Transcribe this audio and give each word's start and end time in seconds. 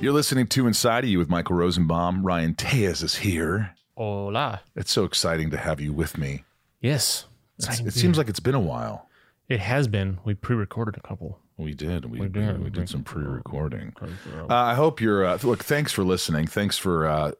You're 0.00 0.12
listening 0.14 0.46
to 0.48 0.66
Inside 0.66 1.04
of 1.04 1.10
You 1.10 1.18
with 1.18 1.28
Michael 1.28 1.56
Rosenbaum. 1.56 2.24
Ryan 2.24 2.54
Tejas 2.54 3.02
is 3.02 3.16
here. 3.16 3.74
Hola. 3.96 4.62
It's 4.74 4.90
so 4.90 5.04
exciting 5.04 5.50
to 5.50 5.58
have 5.58 5.78
you 5.78 5.92
with 5.92 6.16
me. 6.16 6.44
Yes. 6.80 7.26
It's- 7.58 7.80
it 7.80 7.92
seems 7.92 8.16
like 8.16 8.28
it's 8.28 8.40
been 8.40 8.54
a 8.54 8.60
while. 8.60 9.06
it 9.48 9.58
has 9.60 9.88
been. 9.88 10.18
We 10.24 10.34
pre-recorded 10.34 10.96
a 10.96 11.00
couple. 11.00 11.40
We 11.58 11.74
did. 11.74 12.04
We, 12.04 12.20
We 12.20 12.26
we, 12.28 12.32
did. 12.32 12.62
we 12.64 12.70
did 12.70 12.88
some 12.88 13.02
pre-recording. 13.02 13.92
Uh, 14.00 14.46
I 14.48 14.74
hope 14.74 15.00
you're. 15.00 15.24
Uh, 15.26 15.38
look, 15.42 15.64
thanks 15.64 15.90
for 15.92 16.04
listening. 16.04 16.46
Thanks 16.46 16.78
for 16.78 17.04
uh, 17.06 17.32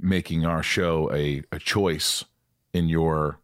making 0.00 0.46
our 0.46 0.62
show 0.62 1.12
a, 1.12 1.42
a 1.50 1.58
choice 1.58 2.24
in 2.72 2.88
your 2.88 3.40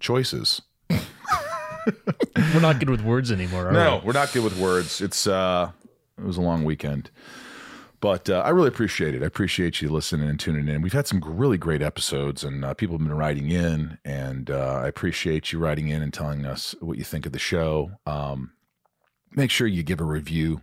choices. 0.00 0.60
We're 0.90 2.60
not 2.60 2.80
good 2.80 2.90
with 2.90 3.02
words 3.02 3.30
anymore. 3.30 3.68
Are 3.68 3.72
No, 3.72 3.98
we? 3.98 4.06
we're 4.06 4.12
not 4.12 4.32
good 4.32 4.42
with 4.44 4.58
words. 4.58 5.00
It's 5.00 5.26
uh, 5.28 5.70
it 6.18 6.24
was 6.24 6.36
a 6.36 6.42
long 6.42 6.64
weekend, 6.64 7.10
but 8.00 8.30
uh, 8.30 8.40
I 8.40 8.48
really 8.50 8.68
appreciate 8.68 9.14
it. 9.14 9.22
I 9.22 9.26
appreciate 9.26 9.82
you 9.82 9.90
listening 9.90 10.28
and 10.28 10.40
tuning 10.40 10.68
in. 10.68 10.80
We've 10.80 10.92
had 10.92 11.06
some 11.06 11.22
really 11.24 11.58
great 11.58 11.82
episodes, 11.82 12.42
and 12.42 12.64
uh, 12.64 12.74
people 12.74 12.96
have 12.96 13.06
been 13.06 13.16
writing 13.16 13.50
in, 13.50 13.98
and 14.04 14.50
uh, 14.50 14.80
I 14.82 14.88
appreciate 14.88 15.52
you 15.52 15.58
writing 15.58 15.88
in 15.88 16.02
and 16.02 16.12
telling 16.12 16.46
us 16.46 16.74
what 16.80 16.96
you 16.96 17.04
think 17.04 17.26
of 17.26 17.32
the 17.32 17.38
show. 17.38 17.92
Um, 18.06 18.52
make 19.32 19.50
sure 19.50 19.66
you 19.66 19.82
give 19.82 20.00
a 20.00 20.04
review. 20.04 20.62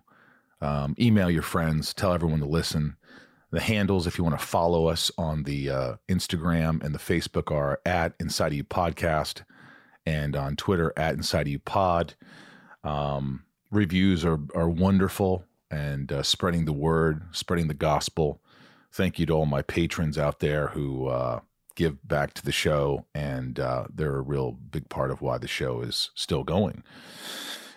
Um, 0.62 0.96
email 1.00 1.30
your 1.30 1.44
friends. 1.44 1.94
Tell 1.94 2.14
everyone 2.14 2.40
to 2.40 2.48
listen. 2.48 2.98
The 3.52 3.60
handles, 3.62 4.08
if 4.08 4.18
you 4.18 4.24
want 4.24 4.38
to 4.38 4.46
follow 4.46 4.88
us 4.88 5.12
on 5.18 5.44
the 5.44 5.70
uh, 5.70 5.96
Instagram 6.10 6.84
and 6.84 6.94
the 6.94 7.00
Facebook, 7.00 7.52
are 7.52 7.80
at 7.86 8.14
Inside 8.20 8.48
of 8.48 8.54
You 8.54 8.64
Podcast, 8.64 9.44
and 10.06 10.36
on 10.36 10.56
Twitter 10.56 10.92
at 10.98 11.14
Inside 11.14 11.42
of 11.42 11.48
You 11.50 11.60
Pod. 11.60 12.16
Um, 12.84 13.44
reviews 13.72 14.26
are 14.26 14.40
are 14.56 14.70
wonderful, 14.70 15.44
and 15.70 16.12
uh, 16.12 16.24
spreading 16.24 16.66
the 16.66 16.74
word, 16.74 17.24
spreading 17.32 17.68
the 17.68 17.74
gospel. 17.74 18.42
Thank 18.92 19.20
you 19.20 19.26
to 19.28 19.34
all 19.34 19.46
my 19.46 19.62
patrons 19.62 20.18
out 20.18 20.40
there 20.40 20.68
who 20.70 21.08
uh, 21.08 21.42
give 21.76 22.08
back 22.08 22.34
to 22.36 22.46
the 22.46 22.52
show, 22.52 23.06
and 23.14 23.60
uh, 23.60 23.86
they're 23.94 24.16
a 24.16 24.22
real 24.22 24.52
big 24.52 24.90
part 24.90 25.12
of 25.12 25.22
why 25.22 25.38
the 25.38 25.48
show 25.48 25.82
is 25.82 26.10
still 26.16 26.44
going. 26.44 26.84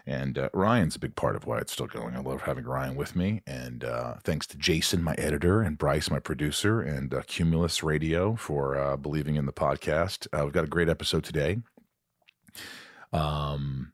And 0.06 0.38
uh, 0.38 0.48
Ryan's 0.52 0.96
a 0.96 1.00
big 1.00 1.14
part 1.14 1.36
of 1.36 1.46
why 1.46 1.58
it's 1.58 1.72
still 1.72 1.86
going. 1.86 2.16
I 2.16 2.20
love 2.20 2.42
having 2.42 2.64
Ryan 2.64 2.96
with 2.96 3.14
me. 3.14 3.42
And 3.46 3.84
uh, 3.84 4.14
thanks 4.24 4.46
to 4.48 4.58
Jason, 4.58 5.04
my 5.04 5.14
editor, 5.18 5.60
and 5.62 5.78
Bryce, 5.78 6.10
my 6.10 6.18
producer, 6.18 6.80
and 6.80 7.12
uh, 7.12 7.22
Cumulus 7.26 7.82
Radio 7.82 8.34
for 8.34 8.96
believing 8.96 9.36
in 9.36 9.46
the 9.46 9.52
podcast. 9.52 10.26
We've 10.42 10.52
got 10.52 10.64
a 10.64 10.68
great 10.68 10.88
episode 10.88 11.22
today. 11.22 11.58
Um, 13.12 13.92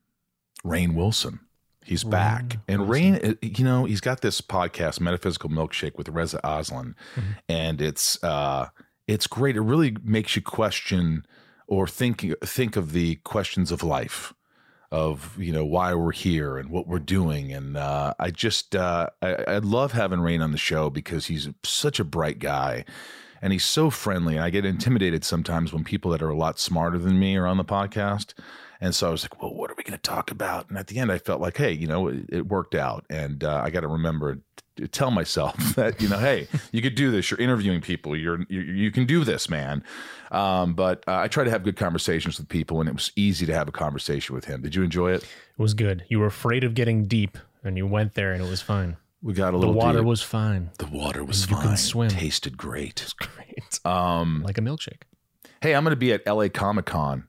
Rainn 0.65 0.95
Wilson. 0.95 1.41
He's 1.87 2.05
back. 2.05 2.59
And 2.69 2.83
Rainn, 2.83 3.33
uh, 3.33 3.35
you 3.41 3.65
know, 3.65 3.85
he's 3.85 4.01
got 4.01 4.21
this 4.21 4.41
podcast, 4.41 5.01
Metaphysical 5.01 5.51
Milkshake 5.51 5.97
with 5.97 6.09
Reza 6.09 6.41
Aslan. 6.43 6.95
And 7.49 7.81
it's 7.81 8.23
uh 8.23 8.69
it's 9.07 9.27
great. 9.27 9.57
It 9.57 9.61
really 9.61 9.97
makes 10.03 10.37
you 10.37 10.43
question 10.43 11.25
or 11.67 11.87
think 11.87 12.27
think 12.45 12.77
of 12.77 12.93
the 12.93 13.17
questions 13.17 13.71
of 13.73 13.83
life 13.83 14.33
of 14.93 15.37
you 15.39 15.53
know 15.53 15.65
why 15.65 15.95
we're 15.95 16.13
here 16.13 16.59
and 16.59 16.71
what 16.71 16.87
we're 16.87 16.99
doing 16.99 17.53
and 17.53 17.77
uh, 17.77 18.15
i 18.21 18.31
just 18.31 18.77
uh, 18.77 19.09
I, 19.21 19.35
I 19.49 19.59
love 19.59 19.93
having 19.93 20.21
Rainn 20.21 20.43
on 20.43 20.53
the 20.53 20.59
show 20.59 20.91
because 20.91 21.27
he's 21.27 21.49
such 21.65 21.99
a 21.99 22.05
bright 22.05 22.39
guy 22.39 22.85
and 23.43 23.53
he's 23.53 23.65
so 23.65 23.91
friendly 23.91 24.37
and 24.37 24.45
i 24.45 24.51
get 24.51 24.65
intimidated 24.65 25.25
sometimes 25.25 25.73
when 25.73 25.83
people 25.83 26.13
that 26.13 26.23
are 26.23 26.29
a 26.29 26.37
lot 26.37 26.61
smarter 26.61 26.99
than 26.99 27.19
me 27.19 27.37
are 27.37 27.47
on 27.47 27.57
the 27.57 27.65
podcast 27.65 28.33
and 28.81 28.95
so 28.95 29.09
i 29.09 29.11
was 29.11 29.23
like 29.25 29.41
well 29.43 29.55
what 29.55 29.71
are 29.71 29.75
we 29.77 29.83
going 29.83 29.93
to 29.99 30.03
talk 30.03 30.31
about 30.31 30.69
and 30.69 30.79
at 30.79 30.87
the 30.89 30.99
end 30.99 31.11
i 31.13 31.19
felt 31.19 31.41
like 31.41 31.57
hey 31.57 31.73
you 31.73 31.87
know 31.87 32.09
it, 32.09 32.25
it 32.29 32.47
worked 32.49 32.75
out 32.75 33.05
and 33.11 33.43
uh, 33.45 33.61
i 33.65 33.71
got 33.71 33.81
to 33.81 33.89
remember 33.89 34.39
to 34.77 34.87
tell 34.89 35.11
myself 35.11 35.57
that 35.77 36.01
you 36.03 36.09
know 36.09 36.19
hey 36.19 36.47
you 36.73 36.83
could 36.83 36.95
do 36.95 37.11
this 37.11 37.31
you're 37.31 37.41
interviewing 37.41 37.81
people 37.81 38.17
you're 38.17 38.41
you, 38.49 38.61
you 38.61 38.91
can 38.91 39.07
do 39.07 39.25
this 39.25 39.49
man 39.49 39.83
um, 40.31 40.75
but 40.75 41.03
uh, 41.09 41.17
i 41.19 41.29
try 41.29 41.45
to 41.45 41.51
have 41.51 41.63
good 41.63 41.77
conversations 41.77 42.39
with 42.39 42.49
people 42.49 42.81
and 42.81 42.89
it 42.89 42.95
was 42.95 43.11
easy 43.17 43.47
to 43.47 43.55
have 43.55 43.69
a 43.69 43.73
conversation 43.73 44.35
with 44.35 44.45
him 44.45 44.61
did 44.63 44.75
you 44.75 44.83
enjoy 44.83 45.13
it 45.13 45.23
It 45.23 45.63
was 45.63 45.75
good. 45.75 46.05
You 46.09 46.19
were 46.19 46.27
afraid 46.27 46.65
of 46.65 46.75
getting 46.75 47.07
deep, 47.07 47.39
and 47.65 47.77
you 47.79 47.87
went 47.87 48.13
there, 48.15 48.33
and 48.35 48.43
it 48.45 48.49
was 48.51 48.61
fine. 48.61 48.99
we 49.23 49.33
got 49.33 49.55
a 49.55 49.57
little. 49.57 49.73
The 49.73 49.79
water 49.79 49.99
deep. 50.01 50.07
was 50.07 50.23
fine. 50.23 50.71
the 50.79 50.87
water 50.87 51.25
was 51.25 51.49
you 51.49 51.57
fine 51.57 51.67
can 51.69 51.77
swim. 51.79 52.11
tasted 52.11 52.59
great 52.59 53.01
It 53.01 53.05
was 53.05 53.13
Great. 53.15 53.81
um, 53.87 54.43
Like 54.45 54.59
a 54.59 54.61
milkshake. 54.61 55.03
hey 55.63 55.75
i'm 55.75 55.83
going 55.85 55.93
to 55.93 55.97
be 55.97 56.13
at 56.13 56.27
la 56.27 56.49
comic-con 56.49 57.25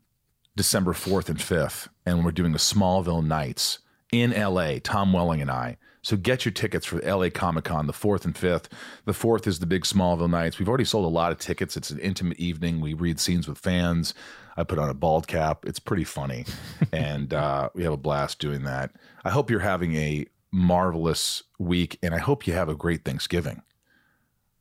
december 0.57 0.91
4th 0.91 1.29
and 1.29 1.38
5th 1.38 1.88
and 2.06 2.25
we're 2.25 2.31
doing 2.31 2.53
a 2.53 2.57
smallville 2.57 3.23
nights 3.23 3.79
in 4.12 4.31
la 4.31 4.73
tom 4.84 5.13
welling 5.13 5.41
and 5.41 5.51
i. 5.51 5.78
So 6.01 6.16
get 6.16 6.45
your 6.45 6.53
tickets 6.53 6.85
for 6.85 7.00
la 7.01 7.29
comic-con 7.29 7.85
the 7.85 7.94
4th 7.94 8.25
and 8.25 8.34
5th 8.34 8.66
the 9.06 9.12
4th 9.12 9.46
is 9.46 9.59
the 9.59 9.66
big 9.66 9.84
smallville 9.84 10.29
nights. 10.29 10.57
We've 10.57 10.67
already 10.67 10.85
sold 10.85 11.06
a 11.06 11.09
lot 11.09 11.31
of 11.31 11.38
tickets. 11.38 11.78
It's 11.78 11.91
an 11.91 12.00
intimate 12.00 12.40
evening. 12.40 12.81
We 12.81 12.94
read 12.94 13.19
scenes 13.19 13.47
with 13.47 13.57
fans. 13.57 14.13
I 14.56 14.63
put 14.63 14.79
on 14.79 14.90
a 14.90 14.94
bald 14.96 15.28
cap. 15.28 15.66
It's 15.66 15.79
pretty 15.79 16.03
funny. 16.06 16.46
And 16.91 17.34
uh, 17.34 17.69
we 17.73 17.84
have 17.84 17.94
a 17.94 17.97
blast 17.97 18.40
doing 18.40 18.63
that. 18.63 18.91
I 19.23 19.29
hope 19.29 19.51
you're 19.51 19.59
having 19.59 19.96
a 19.96 20.25
marvelous 20.50 21.44
week 21.59 22.00
and 22.01 22.16
i 22.16 22.17
hope 22.17 22.47
you 22.47 22.53
have 22.53 22.69
a 22.69 22.75
great 22.75 23.03
thanksgiving. 23.03 23.62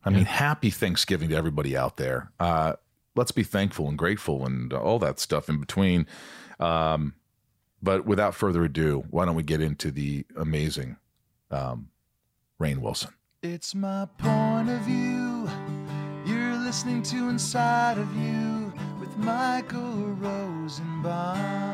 I 0.07 0.09
mean, 0.09 0.25
happy 0.25 0.69
Thanksgiving 0.69 1.29
to 1.29 1.35
everybody 1.35 1.75
out 1.75 1.97
there. 1.97 2.31
Uh, 2.39 2.73
let's 3.17 3.31
be 3.31 3.43
thankful 3.43 3.89
and 3.89 3.97
grateful 3.97 4.45
and 4.45 4.71
all 4.71 4.99
that 4.99 5.19
stuff 5.19 5.49
in 5.49 5.59
between. 5.59 6.07
Um, 6.59 7.15
but 7.81 8.05
without 8.05 8.35
further 8.35 8.63
ado, 8.63 9.03
why 9.09 9.25
don't 9.25 9.35
we 9.35 9.43
get 9.43 9.61
into 9.61 9.91
the 9.91 10.25
amazing 10.35 10.97
um, 11.51 11.89
Rainn 12.59 12.77
Wilson? 12.77 13.13
It's 13.43 13.75
my 13.75 14.07
point 14.17 14.69
of 14.69 14.79
view. 14.81 15.49
You're 16.25 16.57
listening 16.57 17.03
to 17.03 17.29
Inside 17.29 17.97
of 17.97 18.15
You 18.15 18.73
with 18.99 19.15
Michael 19.17 20.15
Rosenbaum. 20.15 21.67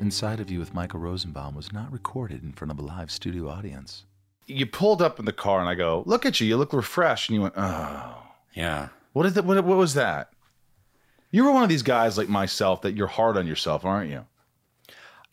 Inside 0.00 0.40
of 0.40 0.50
You 0.50 0.58
with 0.58 0.74
Michael 0.74 1.00
Rosenbaum 1.00 1.54
was 1.54 1.72
not 1.72 1.92
recorded 1.92 2.42
in 2.42 2.52
front 2.52 2.70
of 2.70 2.78
a 2.78 2.82
live 2.82 3.10
studio 3.10 3.48
audience. 3.48 4.04
You 4.46 4.66
pulled 4.66 5.00
up 5.02 5.18
in 5.18 5.24
the 5.24 5.32
car, 5.32 5.60
and 5.60 5.68
I 5.68 5.74
go, 5.74 6.02
"Look 6.06 6.26
at 6.26 6.40
you! 6.40 6.46
You 6.46 6.56
look 6.56 6.72
refreshed." 6.72 7.28
And 7.28 7.36
you 7.36 7.42
went, 7.42 7.54
"Oh, 7.56 8.22
Yeah. 8.54 8.88
what 9.12 9.26
is 9.26 9.34
that? 9.34 9.44
What, 9.44 9.62
what 9.64 9.78
was 9.78 9.94
that?" 9.94 10.30
You 11.30 11.44
were 11.44 11.52
one 11.52 11.62
of 11.62 11.68
these 11.70 11.82
guys 11.82 12.18
like 12.18 12.28
myself 12.28 12.82
that 12.82 12.94
you're 12.94 13.06
hard 13.06 13.36
on 13.38 13.46
yourself, 13.46 13.84
aren't 13.84 14.10
you? 14.10 14.26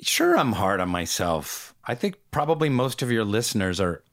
Sure, 0.02 0.38
I'm 0.38 0.54
hard 0.54 0.80
on 0.80 0.88
myself. 0.90 1.74
I 1.86 1.94
think 1.96 2.20
probably 2.32 2.70
most 2.70 3.02
of 3.02 3.12
your 3.12 3.26
listeners 3.26 3.82
are 3.82 4.04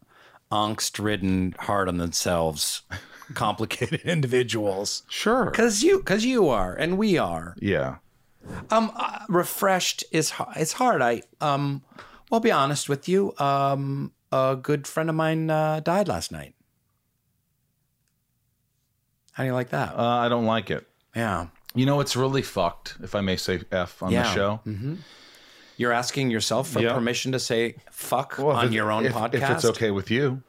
angst 0.50 1.02
ridden, 1.02 1.54
hard 1.60 1.88
on 1.88 1.98
themselves, 1.98 2.82
complicated 3.34 4.00
individuals. 4.04 5.04
Sure. 5.08 5.50
Cause 5.52 5.82
you, 5.82 6.02
cause 6.02 6.24
you 6.24 6.48
are, 6.48 6.74
and 6.74 6.98
we 6.98 7.18
are. 7.18 7.54
Yeah. 7.60 7.96
Um, 8.70 8.90
uh, 8.96 9.20
refreshed 9.28 10.02
is 10.10 10.32
it's 10.56 10.72
hard. 10.72 11.02
I 11.02 11.22
um, 11.40 11.82
well, 12.30 12.38
I'll 12.38 12.40
be 12.40 12.50
honest 12.52 12.88
with 12.88 13.08
you. 13.08 13.32
Um, 13.38 14.12
a 14.52 14.56
good 14.56 14.86
friend 14.86 15.08
of 15.08 15.16
mine 15.16 15.50
uh, 15.50 15.80
died 15.80 16.08
last 16.08 16.30
night. 16.32 16.54
How 19.32 19.42
do 19.42 19.48
you 19.48 19.54
like 19.54 19.70
that? 19.70 19.94
Uh, 19.98 20.02
I 20.02 20.28
don't 20.28 20.46
like 20.46 20.70
it. 20.70 20.86
yeah, 21.14 21.48
You 21.74 21.84
know, 21.86 22.00
it's 22.00 22.16
really 22.16 22.42
fucked, 22.42 22.96
if 23.02 23.14
I 23.14 23.20
may 23.20 23.36
say 23.36 23.60
F 23.70 24.02
on 24.02 24.10
yeah. 24.12 24.22
the 24.22 24.34
show. 24.34 24.56
hmm 24.64 24.94
You're 25.76 25.92
asking 25.92 26.30
yourself 26.30 26.68
for 26.70 26.80
Yeah. 26.80 26.94
permission 26.94 27.32
to 27.32 27.38
say 27.38 27.76
"fuck" 27.90 28.36
Well, 28.38 28.56
on 28.56 28.72
your 28.72 28.90
own 28.90 29.04
if, 29.04 29.12
podcast. 29.12 29.34
If 29.34 29.50
it's 29.50 29.64
okay 29.66 29.90
with 29.90 30.10
you. 30.10 30.42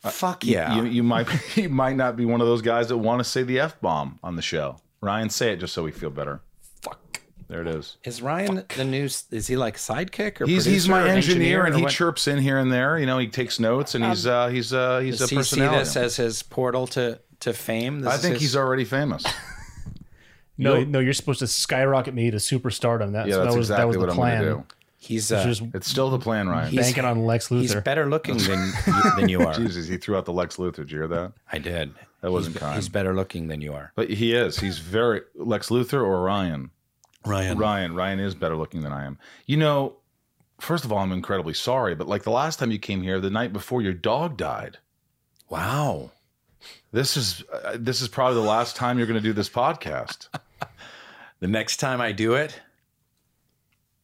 Fuck 0.00 0.44
You- 0.44 0.52
yeah. 0.54 0.76
You, 0.76 0.84
you 0.84 1.02
might 1.02 1.26
you 1.56 1.68
might 1.70 1.96
not 1.96 2.16
be 2.16 2.26
one 2.26 2.40
of 2.42 2.46
those 2.46 2.60
guys 2.62 2.88
that 2.88 2.98
want 2.98 3.20
to 3.20 3.24
say 3.24 3.42
the 3.42 3.60
F 3.60 3.80
bomb 3.80 4.18
on 4.22 4.36
the 4.36 4.42
show. 4.42 4.76
Ryan, 5.00 5.30
say 5.30 5.52
it 5.52 5.56
just 5.56 5.72
so 5.72 5.82
we 5.84 5.90
feel 5.92 6.10
better. 6.10 6.40
Fuck. 7.48 7.54
There 7.54 7.62
it 7.62 7.68
is. 7.68 7.96
Is 8.04 8.20
Ryan 8.22 8.64
the 8.76 8.84
news? 8.84 9.24
Is 9.30 9.46
he 9.46 9.56
like 9.56 9.76
sidekick 9.76 10.40
or 10.40 10.46
He's 10.46 10.64
he's 10.66 10.88
my 10.88 11.02
or 11.04 11.06
engineer, 11.06 11.64
and 11.64 11.74
he 11.74 11.82
what? 11.82 11.90
chirps 11.92 12.28
in 12.28 12.38
here 12.38 12.58
and 12.58 12.70
there. 12.70 12.98
You 12.98 13.06
know, 13.06 13.18
he 13.18 13.26
takes 13.28 13.58
notes 13.58 13.94
and 13.94 14.04
he's 14.04 14.26
uh 14.26 14.48
he's 14.48 14.72
uh 14.72 14.98
he's 15.00 15.18
Does 15.18 15.32
a 15.32 15.34
he 15.36 15.42
see 15.42 15.60
this 15.60 15.96
as 15.96 16.16
his 16.16 16.42
portal 16.42 16.86
to 16.88 17.20
to 17.40 17.52
fame? 17.52 18.00
This 18.00 18.12
I 18.12 18.16
think 18.18 18.34
his- 18.34 18.42
he's 18.42 18.56
already 18.56 18.84
famous. 18.84 19.24
No, 20.60 20.74
You'll- 20.74 20.86
no, 20.88 20.98
you're 20.98 21.12
supposed 21.12 21.38
to 21.38 21.46
skyrocket 21.46 22.14
me 22.14 22.32
to 22.32 22.38
superstardom. 22.38 23.12
That's 23.12 23.28
yeah, 23.28 23.36
that 23.36 23.44
that's 23.44 23.56
was 23.56 23.70
exactly 23.70 23.82
that 23.82 23.86
was 23.86 23.96
what 23.98 24.06
the 24.06 24.10
I'm 24.12 24.16
plan. 24.16 24.42
going 24.42 24.56
to 24.56 24.60
do. 24.62 24.66
He's 24.98 25.30
It's 25.30 25.40
uh, 25.40 25.46
just 25.46 25.62
It's 25.72 25.86
still 25.88 26.10
the 26.10 26.18
plan, 26.18 26.48
Ryan. 26.48 26.70
He's- 26.72 26.84
banking 26.86 27.04
on 27.04 27.24
Lex 27.24 27.48
Luthor. 27.50 27.60
he's 27.60 27.74
better 27.76 28.06
looking 28.10 28.38
than 28.38 28.72
you, 28.88 29.02
than 29.16 29.28
you 29.28 29.40
are. 29.46 29.54
Jesus, 29.54 29.86
he 29.86 29.96
threw 29.98 30.16
out 30.16 30.24
the 30.24 30.32
Lex 30.32 30.56
Luthor. 30.56 30.74
Did 30.78 30.90
you 30.90 30.98
hear 30.98 31.06
that? 31.08 31.32
I 31.52 31.58
did. 31.58 31.92
That 32.22 32.32
wasn't 32.32 32.56
he's, 32.56 32.60
kind. 32.60 32.74
He's 32.74 32.88
better 32.88 33.14
looking 33.14 33.46
than 33.46 33.60
you 33.60 33.72
are. 33.72 33.92
But 33.94 34.10
he 34.10 34.34
is. 34.34 34.58
He's 34.58 34.80
very 34.80 35.20
Lex 35.36 35.68
Luthor 35.68 36.02
or 36.02 36.22
Ryan. 36.24 36.70
Ryan. 37.24 37.58
Ryan. 37.58 37.94
Ryan 37.94 38.20
is 38.20 38.34
better 38.34 38.56
looking 38.56 38.82
than 38.82 38.92
I 38.92 39.04
am. 39.04 39.18
You 39.46 39.56
know, 39.56 39.96
first 40.60 40.84
of 40.84 40.92
all, 40.92 40.98
I'm 40.98 41.12
incredibly 41.12 41.54
sorry, 41.54 41.94
but 41.94 42.06
like 42.08 42.22
the 42.22 42.30
last 42.30 42.58
time 42.58 42.70
you 42.70 42.78
came 42.78 43.02
here, 43.02 43.20
the 43.20 43.30
night 43.30 43.52
before 43.52 43.82
your 43.82 43.92
dog 43.92 44.36
died. 44.36 44.78
Wow. 45.48 46.12
This 46.92 47.16
is 47.16 47.42
uh, 47.52 47.76
this 47.78 48.00
is 48.00 48.08
probably 48.08 48.34
the 48.40 48.48
last 48.48 48.76
time 48.76 48.98
you're 48.98 49.06
going 49.06 49.20
to 49.20 49.26
do 49.28 49.32
this 49.32 49.48
podcast. 49.50 50.28
The 51.40 51.46
next 51.46 51.76
time 51.76 52.00
I 52.00 52.10
do 52.10 52.34
it, 52.34 52.60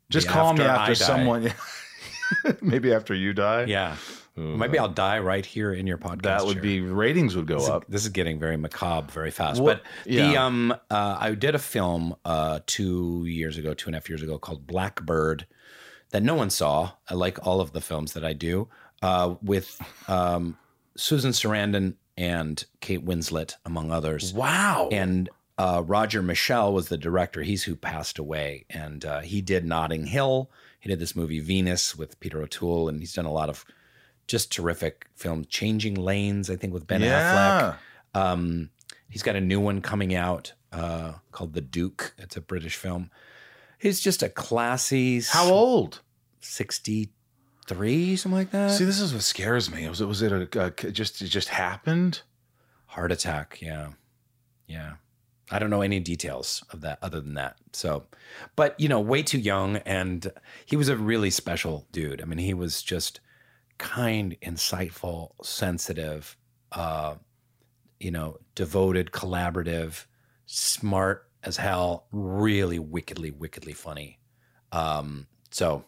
Just 0.09 0.29
call 0.29 0.53
me 0.55 0.63
after 0.63 0.93
after 0.93 0.93
I 0.93 0.95
someone. 0.95 1.53
Maybe 2.63 2.95
after 2.95 3.13
you 3.13 3.33
die. 3.33 3.65
yeah. 3.65 3.97
Maybe 4.37 4.79
I'll 4.81 4.89
die 4.89 5.21
right 5.21 5.47
here 5.47 5.73
in 5.73 5.87
your 5.87 5.97
podcast. 5.99 6.23
that 6.23 6.45
would 6.45 6.55
chair. 6.55 6.63
be 6.63 6.81
ratings 6.81 7.37
would 7.37 7.47
go 7.47 7.55
This 7.55 7.63
is, 7.65 7.69
up. 7.71 7.85
this 7.89 8.03
is 8.03 8.09
getting 8.09 8.41
very 8.41 8.57
macabre 8.57 9.13
very 9.13 9.31
fast. 9.31 9.61
What- 9.61 9.83
but 9.85 10.05
the 10.11 10.13
yeah. 10.33 10.45
um, 10.45 10.73
uh, 10.91 11.17
I 11.21 11.35
did 11.35 11.55
a 11.55 11.59
film 11.61 12.17
uh, 12.25 12.59
two 12.67 13.25
years 13.27 13.57
ago, 13.59 13.75
two 13.75 13.89
and 13.89 13.95
a 13.95 13.99
half 13.99 14.09
years 14.09 14.23
ago, 14.23 14.37
called 14.39 14.67
Blackbird, 14.67 15.47
that 16.11 16.23
no 16.25 16.35
one 16.35 16.51
saw. 16.51 16.93
I 17.09 17.15
like 17.15 17.47
all 17.47 17.61
of 17.61 17.73
the 17.73 17.81
films 17.81 18.13
that 18.15 18.25
I 18.25 18.33
do 18.33 18.69
uh, 19.03 19.37
with 19.41 19.81
um, 20.09 20.57
Susan 20.97 21.31
Sarandon 21.31 21.95
and 22.17 22.65
Kate 22.81 23.05
Winslet, 23.05 23.55
among 23.65 23.91
others. 23.93 24.33
Wow. 24.35 24.89
And 24.91 25.29
uh, 25.59 25.83
Roger 25.87 26.23
Michell 26.23 26.73
was 26.73 26.89
the 26.89 26.99
director. 26.99 27.43
He's 27.43 27.63
who 27.65 27.77
passed 27.77 28.19
away, 28.19 28.65
and 28.71 29.05
uh, 29.05 29.21
he 29.21 29.41
did 29.43 29.65
Notting 29.65 30.07
Hill. 30.07 30.51
He 30.81 30.89
did 30.89 30.99
this 30.99 31.15
movie 31.15 31.39
Venus 31.41 31.97
with 31.97 32.19
Peter 32.21 32.43
O'Toole, 32.43 32.89
and 32.89 32.99
he's 33.01 33.13
done 33.15 33.25
a 33.27 33.33
lot 33.33 33.49
of 33.49 33.65
just 34.27 34.53
terrific 34.53 35.07
film. 35.15 35.45
Changing 35.47 35.95
Lanes, 35.95 36.51
I 36.51 36.57
think, 36.57 36.73
with 36.73 36.87
Ben 36.87 37.03
yeah. 37.03 37.77
Affleck. 38.15 38.21
Um, 38.21 38.71
he's 39.09 39.23
got 39.23 39.37
a 39.37 39.41
new 39.41 39.61
one 39.61 39.81
coming 39.81 40.15
out 40.15 40.53
uh, 40.73 41.15
called 41.33 41.53
The 41.53 41.61
Duke. 41.61 42.15
It's 42.19 42.37
a 42.37 42.41
British 42.41 42.77
film. 42.77 43.11
He's 43.79 44.01
just 44.01 44.23
a 44.23 44.29
classy. 44.29 45.21
How 45.21 45.51
old? 45.51 46.01
Sixty-three, 46.41 48.17
something 48.17 48.37
like 48.37 48.51
that. 48.51 48.71
See, 48.73 48.85
this 48.85 49.01
is 49.01 49.13
what 49.13 49.23
scares 49.23 49.71
me. 49.71 49.89
Was 49.89 50.01
it 50.01 50.07
was 50.07 50.23
it 50.23 50.33
a, 50.33 50.67
a 50.67 50.71
just 50.71 51.21
it 51.23 51.29
just 51.29 51.49
happened? 51.49 52.23
Heart 52.87 53.13
attack. 53.13 53.59
Yeah. 53.61 53.91
Yeah. 54.67 54.95
I 55.51 55.59
don't 55.59 55.69
know 55.69 55.83
any 55.83 56.01
details 56.01 56.65
of 56.71 56.81
that 56.83 56.99
other 57.03 57.21
than 57.21 57.35
that. 57.35 57.57
So, 57.73 58.05
but 58.57 58.79
you 58.81 58.89
know, 58.89 59.01
way 59.01 59.23
too 59.23 59.39
young. 59.39 59.77
And 59.79 60.33
he 60.65 60.77
was 60.77 60.89
a 60.89 60.97
really 60.97 61.31
special 61.31 61.87
dude. 61.93 62.23
I 62.23 62.25
mean, 62.25 62.39
he 62.39 62.55
was 62.55 62.83
just 62.83 63.21
kind, 63.79 64.37
insightful, 64.43 65.33
sensitive, 65.43 66.37
uh, 66.73 67.15
you 68.01 68.11
know, 68.11 68.39
devoted, 68.55 69.11
collaborative, 69.13 70.07
smart 70.47 71.29
as 71.43 71.57
hell, 71.57 72.07
really 72.13 72.79
wickedly, 72.79 73.31
wickedly 73.31 73.73
funny. 73.73 74.19
Um, 74.73 75.27
so 75.51 75.85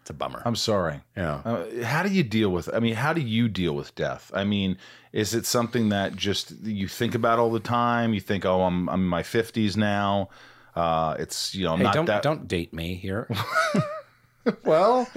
it's 0.00 0.10
a 0.10 0.14
bummer. 0.14 0.42
I'm 0.44 0.56
sorry. 0.56 1.00
yeah. 1.16 1.36
Uh, 1.44 1.84
how 1.84 2.02
do 2.02 2.10
you 2.10 2.22
deal 2.22 2.50
with? 2.50 2.68
I 2.74 2.78
mean, 2.80 2.94
how 2.94 3.12
do 3.12 3.20
you 3.22 3.48
deal 3.48 3.74
with 3.74 3.94
death? 3.94 4.30
I 4.34 4.44
mean, 4.44 4.76
is 5.12 5.34
it 5.34 5.46
something 5.46 5.88
that 5.90 6.16
just 6.16 6.50
you 6.62 6.88
think 6.88 7.14
about 7.14 7.38
all 7.38 7.50
the 7.50 7.60
time? 7.60 8.12
You 8.12 8.20
think, 8.20 8.44
oh, 8.44 8.62
I'm 8.62 8.88
I'm 8.90 9.00
in 9.00 9.08
my 9.08 9.22
50s 9.22 9.76
now. 9.76 10.28
Uh, 10.76 11.14
it's 11.18 11.54
you 11.54 11.64
know, 11.64 11.76
Hey, 11.76 11.84
not 11.84 11.94
don't 11.94 12.04
that 12.06 12.22
don't 12.22 12.46
date 12.48 12.74
me 12.74 12.96
here. 12.96 13.28
well. 14.64 15.08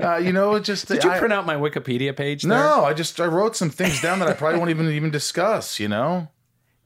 Uh, 0.00 0.16
you 0.16 0.32
know, 0.32 0.54
it 0.54 0.64
just 0.64 0.88
Did 0.88 1.04
you 1.04 1.10
I- 1.10 1.18
print 1.18 1.32
out 1.32 1.46
my 1.46 1.54
Wikipedia 1.56 2.16
page? 2.16 2.42
There? 2.42 2.56
No, 2.58 2.84
I 2.84 2.94
just 2.94 3.20
I 3.20 3.26
wrote 3.26 3.56
some 3.56 3.70
things 3.70 4.00
down 4.02 4.18
that 4.20 4.28
I 4.28 4.32
probably 4.34 4.58
won't 4.58 4.70
even 4.70 4.88
even 4.90 5.10
discuss. 5.10 5.78
You 5.80 5.88
know, 5.88 6.28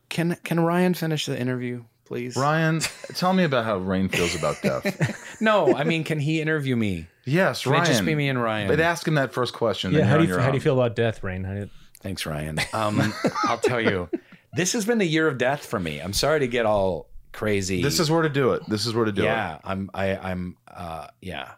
Can 0.09 0.37
Can 0.45 0.61
Ryan 0.61 0.95
finish 0.95 1.27
the 1.27 1.39
interview, 1.39 1.85
please? 2.05 2.37
Ryan, 2.37 2.81
tell 3.15 3.33
me 3.33 3.45
about 3.45 3.65
how 3.65 3.79
Rainn 3.79 4.11
feels 4.11 4.35
about 4.35 4.61
death. 4.63 5.25
No, 5.41 5.73
I 5.77 5.85
mean, 5.85 6.03
can 6.03 6.19
he 6.19 6.41
interview 6.41 6.75
me? 6.75 7.07
Yes, 7.25 7.63
Can 7.63 7.71
Ryan. 7.71 7.85
it 7.85 7.87
just 7.87 8.05
be 8.05 8.17
me 8.17 8.29
and 8.29 8.43
Ryan? 8.43 8.67
But 8.67 8.81
ask 8.81 9.07
him 9.07 9.15
that 9.15 9.33
first 9.33 9.55
question. 9.55 9.93
yeah, 9.93 9.99
then 9.99 10.09
how 10.09 10.17
do 10.17 10.25
you 10.25 10.29
your 10.31 10.41
how 10.41 10.51
do 10.51 10.57
you 10.57 10.61
feel 10.61 10.75
about 10.75 10.97
death, 10.97 11.23
Rainn? 11.23 11.47
How 11.47 11.53
do 11.55 11.61
you- 11.61 11.71
Thanks, 12.01 12.27
Ryan. 12.27 12.59
Um, 12.73 13.15
I'll 13.45 13.59
tell 13.59 13.81
you, 13.81 14.09
this 14.55 14.73
has 14.73 14.85
been 14.85 14.99
the 14.99 15.07
year 15.07 15.29
of 15.29 15.39
death 15.39 15.65
for 15.65 15.79
me. 15.79 16.01
I'm 16.01 16.13
sorry 16.13 16.41
to 16.41 16.49
get 16.49 16.67
all 16.67 17.09
crazy. 17.33 17.83
This 17.83 18.01
is 18.01 18.11
where 18.11 18.23
to 18.23 18.29
do 18.29 18.53
it. 18.55 18.63
This 18.69 18.85
is 18.87 18.95
where 18.95 19.05
to 19.05 19.13
do 19.13 19.23
it. 19.23 19.27
yeah. 19.27 19.59
I'm. 19.63 19.89
I, 19.95 20.17
I'm. 20.17 20.57
Uh, 20.67 21.07
yeah. 21.21 21.53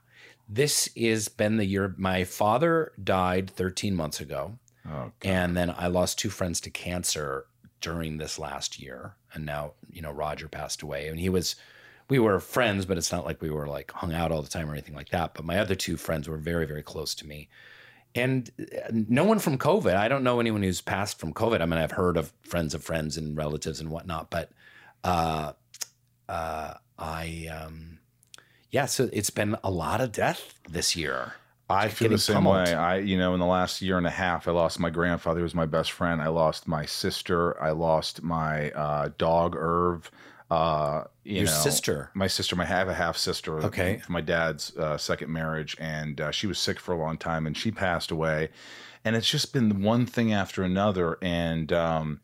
This 0.52 0.88
has 0.98 1.28
been 1.28 1.58
the 1.58 1.64
year. 1.64 1.94
My 1.96 2.24
father 2.24 2.92
died 3.02 3.50
13 3.50 3.94
months 3.94 4.20
ago, 4.20 4.58
Oh, 4.88 5.12
and 5.22 5.56
then 5.56 5.72
I 5.76 5.86
lost 5.86 6.18
two 6.18 6.30
friends 6.30 6.60
to 6.62 6.70
cancer 6.70 7.46
during 7.80 8.18
this 8.18 8.38
last 8.38 8.80
year. 8.80 9.14
And 9.32 9.46
now, 9.46 9.74
you 9.92 10.02
know, 10.02 10.10
Roger 10.10 10.48
passed 10.48 10.82
away, 10.82 11.08
and 11.08 11.20
he 11.20 11.28
was. 11.28 11.56
We 12.08 12.18
were 12.18 12.40
friends, 12.40 12.86
but 12.86 12.98
it's 12.98 13.12
not 13.12 13.24
like 13.24 13.40
we 13.40 13.50
were 13.50 13.68
like 13.68 13.92
hung 13.92 14.12
out 14.12 14.32
all 14.32 14.42
the 14.42 14.48
time 14.48 14.68
or 14.68 14.72
anything 14.72 14.96
like 14.96 15.10
that. 15.10 15.34
But 15.34 15.44
my 15.44 15.60
other 15.60 15.76
two 15.76 15.96
friends 15.96 16.28
were 16.28 16.38
very, 16.38 16.66
very 16.66 16.82
close 16.82 17.14
to 17.16 17.26
me. 17.26 17.48
And 18.16 18.50
uh, 18.60 18.88
no 18.90 19.22
one 19.22 19.38
from 19.38 19.56
COVID. 19.56 19.94
I 19.94 20.08
don't 20.08 20.24
know 20.24 20.40
anyone 20.40 20.64
who's 20.64 20.80
passed 20.80 21.20
from 21.20 21.32
COVID. 21.32 21.60
I 21.60 21.66
mean, 21.66 21.78
I've 21.78 21.92
heard 21.92 22.16
of 22.16 22.32
friends 22.42 22.74
of 22.74 22.82
friends 22.82 23.16
and 23.16 23.36
relatives 23.36 23.78
and 23.78 23.90
whatnot, 23.90 24.28
but 24.28 24.50
uh, 25.04 25.52
uh, 26.28 26.74
I, 26.98 27.46
um, 27.46 27.99
yeah. 28.70 28.86
So 28.86 29.08
it's 29.12 29.30
been 29.30 29.56
a 29.62 29.70
lot 29.70 30.00
of 30.00 30.12
death 30.12 30.54
this 30.68 30.96
year. 30.96 31.34
I 31.68 31.88
feel 31.88 32.08
the 32.08 32.18
same 32.18 32.34
pummeled. 32.34 32.66
way. 32.66 32.74
I, 32.74 32.98
you 32.98 33.16
know, 33.16 33.32
in 33.32 33.38
the 33.38 33.46
last 33.46 33.80
year 33.80 33.96
and 33.96 34.06
a 34.06 34.10
half, 34.10 34.48
I 34.48 34.50
lost 34.50 34.80
my 34.80 34.90
grandfather, 34.90 35.38
who 35.38 35.44
was 35.44 35.54
my 35.54 35.66
best 35.66 35.92
friend. 35.92 36.20
I 36.20 36.26
lost 36.26 36.66
my 36.66 36.84
sister. 36.84 37.60
I 37.62 37.70
lost 37.70 38.22
my 38.24 38.70
uh, 38.72 39.10
dog, 39.18 39.54
Irv. 39.56 40.10
Uh, 40.50 41.04
you 41.22 41.36
Your 41.36 41.44
know, 41.44 41.50
sister. 41.52 42.10
my 42.14 42.26
sister. 42.26 42.56
My 42.56 42.64
I 42.64 42.66
have 42.66 42.88
a 42.88 42.94
half 42.94 43.16
sister. 43.16 43.60
Okay. 43.60 43.98
from 43.98 44.14
my 44.14 44.20
dad's 44.20 44.76
uh, 44.76 44.98
second 44.98 45.32
marriage, 45.32 45.76
and 45.78 46.20
uh, 46.20 46.32
she 46.32 46.48
was 46.48 46.58
sick 46.58 46.80
for 46.80 46.92
a 46.92 46.98
long 46.98 47.16
time, 47.16 47.46
and 47.46 47.56
she 47.56 47.70
passed 47.70 48.10
away. 48.10 48.48
And 49.04 49.14
it's 49.14 49.30
just 49.30 49.52
been 49.52 49.82
one 49.82 50.06
thing 50.06 50.32
after 50.32 50.64
another, 50.64 51.18
and 51.22 51.72
um, 51.72 52.20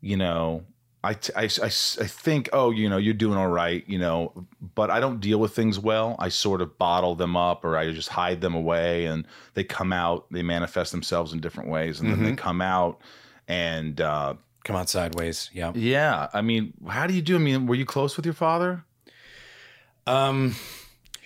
you 0.00 0.16
know, 0.16 0.64
I, 1.04 1.14
t- 1.14 1.32
I, 1.36 1.42
I, 1.44 1.66
I 1.66 1.68
think, 1.68 2.48
oh, 2.52 2.70
you 2.72 2.88
know, 2.88 2.96
you're 2.96 3.14
doing 3.14 3.38
all 3.38 3.46
right, 3.48 3.84
you 3.86 3.98
know, 3.98 4.32
but 4.74 4.90
I 4.90 4.98
don't 4.98 5.20
deal 5.20 5.38
with 5.38 5.54
things 5.54 5.78
well. 5.78 6.16
I 6.18 6.28
sort 6.30 6.60
of 6.60 6.78
bottle 6.78 7.14
them 7.14 7.36
up 7.36 7.64
or 7.64 7.76
I 7.76 7.92
just 7.92 8.08
hide 8.08 8.40
them 8.40 8.54
away 8.54 9.06
and 9.06 9.24
they 9.54 9.62
come 9.62 9.92
out, 9.92 10.26
they 10.32 10.42
manifest 10.42 10.90
themselves 10.90 11.32
in 11.32 11.40
different 11.40 11.68
ways 11.70 12.00
and 12.00 12.10
then 12.10 12.24
they 12.24 12.34
come 12.34 12.60
out. 12.60 13.00
And 13.46 14.00
uh, 14.00 14.34
Come 14.64 14.74
out 14.74 14.88
sideways. 14.88 15.48
Yeah. 15.52 15.70
yeah, 15.76 16.26
I 16.34 16.42
mean, 16.42 16.72
how 16.88 17.06
do 17.06 17.14
you 17.14 17.22
do? 17.22 17.36
I 17.36 17.38
mean, 17.38 17.66
were 17.66 17.76
you 17.76 17.84
close 17.86 18.16
with 18.16 18.26
your 18.26 18.34
father? 18.34 18.82
Um, 20.08 20.54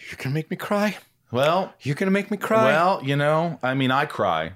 you're 0.08 0.18
gonna 0.18 0.34
make 0.34 0.50
me 0.50 0.56
cry. 0.58 0.98
Well, 1.30 1.72
You're 1.80 1.94
gonna 1.94 2.10
make 2.10 2.30
me 2.30 2.36
cry. 2.36 2.64
well, 2.64 3.00
you 3.04 3.16
know, 3.16 3.58
I 3.62 3.74
mean, 3.74 3.90
I 3.90 4.04
cry. 4.04 4.52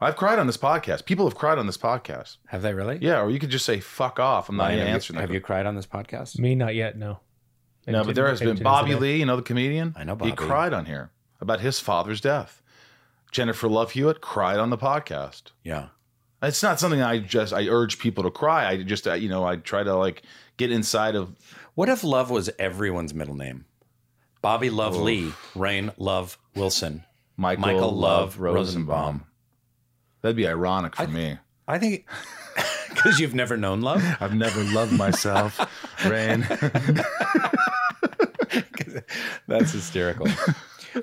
I've 0.00 0.16
cried 0.16 0.38
on 0.38 0.46
this 0.46 0.56
podcast. 0.56 1.04
People 1.04 1.26
have 1.26 1.36
cried 1.36 1.58
on 1.58 1.66
this 1.66 1.76
podcast. 1.76 2.38
have 2.46 2.62
they 2.62 2.72
really? 2.72 2.98
Yeah, 3.00 3.20
or 3.20 3.30
you 3.30 3.38
could 3.38 3.50
just 3.50 3.66
say 3.66 3.80
"fuck 3.80 4.18
off." 4.18 4.48
I'm 4.48 4.56
not 4.56 4.64
Ryan, 4.64 4.74
even 4.74 4.86
have, 4.86 4.94
answering 4.94 5.14
you, 5.16 5.20
that. 5.20 5.28
have 5.28 5.34
you 5.34 5.40
cried 5.40 5.66
on 5.66 5.74
this 5.74 5.86
podcast? 5.86 6.38
Me, 6.38 6.54
not 6.54 6.74
yet. 6.74 6.96
No. 6.96 7.20
Maybe 7.86 7.98
No, 7.98 8.04
but 8.04 8.14
there 8.14 8.28
has 8.28 8.40
been 8.40 8.62
Bobby. 8.62 8.94
Lee, 8.94 9.18
you 9.18 9.26
know 9.26 9.36
the 9.36 9.42
comedian. 9.42 9.94
I 9.96 10.04
know 10.04 10.16
He 10.16 10.32
cried 10.32 10.72
on 10.72 10.86
here 10.86 11.10
about 11.40 11.60
his 11.60 11.80
father's 11.80 12.20
death. 12.20 12.62
Jennifer 13.30 13.68
Love 13.68 13.92
Hewitt 13.92 14.20
cried 14.20 14.58
on 14.58 14.70
the 14.70 14.78
podcast. 14.78 15.52
Yeah. 15.62 15.88
It's 16.42 16.62
not 16.62 16.80
something 16.80 17.02
I 17.02 17.18
just 17.18 17.52
I 17.52 17.68
urge 17.68 17.98
people 17.98 18.24
to 18.24 18.30
cry. 18.30 18.66
I 18.68 18.82
just 18.82 19.06
uh, 19.06 19.14
you 19.14 19.28
know 19.28 19.44
I 19.44 19.56
try 19.56 19.82
to 19.82 19.94
like 19.94 20.22
get 20.56 20.72
inside 20.72 21.14
of. 21.14 21.36
What 21.74 21.88
if 21.88 22.02
Love 22.02 22.30
was 22.30 22.50
everyone's 22.58 23.14
middle 23.14 23.34
name? 23.34 23.66
Bobby 24.42 24.70
Love 24.70 24.96
Lee, 24.96 25.32
Rainn 25.54 25.92
Love 25.98 26.38
Wilson. 26.54 27.04
Michael, 27.36 27.60
Michael 27.60 27.92
Love, 27.92 28.38
Love 28.38 28.40
Rosenbaum. 28.40 28.54
Rosenbaum. 28.56 29.26
That'd 30.22 30.36
be 30.36 30.46
ironic 30.46 30.96
for 30.96 31.06
me. 31.08 31.38
I 31.68 31.78
think 31.78 32.06
because 32.90 33.18
you've 33.20 33.34
never 33.34 33.56
known 33.56 33.80
love. 33.80 34.02
I've 34.20 34.34
never 34.34 34.62
loved 34.64 34.92
myself, 34.92 35.56
Rainn. 35.98 36.42
That's 39.46 39.72
hysterical. 39.72 40.26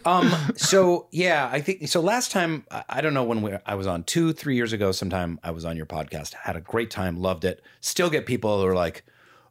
um. 0.06 0.32
So 0.56 1.08
yeah, 1.12 1.50
I 1.52 1.62
think 1.62 1.88
so. 1.88 2.02
Last 2.02 2.32
time, 2.32 2.66
I- 2.72 2.84
I 2.90 3.02
don't 3.02 3.14
know 3.14 3.24
when 3.24 3.42
we, 3.42 3.54
I 3.66 3.76
was 3.76 3.88
on 3.88 4.04
two, 4.04 4.34
three 4.34 4.56
years 4.56 4.74
ago. 4.74 4.92
Sometime 4.92 5.40
I 5.44 5.52
was 5.52 5.66
on 5.66 5.78
your 5.78 5.86
podcast. 5.86 6.34
Had 6.34 6.56
a 6.56 6.62
great 6.62 6.92
time. 6.92 7.18
Loved 7.18 7.46
it. 7.46 7.62
Still 7.82 8.10
get 8.10 8.26
people 8.26 8.62
who 8.62 8.68
are 8.68 8.76
like, 8.76 9.04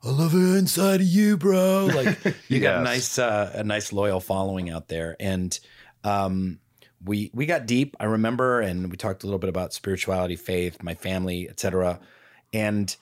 "I 0.05 0.11
love 0.11 0.35
it 0.35 0.59
inside 0.59 1.01
of 1.01 1.07
you, 1.07 1.37
bro." 1.37 1.87
Like 1.95 2.19
you 2.49 2.61
got 2.61 2.81
a 2.81 2.85
nice, 2.85 3.19
uh, 3.19 3.53
a 3.55 3.65
nice 3.65 3.93
loyal 3.93 4.21
following 4.21 4.69
out 4.71 4.89
there, 4.89 5.17
and 5.19 5.59
um, 6.05 6.59
we 7.07 7.31
we 7.33 7.47
got 7.47 7.67
deep. 7.67 7.97
I 8.01 8.05
remember, 8.05 8.61
and 8.61 8.91
we 8.91 8.97
talked 8.97 9.23
a 9.23 9.27
little 9.27 9.39
bit 9.39 9.49
about 9.49 9.73
spirituality, 9.73 10.37
faith, 10.37 10.83
my 10.83 10.95
family, 10.95 11.49
etc. 11.49 12.01
And 12.53 12.95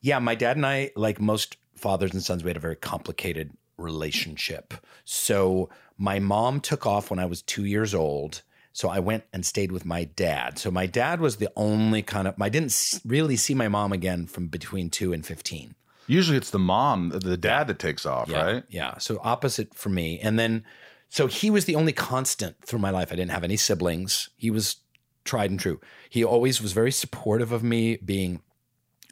yeah, 0.00 0.18
my 0.18 0.34
dad 0.34 0.56
and 0.56 0.66
I, 0.66 0.90
like 0.96 1.20
most 1.20 1.56
fathers 1.76 2.12
and 2.12 2.22
sons, 2.22 2.42
we 2.42 2.50
had 2.50 2.56
a 2.56 2.60
very 2.60 2.76
complicated 2.76 3.52
relationship. 3.76 4.74
So 5.04 5.68
my 5.98 6.18
mom 6.18 6.60
took 6.60 6.86
off 6.86 7.10
when 7.10 7.18
I 7.18 7.26
was 7.26 7.42
two 7.42 7.64
years 7.64 7.94
old. 7.94 8.42
So 8.72 8.88
I 8.88 9.00
went 9.00 9.24
and 9.32 9.44
stayed 9.44 9.72
with 9.72 9.84
my 9.84 10.04
dad. 10.04 10.58
So 10.58 10.70
my 10.70 10.86
dad 10.86 11.20
was 11.20 11.36
the 11.36 11.50
only 11.56 12.02
kind 12.02 12.28
of, 12.28 12.40
I 12.40 12.48
didn't 12.48 13.00
really 13.04 13.36
see 13.36 13.52
my 13.54 13.66
mom 13.68 13.92
again 13.92 14.26
from 14.26 14.46
between 14.46 14.90
two 14.90 15.12
and 15.12 15.26
15. 15.26 15.74
Usually 16.06 16.36
it's 16.38 16.50
the 16.50 16.58
mom, 16.60 17.10
the 17.10 17.36
dad 17.36 17.66
that 17.66 17.78
takes 17.80 18.06
off, 18.06 18.28
Yeah. 18.28 18.42
right? 18.44 18.64
Yeah. 18.68 18.98
So 18.98 19.20
opposite 19.24 19.74
for 19.74 19.88
me. 19.88 20.20
And 20.20 20.38
then, 20.38 20.64
so 21.10 21.26
he 21.26 21.50
was 21.50 21.64
the 21.64 21.74
only 21.74 21.92
constant 21.92 22.64
through 22.64 22.78
my 22.78 22.90
life. 22.90 23.12
I 23.12 23.16
didn't 23.16 23.32
have 23.32 23.44
any 23.44 23.56
siblings. 23.56 24.30
He 24.36 24.50
was 24.50 24.76
tried 25.24 25.50
and 25.50 25.58
true. 25.58 25.80
He 26.08 26.24
always 26.24 26.62
was 26.62 26.72
very 26.72 26.92
supportive 26.92 27.50
of 27.50 27.64
me 27.64 27.96
being 27.96 28.40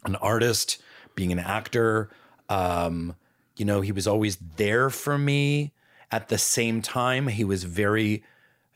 an 0.05 0.15
artist, 0.15 0.81
being 1.15 1.33
an 1.33 1.39
actor. 1.39 2.09
Um, 2.47 3.15
you 3.57 3.65
know, 3.65 3.81
he 3.81 3.91
was 3.91 4.07
always 4.07 4.37
there 4.37 4.89
for 4.89 5.17
me. 5.17 5.73
At 6.09 6.29
the 6.29 6.37
same 6.37 6.81
time, 6.81 7.27
he 7.27 7.43
was 7.43 7.65
very, 7.65 8.23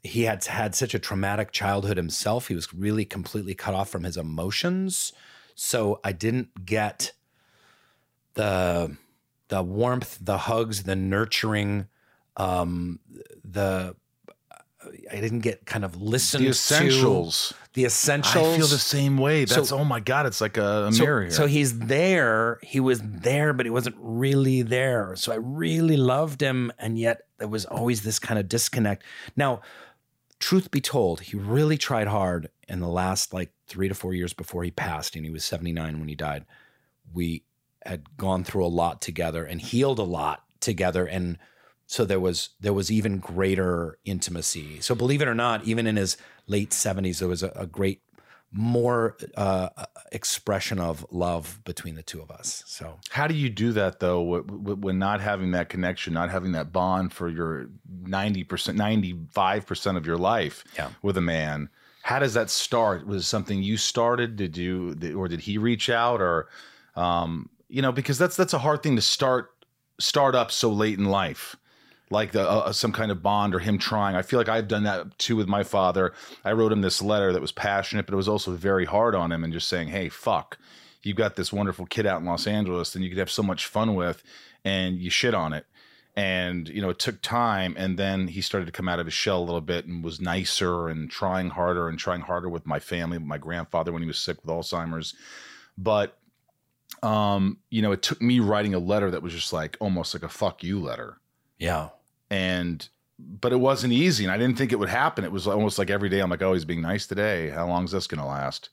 he 0.03 0.23
had 0.23 0.43
had 0.43 0.75
such 0.75 0.93
a 0.93 0.99
traumatic 0.99 1.53
childhood 1.53 1.95
himself. 1.95 2.49
He 2.49 2.55
was 2.55 2.73
really 2.73 3.05
completely 3.05 3.55
cut 3.55 3.73
off 3.73 3.89
from 3.89 4.03
his 4.03 4.17
emotions. 4.17 5.13
So 5.55 6.01
I 6.03 6.11
didn't 6.11 6.65
get 6.65 7.13
the 8.33 8.97
the 9.49 9.61
warmth, 9.61 10.17
the 10.19 10.39
hugs, 10.39 10.83
the 10.83 10.95
nurturing, 10.95 11.87
um, 12.37 12.99
the 13.43 13.95
I 15.11 15.21
didn't 15.21 15.39
get 15.39 15.65
kind 15.65 15.85
of 15.85 16.01
listened 16.01 16.41
to 16.41 16.45
The 16.45 16.51
essentials. 16.51 17.49
to. 17.49 17.55
The 17.73 17.85
essentials. 17.85 18.53
I 18.53 18.57
feel 18.57 18.67
the 18.67 18.77
same 18.77 19.17
way. 19.17 19.45
That's 19.45 19.69
So- 19.69 19.79
oh 19.79 19.85
my 19.85 19.99
god, 20.01 20.25
it's 20.25 20.41
like 20.41 20.57
a, 20.57 20.87
a 20.87 20.91
so, 20.91 21.03
mirror 21.03 21.21
here. 21.21 21.31
so 21.31 21.47
he's 21.47 21.79
there. 21.79 22.59
He 22.61 22.79
was 22.81 22.99
there, 23.01 23.53
but 23.53 23.65
he 23.65 23.69
wasn't 23.69 23.95
really 23.99 24.61
there. 24.61 25.15
So 25.15 25.31
I 25.31 25.35
really 25.35 25.95
loved 25.97 26.41
him, 26.41 26.71
and 26.77 26.99
yet 26.99 27.21
there 27.39 27.47
was 27.47 27.65
always 27.65 28.01
this 28.03 28.19
kind 28.19 28.39
of 28.39 28.49
disconnect. 28.49 29.03
Now, 29.37 29.61
truth 30.39 30.69
be 30.69 30.81
told, 30.81 31.21
he 31.21 31.37
really 31.37 31.77
tried 31.77 32.07
hard 32.07 32.49
in 32.67 32.79
the 32.81 32.89
last 32.89 33.33
like 33.33 33.51
three 33.67 33.87
to 33.87 33.95
four 33.95 34.13
years 34.13 34.33
before 34.33 34.63
he 34.65 34.71
passed, 34.71 35.15
and 35.15 35.23
he 35.25 35.31
was 35.31 35.45
79 35.45 35.99
when 35.99 36.09
he 36.09 36.15
died. 36.15 36.45
We 37.13 37.43
had 37.85 38.17
gone 38.17 38.43
through 38.43 38.65
a 38.65 38.67
lot 38.67 39.01
together 39.01 39.45
and 39.45 39.61
healed 39.61 39.99
a 39.99 40.03
lot 40.03 40.43
together, 40.59 41.05
and 41.05 41.37
so 41.93 42.05
there 42.05 42.19
was 42.19 42.49
there 42.59 42.73
was 42.73 42.91
even 42.91 43.19
greater 43.19 43.99
intimacy. 44.03 44.81
So 44.81 44.95
believe 44.95 45.21
it 45.21 45.27
or 45.27 45.35
not, 45.35 45.63
even 45.65 45.85
in 45.85 45.95
his 45.95 46.17
late 46.47 46.71
70s, 46.71 47.19
there 47.19 47.27
was 47.27 47.43
a, 47.43 47.49
a 47.55 47.67
great 47.67 48.01
more 48.51 49.15
uh, 49.35 49.69
expression 50.11 50.79
of 50.79 51.05
love 51.11 51.59
between 51.65 51.93
the 51.95 52.01
two 52.03 52.19
of 52.21 52.31
us. 52.31 52.63
So 52.65 52.99
How 53.11 53.27
do 53.27 53.35
you 53.35 53.49
do 53.49 53.73
that 53.73 53.99
though, 53.99 54.21
wh- 54.25 54.45
wh- 54.49 54.81
when 54.83 54.97
not 54.97 55.21
having 55.21 55.51
that 55.51 55.69
connection, 55.69 56.13
not 56.13 56.29
having 56.31 56.51
that 56.53 56.71
bond 56.71 57.13
for 57.13 57.29
your 57.29 57.67
ninety 58.03 58.43
percent, 58.43 58.75
ninety 58.77 59.15
five 59.31 59.65
percent 59.67 59.95
of 59.95 60.05
your 60.07 60.17
life 60.17 60.63
Yeah. 60.75 60.89
with 61.03 61.15
a 61.17 61.21
man? 61.21 61.69
How 62.01 62.17
does 62.19 62.33
that 62.33 62.49
start? 62.49 63.05
Was 63.05 63.23
it 63.23 63.27
something 63.27 63.61
you 63.63 63.77
started? 63.77 64.35
Did 64.35 64.57
you, 64.57 64.95
or 65.15 65.27
did 65.27 65.41
he 65.41 65.57
reach 65.57 65.89
out, 65.89 66.21
or, 66.21 66.49
um, 66.95 67.49
you 67.69 67.81
know, 67.83 67.91
because 67.91 68.17
that's 68.17 68.35
that's 68.35 68.53
a 68.53 68.59
hard 68.59 68.81
thing 68.83 68.95
to 68.95 69.01
start 69.01 69.51
start 69.99 70.33
up 70.35 70.49
so 70.51 70.71
late 70.71 70.97
in 70.97 71.05
life 71.05 71.55
like 72.13 72.31
the 72.31 72.49
uh, 72.49 72.71
some 72.71 72.93
kind 72.93 73.11
of 73.11 73.21
bond 73.21 73.53
or 73.53 73.59
him 73.59 73.77
trying. 73.77 74.15
I 74.15 74.21
feel 74.21 74.39
like 74.39 74.47
I've 74.47 74.67
done 74.67 74.83
that 74.83 75.17
too 75.17 75.35
with 75.35 75.47
my 75.47 75.63
father. 75.63 76.13
I 76.45 76.53
wrote 76.53 76.71
him 76.71 76.81
this 76.81 77.01
letter 77.01 77.33
that 77.33 77.41
was 77.41 77.51
passionate, 77.51 78.05
but 78.05 78.13
it 78.13 78.17
was 78.17 78.29
also 78.29 78.51
very 78.51 78.85
hard 78.85 79.15
on 79.15 79.31
him 79.31 79.43
and 79.43 79.51
just 79.51 79.67
saying, 79.67 79.89
"Hey, 79.89 80.07
fuck, 80.07 80.57
you've 81.01 81.17
got 81.17 81.35
this 81.35 81.51
wonderful 81.51 81.85
kid 81.85 82.05
out 82.05 82.21
in 82.21 82.25
Los 82.25 82.47
Angeles, 82.47 82.95
and 82.95 83.03
you 83.03 83.09
could 83.09 83.19
have 83.19 83.31
so 83.31 83.43
much 83.43 83.65
fun 83.65 83.95
with, 83.95 84.23
and 84.63 84.99
you 84.99 85.09
shit 85.09 85.33
on 85.33 85.51
it." 85.51 85.65
And 86.15 86.69
you 86.69 86.81
know, 86.81 86.91
it 86.91 86.99
took 86.99 87.21
time, 87.21 87.73
and 87.77 87.97
then 87.97 88.27
he 88.27 88.41
started 88.41 88.67
to 88.67 88.71
come 88.71 88.87
out 88.87 88.99
of 88.99 89.07
his 89.07 89.15
shell 89.15 89.39
a 89.39 89.43
little 89.43 89.61
bit 89.61 89.85
and 89.85 90.03
was 90.03 90.21
nicer 90.21 90.87
and 90.87 91.09
trying 91.09 91.49
harder 91.49 91.89
and 91.89 91.99
trying 91.99 92.21
harder 92.21 92.47
with 92.47 92.65
my 92.65 92.79
family, 92.79 93.17
with 93.17 93.27
my 93.27 93.39
grandfather 93.39 93.91
when 93.91 94.03
he 94.03 94.07
was 94.07 94.19
sick 94.19 94.37
with 94.43 94.55
Alzheimer's. 94.55 95.15
But 95.77 96.17
um, 97.01 97.57
you 97.71 97.81
know, 97.81 97.91
it 97.91 98.03
took 98.03 98.21
me 98.21 98.39
writing 98.39 98.75
a 98.75 98.79
letter 98.79 99.09
that 99.09 99.23
was 99.23 99.33
just 99.33 99.51
like 99.51 99.75
almost 99.79 100.13
like 100.13 100.23
a 100.23 100.29
fuck 100.29 100.63
you 100.63 100.79
letter 100.79 101.17
yeah, 101.63 101.89
and 102.33 102.89
but 103.19 103.51
it 103.53 103.59
wasn't 103.69 103.93
easy 103.93 104.23
and 104.25 104.31
i 104.33 104.37
didn't 104.41 104.57
think 104.57 104.71
it 104.71 104.79
would 104.79 104.89
happen 105.03 105.23
it 105.23 105.31
was 105.31 105.45
almost 105.47 105.77
like 105.79 105.89
every 105.91 106.09
day 106.09 106.19
i'm 106.19 106.29
like 106.29 106.41
oh 106.41 106.53
he's 106.53 106.65
being 106.65 106.81
nice 106.81 107.05
today 107.07 107.49
how 107.49 107.65
long 107.67 107.83
is 107.85 107.91
this 107.91 108.07
going 108.07 108.19
to 108.19 108.27
last 108.27 108.69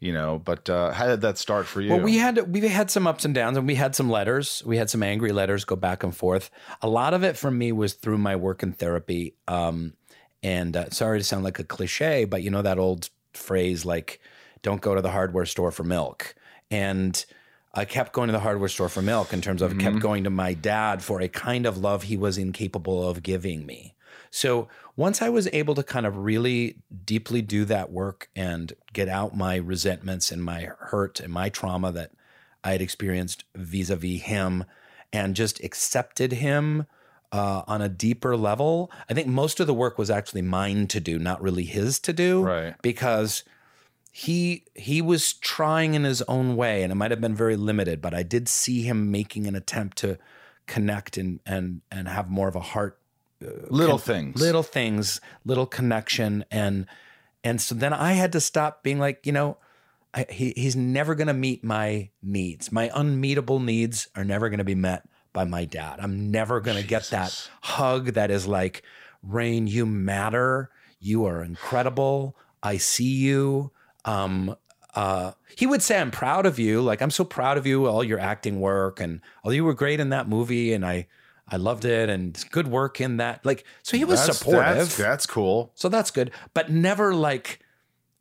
you 0.00 0.12
know 0.12 0.40
but 0.50 0.70
uh 0.70 0.90
how 0.98 1.06
did 1.06 1.20
that 1.20 1.36
start 1.38 1.66
for 1.66 1.80
you 1.82 1.90
Well, 1.90 2.00
we 2.00 2.16
had 2.24 2.34
we 2.54 2.60
had 2.68 2.90
some 2.90 3.06
ups 3.06 3.24
and 3.24 3.34
downs, 3.34 3.56
and 3.58 3.66
we 3.66 3.74
had 3.84 3.94
some 3.94 4.08
letters. 4.18 4.62
We 4.64 4.76
had 4.78 4.88
some 4.90 5.02
angry 5.02 5.32
letters 5.32 5.64
go 5.64 5.76
back 5.76 6.04
and 6.04 6.14
forth. 6.16 6.50
A 6.82 6.88
lot 6.88 7.12
of 7.14 7.22
it 7.28 7.36
for 7.36 7.50
me 7.50 7.72
was 7.72 7.92
through 7.94 8.18
my 8.18 8.36
work 8.36 8.62
in 8.62 8.72
therapy. 8.72 9.34
Um, 9.48 9.94
and 10.42 10.76
uh, 10.76 10.90
sorry 10.90 11.18
to 11.18 11.24
sound 11.24 11.42
like 11.44 11.58
a 11.58 11.64
cliche, 11.64 12.24
but 12.32 12.42
you 12.44 12.50
know 12.50 12.62
that 12.62 12.78
old 12.78 13.10
phrase 13.34 13.84
like 13.84 14.20
"Don't 14.62 14.80
go 14.80 14.94
to 14.94 15.02
the 15.02 15.10
hardware 15.10 15.46
store 15.46 15.72
for 15.72 15.84
milk." 15.84 16.34
And 16.70 17.12
I 17.74 17.84
kept 17.84 18.12
going 18.12 18.28
to 18.28 18.32
the 18.32 18.40
hardware 18.40 18.68
store 18.68 18.88
for 18.88 19.02
milk 19.02 19.32
in 19.32 19.40
terms 19.40 19.62
of 19.62 19.78
kept 19.78 20.00
going 20.00 20.24
to 20.24 20.30
my 20.30 20.54
dad 20.54 21.02
for 21.02 21.20
a 21.20 21.28
kind 21.28 21.66
of 21.66 21.78
love 21.78 22.04
he 22.04 22.16
was 22.16 22.38
incapable 22.38 23.08
of 23.08 23.22
giving 23.22 23.66
me. 23.66 23.94
So 24.30 24.68
once 24.96 25.22
I 25.22 25.28
was 25.28 25.48
able 25.52 25.74
to 25.74 25.82
kind 25.82 26.06
of 26.06 26.16
really 26.18 26.78
deeply 27.04 27.42
do 27.42 27.64
that 27.66 27.90
work 27.90 28.28
and 28.34 28.72
get 28.92 29.08
out 29.08 29.36
my 29.36 29.56
resentments 29.56 30.30
and 30.30 30.42
my 30.42 30.68
hurt 30.78 31.20
and 31.20 31.32
my 31.32 31.48
trauma 31.48 31.92
that 31.92 32.12
I 32.64 32.72
had 32.72 32.82
experienced 32.82 33.44
vis 33.54 33.90
a 33.90 33.96
vis 33.96 34.22
him 34.22 34.64
and 35.12 35.36
just 35.36 35.62
accepted 35.62 36.32
him 36.32 36.86
uh, 37.32 37.62
on 37.66 37.82
a 37.82 37.88
deeper 37.88 38.36
level, 38.36 38.90
I 39.08 39.14
think 39.14 39.26
most 39.26 39.60
of 39.60 39.66
the 39.66 39.74
work 39.74 39.98
was 39.98 40.10
actually 40.10 40.42
mine 40.42 40.86
to 40.88 41.00
do, 41.00 41.18
not 41.18 41.42
really 41.42 41.64
his 41.64 41.98
to 42.00 42.12
do. 42.12 42.42
Right. 42.42 42.74
Because 42.82 43.44
he 44.18 44.64
he 44.74 45.00
was 45.00 45.32
trying 45.34 45.94
in 45.94 46.02
his 46.02 46.22
own 46.22 46.56
way 46.56 46.82
and 46.82 46.90
it 46.90 46.96
might 46.96 47.12
have 47.12 47.20
been 47.20 47.36
very 47.36 47.54
limited 47.54 48.02
but 48.02 48.12
i 48.12 48.24
did 48.24 48.48
see 48.48 48.82
him 48.82 49.12
making 49.12 49.46
an 49.46 49.54
attempt 49.54 49.96
to 49.96 50.18
connect 50.66 51.16
and 51.16 51.38
and 51.46 51.82
and 51.92 52.08
have 52.08 52.28
more 52.28 52.48
of 52.48 52.56
a 52.56 52.60
heart 52.60 52.98
uh, 53.44 53.48
little 53.70 53.96
things. 53.96 54.40
little 54.40 54.64
things 54.64 55.20
little 55.44 55.66
connection 55.66 56.44
and 56.50 56.84
and 57.44 57.60
so 57.60 57.76
then 57.76 57.92
i 57.92 58.14
had 58.14 58.32
to 58.32 58.40
stop 58.40 58.82
being 58.82 58.98
like 58.98 59.24
you 59.24 59.30
know 59.30 59.56
I, 60.12 60.26
he, 60.30 60.54
he's 60.56 60.74
never 60.74 61.14
going 61.14 61.28
to 61.28 61.34
meet 61.34 61.62
my 61.62 62.08
needs. 62.22 62.72
My 62.72 62.90
unmeetable 62.94 63.60
needs 63.60 64.08
are 64.16 64.24
never 64.24 64.48
going 64.48 64.56
to 64.56 64.64
be 64.64 64.74
met 64.74 65.06
by 65.34 65.44
my 65.44 65.66
dad. 65.66 66.00
I'm 66.00 66.30
never 66.30 66.60
going 66.60 66.78
to 66.80 66.82
get 66.82 67.10
that 67.10 67.50
hug 67.60 68.14
that 68.14 68.30
is 68.30 68.46
like 68.46 68.82
Rainn 69.22 69.68
you 69.68 69.84
matter. 69.84 70.70
You 70.98 71.26
are 71.26 71.44
incredible. 71.44 72.34
I 72.62 72.78
see 72.78 73.16
you 73.16 73.70
um 74.08 74.56
uh, 74.94 75.32
he 75.56 75.66
would 75.66 75.82
say, 75.82 76.00
"I'm 76.00 76.10
proud 76.10 76.46
of 76.46 76.58
you. 76.58 76.80
Like 76.80 77.02
I'm 77.02 77.10
so 77.10 77.24
proud 77.24 77.56
of 77.58 77.66
you, 77.66 77.86
all 77.86 78.02
your 78.02 78.18
acting 78.18 78.58
work, 78.60 79.00
and 79.00 79.20
oh, 79.44 79.50
you 79.50 79.64
were 79.64 79.74
great 79.74 80.00
in 80.00 80.08
that 80.10 80.28
movie, 80.28 80.72
and 80.72 80.84
I, 80.84 81.06
I 81.46 81.56
loved 81.56 81.84
it, 81.84 82.08
and 82.08 82.42
good 82.50 82.66
work 82.68 83.00
in 83.00 83.18
that. 83.18 83.44
Like, 83.44 83.64
so 83.82 83.96
he 83.96 84.04
was 84.04 84.24
that's, 84.26 84.38
supportive. 84.38 84.76
that's, 84.76 84.96
that's 84.96 85.26
cool 85.26 85.70
so 85.74 85.88
that's 85.88 86.10
good, 86.10 86.30
but 86.54 86.70
never 86.70 87.14
like, 87.14 87.60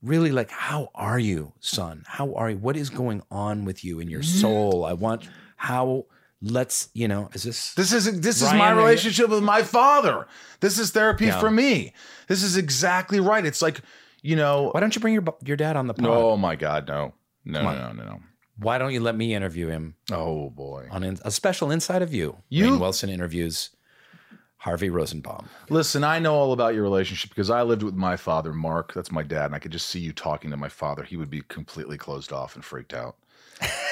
really 0.03 0.31
like, 0.31 0.51
how 0.51 0.89
are 0.93 1.17
you, 1.17 1.53
son? 1.61 2.03
How 2.05 2.33
are 2.35 2.51
you? 2.51 2.57
What 2.57 2.75
is 2.77 2.89
going 2.89 3.23
on 3.31 3.65
with 3.65 3.83
you 3.83 3.99
in 3.99 4.09
your 4.09 4.21
Mm-hmm. 4.21 4.41
soul? 4.41 4.85
I 4.85 4.93
want 4.93 5.27
how. 5.55 6.05
Let's, 6.39 6.89
you 6.93 7.07
know, 7.07 7.29
is 7.33 7.41
this 7.41 7.73
this 7.73 7.91
is 7.91 8.21
this 8.21 8.43
is 8.43 8.53
my 8.53 8.69
relationship 8.69 9.29
with 9.29 9.41
my 9.41 9.63
father 9.63 10.27
this 10.59 10.77
is 10.77 10.91
therapy 10.91 11.25
Yeah. 11.25 11.39
for 11.39 11.49
me 11.49 11.93
this 12.27 12.43
is 12.43 12.57
exactly 12.57 13.19
right 13.19 13.43
it's 13.43 13.59
like 13.59 13.81
you 14.21 14.35
know 14.35 14.69
Why 14.73 14.79
don't 14.79 14.95
you 14.95 15.01
bring 15.01 15.13
your 15.13 15.23
your 15.45 15.57
dad 15.57 15.75
on 15.77 15.87
the 15.87 15.93
pod? 15.93 16.09
oh 16.09 16.37
my 16.37 16.55
god 16.55 16.87
no 16.87 17.13
no 17.45 17.61
Come 17.61 17.75
no 17.75 17.91
no 17.91 18.03
no 18.03 18.19
Why 18.59 18.77
don't 18.77 18.93
you 18.93 18.99
let 18.99 19.15
me 19.15 19.33
interview 19.35 19.67
him 19.67 19.95
oh 20.11 20.49
boy 20.49 20.87
on 20.91 21.03
in, 21.03 21.17
a 21.23 21.31
special 21.31 21.71
Inside 21.71 22.01
of 22.01 22.13
You? 22.13 22.37
You- 22.49 22.71
Rainn 22.71 22.79
Wilson 22.79 23.09
interviews 23.09 23.71
Harvey 24.59 24.89
Rosenbaum. 24.89 25.47
Listen, 25.69 26.03
I 26.03 26.17
know 26.17 26.33
all 26.33 26.51
about 26.51 26.73
your 26.73 26.81
relationship 26.83 27.29
because 27.29 27.51
I 27.51 27.61
lived 27.61 27.83
with 27.83 27.93
my 27.93 28.17
father, 28.17 28.51
Mark. 28.51 28.91
That's 28.91 29.11
my 29.11 29.21
dad, 29.21 29.45
and 29.45 29.55
I 29.55 29.59
could 29.59 29.71
just 29.71 29.87
see 29.87 29.99
you 29.99 30.11
talking 30.11 30.49
to 30.49 30.57
my 30.57 30.67
father. 30.67 31.03
He 31.03 31.15
would 31.15 31.29
be 31.29 31.41
completely 31.47 31.95
closed 31.97 32.33
off 32.33 32.55
and 32.55 32.65
freaked 32.65 32.93
out. 32.93 33.17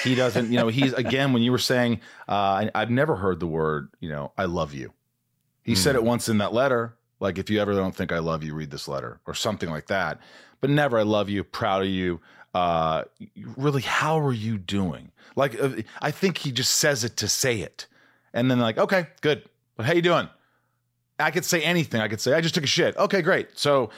He 0.03 0.15
doesn't, 0.15 0.51
you 0.51 0.58
know, 0.58 0.67
he's 0.67 0.91
again, 1.05 1.34
when 1.34 1.44
you 1.44 1.51
were 1.51 1.60
saying, 1.60 2.01
uh, 2.27 2.32
I, 2.32 2.72
I've 2.74 2.89
never 2.89 3.15
heard 3.15 3.39
the 3.39 3.48
word, 3.48 3.89
you 4.00 4.10
know, 4.10 4.32
I 4.39 4.46
love 4.46 4.74
you. 4.74 4.91
He 5.62 5.75
said 5.75 5.96
it 5.96 6.03
once 6.03 6.27
in 6.29 6.39
that 6.39 6.51
letter, 6.51 6.98
like, 7.25 7.38
if 7.38 7.50
you 7.50 7.60
ever 7.60 7.74
don't 7.74 7.96
think 7.96 8.12
I 8.12 8.20
love 8.20 8.44
you, 8.44 8.53
read 8.53 8.72
this 8.72 8.88
letter 8.88 9.20
or 9.25 9.34
something 9.34 9.70
like 9.70 9.88
that. 9.88 10.20
But 10.62 10.70
never, 10.70 10.98
I 10.98 11.03
love 11.03 11.29
you, 11.29 11.44
proud 11.44 11.82
of 11.82 11.89
you. 11.89 12.22
Uh, 12.53 13.03
really, 13.58 13.82
how 13.82 14.20
are 14.20 14.32
you 14.32 14.58
doing? 14.58 15.12
Like, 15.36 15.60
uh, 15.60 15.82
I 16.01 16.12
think 16.12 16.38
he 16.38 16.51
just 16.51 16.75
says 16.75 17.03
it 17.03 17.17
to 17.17 17.27
say 17.27 17.60
it. 17.60 17.88
And 18.34 18.50
then, 18.50 18.60
like, 18.60 18.77
okay, 18.77 19.08
good. 19.22 19.44
But 19.75 19.86
how 19.86 19.94
you 19.94 20.01
doing? 20.01 20.29
I 21.20 21.32
could 21.32 21.46
say 21.46 21.62
anything. 21.62 22.00
I 22.00 22.08
could 22.08 22.22
say, 22.22 22.34
I 22.34 22.41
just 22.41 22.55
took 22.55 22.63
a 22.63 22.67
shit. 22.67 22.96
Okay, 22.98 23.22
great. 23.22 23.58
So 23.58 23.89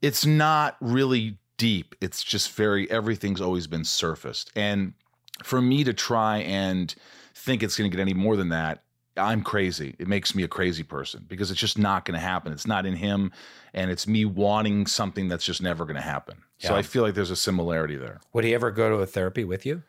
it's 0.00 0.24
not 0.24 0.76
really 0.80 1.38
deep. 1.56 1.94
It's 2.00 2.22
just 2.22 2.52
very, 2.52 2.90
everything's 2.90 3.40
always 3.40 3.66
been 3.66 3.84
surfaced. 3.84 4.50
And 4.54 4.94
for 5.42 5.60
me 5.60 5.84
to 5.84 5.92
try 5.92 6.38
and 6.38 6.94
think 7.34 7.62
it's 7.62 7.76
going 7.76 7.90
to 7.90 7.96
get 7.96 8.00
any 8.00 8.14
more 8.14 8.36
than 8.36 8.50
that, 8.50 8.84
I'm 9.18 9.42
crazy. 9.42 9.94
It 9.98 10.08
makes 10.08 10.34
me 10.34 10.42
a 10.44 10.48
crazy 10.48 10.82
person 10.82 11.24
because 11.28 11.50
it's 11.50 11.60
just 11.60 11.76
not 11.78 12.04
going 12.04 12.14
to 12.18 12.24
happen. 12.24 12.52
It's 12.52 12.66
not 12.66 12.86
in 12.86 12.94
him, 12.94 13.32
and 13.74 13.90
it's 13.90 14.06
me 14.06 14.24
wanting 14.24 14.86
something 14.86 15.28
that's 15.28 15.44
just 15.44 15.60
never 15.60 15.84
going 15.84 15.96
to 15.96 16.02
happen. 16.02 16.42
So 16.58 16.74
I 16.74 16.82
feel 16.82 17.02
like 17.02 17.14
there's 17.14 17.30
a 17.30 17.36
similarity 17.36 17.96
there. 17.96 18.20
Would 18.32 18.44
he 18.44 18.54
ever 18.54 18.70
go 18.70 18.88
to 18.90 18.96
a 18.96 19.06
therapy 19.06 19.44
with 19.44 19.66
you? 19.66 19.82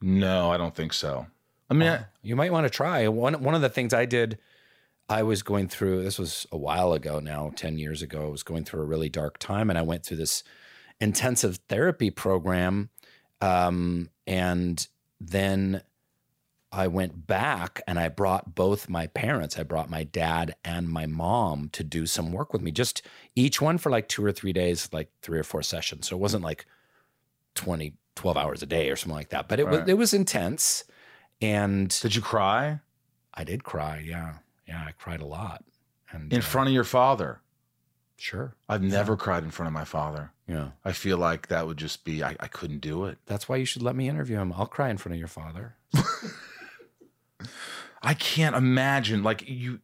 No, 0.00 0.50
I 0.50 0.56
don't 0.56 0.74
think 0.74 0.92
so. 0.92 1.26
I 1.70 1.74
mean, 1.74 1.88
I- 1.88 2.04
You 2.22 2.36
might 2.36 2.52
want 2.52 2.64
to 2.66 2.70
try. 2.70 3.06
One 3.08 3.42
one 3.42 3.54
of 3.54 3.62
the 3.62 3.68
things 3.68 3.94
I 3.94 4.04
did, 4.04 4.38
I 5.08 5.22
was 5.22 5.42
going 5.42 5.68
through. 5.68 6.02
This 6.02 6.18
was 6.18 6.46
a 6.52 6.56
while 6.58 6.92
ago 6.92 7.20
now, 7.20 7.52
ten 7.56 7.78
years 7.78 8.02
ago. 8.02 8.26
I 8.26 8.30
was 8.30 8.42
going 8.42 8.64
through 8.64 8.82
a 8.82 8.86
really 8.86 9.08
dark 9.08 9.38
time, 9.38 9.70
and 9.70 9.78
I 9.78 9.82
went 9.82 10.04
through 10.04 10.18
this 10.18 10.42
intensive 11.00 11.58
therapy 11.68 12.10
program, 12.10 12.90
um, 13.40 14.10
and 14.26 14.86
then 15.20 15.82
I 16.74 16.88
went 16.88 17.26
back 17.26 17.80
and 17.86 17.98
I 17.98 18.08
brought 18.08 18.54
both 18.54 18.88
my 18.88 19.06
parents. 19.06 19.58
I 19.58 19.62
brought 19.62 19.88
my 19.88 20.02
dad 20.04 20.56
and 20.64 20.88
my 20.88 21.06
mom 21.06 21.68
to 21.72 21.84
do 21.84 22.04
some 22.06 22.32
work 22.32 22.52
with 22.52 22.62
me. 22.62 22.72
Just 22.72 23.02
each 23.36 23.60
one 23.60 23.78
for 23.78 23.90
like 23.90 24.08
two 24.08 24.24
or 24.24 24.32
three 24.32 24.52
days, 24.52 24.88
like 24.92 25.08
three 25.22 25.38
or 25.38 25.44
four 25.44 25.62
sessions. 25.62 26.08
So 26.08 26.16
it 26.16 26.20
wasn't 26.20 26.42
like 26.42 26.66
20, 27.54 27.94
12 28.16 28.36
hours 28.36 28.62
a 28.62 28.66
day 28.66 28.90
or 28.90 28.96
something 28.96 29.14
like 29.16 29.28
that. 29.30 29.48
But 29.48 29.60
it 29.60 29.64
Right. 29.66 29.80
was 29.80 29.88
it 29.88 29.98
was 29.98 30.12
intense. 30.14 30.84
And 31.40 31.88
did 32.00 32.14
you 32.16 32.22
cry 32.22 32.80
I 33.36 33.44
did 33.44 33.64
cry. 33.64 33.98
Yeah. 34.04 34.34
Yeah. 34.66 34.84
I 34.86 34.92
cried 34.92 35.20
a 35.20 35.26
lot. 35.26 35.64
And 36.12 36.32
in 36.32 36.38
uh, 36.38 36.42
front 36.42 36.68
of 36.68 36.74
your 36.74 36.84
father? 36.84 37.40
Sure. 38.16 38.54
I've 38.68 38.82
never 38.82 39.16
cried 39.16 39.42
in 39.42 39.50
front 39.50 39.66
of 39.66 39.72
my 39.72 39.84
father. 39.84 40.32
Yeah. 40.48 40.68
I 40.84 40.92
feel 40.92 41.18
like 41.18 41.48
that 41.48 41.66
would 41.66 41.76
just 41.78 42.04
be, 42.04 42.22
I, 42.22 42.36
I 42.38 42.46
couldn't 42.46 42.78
do 42.80 43.06
it. 43.06 43.18
That's 43.26 43.48
why 43.48 43.56
you 43.56 43.64
should 43.64 43.82
let 43.82 43.96
me 43.96 44.08
interview 44.08 44.38
him. 44.38 44.52
I'll 44.56 44.66
cry 44.66 44.88
in 44.88 44.98
front 44.98 45.14
of 45.14 45.18
your 45.18 45.28
father. 45.28 45.74
I 48.02 48.14
can't 48.14 48.56
imagine, 48.56 49.22
like, 49.22 49.48
you, 49.48 49.80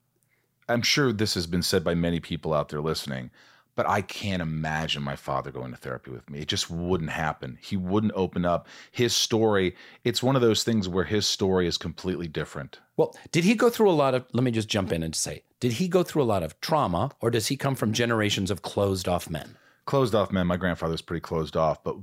I'm 0.68 0.82
sure 0.82 1.12
this 1.12 1.34
has 1.34 1.46
been 1.46 1.62
said 1.62 1.82
by 1.82 1.94
many 1.94 2.20
people 2.20 2.52
out 2.52 2.68
there 2.68 2.80
listening, 2.80 3.30
but 3.76 3.88
I 3.88 4.02
can't 4.02 4.42
imagine 4.42 5.02
my 5.02 5.16
father 5.16 5.50
going 5.50 5.70
to 5.70 5.76
therapy 5.76 6.10
with 6.10 6.28
me. 6.28 6.40
It 6.40 6.48
just 6.48 6.70
wouldn't 6.70 7.10
happen. 7.10 7.58
He 7.62 7.76
wouldn't 7.76 8.12
open 8.14 8.44
up 8.44 8.68
his 8.90 9.16
story. 9.16 9.74
It's 10.04 10.22
one 10.22 10.36
of 10.36 10.42
those 10.42 10.64
things 10.64 10.86
where 10.88 11.04
his 11.04 11.26
story 11.26 11.66
is 11.66 11.78
completely 11.78 12.28
different. 12.28 12.78
Well, 12.96 13.16
did 13.32 13.44
he 13.44 13.54
go 13.54 13.70
through 13.70 13.90
a 13.90 13.92
lot 13.92 14.14
of, 14.14 14.26
let 14.32 14.44
me 14.44 14.50
just 14.50 14.68
jump 14.68 14.92
in 14.92 15.02
and 15.02 15.14
say, 15.14 15.44
did 15.60 15.72
he 15.72 15.88
go 15.88 16.02
through 16.02 16.22
a 16.22 16.24
lot 16.24 16.42
of 16.42 16.60
trauma 16.60 17.12
or 17.20 17.30
does 17.30 17.46
he 17.46 17.56
come 17.56 17.74
from 17.74 17.92
generations 17.92 18.50
of 18.50 18.60
closed 18.60 19.08
off 19.08 19.30
men? 19.30 19.56
Closed 19.86 20.14
off 20.14 20.30
men. 20.30 20.46
My 20.46 20.58
grandfather 20.58 20.92
was 20.92 21.00
pretty 21.02 21.22
closed 21.22 21.56
off, 21.56 21.82
but 21.82 21.96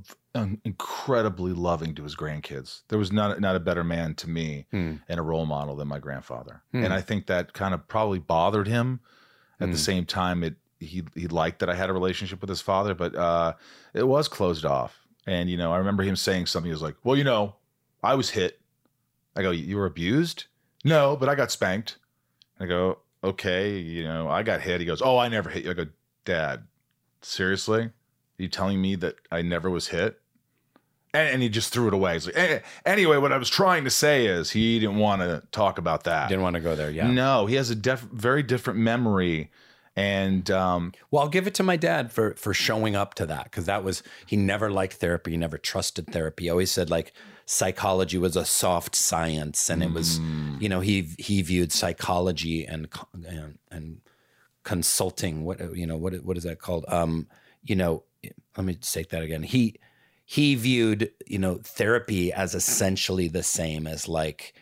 incredibly 0.64 1.52
loving 1.52 1.94
to 1.96 2.02
his 2.02 2.14
grandkids. 2.16 2.82
There 2.88 2.98
was 2.98 3.12
not 3.12 3.40
not 3.40 3.56
a 3.56 3.60
better 3.60 3.84
man 3.84 4.14
to 4.16 4.28
me 4.30 4.66
Hmm. 4.70 4.96
and 5.08 5.18
a 5.20 5.22
role 5.22 5.46
model 5.46 5.76
than 5.76 5.88
my 5.88 5.98
grandfather. 5.98 6.62
Hmm. 6.72 6.84
And 6.84 6.92
I 6.94 7.00
think 7.00 7.26
that 7.26 7.52
kind 7.52 7.74
of 7.74 7.86
probably 7.88 8.18
bothered 8.18 8.66
him. 8.68 9.00
At 9.60 9.66
Hmm. 9.66 9.72
the 9.72 9.78
same 9.78 10.04
time, 10.06 10.42
it 10.44 10.54
he 10.80 11.02
he 11.14 11.26
liked 11.26 11.58
that 11.58 11.68
I 11.70 11.74
had 11.74 11.90
a 11.90 11.92
relationship 11.92 12.40
with 12.40 12.48
his 12.48 12.60
father, 12.60 12.94
but 12.94 13.14
uh, 13.16 13.54
it 13.94 14.06
was 14.06 14.28
closed 14.28 14.64
off. 14.64 15.06
And 15.26 15.50
you 15.50 15.56
know, 15.56 15.72
I 15.72 15.78
remember 15.78 16.02
him 16.04 16.16
saying 16.16 16.46
something. 16.46 16.68
He 16.68 16.72
was 16.72 16.82
like, 16.82 16.96
"Well, 17.04 17.16
you 17.16 17.24
know, 17.24 17.56
I 18.02 18.14
was 18.14 18.30
hit." 18.30 18.60
I 19.36 19.42
go, 19.42 19.50
"You 19.50 19.76
were 19.76 19.86
abused?" 19.86 20.44
No, 20.84 21.16
but 21.16 21.28
I 21.28 21.34
got 21.34 21.50
spanked. 21.50 21.98
And 22.58 22.66
I 22.66 22.68
go, 22.68 22.98
"Okay, 23.24 23.78
you 23.78 24.04
know, 24.04 24.28
I 24.28 24.42
got 24.44 24.60
hit." 24.60 24.80
He 24.80 24.86
goes, 24.86 25.02
"Oh, 25.02 25.18
I 25.18 25.26
never 25.28 25.50
hit 25.50 25.64
you." 25.64 25.70
I 25.70 25.74
go, 25.74 25.86
"Dad, 26.24 26.62
seriously? 27.20 27.82
Are 27.82 27.92
you 28.38 28.48
telling 28.48 28.80
me 28.80 28.94
that 28.96 29.16
I 29.32 29.42
never 29.42 29.68
was 29.68 29.88
hit?" 29.88 30.20
And, 31.14 31.28
and 31.34 31.42
he 31.42 31.48
just 31.48 31.72
threw 31.72 31.88
it 31.88 31.94
away. 31.94 32.14
He's 32.14 32.26
like, 32.26 32.36
"Eh, 32.36 32.58
anyway, 32.84 33.16
what 33.16 33.32
I 33.32 33.38
was 33.38 33.48
trying 33.48 33.84
to 33.84 33.90
say 33.90 34.26
is 34.26 34.50
he 34.50 34.78
didn't 34.78 34.98
want 34.98 35.22
to 35.22 35.42
talk 35.52 35.78
about 35.78 36.04
that. 36.04 36.28
Didn't 36.28 36.42
want 36.42 36.54
to 36.54 36.60
go 36.60 36.74
there. 36.76 36.90
Yeah. 36.90 37.06
No, 37.10 37.46
he 37.46 37.54
has 37.56 37.70
a 37.70 37.74
def- 37.74 38.08
very 38.12 38.42
different 38.42 38.78
memory. 38.78 39.50
And 39.96 40.48
um, 40.50 40.92
Well, 41.10 41.22
I'll 41.24 41.28
give 41.28 41.46
it 41.48 41.54
to 41.54 41.62
my 41.64 41.76
dad 41.76 42.12
for 42.12 42.34
for 42.34 42.54
showing 42.54 42.94
up 42.94 43.14
to 43.14 43.26
that 43.26 43.44
because 43.44 43.64
that 43.66 43.82
was 43.82 44.02
he 44.26 44.36
never 44.36 44.70
liked 44.70 44.94
therapy, 44.98 45.32
he 45.32 45.36
never 45.36 45.58
trusted 45.58 46.06
therapy. 46.12 46.44
He 46.44 46.50
always 46.50 46.70
said 46.70 46.88
like 46.88 47.12
psychology 47.46 48.16
was 48.18 48.36
a 48.36 48.44
soft 48.44 48.94
science, 48.94 49.68
and 49.70 49.82
it 49.82 49.90
was 49.92 50.20
Mm. 50.20 50.60
you 50.62 50.68
know 50.68 50.80
he 50.80 51.08
he 51.18 51.42
viewed 51.42 51.72
psychology 51.72 52.64
and 52.64 52.86
and, 53.26 53.58
and 53.72 54.00
consulting 54.62 55.44
what 55.44 55.58
you 55.76 55.86
know 55.86 55.96
what 55.96 56.14
what 56.22 56.36
is 56.36 56.44
that 56.44 56.60
called? 56.60 56.84
Um, 56.88 57.26
you 57.64 57.74
know, 57.74 58.04
let 58.56 58.64
me 58.66 58.74
take 58.74 59.08
that 59.10 59.22
again. 59.22 59.42
He 59.42 59.74
he 60.30 60.54
viewed 60.56 61.10
you 61.26 61.38
know 61.38 61.58
therapy 61.64 62.30
as 62.34 62.54
essentially 62.54 63.28
the 63.28 63.42
same 63.42 63.86
as 63.86 64.06
like 64.06 64.52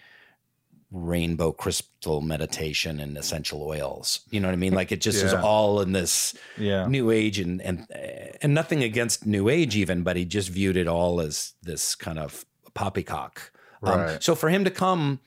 rainbow 0.93 1.51
crystal 1.51 2.21
meditation 2.21 3.01
and 3.01 3.19
essential 3.19 3.61
oils. 3.65 4.21
You 4.31 4.39
know 4.39 4.47
what 4.47 4.53
I 4.53 4.57
mean? 4.57 4.75
Like 4.75 4.93
it 4.93 5.01
just 5.01 5.25
is 5.25 5.35
all 5.35 5.81
in 5.81 5.91
this 5.91 6.37
yeah, 6.57 6.87
new 6.87 7.11
age 7.11 7.41
and 7.41 7.61
and 7.61 7.85
and 8.41 8.55
nothing 8.55 8.85
against 8.85 9.27
new 9.27 9.49
age 9.49 9.75
even, 9.75 10.05
but 10.05 10.15
he 10.15 10.25
just 10.25 10.51
viewed 10.51 10.77
it 10.77 10.87
all 10.87 11.21
as 11.21 11.55
this 11.63 11.97
kind 11.97 12.21
of 12.21 12.47
poppycock. 12.75 13.51
Um, 13.83 14.01
Right. 14.01 14.23
so 14.23 14.37
for 14.37 14.49
him 14.49 14.63
to 14.65 14.71
come 14.71 15.19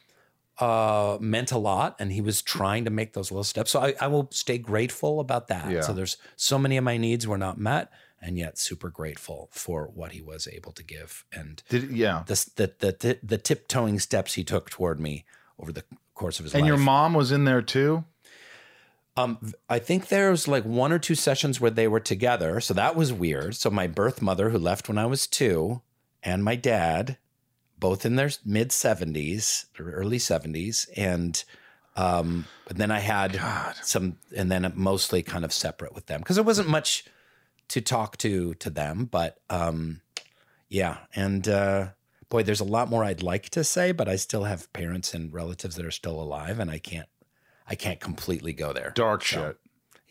uh, 0.60 1.17
meant 1.19 1.52
a 1.52 1.58
lot, 1.58 1.97
and 1.99 2.13
he 2.13 2.21
was 2.21 2.41
trying 2.41 2.86
to 2.86 2.89
make 2.91 3.12
those 3.12 3.30
little 3.30 3.43
steps. 3.43 3.71
So 3.71 3.82
I, 3.82 3.93
I 3.99 4.08
will 4.08 4.30
stay 4.32 4.58
grateful 4.58 5.19
about 5.19 5.49
that. 5.49 5.69
Yeah. 5.69 5.82
So 5.82 5.91
there's 5.91 6.15
so 6.38 6.58
many 6.58 6.78
of 6.78 6.86
my 6.86 6.95
needs 6.97 7.28
were 7.28 7.38
not 7.38 7.58
met, 7.58 7.91
and 8.21 8.38
yet 8.38 8.58
super 8.58 8.89
grateful 8.89 9.49
for 9.51 9.86
what 9.93 10.12
he 10.12 10.21
was 10.21 10.47
able 10.47 10.71
to 10.73 10.84
give 10.84 11.25
and 11.32 11.63
did 11.69 11.91
yeah. 11.91 12.23
the 12.27 12.47
the 12.55 12.73
the, 12.99 13.19
the 13.23 13.38
tiptoeing 13.38 13.99
steps 13.99 14.34
he 14.36 14.43
took 14.43 14.69
toward 14.69 14.99
me 14.99 15.25
over 15.58 15.71
the 15.71 15.84
course 16.15 16.39
of 16.39 16.45
his 16.45 16.53
And 16.53 16.62
life. 16.63 16.67
your 16.67 16.77
mom 16.77 17.13
was 17.13 17.32
in 17.32 17.45
there 17.45 17.62
too. 17.62 18.03
Um, 19.17 19.53
I 19.67 19.79
think 19.79 20.08
there 20.08 20.32
was 20.32 20.47
like 20.47 20.63
one 20.63 20.93
or 20.93 20.99
two 20.99 21.15
sessions 21.15 21.60
where 21.60 21.71
they 21.71 21.88
were 21.88 21.99
together, 21.99 22.62
so 22.62 22.73
that 22.75 22.95
was 22.95 23.12
weird. 23.12 23.55
So 23.55 23.69
my 23.69 23.88
birth 23.88 24.21
mother, 24.21 24.49
who 24.49 24.58
left 24.58 24.88
when 24.88 24.97
I 24.97 25.08
was 25.08 25.27
two, 25.27 25.82
and 26.23 26.43
my 26.43 26.55
dad, 26.55 27.17
both 27.77 28.05
in 28.05 28.15
their 28.15 28.29
mid 28.45 28.71
seventies 28.71 29.65
or 29.77 29.91
early 29.91 30.19
seventies, 30.19 30.88
and 30.95 31.43
um, 31.97 32.45
but 32.65 32.77
then 32.77 32.91
I 32.91 32.99
had 32.99 33.34
God. 33.34 33.75
some, 33.82 34.17
and 34.34 34.49
then 34.49 34.71
mostly 34.75 35.21
kind 35.21 35.43
of 35.43 35.51
separate 35.51 35.93
with 35.93 36.05
them 36.05 36.21
because 36.21 36.38
there 36.38 36.43
wasn't 36.45 36.69
much 36.69 37.03
to 37.69 37.82
talk 37.82 38.17
to 38.17 38.53
to 38.55 38.69
them. 38.69 39.05
But 39.05 39.39
um, 39.49 40.01
yeah, 40.67 40.97
and 41.15 41.47
uh, 41.47 41.88
boy, 42.29 42.43
there's 42.43 42.60
a 42.60 42.65
lot 42.65 42.89
more 42.89 43.03
I'd 43.03 43.23
like 43.23 43.49
to 43.51 43.63
say, 43.63 43.91
but 43.91 44.08
I 44.08 44.15
still 44.15 44.43
have 44.43 44.71
parents 44.73 45.13
and 45.13 45.34
relatives 45.34 45.75
that 45.75 45.86
are 45.86 45.91
still 45.91 46.21
alive, 46.21 46.60
and 46.60 46.69
I 46.69 46.79
can't, 46.79 47.10
I 47.67 47.75
can't 47.75 47.99
completely 47.99 48.53
go 48.53 48.73
there. 48.73 48.91
Dark 48.95 49.23
So, 49.23 49.47
shit. 49.47 49.58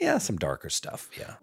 Yeah, 0.00 0.18
some 0.18 0.36
darker 0.36 0.70
stuff. 0.70 1.10
Yeah. 1.18 1.34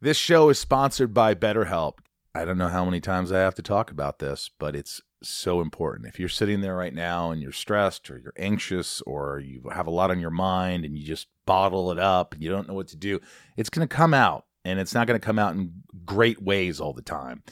This 0.00 0.16
show 0.16 0.48
is 0.48 0.58
sponsored 0.58 1.14
by 1.14 1.34
BetterHelp. 1.34 1.98
I 2.34 2.44
don't 2.44 2.58
know 2.58 2.68
how 2.68 2.84
many 2.84 3.00
times 3.00 3.30
I 3.30 3.38
have 3.38 3.54
to 3.56 3.62
talk 3.62 3.90
about 3.90 4.18
this, 4.18 4.50
but 4.58 4.74
it's 4.74 5.00
so 5.22 5.60
important. 5.60 6.08
If 6.08 6.18
you're 6.18 6.28
sitting 6.28 6.60
there 6.60 6.74
right 6.74 6.94
now 6.94 7.30
and 7.30 7.40
you're 7.40 7.52
stressed 7.52 8.10
or 8.10 8.18
you're 8.18 8.32
anxious 8.36 9.00
or 9.02 9.38
you 9.38 9.62
have 9.72 9.86
a 9.86 9.90
lot 9.90 10.10
on 10.10 10.18
your 10.18 10.30
mind 10.30 10.84
and 10.84 10.98
you 10.98 11.06
just 11.06 11.28
bottle 11.46 11.90
it 11.90 11.98
up 11.98 12.34
and 12.34 12.42
you 12.42 12.50
don't 12.50 12.68
know 12.68 12.74
what 12.74 12.88
to 12.88 12.96
do, 12.96 13.20
it's 13.56 13.70
going 13.70 13.86
to 13.86 13.94
come 13.94 14.14
out 14.14 14.46
and 14.64 14.78
it's 14.78 14.94
not 14.94 15.06
going 15.06 15.18
to 15.18 15.24
come 15.24 15.38
out 15.38 15.54
in 15.54 15.82
great 16.04 16.42
ways 16.42 16.80
all 16.80 16.92
the 16.92 17.02
time. 17.02 17.42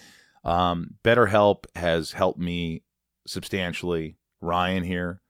Um, 0.44 0.94
BetterHelp 1.05 1.64
has 1.76 2.12
helped 2.12 2.38
me 2.38 2.83
substantially. 3.26 4.16
Ryan 4.40 4.85
here 4.85 5.20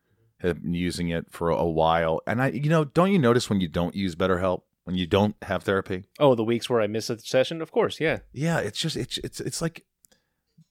have 0.40 0.62
been 0.62 0.74
using 0.74 1.08
it 1.08 1.26
for 1.30 1.50
a 1.50 1.66
while. 1.66 2.20
And 2.26 2.40
I, 2.42 2.48
you 2.48 2.70
know, 2.70 2.84
don't 2.84 3.12
you 3.12 3.18
notice 3.18 3.50
when 3.50 3.60
you 3.60 3.68
don't 3.68 3.94
use 3.94 4.14
BetterHelp, 4.14 4.62
when 4.84 4.96
you 4.96 5.06
don't 5.06 5.36
have 5.42 5.64
therapy? 5.64 6.04
Oh, 6.18 6.34
the 6.34 6.44
weeks 6.44 6.70
where 6.70 6.80
I 6.80 6.86
miss 6.86 7.10
a 7.10 7.18
session, 7.18 7.60
of 7.60 7.72
course, 7.72 8.00
yeah. 8.00 8.20
Yeah, 8.32 8.58
it's 8.58 8.78
just 8.78 8.96
it's 8.96 9.18
it's 9.18 9.40
it's 9.40 9.60
like 9.60 9.84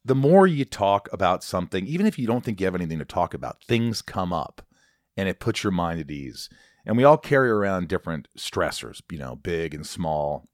the 0.05 0.15
more 0.15 0.47
you 0.47 0.65
talk 0.65 1.09
about 1.11 1.43
something, 1.43 1.85
even 1.85 2.05
if 2.05 2.17
you 2.17 2.25
don't 2.25 2.43
think 2.43 2.59
you 2.59 2.65
have 2.65 2.75
anything 2.75 2.99
to 2.99 3.05
talk 3.05 3.33
about, 3.33 3.61
things 3.63 4.01
come 4.01 4.33
up 4.33 4.65
and 5.15 5.27
it 5.27 5.39
puts 5.39 5.63
your 5.63 5.71
mind 5.71 5.99
at 5.99 6.09
ease. 6.09 6.49
And 6.85 6.97
we 6.97 7.03
all 7.03 7.17
carry 7.17 7.49
around 7.49 7.87
different 7.87 8.27
stressors, 8.37 9.01
you 9.11 9.17
know, 9.17 9.35
big 9.35 9.73
and 9.73 9.85
small. 9.85 10.47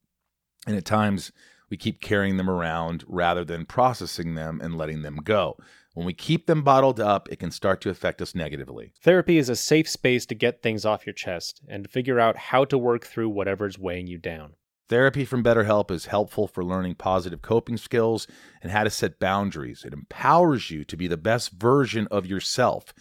And 0.67 0.75
at 0.75 0.85
times 0.85 1.31
we 1.69 1.77
keep 1.77 2.01
carrying 2.01 2.37
them 2.37 2.49
around 2.49 3.03
rather 3.07 3.43
than 3.43 3.65
processing 3.65 4.35
them 4.35 4.59
and 4.61 4.77
letting 4.77 5.01
them 5.01 5.17
go. 5.23 5.57
When 5.93 6.05
we 6.05 6.13
keep 6.13 6.45
them 6.45 6.61
bottled 6.61 6.99
up, 6.99 7.29
it 7.31 7.39
can 7.39 7.51
start 7.51 7.79
to 7.81 7.89
affect 7.89 8.21
us 8.21 8.35
negatively. 8.35 8.91
Therapy 9.01 9.37
is 9.37 9.47
a 9.47 9.55
safe 9.55 9.89
space 9.89 10.25
to 10.25 10.35
get 10.35 10.61
things 10.61 10.85
off 10.85 11.05
your 11.05 11.13
chest 11.13 11.61
and 11.69 11.89
figure 11.89 12.19
out 12.19 12.35
how 12.35 12.65
to 12.65 12.77
work 12.77 13.05
through 13.05 13.29
whatever's 13.29 13.79
weighing 13.79 14.07
you 14.07 14.17
down. 14.17 14.55
Therapy 14.87 15.25
from 15.25 15.43
BetterHelp 15.43 15.89
is 15.89 16.07
helpful 16.07 16.47
for 16.47 16.63
learning 16.63 16.95
positive 16.95 17.41
coping 17.41 17.77
skills 17.77 18.27
and 18.61 18.71
how 18.71 18.83
to 18.83 18.89
set 18.89 19.19
boundaries. 19.19 19.83
It 19.83 19.93
empowers 19.93 20.69
you 20.69 20.83
to 20.83 20.97
be 20.97 21.07
the 21.07 21.17
best 21.17 21.53
version 21.53 22.07
of 22.11 22.27
yourself. 22.27 22.93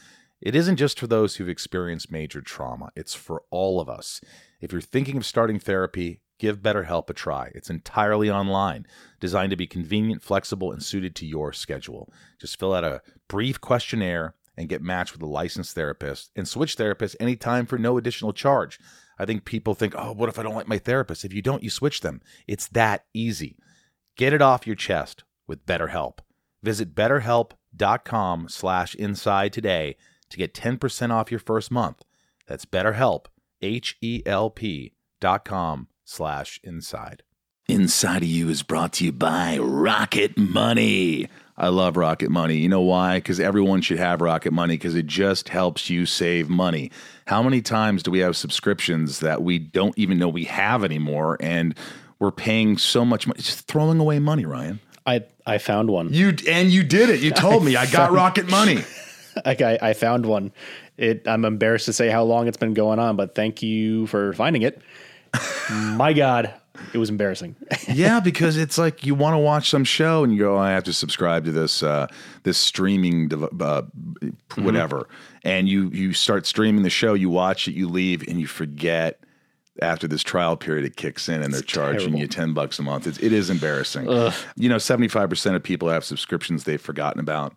It 0.45 0.55
isn't 0.55 0.77
just 0.77 1.01
for 1.01 1.07
those 1.07 1.37
who've 1.37 1.49
experienced 1.49 2.13
major 2.13 2.43
trauma, 2.43 2.91
it's 2.95 3.15
for 3.15 3.45
all 3.51 3.81
of 3.81 3.89
us. 3.89 4.21
If 4.61 4.73
you're 4.73 4.83
thinking 4.83 5.17
of 5.17 5.25
starting 5.25 5.59
therapy, 5.59 6.21
give 6.39 6.61
BetterHelp 6.61 7.09
a 7.09 7.15
try. 7.15 7.51
It's 7.55 7.71
entirely 7.71 8.31
online, 8.31 8.87
designed 9.21 9.51
to 9.51 9.57
be 9.57 9.67
convenient, 9.67 10.23
flexible, 10.23 10.71
and 10.71 10.83
suited 10.83 11.17
to 11.17 11.27
your 11.27 11.55
schedule. 11.55 12.13
Just 12.39 12.59
fill 12.61 12.75
out 12.75 12.85
a 12.85 13.01
brief 13.27 13.59
questionnaire 13.59 14.35
and 14.55 14.69
get 14.69 14.83
matched 14.83 15.15
with 15.15 15.23
a 15.23 15.27
licensed 15.27 15.75
therapist 15.75 16.31
and 16.37 16.47
switch 16.47 16.77
therapists 16.77 17.17
anytime 17.19 17.65
for 17.65 17.79
no 17.79 17.97
additional 17.97 18.35
charge. 18.35 18.79
I 19.19 19.25
think 19.25 19.47
people 19.47 19.75
think, 19.75 19.95
oh, 19.97 20.13
what 20.13 20.29
if 20.29 20.39
I 20.39 20.43
don't 20.43 20.55
like 20.55 20.69
my 20.69 20.79
therapist? 20.79 21.25
If 21.25 21.33
you 21.33 21.41
don't, 21.41 21.63
you 21.63 21.71
switch 21.71 22.03
them. 22.03 22.21
It's 22.47 22.69
that 22.69 23.07
easy. 23.15 23.57
Get 24.15 24.35
it 24.35 24.43
off 24.43 24.67
your 24.67 24.77
chest 24.77 25.25
with 25.47 25.65
BetterHelp. 25.65 26.19
Visit 26.63 26.95
betterhelp.com 26.95 28.49
slash 28.51 28.95
inside 28.95 29.55
today 29.55 29.97
to 30.35 30.39
get 30.39 30.53
10% 30.55 31.11
off 31.11 31.31
your 31.31 31.41
first 31.41 31.71
month. 31.71 32.03
That's 32.47 32.65
betterhelp, 32.67 33.27
H-E-L-P 33.63 34.93
dot 35.21 35.45
com 35.45 35.89
slash 36.05 36.61
inside. 36.63 37.23
Inside 37.67 38.23
of 38.23 38.29
You 38.29 38.51
is 38.51 38.63
brought 38.63 38.93
to 38.95 39.05
you 39.07 39.13
by 39.13 39.57
Rocket 39.59 40.37
Money. 40.37 41.29
I 41.57 41.69
love 41.69 41.97
Rocket 41.97 42.31
Money. 42.31 42.57
You 42.57 42.69
know 42.69 42.83
why? 42.83 43.19
Because 43.19 43.41
everyone 43.41 43.81
should 43.81 43.99
have 43.99 44.21
Rocket 44.21 44.53
Money 44.53 44.75
because 44.75 44.95
it 44.95 45.07
just 45.07 45.49
helps 45.49 45.89
you 45.89 46.05
save 46.05 46.51
money. 46.51 46.91
How 47.27 47.43
many 47.43 47.63
times 47.63 48.03
do 48.03 48.11
we 48.11 48.19
have 48.19 48.37
subscriptions 48.37 49.21
that 49.21 49.43
we 49.43 49.59
don't 49.61 49.97
even 49.97 50.19
know 50.19 50.29
we 50.29 50.45
have 50.45 50.85
anymore 50.85 51.39
and 51.41 51.75
we're 52.19 52.33
paying 52.33 52.77
so 52.77 53.05
much 53.05 53.27
money, 53.27 53.41
just 53.41 53.67
throwing 53.67 53.99
away 54.01 54.19
money, 54.19 54.45
Ryan? 54.45 54.81
I 55.07 55.23
I 55.47 55.59
found 55.59 55.91
one. 55.91 56.13
You 56.13 56.35
and 56.49 56.71
you 56.71 56.83
did 56.83 57.09
it. 57.09 57.21
You 57.21 57.31
told 57.31 57.65
me 57.65 57.77
I 57.77 57.87
got 57.87 58.13
Rocket 58.21 58.51
Money. 58.51 58.83
Like 59.45 59.63
I, 59.63 59.79
I 59.83 59.93
found 59.95 60.27
one. 60.27 60.53
It. 60.97 61.27
I'm 61.27 61.45
embarrassed 61.45 61.87
to 61.87 61.93
say 61.93 62.09
how 62.09 62.23
long 62.23 62.47
it's 62.47 62.57
been 62.57 62.75
going 62.75 62.99
on, 62.99 63.17
but 63.17 63.35
thank 63.35 63.63
you 63.63 64.07
for 64.07 64.33
finding 64.35 64.63
it. 64.63 64.81
My 65.71 66.13
God, 66.13 66.55
it 66.93 66.99
was 66.99 67.11
embarrassing. 67.11 67.57
yeah, 67.89 68.21
because 68.21 68.57
it's 68.57 68.79
like 68.79 69.05
you 69.05 69.15
want 69.15 69.35
to 69.35 69.39
watch 69.39 69.71
some 69.71 69.85
show 69.85 70.25
and 70.25 70.33
you 70.33 70.39
go, 70.39 70.57
oh, 70.57 70.59
I 70.59 70.71
have 70.71 70.85
to 70.85 70.93
subscribe 70.93 71.45
to 71.45 71.53
this 71.53 71.83
uh, 71.83 72.07
this 72.43 72.59
streaming 72.59 73.31
uh, 73.61 73.83
whatever, 74.57 75.09
and 75.43 75.69
you 75.69 75.91
you 75.91 76.13
start 76.13 76.47
streaming 76.47 76.83
the 76.83 76.91
show, 76.91 77.15
you 77.15 77.31
watch 77.31 77.69
it, 77.69 77.75
you 77.75 77.89
leave, 77.89 78.27
and 78.29 78.41
you 78.41 78.47
forget. 78.47 79.21
After 79.83 80.07
this 80.07 80.23
trial 80.23 80.57
period, 80.57 80.85
it 80.85 80.95
kicks 80.95 81.29
in 81.29 81.43
and 81.43 81.53
they're 81.53 81.61
charging 81.61 81.99
terrible. 81.99 82.21
you 82.21 82.29
ten 82.29 82.55
bucks 82.55 82.79
a 82.79 82.83
month. 82.85 83.09
It's, 83.09 83.19
it 83.19 83.33
is 83.33 83.51
embarrassing. 83.51 84.07
You 84.55 84.69
know, 84.69 84.79
seventy 84.79 85.09
five 85.09 85.29
percent 85.29 85.57
of 85.57 85.65
people 85.65 85.89
have 85.89 86.05
subscriptions 86.05 86.63
they've 86.63 86.81
forgotten 86.81 87.19
about. 87.19 87.57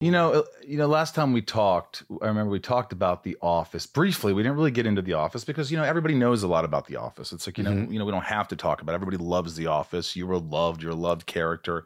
You 0.00 0.10
know, 0.10 0.32
uh, 0.32 0.42
you 0.66 0.78
know. 0.78 0.86
Last 0.86 1.14
time 1.14 1.34
we 1.34 1.42
talked, 1.42 2.04
I 2.22 2.26
remember 2.26 2.50
we 2.50 2.58
talked 2.58 2.92
about 2.92 3.22
The 3.22 3.36
Office 3.42 3.84
briefly. 3.84 4.32
We 4.32 4.42
didn't 4.42 4.56
really 4.56 4.70
get 4.70 4.86
into 4.86 5.02
The 5.02 5.12
Office 5.12 5.44
because 5.44 5.70
you 5.70 5.76
know 5.76 5.84
everybody 5.84 6.14
knows 6.14 6.42
a 6.42 6.48
lot 6.48 6.64
about 6.64 6.86
The 6.86 6.96
Office. 6.96 7.32
It's 7.32 7.46
like 7.46 7.58
you 7.58 7.64
know, 7.64 7.70
mm-hmm. 7.70 7.92
you 7.92 7.98
know, 7.98 8.06
we 8.06 8.12
don't 8.12 8.24
have 8.24 8.48
to 8.48 8.56
talk 8.56 8.80
about. 8.80 8.92
It. 8.92 8.94
Everybody 8.94 9.18
loves 9.18 9.56
The 9.56 9.66
Office. 9.66 10.16
You 10.16 10.26
were 10.26 10.38
loved. 10.38 10.82
You're 10.82 10.92
a 10.92 10.96
loved 10.96 11.26
character. 11.26 11.84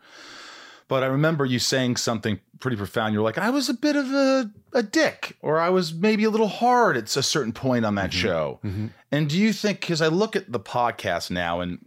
But 0.86 1.02
I 1.02 1.06
remember 1.06 1.44
you 1.44 1.58
saying 1.58 1.96
something 1.96 2.38
pretty 2.60 2.76
profound. 2.76 3.14
You're 3.14 3.22
like, 3.22 3.38
I 3.38 3.50
was 3.50 3.68
a 3.68 3.74
bit 3.74 3.96
of 3.96 4.12
a, 4.12 4.50
a 4.74 4.82
dick, 4.82 5.36
or 5.40 5.58
I 5.58 5.70
was 5.70 5.94
maybe 5.94 6.24
a 6.24 6.30
little 6.30 6.46
hard 6.46 6.96
at 6.96 7.16
a 7.16 7.22
certain 7.22 7.52
point 7.52 7.84
on 7.84 7.94
that 7.96 8.10
mm-hmm. 8.10 8.20
show. 8.20 8.60
Mm-hmm. 8.62 8.86
And 9.10 9.28
do 9.28 9.36
you 9.38 9.52
think? 9.52 9.80
Because 9.80 10.00
I 10.00 10.08
look 10.08 10.36
at 10.36 10.52
the 10.52 10.60
podcast 10.60 11.30
now 11.32 11.60
and 11.60 11.84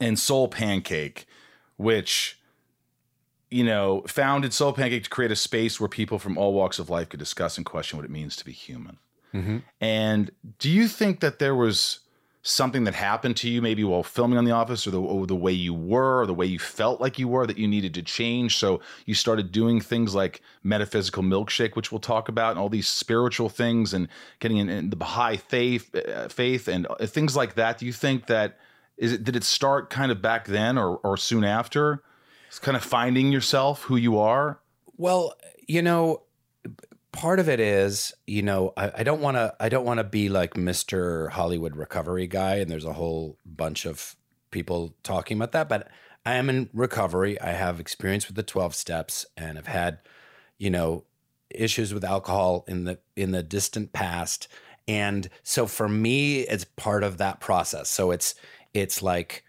and 0.00 0.18
Soul 0.18 0.48
Pancake, 0.48 1.26
which 1.76 2.40
you 3.52 3.64
know, 3.64 4.02
founded 4.06 4.52
Soul 4.52 4.72
Pancake 4.72 5.04
to 5.04 5.10
create 5.10 5.30
a 5.30 5.36
space 5.36 5.78
where 5.78 5.88
people 5.88 6.18
from 6.18 6.38
all 6.38 6.54
walks 6.54 6.78
of 6.78 6.88
life 6.88 7.08
could 7.10 7.20
discuss 7.20 7.56
and 7.56 7.66
question 7.66 7.98
what 7.98 8.04
it 8.04 8.10
means 8.10 8.36
to 8.36 8.44
be 8.44 8.52
human. 8.52 8.98
And 9.80 10.30
do 10.58 10.70
you 10.70 10.88
think 10.88 11.20
that 11.20 11.38
there 11.38 11.54
was 11.54 12.00
something 12.44 12.84
that 12.84 12.94
happened 12.94 13.36
to 13.36 13.48
you 13.48 13.62
maybe 13.62 13.84
while 13.84 14.02
filming 14.02 14.36
on 14.36 14.44
The 14.44 14.50
Office 14.50 14.86
or 14.86 14.90
the, 14.90 15.00
or 15.00 15.26
the 15.26 15.36
way 15.36 15.52
you 15.52 15.72
were 15.72 16.22
or 16.22 16.26
the 16.26 16.34
way 16.34 16.44
you 16.44 16.58
felt 16.58 17.00
like 17.00 17.18
you 17.18 17.28
were 17.28 17.46
that 17.46 17.56
you 17.56 17.68
needed 17.68 17.94
to 17.94 18.02
change? 18.02 18.56
So 18.58 18.80
you 19.06 19.14
started 19.14 19.52
doing 19.52 19.80
things 19.80 20.14
like 20.14 20.42
Metaphysical 20.64 21.22
Milkshake, 21.22 21.76
which 21.76 21.92
we'll 21.92 22.00
talk 22.00 22.28
about, 22.28 22.50
and 22.50 22.58
all 22.58 22.68
these 22.68 22.88
spiritual 22.88 23.48
things 23.48 23.94
and 23.94 24.08
getting 24.40 24.56
in, 24.58 24.68
in 24.68 24.90
the 24.90 24.96
Baha'i 24.96 25.36
faith, 25.36 25.94
uh, 25.94 26.28
faith 26.28 26.66
and 26.68 26.86
uh, 26.90 27.06
things 27.06 27.36
like 27.36 27.54
that. 27.54 27.78
Do 27.78 27.86
you 27.86 27.92
think 27.92 28.26
that 28.26 28.58
is 28.96 29.12
it, 29.12 29.24
did 29.24 29.36
it 29.36 29.44
start 29.44 29.88
kind 29.88 30.10
of 30.10 30.20
back 30.20 30.46
then 30.46 30.76
or, 30.78 30.96
or 30.98 31.16
soon 31.16 31.44
after? 31.44 32.02
It's 32.52 32.58
kind 32.58 32.76
of 32.76 32.84
finding 32.84 33.32
yourself, 33.32 33.84
who 33.84 33.96
you 33.96 34.18
are. 34.18 34.60
Well, 34.98 35.32
you 35.66 35.80
know, 35.80 36.24
part 37.10 37.40
of 37.40 37.48
it 37.48 37.60
is, 37.60 38.12
you 38.26 38.42
know, 38.42 38.74
I, 38.76 39.02
don't 39.04 39.22
want 39.22 39.38
to, 39.38 39.54
I 39.58 39.70
don't 39.70 39.86
want 39.86 40.00
to 40.00 40.04
be 40.04 40.28
like 40.28 40.52
Mr. 40.52 41.30
Hollywood 41.30 41.76
recovery 41.76 42.26
guy, 42.26 42.56
and 42.56 42.70
there's 42.70 42.84
a 42.84 42.92
whole 42.92 43.38
bunch 43.46 43.86
of 43.86 44.16
people 44.50 44.94
talking 45.02 45.38
about 45.38 45.52
that, 45.52 45.70
but 45.70 45.88
I 46.26 46.34
am 46.34 46.50
in 46.50 46.68
recovery. 46.74 47.40
I 47.40 47.52
have 47.52 47.80
experience 47.80 48.26
with 48.26 48.36
the 48.36 48.42
12 48.42 48.74
steps 48.74 49.24
and 49.34 49.56
I've 49.56 49.66
had, 49.66 50.00
you 50.58 50.68
know, 50.68 51.04
issues 51.48 51.94
with 51.94 52.04
alcohol 52.04 52.66
in 52.68 52.84
the 52.84 52.98
in 53.16 53.30
the 53.30 53.42
distant 53.42 53.94
past. 53.94 54.46
And 54.86 55.30
so 55.42 55.66
for 55.66 55.88
me, 55.88 56.40
it's 56.40 56.66
part 56.66 57.02
of 57.02 57.16
that 57.16 57.40
process. 57.40 57.88
So 57.88 58.10
it's 58.10 58.34
it's 58.74 59.00
like 59.00 59.42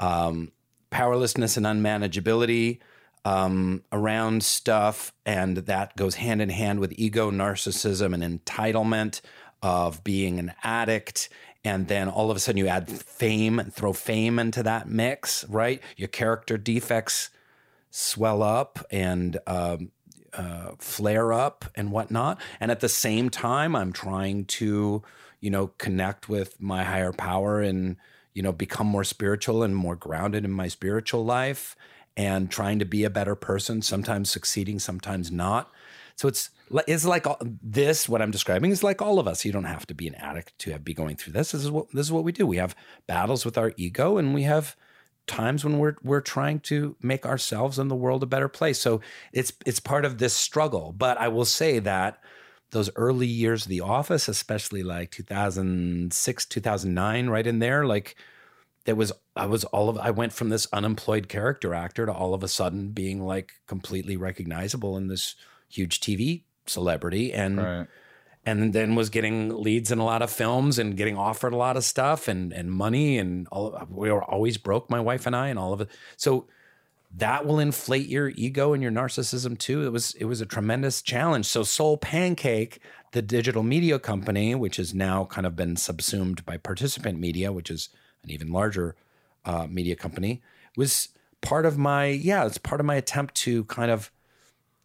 um, 0.00 0.50
powerlessness 0.92 1.56
and 1.56 1.66
unmanageability 1.66 2.78
um, 3.24 3.82
around 3.90 4.44
stuff, 4.44 5.12
and 5.24 5.56
that 5.56 5.96
goes 5.96 6.16
hand 6.16 6.42
in 6.42 6.50
hand 6.50 6.78
with 6.80 6.92
ego, 6.96 7.30
narcissism, 7.30 8.14
and 8.14 8.22
entitlement 8.22 9.22
of 9.62 10.04
being 10.04 10.38
an 10.38 10.52
addict. 10.62 11.28
And 11.64 11.88
then 11.88 12.08
all 12.08 12.30
of 12.30 12.36
a 12.36 12.40
sudden, 12.40 12.58
you 12.58 12.68
add 12.68 12.88
fame 12.88 13.58
and 13.58 13.72
throw 13.72 13.92
fame 13.92 14.38
into 14.38 14.62
that 14.64 14.88
mix, 14.88 15.44
right? 15.48 15.80
Your 15.96 16.08
character 16.08 16.58
defects 16.58 17.30
swell 17.90 18.42
up 18.42 18.84
and 18.90 19.38
um, 19.46 19.92
uh, 20.34 20.72
flare 20.78 21.32
up 21.32 21.64
and 21.74 21.92
whatnot. 21.92 22.40
And 22.60 22.70
at 22.70 22.80
the 22.80 22.88
same 22.88 23.30
time, 23.30 23.76
I'm 23.76 23.92
trying 23.92 24.44
to, 24.46 25.02
you 25.40 25.50
know, 25.50 25.68
connect 25.78 26.28
with 26.28 26.60
my 26.60 26.82
higher 26.84 27.12
power 27.12 27.60
and, 27.60 27.96
you 28.34 28.42
know, 28.42 28.52
become 28.52 28.86
more 28.86 29.04
spiritual 29.04 29.62
and 29.62 29.76
more 29.76 29.96
grounded 29.96 30.44
in 30.44 30.50
my 30.50 30.68
spiritual 30.68 31.24
life 31.24 31.76
and 32.16 32.50
trying 32.50 32.78
to 32.78 32.84
be 32.84 33.04
a 33.04 33.10
better 33.10 33.34
person, 33.34 33.82
sometimes 33.82 34.30
succeeding, 34.30 34.78
sometimes 34.78 35.30
not. 35.30 35.70
So 36.16 36.28
it's 36.28 36.50
it's 36.88 37.04
like 37.04 37.26
this. 37.62 38.08
What 38.08 38.22
I'm 38.22 38.30
describing 38.30 38.70
is 38.70 38.82
like 38.82 39.02
all 39.02 39.18
of 39.18 39.28
us. 39.28 39.44
You 39.44 39.52
don't 39.52 39.64
have 39.64 39.86
to 39.86 39.94
be 39.94 40.06
an 40.08 40.14
addict 40.16 40.58
to 40.60 40.72
have, 40.72 40.84
be 40.84 40.94
going 40.94 41.16
through 41.16 41.34
this. 41.34 41.52
This 41.52 41.64
is 41.64 41.70
what 41.70 41.86
this 41.92 42.06
is 42.06 42.12
what 42.12 42.24
we 42.24 42.32
do. 42.32 42.46
We 42.46 42.58
have 42.58 42.76
battles 43.06 43.44
with 43.44 43.58
our 43.58 43.72
ego, 43.76 44.18
and 44.18 44.34
we 44.34 44.42
have 44.42 44.76
times 45.26 45.64
when 45.64 45.78
we're 45.78 45.96
we're 46.02 46.20
trying 46.20 46.60
to 46.60 46.96
make 47.00 47.26
ourselves 47.26 47.78
and 47.78 47.90
the 47.90 47.96
world 47.96 48.22
a 48.22 48.26
better 48.26 48.48
place. 48.48 48.78
So 48.78 49.00
it's 49.32 49.52
it's 49.66 49.80
part 49.80 50.04
of 50.04 50.18
this 50.18 50.34
struggle. 50.34 50.92
But 50.96 51.18
I 51.18 51.28
will 51.28 51.44
say 51.44 51.78
that 51.80 52.20
those 52.72 52.90
early 52.96 53.26
years 53.26 53.64
of 53.64 53.68
the 53.68 53.80
office, 53.80 54.28
especially 54.28 54.82
like 54.82 55.10
2006, 55.12 56.44
2009, 56.46 57.28
right 57.28 57.46
in 57.46 57.58
there, 57.58 57.86
like 57.86 58.16
there 58.84 58.96
was 58.96 59.12
I 59.36 59.46
was 59.46 59.64
all 59.64 59.88
of 59.88 59.98
I 59.98 60.10
went 60.10 60.32
from 60.32 60.48
this 60.48 60.66
unemployed 60.72 61.28
character 61.28 61.74
actor 61.74 62.06
to 62.06 62.12
all 62.12 62.34
of 62.34 62.42
a 62.42 62.48
sudden 62.48 62.88
being 62.90 63.22
like 63.22 63.52
completely 63.66 64.16
recognizable 64.16 64.96
in 64.96 65.06
this 65.08 65.36
huge 65.68 66.00
TV 66.00 66.42
celebrity 66.66 67.32
and 67.32 67.58
Right. 67.58 67.86
and 68.44 68.72
then 68.72 68.94
was 68.94 69.08
getting 69.08 69.56
leads 69.62 69.92
in 69.92 69.98
a 69.98 70.04
lot 70.04 70.22
of 70.22 70.30
films 70.30 70.78
and 70.78 70.96
getting 70.96 71.16
offered 71.16 71.52
a 71.52 71.56
lot 71.56 71.76
of 71.76 71.84
stuff 71.84 72.26
and 72.28 72.52
and 72.52 72.72
money 72.72 73.18
and 73.18 73.46
all 73.52 73.86
we 73.90 74.10
were 74.10 74.24
always 74.24 74.56
broke 74.58 74.90
my 74.90 75.00
wife 75.00 75.26
and 75.26 75.36
I 75.36 75.48
and 75.48 75.58
all 75.58 75.72
of 75.72 75.80
it 75.80 75.88
so 76.16 76.46
that 77.14 77.46
will 77.46 77.58
inflate 77.58 78.08
your 78.08 78.30
ego 78.36 78.72
and 78.72 78.82
your 78.82 78.92
narcissism 78.92 79.58
too 79.58 79.84
it 79.84 79.90
was 79.90 80.14
it 80.14 80.24
was 80.24 80.40
a 80.40 80.46
tremendous 80.46 81.02
challenge 81.02 81.46
so 81.46 81.62
Soul 81.62 81.96
Pancake 81.96 82.80
the 83.12 83.22
digital 83.22 83.62
media 83.62 83.98
company 83.98 84.54
which 84.54 84.76
has 84.76 84.94
now 84.94 85.24
kind 85.24 85.46
of 85.46 85.54
been 85.54 85.76
subsumed 85.76 86.44
by 86.44 86.56
Participant 86.56 87.18
Media 87.18 87.52
which 87.52 87.70
is 87.70 87.88
an 88.24 88.30
even 88.30 88.52
larger 88.52 88.96
uh, 89.44 89.66
media 89.68 89.96
company 89.96 90.42
was 90.76 91.08
part 91.40 91.66
of 91.66 91.76
my 91.76 92.06
yeah 92.06 92.46
it's 92.46 92.58
part 92.58 92.80
of 92.80 92.86
my 92.86 92.94
attempt 92.94 93.34
to 93.34 93.64
kind 93.64 93.90
of 93.90 94.10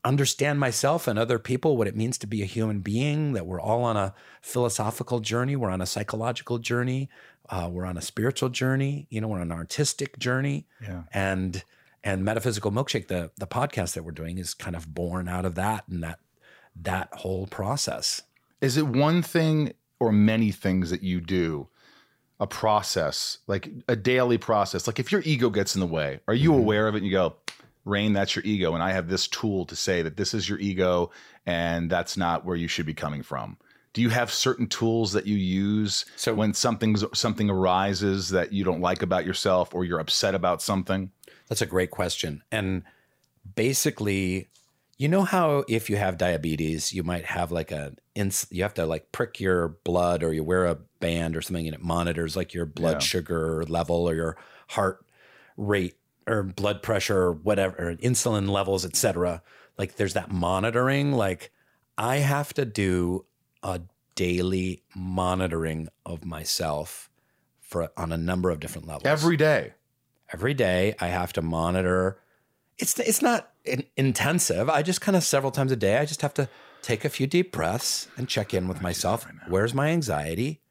understand 0.08 0.60
myself 0.60 1.08
and 1.08 1.20
other 1.20 1.38
people, 1.38 1.78
what 1.78 1.88
it 1.88 1.96
means 1.96 2.18
to 2.18 2.28
be 2.28 2.42
a 2.42 2.46
human 2.46 2.80
being, 2.80 3.34
that 3.34 3.46
we're 3.46 3.60
all 3.60 3.84
on 3.84 3.98
a 3.98 4.14
philosophical 4.42 5.20
journey, 5.20 5.56
we're 5.56 5.70
on 5.70 5.82
a 5.82 5.86
psychological 5.86 6.58
journey, 6.58 7.10
uh, 7.50 7.70
we're 7.72 7.86
on 7.86 7.98
a 7.98 8.02
spiritual 8.02 8.50
journey, 8.50 9.06
you 9.10 9.22
know, 9.22 9.28
we're 9.28 9.38
on 9.38 9.44
an 9.44 9.52
artistic 9.52 10.18
journey. 10.18 10.66
Yeah. 10.82 11.04
And 11.14 11.64
and 12.08 12.24
Metaphysical 12.24 12.72
Milkshake, 12.72 13.08
the 13.08 13.32
the 13.38 13.46
podcast 13.46 13.94
that 13.94 14.04
we're 14.04 14.12
doing 14.12 14.38
is 14.38 14.54
kind 14.54 14.78
of 14.78 14.94
born 14.94 15.28
out 15.28 15.46
of 15.46 15.56
that 15.56 15.84
and 15.90 16.02
that 16.04 16.20
that 16.74 17.10
whole 17.12 17.48
process. 17.48 18.22
Is 18.62 18.78
it 18.78 18.88
one 18.88 19.22
thing 19.22 19.74
or 20.00 20.14
many 20.14 20.52
things 20.52 20.90
that 20.90 21.04
you 21.04 21.20
do, 21.20 21.68
a 22.40 22.48
process, 22.48 23.40
like 23.46 23.70
a 23.90 23.98
daily 23.98 24.38
process? 24.38 24.88
Like 24.88 25.00
if 25.00 25.12
your 25.12 25.22
ego 25.26 25.50
gets 25.50 25.76
in 25.76 25.82
the 25.82 25.88
way, 25.88 26.22
are 26.30 26.34
you 26.34 26.52
mm-hmm. 26.52 26.62
aware 26.62 26.88
of 26.88 26.96
it 26.96 27.00
and 27.00 27.06
you 27.06 27.12
go, 27.12 27.36
Rainn, 27.86 28.14
that's 28.14 28.38
your 28.38 28.46
ego. 28.46 28.74
And 28.74 28.82
I 28.82 28.94
have 28.94 29.10
this 29.10 29.28
tool 29.28 29.66
to 29.66 29.76
say 29.76 30.02
that 30.02 30.16
this 30.16 30.34
is 30.34 30.48
your 30.48 30.60
ego 30.60 31.12
and 31.46 31.90
that's 31.90 32.16
not 32.16 32.46
where 32.46 32.56
you 32.56 32.70
should 32.70 32.86
be 32.86 32.94
coming 32.94 33.22
from. 33.22 33.58
Do 33.92 34.02
you 34.02 34.10
have 34.10 34.32
certain 34.32 34.68
tools 34.68 35.12
that 35.12 35.26
you 35.26 35.36
use 35.36 36.06
So- 36.16 36.36
when 36.36 36.54
something's 36.54 37.04
something 37.14 37.50
arises 37.50 38.30
that 38.30 38.54
you 38.54 38.64
don't 38.64 38.80
like 38.80 39.02
about 39.02 39.26
yourself 39.26 39.76
or 39.76 39.84
you're 39.84 40.00
upset 40.00 40.36
about 40.36 40.62
something? 40.62 41.12
That's 41.48 41.62
a 41.62 41.66
great 41.66 41.92
question. 41.92 42.44
And 42.52 42.84
basically, 43.56 44.48
you 44.98 45.08
know 45.08 45.24
how 45.24 45.64
if 45.68 45.90
you 45.90 45.98
have 45.98 46.18
diabetes, 46.18 46.92
you 46.94 47.04
might 47.04 47.26
have 47.26 47.52
like 47.52 47.72
a 47.72 47.94
ins- 48.16 48.48
you 48.50 48.64
have 48.64 48.74
to 48.76 48.86
like 48.86 49.12
prick 49.12 49.40
your 49.40 49.70
blood 49.84 50.24
or 50.24 50.34
you 50.34 50.44
wear 50.44 50.66
a 50.66 50.76
band 51.00 51.36
or 51.36 51.42
something 51.42 51.68
and 51.68 51.76
it 51.76 51.82
monitors 51.84 52.36
like 52.36 52.54
your 52.54 52.66
blood 52.66 52.94
Yeah. 52.96 53.00
sugar 53.00 53.64
level 53.68 54.10
or 54.10 54.16
your 54.16 54.38
heart 54.70 55.06
rate 55.56 55.96
or 56.26 56.44
blood 56.44 56.82
pressure 56.82 57.18
or 57.18 57.32
whatever 57.34 57.90
or 57.92 57.96
insulin 57.98 58.50
levels, 58.50 58.84
etc. 58.86 59.42
Like 59.78 59.96
there's 59.96 60.14
that 60.14 60.32
monitoring 60.32 61.12
like 61.14 61.52
I 61.98 62.18
have 62.18 62.54
to 62.56 62.66
do 62.66 63.26
a 63.64 63.82
daily 64.16 64.82
monitoring 64.96 65.88
of 66.06 66.26
myself 66.26 67.10
for 67.60 67.90
on 67.96 68.12
a 68.12 68.18
number 68.18 68.50
of 68.50 68.60
different 68.60 68.88
levels 68.88 69.06
Every 69.06 69.38
day. 69.38 69.74
Every 70.34 70.54
day 70.54 70.96
i 71.00 71.08
have 71.08 71.34
to 71.34 71.42
monitor. 71.42 72.20
It's 72.78 73.00
it's 73.00 73.22
not 73.24 73.52
in, 73.66 73.84
intensive. 73.96 74.70
I 74.70 74.84
just 74.84 75.02
kind 75.02 75.16
of 75.16 75.24
several 75.24 75.52
times 75.52 75.72
a 75.72 75.76
day 75.76 75.98
i 75.98 76.06
just 76.06 76.22
have 76.22 76.34
to 76.36 76.48
take 76.82 77.04
a 77.04 77.10
few 77.10 77.26
deep 77.28 77.52
breaths 77.52 78.08
and 78.18 78.28
check 78.30 78.54
in 78.54 78.68
with 78.68 78.82
myself. 78.82 79.26
where's 79.48 79.74
my 79.74 79.90
anxiety? 79.90 80.62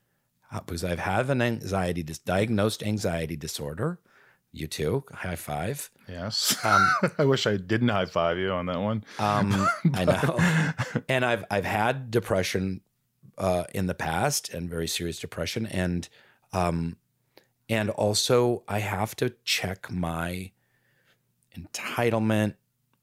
Uh, 0.53 0.61
because 0.61 0.85
i've 0.85 1.01
had 1.01 1.29
an 1.29 1.43
anxiety 1.43 2.03
dis- 2.03 2.19
diagnosed 2.19 2.83
anxiety 2.83 3.37
disorder. 3.37 3.99
You 4.53 4.67
too 4.69 5.05
high 5.13 5.37
five. 5.37 5.91
Yes. 6.09 6.57
um, 6.65 6.89
I 7.19 7.25
wish 7.27 7.47
I 7.47 7.59
didn't 7.59 7.89
high 7.89 8.07
five 8.07 8.39
you 8.39 8.53
on 8.53 8.67
that 8.67 8.79
one. 8.81 9.05
um, 9.19 9.69
I 9.95 10.05
know. 10.07 10.39
And 11.11 11.25
I've 11.27 11.45
I've 11.51 11.67
had 11.67 12.11
depression 12.11 12.81
uh, 13.37 13.65
in 13.75 13.87
the 13.87 13.95
past 13.95 14.49
and 14.55 14.71
very 14.71 14.87
serious 14.89 15.19
depression 15.19 15.67
and 15.67 16.09
um, 16.55 16.97
and 17.69 17.91
also 17.91 18.63
I 18.69 18.81
have 18.81 19.17
to 19.17 19.35
check 19.45 19.91
my 19.91 20.53
entitlement, 21.57 22.55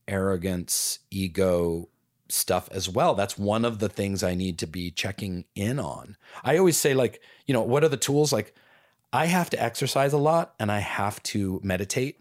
arrogance, 0.08 1.00
ego 1.12 1.90
stuff 2.30 2.70
as 2.72 2.90
well. 2.90 3.14
That's 3.16 3.38
one 3.38 3.66
of 3.66 3.80
the 3.80 3.90
things 3.90 4.24
I 4.24 4.36
need 4.36 4.58
to 4.60 4.68
be 4.68 4.92
checking 4.92 5.46
in 5.56 5.80
on. 5.80 6.18
I 6.44 6.58
always 6.58 6.78
say 6.78 6.94
like, 6.94 7.22
you 7.46 7.54
know, 7.54 7.62
what 7.62 7.84
are 7.84 7.90
the 7.90 7.98
tools 7.98 8.32
like 8.32 8.56
I 9.12 9.28
have 9.28 9.50
to 9.52 9.62
exercise 9.62 10.14
a 10.14 10.18
lot 10.18 10.56
and 10.60 10.72
I 10.72 10.80
have 10.80 11.22
to 11.24 11.60
meditate 11.64 12.20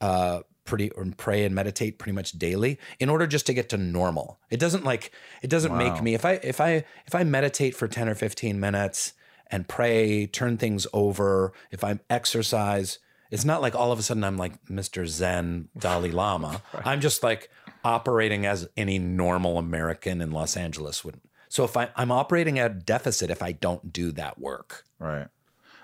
uh 0.00 0.40
pretty 0.64 0.90
or 0.92 1.06
pray 1.16 1.44
and 1.44 1.54
meditate 1.54 1.98
pretty 1.98 2.14
much 2.14 2.32
daily 2.32 2.78
in 2.98 3.08
order 3.08 3.26
just 3.26 3.46
to 3.46 3.54
get 3.54 3.68
to 3.68 3.76
normal. 3.76 4.38
It 4.50 4.58
doesn't 4.58 4.84
like 4.84 5.12
it 5.42 5.48
doesn't 5.48 5.76
make 5.76 6.02
me 6.02 6.14
if 6.14 6.24
I 6.24 6.32
if 6.42 6.60
I 6.60 6.84
if 7.06 7.14
I 7.14 7.22
meditate 7.24 7.76
for 7.76 7.86
10 7.86 8.08
or 8.08 8.14
15 8.14 8.58
minutes 8.58 9.12
and 9.50 9.68
pray, 9.68 10.26
turn 10.26 10.56
things 10.56 10.86
over, 10.92 11.52
if 11.70 11.84
I 11.84 11.98
exercise, 12.10 12.98
it's 13.30 13.44
not 13.44 13.60
like 13.62 13.74
all 13.74 13.92
of 13.92 13.98
a 13.98 14.02
sudden 14.02 14.24
I'm 14.24 14.36
like 14.36 14.64
Mr. 14.66 15.06
Zen 15.06 15.68
Dalai 15.76 16.10
Lama. 16.12 16.62
I'm 16.84 17.00
just 17.00 17.22
like 17.22 17.50
operating 17.84 18.46
as 18.46 18.68
any 18.76 18.98
normal 18.98 19.58
American 19.58 20.20
in 20.20 20.30
Los 20.30 20.56
Angeles 20.56 21.04
would. 21.04 21.20
So 21.48 21.64
if 21.64 21.76
I, 21.76 21.90
I'm 21.96 22.10
operating 22.10 22.58
at 22.58 22.70
a 22.70 22.74
deficit 22.74 23.30
if 23.30 23.42
I 23.42 23.52
don't 23.52 23.92
do 23.92 24.10
that 24.12 24.38
work. 24.38 24.84
Right. 24.98 25.28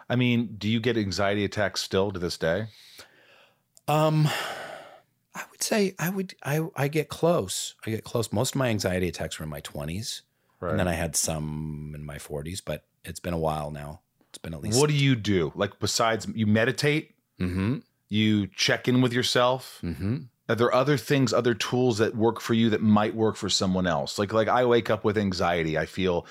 I 0.08 0.16
mean, 0.16 0.56
do 0.58 0.68
you 0.68 0.80
get 0.80 0.96
anxiety 0.96 1.44
attacks 1.44 1.80
still 1.80 2.10
to 2.10 2.18
this 2.18 2.36
day? 2.36 2.66
Um, 3.86 4.28
I 5.34 5.42
would 5.50 5.62
say 5.62 5.94
I 5.98 6.10
would 6.10 6.34
I 6.42 6.60
I 6.74 6.88
get 6.88 7.08
close. 7.08 7.74
I 7.86 7.90
get 7.90 8.04
close. 8.04 8.32
Most 8.32 8.54
of 8.54 8.58
my 8.58 8.68
anxiety 8.68 9.08
attacks 9.08 9.38
were 9.38 9.44
in 9.44 9.50
my 9.50 9.60
twenties, 9.60 10.22
Right. 10.60 10.70
and 10.70 10.78
then 10.80 10.88
I 10.88 10.94
had 10.94 11.14
some 11.16 11.92
in 11.94 12.04
my 12.04 12.18
forties. 12.18 12.60
But 12.60 12.84
it's 13.04 13.20
been 13.20 13.34
a 13.34 13.38
while 13.38 13.70
now. 13.70 14.00
It's 14.28 14.38
been 14.38 14.54
at 14.54 14.60
least. 14.62 14.78
what 14.78 14.88
do 14.88 14.94
you 14.96 15.16
do? 15.16 15.52
Like 15.54 15.78
besides 15.78 16.26
you 16.34 16.46
meditate, 16.46 17.14
Mm-hmm. 17.40 17.78
you 18.10 18.46
check 18.48 18.86
in 18.86 19.00
with 19.00 19.12
yourself. 19.14 19.78
Mm-hmm. 19.82 20.18
Are 20.50 20.54
there 20.54 20.74
other 20.74 20.96
things, 20.98 21.32
other 21.32 21.54
tools 21.54 21.96
that 21.98 22.14
work 22.14 22.40
for 22.40 22.52
you 22.54 22.68
that 22.70 22.82
might 22.82 23.14
work 23.14 23.36
for 23.36 23.48
someone 23.48 23.86
else? 23.86 24.18
Like 24.18 24.32
like 24.32 24.48
I 24.48 24.64
wake 24.66 24.90
up 24.90 25.04
with 25.04 25.16
anxiety. 25.16 25.78
I 25.78 25.86
feel 25.86 26.26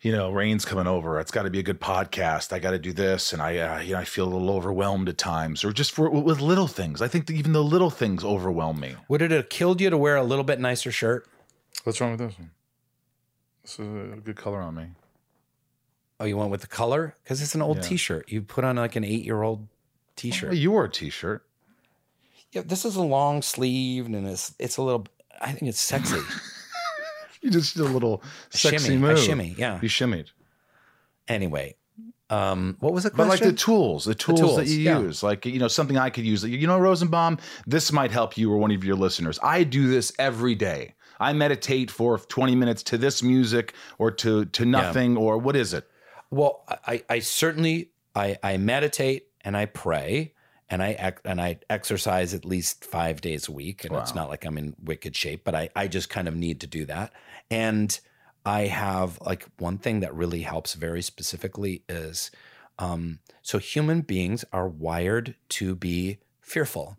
you 0.00 0.10
know, 0.10 0.32
Rainn's 0.32 0.64
coming 0.64 0.88
over. 0.88 1.20
It's 1.20 1.30
got 1.30 1.42
to 1.44 1.50
be 1.50 1.60
a 1.60 1.62
good 1.62 1.80
podcast. 1.80 2.52
I 2.52 2.58
got 2.58 2.72
to 2.72 2.78
do 2.80 2.92
this, 2.92 3.32
and 3.32 3.40
I, 3.40 3.58
uh, 3.58 3.78
you 3.78 3.92
know, 3.92 4.00
I 4.00 4.04
feel 4.04 4.24
a 4.26 4.32
little 4.32 4.50
overwhelmed 4.50 5.08
at 5.08 5.16
times, 5.16 5.62
or 5.64 5.72
just 5.72 5.92
for 5.92 6.10
with 6.10 6.40
little 6.40 6.66
things. 6.66 7.00
I 7.00 7.06
think 7.06 7.26
that 7.26 7.34
even 7.34 7.52
the 7.52 7.62
little 7.62 7.90
things 7.90 8.24
overwhelm 8.24 8.80
me. 8.80 8.96
Would 9.08 9.22
it 9.22 9.30
have 9.30 9.48
killed 9.48 9.80
you 9.80 9.90
to 9.90 9.96
wear 9.96 10.16
a 10.16 10.24
little 10.24 10.42
bit 10.42 10.58
nicer 10.58 10.90
shirt? 10.90 11.28
What's 11.84 12.00
wrong 12.00 12.12
with 12.12 12.20
this 12.20 12.36
one? 12.38 12.50
This 13.62 13.78
is 13.78 14.12
a 14.14 14.20
good 14.20 14.34
color 14.36 14.60
on 14.60 14.74
me. 14.74 14.86
Oh, 16.22 16.26
you 16.26 16.36
went 16.36 16.50
with 16.52 16.60
the 16.60 16.68
color 16.68 17.16
because 17.24 17.42
it's 17.42 17.54
an 17.56 17.62
old 17.62 17.78
Yeah. 17.78 17.82
T-shirt. 17.82 18.30
You 18.30 18.42
put 18.42 18.62
on 18.62 18.76
like 18.76 18.94
an 18.94 19.02
eight-year-old 19.02 19.66
T-shirt. 20.14 20.50
Well, 20.50 20.58
you 20.58 20.70
wore 20.70 20.84
a 20.84 20.88
t-shirt. 20.90 21.44
yeah, 22.52 22.62
this 22.64 22.84
is 22.84 22.94
a 22.96 23.02
long 23.02 23.42
sleeve 23.42 24.06
and 24.06 24.26
it's 24.28 24.54
it's 24.60 24.76
a 24.76 24.82
little. 24.82 25.06
I 25.40 25.50
think 25.52 25.68
it's 25.68 25.80
sexy. 25.80 26.20
You 27.44 27.50
just 27.50 27.74
did 27.76 27.84
a 27.84 27.88
little 27.88 28.22
sexy 28.50 28.78
shimmy, 28.86 28.98
move. 28.98 29.18
a 29.18 29.20
shimmy, 29.20 29.54
yeah. 29.58 29.80
You 29.82 29.88
shimmied. 29.88 30.28
anyway, 31.26 31.74
um, 32.30 32.76
what 32.78 32.92
was 32.92 33.02
the 33.02 33.10
But 33.10 33.26
question? 33.26 33.46
like 33.48 33.54
the 33.56 33.60
tools, 33.60 34.04
the 34.04 34.14
tools, 34.14 34.38
that 34.40 34.46
tools, 34.46 34.70
you 34.70 34.82
yeah. 34.82 35.00
use, 35.00 35.24
like 35.24 35.44
you 35.44 35.58
know 35.58 35.66
something 35.66 35.98
I 35.98 36.08
could 36.10 36.24
use. 36.24 36.44
You 36.44 36.66
know, 36.68 36.78
Rosenbaum, 36.78 37.38
this 37.66 37.90
might 37.90 38.12
help 38.12 38.38
you 38.38 38.52
or 38.52 38.58
one 38.58 38.70
of 38.70 38.84
your 38.84 38.94
listeners. 38.94 39.40
I 39.42 39.64
do 39.64 39.88
this 39.88 40.12
every 40.20 40.54
day. 40.54 40.94
I 41.18 41.32
meditate 41.32 41.90
for 41.90 42.16
20 42.18 42.54
minutes 42.54 42.84
to 42.84 42.96
this 42.98 43.24
music 43.24 43.74
or 43.98 44.12
to 44.12 44.44
to 44.44 44.64
nothing 44.64 45.16
or 45.16 45.36
what 45.38 45.56
is 45.56 45.74
it? 45.74 45.90
Well, 46.32 46.64
I, 46.86 47.04
I 47.10 47.18
certainly 47.18 47.90
I, 48.14 48.38
I 48.42 48.56
meditate 48.56 49.26
and 49.42 49.54
I 49.54 49.66
pray 49.66 50.32
and 50.70 50.82
I 50.82 51.12
and 51.26 51.38
I 51.38 51.58
exercise 51.68 52.32
at 52.32 52.46
least 52.46 52.86
five 52.86 53.20
days 53.20 53.48
a 53.48 53.52
week. 53.52 53.84
And 53.84 53.94
it's 53.94 54.14
not 54.14 54.30
like 54.30 54.46
I'm 54.46 54.56
in 54.56 54.74
wicked 54.82 55.14
shape, 55.14 55.44
but 55.44 55.54
I, 55.54 55.68
I 55.76 55.88
just 55.88 56.08
kind 56.08 56.26
of 56.26 56.34
need 56.34 56.62
to 56.62 56.66
do 56.66 56.86
that. 56.86 57.12
And 57.50 58.00
I 58.46 58.62
have 58.62 59.20
like 59.20 59.46
one 59.58 59.76
thing 59.76 60.00
that 60.00 60.14
really 60.14 60.40
helps 60.40 60.72
very 60.72 61.02
specifically 61.02 61.82
is 61.86 62.30
um, 62.78 63.18
so 63.42 63.58
human 63.58 64.00
beings 64.00 64.42
are 64.54 64.66
wired 64.66 65.34
to 65.50 65.74
be 65.74 66.16
fearful. 66.40 66.96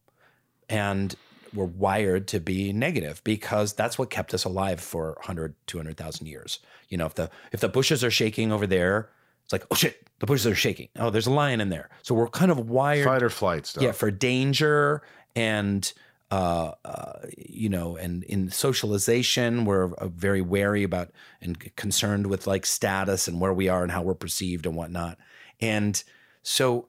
And 0.69 1.15
we're 1.55 1.65
wired 1.65 2.27
to 2.27 2.39
be 2.39 2.71
negative 2.71 3.23
because 3.23 3.73
that's 3.73 3.97
what 3.97 4.11
kept 4.11 4.35
us 4.35 4.43
alive 4.43 4.79
for 4.79 5.13
100 5.21 5.55
200,000 5.65 6.27
years. 6.27 6.59
You 6.87 6.97
know, 6.97 7.07
if 7.07 7.15
the 7.15 7.31
if 7.51 7.61
the 7.61 7.69
bushes 7.69 8.03
are 8.03 8.11
shaking 8.11 8.51
over 8.51 8.67
there, 8.67 9.09
it's 9.43 9.53
like, 9.53 9.65
oh 9.71 9.75
shit, 9.75 10.07
the 10.19 10.25
bushes 10.25 10.47
are 10.47 10.55
shaking. 10.55 10.89
Oh, 10.97 11.09
there's 11.09 11.27
a 11.27 11.31
lion 11.31 11.61
in 11.61 11.69
there. 11.69 11.89
So 12.01 12.15
we're 12.15 12.27
kind 12.27 12.51
of 12.51 12.69
wired 12.69 13.05
Fight 13.05 13.23
or 13.23 13.29
flight 13.29 13.65
stuff. 13.65 13.83
yeah, 13.83 13.91
for 13.91 14.11
danger 14.11 15.01
and 15.35 15.91
uh, 16.33 16.71
uh, 16.83 17.19
you 17.37 17.69
know, 17.69 17.95
and 17.95 18.23
in 18.23 18.49
socialization, 18.49 19.65
we're 19.65 19.93
uh, 19.93 20.07
very 20.07 20.41
wary 20.41 20.81
about 20.81 21.11
and 21.41 21.75
concerned 21.75 22.25
with 22.25 22.47
like 22.47 22.65
status 22.65 23.27
and 23.27 23.39
where 23.39 23.53
we 23.53 23.69
are 23.69 23.83
and 23.83 23.91
how 23.91 24.01
we're 24.01 24.15
perceived 24.15 24.65
and 24.65 24.75
whatnot. 24.75 25.19
And 25.61 26.03
so, 26.41 26.87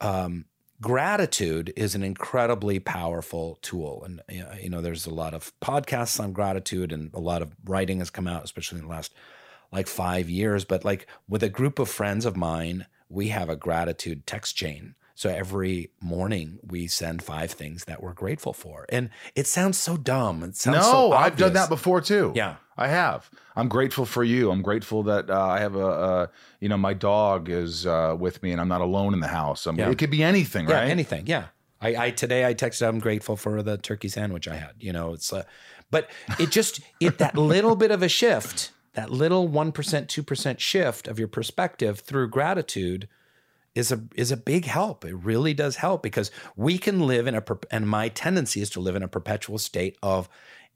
um, 0.00 0.46
gratitude 0.80 1.74
is 1.76 1.94
an 1.94 2.02
incredibly 2.02 2.78
powerful 2.78 3.58
tool. 3.60 4.02
And 4.02 4.20
uh, 4.30 4.54
you 4.62 4.70
know, 4.70 4.80
there's 4.80 5.04
a 5.04 5.12
lot 5.12 5.34
of 5.34 5.52
podcasts 5.60 6.18
on 6.18 6.32
gratitude, 6.32 6.90
and 6.90 7.12
a 7.12 7.20
lot 7.20 7.42
of 7.42 7.54
writing 7.66 7.98
has 7.98 8.08
come 8.08 8.26
out, 8.26 8.44
especially 8.44 8.78
in 8.78 8.86
the 8.86 8.90
last 8.90 9.12
like 9.72 9.86
five 9.86 10.28
years. 10.28 10.64
But 10.64 10.84
like 10.84 11.06
with 11.28 11.42
a 11.42 11.48
group 11.48 11.78
of 11.78 11.88
friends 11.88 12.24
of 12.24 12.36
mine, 12.36 12.86
we 13.08 13.28
have 13.28 13.48
a 13.48 13.56
gratitude 13.56 14.26
text 14.26 14.56
chain. 14.56 14.94
So 15.14 15.30
every 15.30 15.90
morning 16.00 16.58
we 16.62 16.86
send 16.88 17.22
five 17.22 17.50
things 17.50 17.86
that 17.86 18.02
we're 18.02 18.12
grateful 18.12 18.52
for. 18.52 18.84
And 18.90 19.08
it 19.34 19.46
sounds 19.46 19.78
so 19.78 19.96
dumb. 19.96 20.42
It 20.42 20.56
sounds 20.56 20.76
No, 20.78 20.82
so 20.82 21.12
I've 21.12 21.38
done 21.38 21.54
that 21.54 21.70
before 21.70 22.02
too. 22.02 22.32
Yeah. 22.34 22.56
I 22.76 22.88
have. 22.88 23.30
I'm 23.56 23.68
grateful 23.68 24.04
for 24.04 24.22
you. 24.22 24.50
I'm 24.50 24.60
grateful 24.60 25.02
that 25.04 25.30
uh, 25.30 25.42
I 25.46 25.60
have 25.60 25.74
a, 25.74 25.86
uh, 25.86 26.26
you 26.60 26.68
know, 26.68 26.76
my 26.76 26.92
dog 26.92 27.48
is 27.48 27.86
uh, 27.86 28.14
with 28.18 28.42
me 28.42 28.52
and 28.52 28.60
I'm 28.60 28.68
not 28.68 28.82
alone 28.82 29.14
in 29.14 29.20
the 29.20 29.28
house. 29.28 29.66
I'm, 29.66 29.78
Yeah. 29.78 29.88
It 29.88 29.96
could 29.96 30.10
be 30.10 30.22
anything, 30.22 30.68
Yeah, 30.68 30.80
right? 30.80 30.90
anything. 30.90 31.26
Yeah. 31.26 31.46
I, 31.80 32.06
I 32.06 32.10
today 32.10 32.44
I 32.46 32.52
texted 32.52 32.86
I'm 32.86 32.98
grateful 32.98 33.36
for 33.36 33.62
the 33.62 33.78
turkey 33.78 34.08
sandwich 34.08 34.48
I 34.48 34.56
had. 34.56 34.72
You 34.78 34.92
know, 34.92 35.14
it's 35.14 35.32
uh, 35.32 35.44
but 35.90 36.10
it 36.38 36.50
just 36.50 36.80
it 37.00 37.18
that 37.18 37.36
little 37.36 37.76
bit 37.76 37.90
of 37.90 38.02
a 38.02 38.08
shift, 38.08 38.72
that 38.96 39.10
little 39.10 39.46
1%, 39.46 39.72
2% 39.72 40.58
shift 40.58 41.06
of 41.06 41.18
your 41.18 41.28
perspective 41.28 42.00
through 42.00 42.28
gratitude 42.28 43.08
is 43.74 43.92
a 43.92 44.02
is 44.14 44.32
a 44.32 44.38
big 44.38 44.64
help. 44.64 45.04
It 45.04 45.14
really 45.14 45.52
does 45.52 45.76
help 45.76 46.02
because 46.02 46.30
we 46.56 46.78
can 46.78 47.06
live 47.06 47.26
in 47.26 47.34
a 47.34 47.44
and 47.70 47.86
my 47.86 48.08
tendency 48.08 48.62
is 48.62 48.70
to 48.70 48.80
live 48.80 48.96
in 48.96 49.02
a 49.02 49.08
perpetual 49.08 49.58
state 49.58 49.98
of 50.02 50.30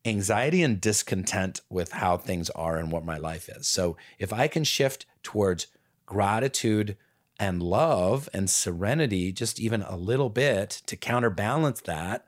anxiety 0.05 0.63
and 0.63 0.79
discontent 0.81 1.63
with 1.71 1.93
how 1.93 2.19
things 2.19 2.51
are 2.51 2.77
and 2.77 2.93
what 2.93 3.05
my 3.05 3.17
life 3.17 3.49
is. 3.49 3.67
So 3.67 3.97
if 4.19 4.35
I 4.35 4.49
can 4.49 4.65
shift 4.65 5.07
towards 5.23 5.69
gratitude 6.05 6.99
and 7.39 7.63
love 7.63 8.29
and 8.35 8.51
serenity 8.51 9.33
just 9.33 9.59
even 9.59 9.81
a 9.81 9.97
little 9.97 10.29
bit 10.29 10.83
to 10.85 10.95
counterbalance 10.95 11.81
that, 11.83 12.27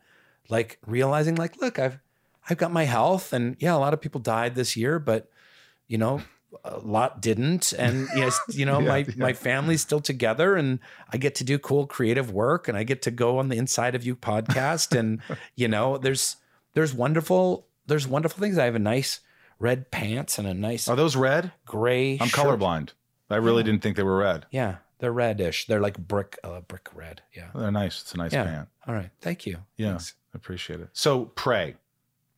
like 0.49 0.79
realizing 0.87 1.35
like 1.35 1.61
look, 1.61 1.79
I've 1.79 1.99
I've 2.49 2.57
got 2.57 2.73
my 2.73 2.85
health 2.85 3.35
and 3.35 3.57
yeah, 3.59 3.75
a 3.75 3.77
lot 3.77 3.93
of 3.93 4.01
people 4.01 4.23
died 4.23 4.55
this 4.55 4.75
year, 4.75 4.99
but 4.99 5.29
you 5.93 5.99
know, 5.99 6.21
a 6.65 6.79
lot 6.79 7.21
didn't 7.23 7.73
and 7.73 8.09
yes 8.17 8.39
you 8.49 8.67
know 8.67 8.79
Yeah, 8.81 8.89
my 8.89 8.99
yeah. 8.99 9.15
my 9.17 9.33
family's 9.33 9.81
still 9.81 10.01
together 10.01 10.55
and 10.55 10.79
i 11.13 11.17
get 11.17 11.35
to 11.37 11.45
do 11.45 11.59
cool 11.59 11.87
creative 11.87 12.31
work 12.31 12.69
and 12.69 12.77
i 12.77 12.85
get 12.85 13.01
to 13.03 13.11
go 13.11 13.39
on 13.39 13.49
the 13.49 13.57
inside 13.57 13.95
of 13.95 14.05
you 14.05 14.15
podcast 14.15 14.97
and 14.97 15.21
you 15.57 15.67
know 15.67 15.97
there's 15.97 16.37
there's 16.75 16.93
wonderful 16.93 17.67
there's 17.87 18.07
wonderful 18.07 18.39
things 18.39 18.59
i 18.59 18.67
have 18.67 18.75
a 18.75 18.79
nice 18.95 19.21
red 19.59 19.91
pants 19.91 20.39
and 20.39 20.47
a 20.47 20.53
nice 20.55 20.89
Are 20.89 20.95
those 20.97 21.17
red? 21.17 21.53
gray 21.65 22.19
I'm 22.21 22.29
shirt. 22.29 22.45
colorblind. 22.47 22.91
I 23.31 23.37
really 23.37 23.63
didn't 23.63 23.83
think 23.83 23.97
they 23.97 24.03
were 24.13 24.19
red. 24.19 24.45
yeah 24.51 24.77
they're 24.99 25.11
reddish 25.25 25.67
they're 25.67 25.81
like 25.89 25.97
brick 25.99 26.39
uh, 26.45 26.61
brick 26.61 26.87
red 26.95 27.23
yeah 27.35 27.49
They're 27.55 27.73
nice. 27.73 28.03
It's 28.03 28.13
a 28.15 28.19
nice 28.19 28.33
yeah 28.35 28.45
pant. 28.45 28.69
all 28.87 28.95
right 28.95 29.11
thank 29.23 29.47
you 29.47 29.57
Yeah, 29.79 29.93
Thanks. 29.97 30.15
I 30.35 30.37
appreciate 30.37 30.81
it. 30.81 30.91
So 30.93 31.25
pray, 31.45 31.77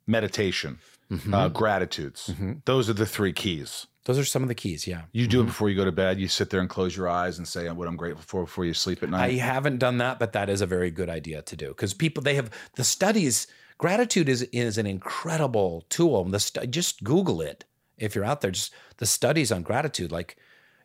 meditation, 0.06 0.78
Mhm. 1.10 1.34
uh, 1.34 1.48
gratitudes. 1.48 2.30
Mhm. 2.32 2.62
Those 2.64 2.88
are 2.88 2.94
the 2.94 3.06
three 3.06 3.32
keys. 3.32 3.86
those 4.06 4.18
are 4.18 4.24
some 4.24 4.42
of 4.42 4.48
the 4.48 4.54
keys 4.54 4.86
yeah 4.86 5.02
You 5.12 5.26
do 5.26 5.40
it 5.40 5.46
before 5.46 5.70
you 5.70 5.76
go 5.76 5.84
to 5.86 5.90
bed. 5.92 6.20
You 6.20 6.28
sit 6.28 6.50
there 6.50 6.60
and 6.60 6.68
close 6.68 6.94
your 6.94 7.08
eyes 7.08 7.38
and 7.38 7.48
say 7.48 7.70
what 7.70 7.88
I'm 7.88 7.96
grateful 7.96 8.22
for 8.26 8.44
before 8.44 8.66
you 8.66 8.74
sleep 8.74 9.02
at 9.02 9.08
night. 9.08 9.30
I 9.30 9.32
haven't 9.36 9.78
done 9.78 9.96
that, 9.98 10.18
but 10.18 10.32
that 10.34 10.50
is 10.50 10.60
a 10.60 10.66
very 10.66 10.90
good 10.90 11.08
idea 11.08 11.40
to 11.40 11.56
do 11.56 11.68
because 11.68 11.94
people 11.94 12.22
they 12.22 12.34
have 12.34 12.50
the 12.76 12.84
studies. 12.84 13.46
Gratitude 13.78 14.28
is 14.28 14.42
is 14.52 14.76
an 14.76 14.86
incredible 14.86 15.84
tool. 15.88 16.22
The 16.24 16.38
stu- 16.38 16.66
just 16.66 17.02
Google 17.02 17.40
it 17.40 17.64
if 17.96 18.14
you're 18.14 18.26
out 18.26 18.40
there. 18.42 18.50
Just 18.50 18.74
the 18.98 19.06
studies 19.06 19.50
on 19.50 19.62
gratitude, 19.62 20.12
like 20.12 20.36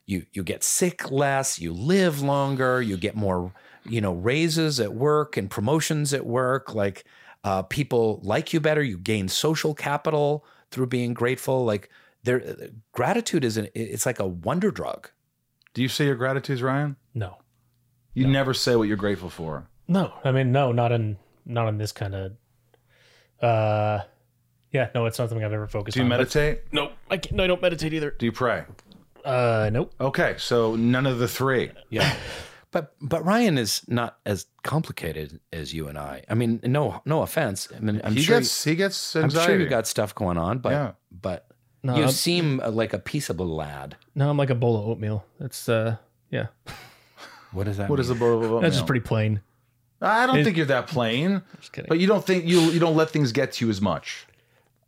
you 0.06 0.26
you 0.32 0.42
get 0.44 0.64
sick 0.64 1.12
less, 1.12 1.60
you 1.60 1.74
live 1.74 2.22
longer, 2.22 2.82
you 2.82 2.96
get 2.98 3.16
more 3.16 3.52
you 3.86 4.00
know 4.00 4.14
raises 4.14 4.80
at 4.80 4.94
work 4.94 5.36
and 5.38 5.50
promotions 5.52 6.14
at 6.14 6.26
work. 6.26 6.74
Like 6.74 7.04
uh, 7.44 7.64
people 7.64 8.20
like 8.24 8.54
you 8.54 8.60
better. 8.60 8.82
You 8.84 8.98
gain 8.98 9.28
social 9.28 9.74
capital 9.74 10.46
through 10.72 10.88
being 10.88 11.14
grateful. 11.14 11.66
Like 11.66 11.90
there, 12.24 12.42
gratitude 12.92 13.44
is 13.46 13.58
an 13.58 13.70
it's 13.74 14.06
like 14.06 14.20
a 14.20 14.28
wonder 14.28 14.72
drug. 14.72 15.10
do 15.74 15.82
you 15.82 15.88
say 15.90 16.06
your 16.06 16.16
gratitudes, 16.16 16.62
Ryan? 16.62 16.96
No, 17.14 17.38
You 18.14 18.28
never 18.28 18.54
say 18.54 18.76
what 18.76 18.88
you're 18.88 18.98
grateful 18.98 19.30
for. 19.30 19.68
no. 19.88 20.14
I 20.24 20.32
mean, 20.32 20.52
no, 20.52 20.72
not 20.72 20.92
in 20.92 21.18
not 21.46 21.68
in 21.70 21.78
this 21.78 21.92
kind 21.92 22.14
of. 22.16 22.32
Uh, 23.42 24.04
yeah, 24.72 24.90
no, 24.94 25.06
it's 25.06 25.18
not 25.18 25.30
something 25.30 25.44
I've 25.46 25.54
ever 25.54 25.68
focused 25.68 25.98
on. 25.98 26.02
Do 26.02 26.06
you 26.08 26.14
on. 26.14 26.20
meditate? 26.20 26.62
No, 26.72 26.92
I 27.10 27.18
can't, 27.18 27.36
no, 27.38 27.44
I 27.44 27.48
don't 27.48 27.62
meditate 27.62 27.94
either. 27.94 28.12
Do 28.12 28.26
you 28.26 28.32
pray? 28.32 28.66
Uh, 29.26 29.70
nope. 29.72 29.94
Okay, 30.00 30.36
so 30.38 30.76
none 30.76 31.06
of 31.06 31.20
the 31.20 31.28
three. 31.28 31.72
Yeah. 31.90 32.14
But 32.72 32.94
but 33.02 33.26
Ryan 33.26 33.58
is 33.58 33.82
not 33.88 34.20
as 34.26 34.46
complicated 34.64 35.40
as 35.52 35.74
you 35.74 35.88
and 35.88 35.98
I. 35.98 36.24
I 36.30 36.36
mean, 36.36 36.60
no 36.64 37.02
no 37.06 37.22
offense. 37.24 37.68
I 37.76 37.80
mean, 37.80 38.00
I'm 38.04 38.14
he 38.14 38.22
sure 38.22 38.38
gets 38.40 38.64
he 38.64 38.76
gets 38.76 39.16
anxiety. 39.16 39.40
I'm 39.40 39.46
sure 39.58 39.60
you 39.64 39.68
got 39.70 39.88
stuff 39.88 40.14
going 40.14 40.38
on, 40.38 40.60
but 40.60 40.72
Yeah. 40.72 40.92
but 41.12 41.48
No, 41.84 41.96
you 41.96 42.04
I'm- 42.04 42.12
seem 42.12 42.60
uh, 42.60 42.70
like 42.70 42.94
a 42.94 43.00
peaceable 43.00 43.48
lad. 43.48 43.96
No, 44.14 44.30
I'm 44.30 44.38
like 44.38 44.52
a 44.52 44.56
bowl 44.56 44.78
of 44.78 44.88
oatmeal. 44.88 45.26
It's 45.40 45.68
uh, 45.68 45.96
yeah, 46.30 46.48
What 47.52 47.64
does 47.66 47.78
that? 47.78 47.90
what 47.90 48.00
is 48.00 48.08
the 48.10 48.14
mean? 48.14 48.20
bowl 48.20 48.38
of 48.38 48.44
oatmeal? 48.44 48.62
that's 48.62 48.76
just 48.76 48.86
pretty 48.86 49.02
plain. 49.06 49.42
I 50.02 50.28
don't 50.28 50.38
It- 50.38 50.44
think 50.44 50.56
you're 50.56 50.66
that 50.68 50.88
plain, 50.88 51.42
Just 51.60 51.74
kidding. 51.74 51.90
but 51.90 52.00
you 52.00 52.06
don't 52.08 52.24
think 52.26 52.46
you 52.46 52.60
you 52.72 52.80
don't 52.80 52.96
let 52.96 53.10
things 53.10 53.32
get 53.32 53.54
to 53.54 53.66
you 53.66 53.72
as 53.72 53.82
much. 53.82 54.28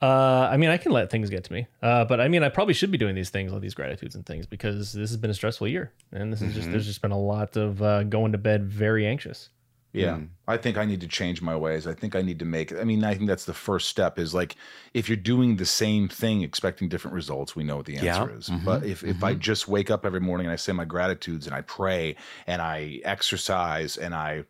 Uh, 0.02 0.50
I 0.52 0.58
mean, 0.58 0.70
I 0.72 0.78
can 0.78 0.92
let 0.92 1.12
things 1.12 1.30
get 1.30 1.44
to 1.44 1.54
me. 1.54 1.68
Uh, 1.82 2.06
but 2.06 2.20
I 2.20 2.28
mean, 2.28 2.42
I 2.44 2.50
probably 2.50 2.74
should 2.74 2.92
be 2.92 2.98
doing 2.98 3.14
these 3.14 3.30
things, 3.30 3.54
all 3.54 3.60
these 3.60 3.76
gratitudes 3.76 4.16
and 4.16 4.26
things, 4.26 4.48
because 4.48 4.94
this 4.94 5.10
has 5.12 5.18
been 5.18 5.30
a 5.30 5.34
stressful 5.36 5.68
year, 5.68 5.92
and 6.12 6.34
this 6.34 6.42
is 6.42 6.56
just 6.56 6.72
there's 6.72 6.88
just 6.88 7.02
been 7.02 7.12
a 7.12 7.20
lot 7.20 7.56
of 7.56 7.82
uh, 7.84 8.04
going 8.04 8.32
to 8.32 8.38
bed 8.40 8.66
very 8.66 9.06
anxious. 9.06 9.50
Yeah. 9.94 10.14
Mm. 10.20 10.30
I 10.48 10.56
think 10.56 10.78
I 10.78 10.86
need 10.86 11.02
to 11.02 11.08
change 11.08 11.42
my 11.42 11.54
ways. 11.56 11.86
I 11.86 11.94
think 11.94 12.16
I 12.16 12.22
need 12.22 12.40
to 12.40 12.46
make 12.46 12.72
I 12.74 12.86
mean, 12.86 13.04
I 13.04 13.14
think 13.14 13.28
that's 13.28 13.44
the 13.44 13.54
first 13.54 13.90
step 13.90 14.18
is 14.18 14.34
like 14.34 14.56
if 14.94 15.10
you're 15.10 15.18
doing 15.18 15.58
the 15.58 15.66
same 15.66 16.08
thing 16.08 16.44
expecting 16.44 16.88
different 16.88 17.14
results, 17.14 17.58
we 17.58 17.66
know 17.66 17.76
what 17.76 17.86
the 17.88 17.98
answer 17.98 18.32
Yeah. 18.32 18.38
is. 18.38 18.48
Mhm. 18.48 18.64
But 18.64 18.86
if 18.86 19.04
if 19.04 19.22
I 19.22 19.34
just 19.34 19.68
wake 19.68 19.92
up 19.92 20.06
every 20.06 20.22
morning 20.22 20.48
and 20.48 20.54
I 20.54 20.56
say 20.56 20.72
my 20.72 20.86
gratitudes 20.86 21.46
and 21.46 21.54
I 21.54 21.60
pray 21.62 22.16
and 22.48 22.62
I 22.62 23.02
exercise 23.04 23.98
and 23.98 24.16
I 24.16 24.46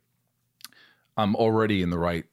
I'm 1.18 1.36
already 1.36 1.82
in 1.82 1.90
the 1.90 1.98
right 2.00 2.26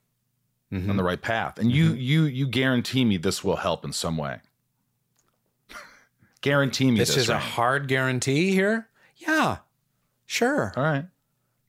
Mhm. 0.72 0.90
on 0.90 0.96
the 0.96 1.02
right 1.02 1.20
path. 1.22 1.59
And 1.59 1.72
you 1.72 1.92
you 1.94 2.24
you 2.24 2.46
guarantee 2.46 3.04
me 3.04 3.16
this 3.16 3.42
will 3.42 3.57
help 3.57 3.85
in 3.85 3.92
some 3.92 4.16
way. 4.18 4.40
guarantee 6.40 6.90
me 6.90 6.98
This 6.98 7.09
this. 7.14 7.24
is 7.24 7.28
a 7.28 7.38
hard 7.38 7.88
guarantee 7.88 8.52
here. 8.52 8.88
Yeah, 9.16 9.59
sure. 10.26 10.72
All 10.76 10.83
right. 10.83 11.07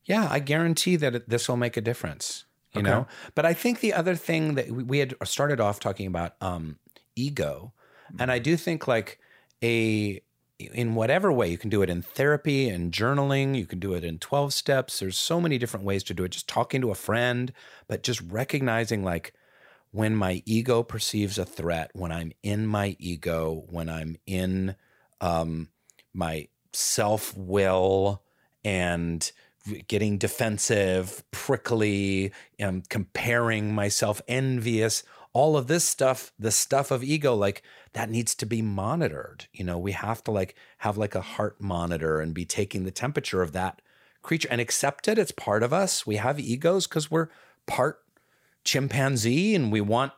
Yeah, 0.05 0.27
I 0.29 0.39
guarantee 0.39 0.95
that 0.97 1.15
it, 1.15 1.29
this 1.29 1.47
will 1.49 1.57
make 1.57 1.77
a 1.77 1.81
difference. 1.81 2.45
You 2.73 2.81
Okay. 2.81 2.89
know, 2.91 3.07
but 3.33 3.45
I 3.47 3.53
think 3.55 3.79
the 3.79 3.93
other 3.93 4.15
thing 4.15 4.53
that 4.55 4.69
we, 4.69 4.83
we 4.83 4.99
had 4.99 5.15
started 5.23 5.59
off 5.59 5.79
talking 5.79 6.05
about 6.05 6.35
um, 6.39 6.77
ego, 7.15 7.73
and 8.19 8.31
I 8.31 8.37
do 8.37 8.55
think 8.55 8.87
like 8.87 9.19
a 9.63 10.21
in 10.59 10.93
whatever 10.93 11.31
way 11.31 11.49
you 11.49 11.57
can 11.57 11.69
do 11.69 11.81
it 11.81 11.89
in 11.89 12.01
therapy 12.01 12.67
and 12.67 12.91
journaling, 12.91 13.55
you 13.55 13.65
can 13.65 13.79
do 13.79 13.93
it 13.93 14.03
in 14.03 14.19
twelve 14.19 14.53
steps. 14.53 14.99
There's 14.99 15.17
so 15.17 15.39
many 15.39 15.57
different 15.57 15.85
ways 15.85 16.03
to 16.03 16.13
do 16.13 16.23
it. 16.23 16.31
Just 16.31 16.47
talking 16.47 16.81
to 16.81 16.91
a 16.91 16.95
friend, 16.95 17.53
but 17.87 18.03
just 18.03 18.21
recognizing 18.21 19.03
like 19.03 19.33
when 19.91 20.15
my 20.15 20.43
ego 20.45 20.83
perceives 20.83 21.37
a 21.37 21.45
threat, 21.45 21.91
when 21.93 22.11
I'm 22.11 22.31
in 22.43 22.67
my 22.67 22.95
ego, 22.99 23.63
when 23.69 23.89
I'm 23.89 24.17
in 24.27 24.75
um, 25.21 25.69
my 26.13 26.47
self 26.73 27.35
will 27.35 28.21
and 28.63 29.31
getting 29.87 30.17
defensive, 30.17 31.23
prickly, 31.31 32.31
um, 32.61 32.83
comparing 32.89 33.73
myself, 33.73 34.21
envious, 34.27 35.03
all 35.33 35.55
of 35.55 35.67
this 35.67 35.83
stuff, 35.83 36.31
the 36.39 36.51
stuff 36.51 36.91
of 36.91 37.03
ego, 37.03 37.35
like 37.35 37.61
that 37.93 38.09
needs 38.09 38.33
to 38.35 38.45
be 38.45 38.61
monitored. 38.61 39.45
You 39.53 39.63
know, 39.63 39.77
we 39.77 39.91
have 39.91 40.23
to 40.25 40.31
like 40.31 40.55
have 40.79 40.97
like 40.97 41.15
a 41.15 41.21
heart 41.21 41.61
monitor 41.61 42.19
and 42.19 42.33
be 42.33 42.45
taking 42.45 42.83
the 42.83 42.91
temperature 42.91 43.41
of 43.41 43.51
that 43.53 43.81
creature 44.21 44.47
and 44.51 44.59
accept 44.59 45.07
it. 45.07 45.17
It's 45.17 45.31
part 45.31 45.63
of 45.63 45.71
us. 45.71 46.05
We 46.07 46.15
have 46.17 46.39
egos 46.39 46.87
because 46.87 47.11
we're 47.11 47.29
part 47.67 47.99
chimpanzee 48.63 49.55
and 49.55 49.71
we 49.71 49.81
want 49.81 50.11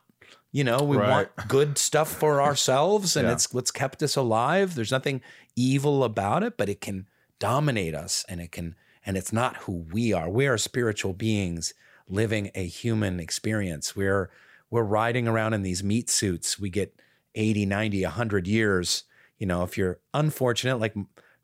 you 0.51 0.64
know 0.64 0.80
we 0.84 0.97
Right. 0.97 1.09
want 1.09 1.47
good 1.47 1.78
stuff 1.78 2.09
for 2.12 2.41
ourselves 2.47 3.16
and 3.16 3.28
Yeah. 3.28 3.34
it's 3.34 3.53
what's 3.53 3.72
kept 3.72 4.01
us 4.01 4.16
alive 4.16 4.74
there's 4.76 4.91
nothing 4.91 5.22
evil 5.55 6.03
about 6.03 6.43
it 6.43 6.57
but 6.57 6.68
it 6.68 6.82
can 6.82 7.07
dominate 7.39 7.93
us 7.95 8.26
and 8.28 8.41
it 8.41 8.51
can 8.51 8.76
and 9.05 9.16
it's 9.16 9.32
not 9.32 9.57
who 9.57 9.86
we 9.91 10.12
are 10.12 10.30
we 10.30 10.47
are 10.47 10.57
spiritual 10.57 11.14
beings 11.14 11.74
living 12.09 12.51
a 12.55 12.66
human 12.66 13.20
experience. 13.22 13.95
We're 13.95 14.30
we're 14.72 14.84
riding 14.84 15.28
around 15.28 15.53
in 15.53 15.61
these 15.61 15.84
meat 15.84 16.09
suits. 16.09 16.57
We 16.57 16.69
get 16.69 16.99
80, 17.36 17.67
90, 17.67 18.03
100 18.03 18.47
years. 18.47 19.03
You 19.38 19.45
know, 19.45 19.63
if 19.63 19.78
you're 19.78 19.99
unfortunate, 20.13 20.80
like 20.80 20.95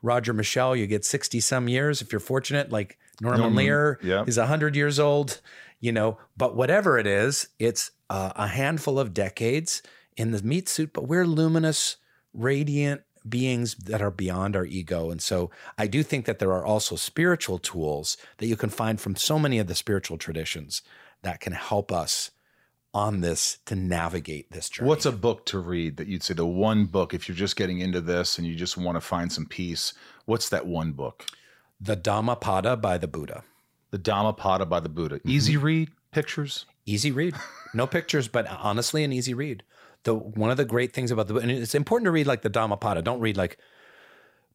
Roger 0.02 0.34
Michell, 0.34 0.76
you 0.76 0.88
get 0.88 1.06
60 1.06 1.40
some 1.42 1.68
years. 1.68 2.02
If 2.02 2.12
you're 2.12 2.20
fortunate, 2.20 2.72
like 2.72 2.98
Norman, 3.22 3.42
Norman, 3.42 3.58
Lear 3.58 4.00
yeah. 4.02 4.24
is 4.26 4.38
100 4.38 4.76
years 4.76 5.00
old, 5.00 5.42
you 5.80 5.92
know, 5.92 6.18
but 6.36 6.56
whatever 6.56 6.98
it 6.98 7.06
is, 7.06 7.50
it's 7.60 7.92
uh, 8.10 8.32
a 8.36 8.48
handful 8.48 9.00
of 9.00 9.14
decades 9.14 9.84
in 10.16 10.32
the 10.32 10.42
meat 10.42 10.70
suit, 10.70 10.94
but 10.94 11.08
we're 11.08 11.26
luminous, 11.26 11.98
radiant 12.34 13.02
beings 13.28 13.76
that 13.76 14.02
are 14.02 14.12
beyond 14.12 14.56
our 14.56 14.66
ego. 14.66 15.12
And 15.12 15.22
so 15.22 15.52
I 15.78 15.88
do 15.88 16.02
think 16.02 16.26
that 16.26 16.40
there 16.40 16.54
are 16.54 16.66
also 16.66 16.96
spiritual 16.96 17.60
tools 17.60 18.16
that 18.38 18.48
you 18.48 18.56
can 18.56 18.70
find 18.70 19.02
from 19.02 19.16
so 19.16 19.38
many 19.38 19.60
of 19.60 19.68
the 19.68 19.76
spiritual 19.76 20.18
traditions 20.18 20.82
that 21.24 21.42
can 21.42 21.54
help 21.54 21.92
us 21.92 22.32
on 22.98 23.22
this 23.22 23.60
to 23.66 23.76
navigate 23.76 24.52
this 24.52 24.70
journey. 24.70 24.90
What's 24.90 25.06
a 25.06 25.12
book 25.12 25.46
to 25.48 25.60
read 25.60 25.98
that 25.98 26.08
you'd 26.08 26.24
say 26.24 26.34
the 26.34 26.46
one 26.46 26.86
book 26.86 27.14
if 27.14 27.28
you're 27.28 27.38
just 27.38 27.56
getting 27.56 27.80
into 27.80 28.02
this 28.02 28.38
and 28.38 28.48
you 28.48 28.56
just 28.56 28.76
want 28.76 28.96
to 28.96 29.02
find 29.02 29.32
some 29.32 29.46
peace? 29.46 29.94
What's 30.26 30.50
that 30.50 30.66
one 30.66 30.92
book? 30.92 31.26
the 31.80 31.96
Dhammapada 31.96 32.78
by 32.78 32.98
the 32.98 33.08
Buddha? 33.08 33.44
The 33.92 33.98
Dhammapada 33.98 34.66
by 34.66 34.80
the 34.80 34.90
Buddha. 34.90 35.20
Mm-hmm. 35.20 35.30
Easy 35.30 35.58
read, 35.58 35.90
pictures. 36.12 36.66
Easy 36.86 37.12
read. 37.12 37.36
No 37.74 37.86
pictures, 37.86 38.28
but 38.28 38.48
honestly, 38.48 39.04
an 39.04 39.14
easy 39.14 39.34
read. 39.34 39.64
The 40.04 40.16
one 40.16 40.50
of 40.50 40.58
the 40.58 40.66
great 40.66 40.94
things 40.94 41.12
about 41.12 41.28
the 41.28 41.36
and 41.36 41.52
it's 41.52 41.76
important 41.76 42.06
to 42.06 42.12
read 42.12 42.28
like 42.28 42.42
the 42.42 42.50
Dhammapada. 42.50 43.02
Don't 43.02 43.20
read 43.20 43.38
like 43.38 43.58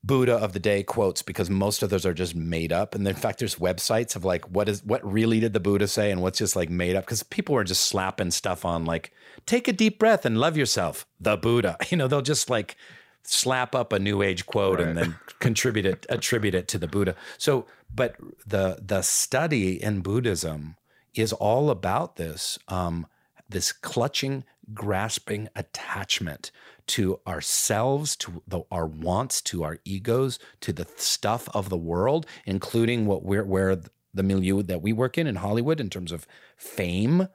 Buddha 0.04 0.34
of 0.34 0.52
the 0.52 0.58
day 0.58 0.82
quotes 0.82 1.22
because 1.22 1.48
most 1.48 1.82
of 1.82 1.90
those 1.90 2.04
are 2.04 2.14
just 2.14 2.34
made 2.34 2.72
up. 2.72 2.94
And 2.94 3.06
in 3.06 3.14
fact, 3.14 3.38
there's 3.38 3.56
websites 3.56 4.16
of 4.16 4.24
like 4.24 4.44
what 4.50 4.68
is 4.68 4.84
what 4.84 5.04
really 5.10 5.38
did 5.38 5.52
the 5.52 5.60
Buddha 5.60 5.86
say 5.86 6.10
and 6.10 6.20
what's 6.20 6.38
just 6.38 6.56
like 6.56 6.70
made 6.70 6.96
up 6.96 7.04
because 7.04 7.22
people 7.22 7.54
are 7.56 7.64
just 7.64 7.86
slapping 7.86 8.32
stuff 8.32 8.64
on 8.64 8.84
like 8.84 9.12
take 9.46 9.68
a 9.68 9.72
deep 9.72 9.98
breath 10.00 10.26
and 10.26 10.38
love 10.38 10.56
yourself. 10.56 11.06
The 11.20 11.36
Buddha. 11.36 11.76
You 11.90 11.98
know, 11.98 12.08
they'll 12.08 12.22
just 12.22 12.48
like 12.48 12.76
slap 13.22 13.74
up 13.74 13.92
a 13.92 13.98
new 13.98 14.22
age 14.22 14.46
quote 14.46 14.80
and 14.80 14.96
then 14.96 15.16
contribute 15.38 15.86
it 15.86 16.06
attribute 16.08 16.54
it 16.54 16.66
to 16.68 16.78
the 16.78 16.88
Buddha. 16.88 17.14
So, 17.38 17.66
but 17.94 18.16
the 18.46 18.78
the 18.84 19.02
study 19.02 19.80
in 19.80 20.00
Buddhism 20.00 20.76
is 21.14 21.32
all 21.32 21.70
about 21.70 22.16
this 22.16 22.58
um, 22.68 23.06
this 23.48 23.70
clutching, 23.70 24.44
grasping 24.74 25.48
attachment 25.54 26.50
to 26.88 27.20
ourselves, 27.26 28.16
to 28.16 28.42
the, 28.46 28.62
our 28.70 28.86
wants, 28.86 29.40
to 29.42 29.62
our 29.64 29.78
egos, 29.84 30.38
to 30.60 30.72
the 30.72 30.86
stuff 30.96 31.48
of 31.54 31.68
the 31.68 31.76
world, 31.76 32.26
including 32.44 33.06
what 33.06 33.24
we're 33.24 33.44
where 33.44 33.80
the 34.14 34.22
milieu 34.22 34.62
that 34.62 34.82
we 34.82 34.92
work 34.92 35.16
in 35.16 35.26
in 35.26 35.36
Hollywood 35.36 35.80
in 35.80 35.88
terms 35.88 36.12
of 36.12 36.26
fame. 36.56 37.28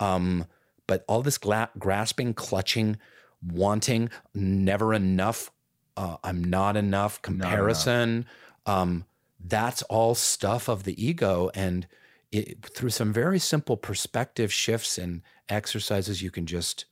Um, 0.00 0.46
but 0.86 1.04
all 1.06 1.22
this 1.22 1.38
gla- 1.38 1.70
grasping, 1.78 2.34
clutching, 2.34 2.98
wanting, 3.42 4.10
never 4.34 4.94
enough. 4.94 5.50
Uh, 5.96 6.16
I'm 6.24 6.42
not 6.42 6.76
enough. 6.76 7.20
Comparison. 7.22 8.26
Um, 8.66 9.04
that's 9.44 9.82
all 9.82 10.14
stuff 10.14 10.68
of 10.68 10.84
the 10.84 11.04
ego, 11.04 11.50
and 11.54 11.86
it, 12.30 12.64
through 12.64 12.90
some 12.90 13.12
very 13.12 13.38
simple 13.38 13.76
perspective 13.76 14.52
shifts 14.52 14.96
and 14.98 15.22
exercises, 15.48 16.22
you 16.22 16.30
can 16.30 16.46
just 16.46 16.84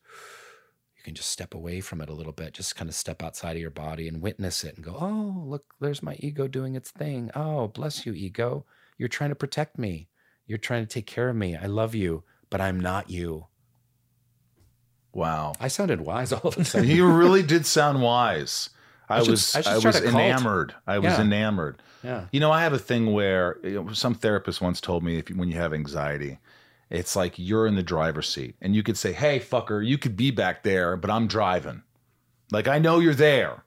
you 1.01 1.05
can 1.05 1.15
just 1.15 1.31
step 1.31 1.55
away 1.55 1.81
from 1.81 2.03
it 2.03 2.11
a 2.11 2.13
little 2.13 2.33
bit, 2.33 2.53
just 2.53 2.77
kind 2.77 2.91
of 2.91 2.95
step 2.95 3.23
outside 3.23 3.57
of 3.57 3.63
your 3.63 3.71
body 3.71 4.07
and 4.07 4.21
witness 4.21 4.65
it 4.65 4.77
and 4.77 4.85
go, 4.85 4.95
oh, 5.01 5.43
look, 5.47 5.65
there's 5.81 6.03
my 6.03 6.15
ego 6.19 6.47
doing 6.47 6.75
its 6.75 6.91
thing. 6.91 7.31
Oh, 7.35 7.69
bless 7.69 8.05
you, 8.05 8.13
ego. 8.13 8.67
You're 8.99 9.09
trying 9.09 9.31
to 9.31 9.35
protect 9.37 9.79
me. 9.79 10.09
You're 10.47 10.59
trying 10.59 10.83
to 10.83 10.93
take 10.93 11.07
care 11.07 11.31
of 11.31 11.37
me. 11.37 11.57
I 11.57 11.65
love 11.67 11.95
you, 11.95 12.25
but 12.51 12.61
I'm 12.61 12.79
not 12.79 13.09
you. 13.09 13.47
Wow. 15.15 15.55
I 15.59 15.69
sounded 15.69 16.03
wise 16.03 16.33
all 16.35 16.49
of 16.49 16.59
a 16.59 16.65
sudden. 16.67 16.87
you 16.87 17.11
really 17.11 17.43
did 17.43 17.65
sound 17.65 18.03
wise. 18.03 18.69
I, 19.09 19.21
should- 19.23 19.31
was 19.31 19.57
I 19.57 19.73
I, 19.73 19.79
was 19.79 20.03
enamored. 20.03 20.75
I 20.87 20.99
was 20.99 21.19
enamored. 21.19 21.83
Yeah. 22.05 22.27
You 22.31 22.41
know, 22.41 22.53
I 22.53 22.63
have 22.63 22.75
a 22.75 22.79
thing 22.79 23.15
where 23.15 23.57
you 23.65 23.83
know, 23.83 23.93
some 23.95 24.15
therapist 24.15 24.61
once 24.61 24.83
told 24.83 25.03
me 25.03 25.17
if 25.17 25.31
you, 25.31 25.37
when 25.37 25.49
you 25.49 25.57
have 25.57 25.73
anxiety, 25.73 26.39
it's 26.91 27.15
like 27.17 27.39
you're 27.39 27.67
in 27.67 27.77
the 27.77 27.83
driver's 27.83 28.29
seat 28.29 28.57
and 28.61 28.75
you 28.75 28.83
could 28.83 28.97
say, 28.97 29.13
"Hey, 29.13 29.39
fucker, 29.39 29.85
you 29.85 29.97
could 29.97 30.17
be 30.17 30.31
back 30.31 30.63
there, 30.63 30.97
but 30.97 31.11
I'm 31.11 31.27
driving. 31.27 31.83
Like 32.51 32.69
I 32.69 32.79
know 32.79 32.99
you're 32.99 33.15
there, 33.15 33.65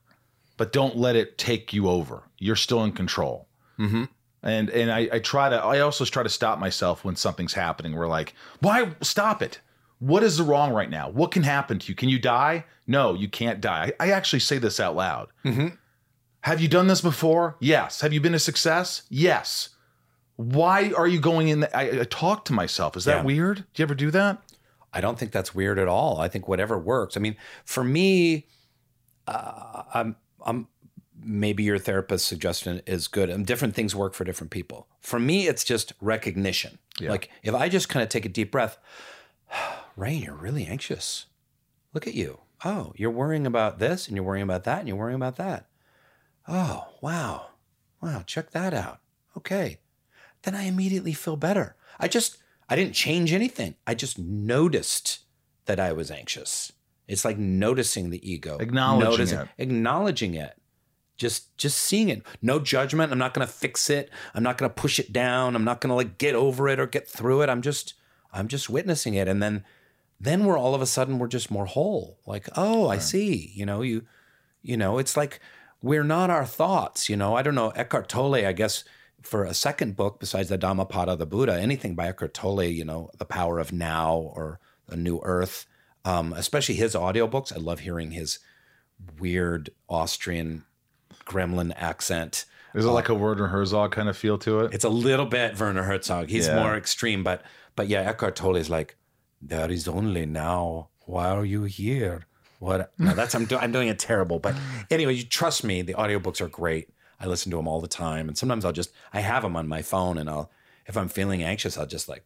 but 0.56 0.72
don't 0.72 0.96
let 0.96 1.16
it 1.16 1.38
take 1.38 1.72
you 1.72 1.88
over. 1.88 2.24
You're 2.38 2.56
still 2.56 2.84
in 2.84 2.92
control." 2.92 3.48
Mm-hmm. 3.78 4.04
And 4.42 4.68
and 4.70 4.92
I, 4.92 5.08
I 5.10 5.18
try 5.20 5.48
to 5.48 5.56
I 5.56 5.80
also 5.80 6.04
try 6.04 6.22
to 6.22 6.28
stop 6.28 6.58
myself 6.58 7.04
when 7.04 7.16
something's 7.16 7.54
happening. 7.54 7.94
We're 7.94 8.06
like, 8.06 8.34
why 8.60 8.94
stop 9.00 9.42
it? 9.42 9.60
What 10.00 10.22
is 10.22 10.36
the 10.36 10.44
wrong 10.44 10.72
right 10.72 10.90
now? 10.90 11.08
What 11.08 11.30
can 11.30 11.44
happen 11.44 11.78
to 11.78 11.88
you? 11.88 11.94
Can 11.94 12.10
you 12.10 12.18
die? 12.18 12.66
No, 12.86 13.14
you 13.14 13.28
can't 13.28 13.60
die. 13.60 13.92
I, 13.98 14.08
I 14.08 14.10
actually 14.12 14.40
say 14.40 14.58
this 14.58 14.78
out 14.78 14.94
loud. 14.94 15.28
Mm-hmm. 15.46 15.68
Have 16.42 16.60
you 16.60 16.68
done 16.68 16.88
this 16.88 17.00
before? 17.00 17.56
Yes. 17.58 18.02
Have 18.02 18.12
you 18.12 18.20
been 18.20 18.34
a 18.34 18.38
success? 18.38 19.04
Yes. 19.08 19.70
Why 20.36 20.92
are 20.96 21.06
you 21.06 21.20
going 21.20 21.48
in? 21.48 21.60
The, 21.60 21.76
I, 21.76 22.00
I 22.00 22.04
talk 22.04 22.44
to 22.46 22.52
myself. 22.52 22.96
Is 22.96 23.04
that 23.04 23.18
Yeah. 23.18 23.22
weird? 23.22 23.56
Do 23.72 23.82
you 23.82 23.84
ever 23.84 23.94
do 23.94 24.10
that? 24.10 24.42
I 24.92 25.00
don't 25.00 25.18
think 25.18 25.32
that's 25.32 25.54
weird 25.54 25.78
at 25.78 25.88
all. 25.88 26.20
I 26.20 26.28
think 26.28 26.48
whatever 26.48 26.78
works. 26.78 27.16
I 27.16 27.20
mean, 27.20 27.36
for 27.64 27.82
me, 27.84 28.46
uh, 29.26 29.82
I'm, 29.92 30.16
I'm 30.44 30.68
maybe 31.20 31.62
your 31.62 31.78
therapist's 31.78 32.28
suggestion 32.28 32.82
is 32.86 33.08
good. 33.08 33.30
And 33.30 33.46
different 33.46 33.74
things 33.74 33.94
work 33.94 34.14
for 34.14 34.24
different 34.24 34.50
people. 34.50 34.88
For 35.00 35.18
me, 35.18 35.46
it's 35.48 35.64
just 35.64 35.92
recognition. 36.00 36.78
Yeah. 37.00 37.10
Like 37.10 37.30
if 37.42 37.54
I 37.54 37.68
just 37.68 37.88
kind 37.88 38.02
of 38.02 38.08
take 38.08 38.24
a 38.24 38.28
deep 38.28 38.50
breath, 38.52 38.78
Rainn, 39.98 40.24
you're 40.24 40.34
really 40.34 40.66
anxious. 40.66 41.26
Look 41.92 42.06
at 42.06 42.14
you. 42.14 42.40
Oh, 42.64 42.92
you're 42.96 43.10
worrying 43.10 43.46
about 43.46 43.78
this 43.78 44.06
and 44.08 44.16
you're 44.16 44.24
worrying 44.24 44.42
about 44.44 44.64
that 44.64 44.80
and 44.80 44.88
you're 44.88 44.96
worrying 44.96 45.16
about 45.16 45.36
that. 45.36 45.66
Oh, 46.48 46.88
wow. 47.00 47.46
Wow, 48.00 48.22
check 48.26 48.50
that 48.50 48.74
out. 48.74 49.00
Okay. 49.36 49.78
Then 50.44 50.54
I 50.54 50.64
immediately 50.64 51.12
feel 51.12 51.36
better. 51.36 51.76
I 51.98 52.08
just, 52.08 52.38
I 52.68 52.76
didn't 52.76 52.94
change 52.94 53.32
anything. 53.32 53.76
I 53.86 53.94
just 53.94 54.18
noticed 54.18 55.20
that 55.66 55.80
I 55.80 55.92
was 55.92 56.10
anxious. 56.10 56.72
It's 57.06 57.24
like 57.24 57.38
noticing 57.38 58.10
the 58.10 58.28
ego, 58.30 58.56
Acknowledging 58.58 59.38
it. 59.38 59.48
acknowledging 59.58 60.34
it, 60.34 60.56
just 61.18 61.56
just 61.58 61.78
seeing 61.78 62.08
it. 62.08 62.22
No 62.40 62.58
judgment. 62.58 63.12
I'm 63.12 63.18
not 63.18 63.34
going 63.34 63.46
to 63.46 63.52
fix 63.52 63.90
it. 63.90 64.10
I'm 64.34 64.42
not 64.42 64.56
going 64.56 64.70
to 64.70 64.74
push 64.74 64.98
it 64.98 65.12
down. 65.12 65.54
I'm 65.54 65.64
not 65.64 65.80
going 65.82 65.90
to 65.90 65.94
like 65.94 66.16
get 66.16 66.34
over 66.34 66.66
it 66.68 66.80
or 66.80 66.86
get 66.86 67.06
through 67.06 67.42
it. 67.42 67.50
I'm 67.50 67.60
just 67.60 67.92
I'm 68.32 68.48
just 68.48 68.70
witnessing 68.70 69.12
it, 69.14 69.28
and 69.28 69.42
then 69.42 69.64
then 70.18 70.44
we're 70.46 70.58
all 70.58 70.74
of 70.74 70.80
a 70.80 70.86
sudden 70.86 71.18
we're 71.18 71.28
just 71.28 71.50
more 71.50 71.66
whole. 71.66 72.18
Like 72.26 72.48
oh, 72.56 72.88
I 72.88 72.96
see. 72.98 73.52
You 73.54 73.66
know 73.66 73.82
you 73.82 74.06
you 74.62 74.76
know 74.78 74.96
it's 74.98 75.14
like 75.16 75.40
we're 75.82 76.04
not 76.04 76.30
our 76.30 76.46
thoughts. 76.46 77.10
You 77.10 77.16
know 77.18 77.36
I 77.36 77.42
don't 77.42 77.54
know 77.54 77.68
Eckhart 77.70 78.08
Tolle. 78.08 78.46
I 78.46 78.52
guess 78.52 78.82
for 79.24 79.44
a 79.44 79.54
second 79.54 79.96
book 79.96 80.20
besides 80.20 80.48
the 80.48 80.58
Dhammapada 80.58 81.16
the 81.16 81.26
Buddha, 81.26 81.58
anything 81.58 81.94
by 81.94 82.08
Eckhart 82.08 82.34
Tolle. 82.34 82.62
You 82.64 82.84
know 82.84 83.10
the 83.18 83.24
power 83.24 83.58
of 83.58 83.72
now 83.72 84.14
or 84.16 84.60
a 84.88 84.96
new 84.96 85.20
earth. 85.22 85.66
Um, 86.06 86.34
especially 86.34 86.74
his 86.74 86.94
audiobooks. 86.94 87.50
I 87.52 87.56
love 87.58 87.80
hearing 87.80 88.10
his 88.10 88.38
weird 89.18 89.70
Austrian 89.88 90.64
gremlin 91.24 91.72
accent. 91.76 92.44
Is 92.74 92.84
it 92.84 92.88
like 92.90 93.08
a 93.08 93.14
Werner 93.14 93.46
Herzog 93.46 93.92
kind 93.92 94.08
of 94.08 94.16
feel 94.16 94.36
to 94.38 94.60
it? 94.60 94.74
It's 94.74 94.84
a 94.84 94.88
little 94.88 95.26
bit 95.26 95.58
Werner 95.58 95.84
Herzog. 95.84 96.28
He's 96.28 96.46
Yeah. 96.48 96.56
more 96.62 96.76
extreme, 96.76 97.22
but 97.24 97.42
but 97.76 97.88
yeah, 97.88 98.02
Eckhart 98.02 98.36
Tolle 98.36 98.56
is 98.56 98.68
like, 98.70 98.96
there 99.40 99.70
is 99.70 99.88
only 99.88 100.26
now. 100.26 100.88
Why 101.06 101.28
are 101.30 101.44
you 101.44 101.64
here? 101.64 102.26
What? 102.60 102.92
No, 102.98 103.14
that's 103.14 103.34
I'm, 103.34 103.46
do, 103.46 103.56
I'm 103.58 103.72
doing 103.72 103.88
it 103.88 103.98
terrible. 103.98 104.38
But 104.38 104.54
anyway, 104.90 105.14
you 105.14 105.24
trust 105.24 105.64
me. 105.64 105.82
The 105.82 105.94
audiobooks 105.94 106.40
are 106.40 106.48
great. 106.48 106.88
I 107.20 107.26
listen 107.26 107.50
to 107.50 107.56
them 107.56 107.68
all 107.68 107.80
the 107.80 107.88
time, 107.88 108.28
and 108.28 108.36
sometimes 108.36 108.64
I'll 108.64 108.72
just 108.72 108.92
I 109.12 109.20
have 109.20 109.42
them 109.42 109.56
on 109.56 109.68
my 109.68 109.82
phone, 109.82 110.18
and 110.18 110.28
I'll 110.28 110.50
if 110.86 110.96
I'm 110.96 111.08
feeling 111.08 111.42
anxious, 111.42 111.78
I'll 111.78 111.86
just 111.86 112.08
like 112.08 112.24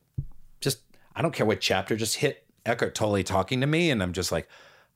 just 0.61 0.80
I 1.14 1.22
don't 1.22 1.32
care 1.32 1.47
what 1.47 1.61
chapter, 1.61 1.97
just 1.97 2.16
hit 2.16 2.45
Eckhart 2.66 2.95
Tolle 2.95 3.22
talking 3.22 3.61
to 3.61 3.66
me, 3.66 3.91
and 3.91 4.03
I'm 4.03 4.12
just 4.12 4.30
like, 4.32 4.49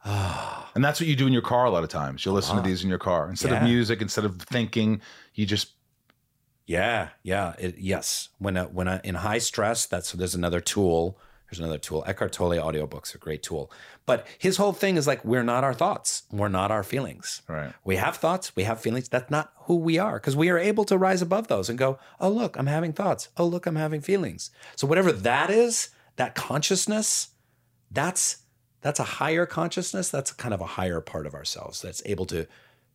ah. 0.04 0.70
And 0.74 0.84
that's 0.84 1.00
what 1.00 1.08
you 1.08 1.16
do 1.16 1.26
in 1.26 1.32
your 1.32 1.42
car 1.42 1.64
a 1.66 1.70
lot 1.70 1.82
of 1.84 1.90
times. 1.90 2.24
You'll 2.24 2.34
listen 2.34 2.56
to 2.56 2.62
these 2.62 2.82
in 2.82 2.88
your 2.88 2.98
car 2.98 3.28
instead 3.28 3.52
of 3.52 3.62
music, 3.62 4.00
instead 4.00 4.24
of 4.24 4.40
thinking. 4.40 5.00
You 5.34 5.46
just 5.46 5.74
Yeah, 6.66 7.10
yeah, 7.22 7.54
it, 7.58 7.78
yes. 7.78 8.28
When 8.38 8.56
I, 8.56 8.64
when 8.64 8.88
I, 8.88 9.00
in 9.04 9.16
high 9.16 9.38
stress, 9.38 9.86
that's 9.86 10.12
there's 10.12 10.34
another 10.34 10.60
tool. 10.60 11.18
There's 11.50 11.60
another 11.60 11.78
tool. 11.78 12.02
Eckhart 12.06 12.32
Tolle 12.32 12.56
audiobooks 12.56 13.14
are 13.14 13.18
a 13.18 13.20
great 13.20 13.42
tool. 13.42 13.70
But 14.04 14.26
his 14.38 14.56
whole 14.56 14.72
thing 14.72 14.96
is 14.96 15.06
like 15.06 15.24
we're 15.24 15.44
not 15.44 15.64
our 15.64 15.74
thoughts. 15.74 16.24
We're 16.30 16.48
not 16.48 16.70
our 16.70 16.82
feelings. 16.82 17.42
Right. 17.48 17.72
We 17.84 17.96
have 17.96 18.16
thoughts. 18.16 18.54
We 18.56 18.64
have 18.64 18.80
feelings. 18.80 19.08
That's 19.08 19.30
not 19.30 19.52
who 19.64 19.76
we 19.76 19.98
are 19.98 20.14
because 20.14 20.36
we 20.36 20.50
are 20.50 20.58
able 20.58 20.84
to 20.86 20.98
rise 20.98 21.22
above 21.22 21.48
those 21.48 21.68
and 21.68 21.78
go, 21.78 21.98
oh 22.20 22.28
look, 22.28 22.56
I'm 22.58 22.66
having 22.66 22.92
thoughts. 22.92 23.28
Oh 23.36 23.46
look, 23.46 23.66
I'm 23.66 23.76
having 23.76 24.00
feelings. 24.00 24.50
So 24.76 24.86
whatever 24.86 25.12
that 25.12 25.50
is, 25.50 25.90
that 26.16 26.34
consciousness, 26.34 27.28
that's 27.90 28.38
that's 28.80 28.98
a 28.98 29.04
higher 29.04 29.46
consciousness. 29.46 30.10
That's 30.10 30.32
kind 30.32 30.52
of 30.52 30.60
a 30.60 30.66
higher 30.66 31.00
part 31.00 31.26
of 31.26 31.34
ourselves 31.34 31.80
that's 31.80 32.02
able 32.04 32.26
to 32.26 32.46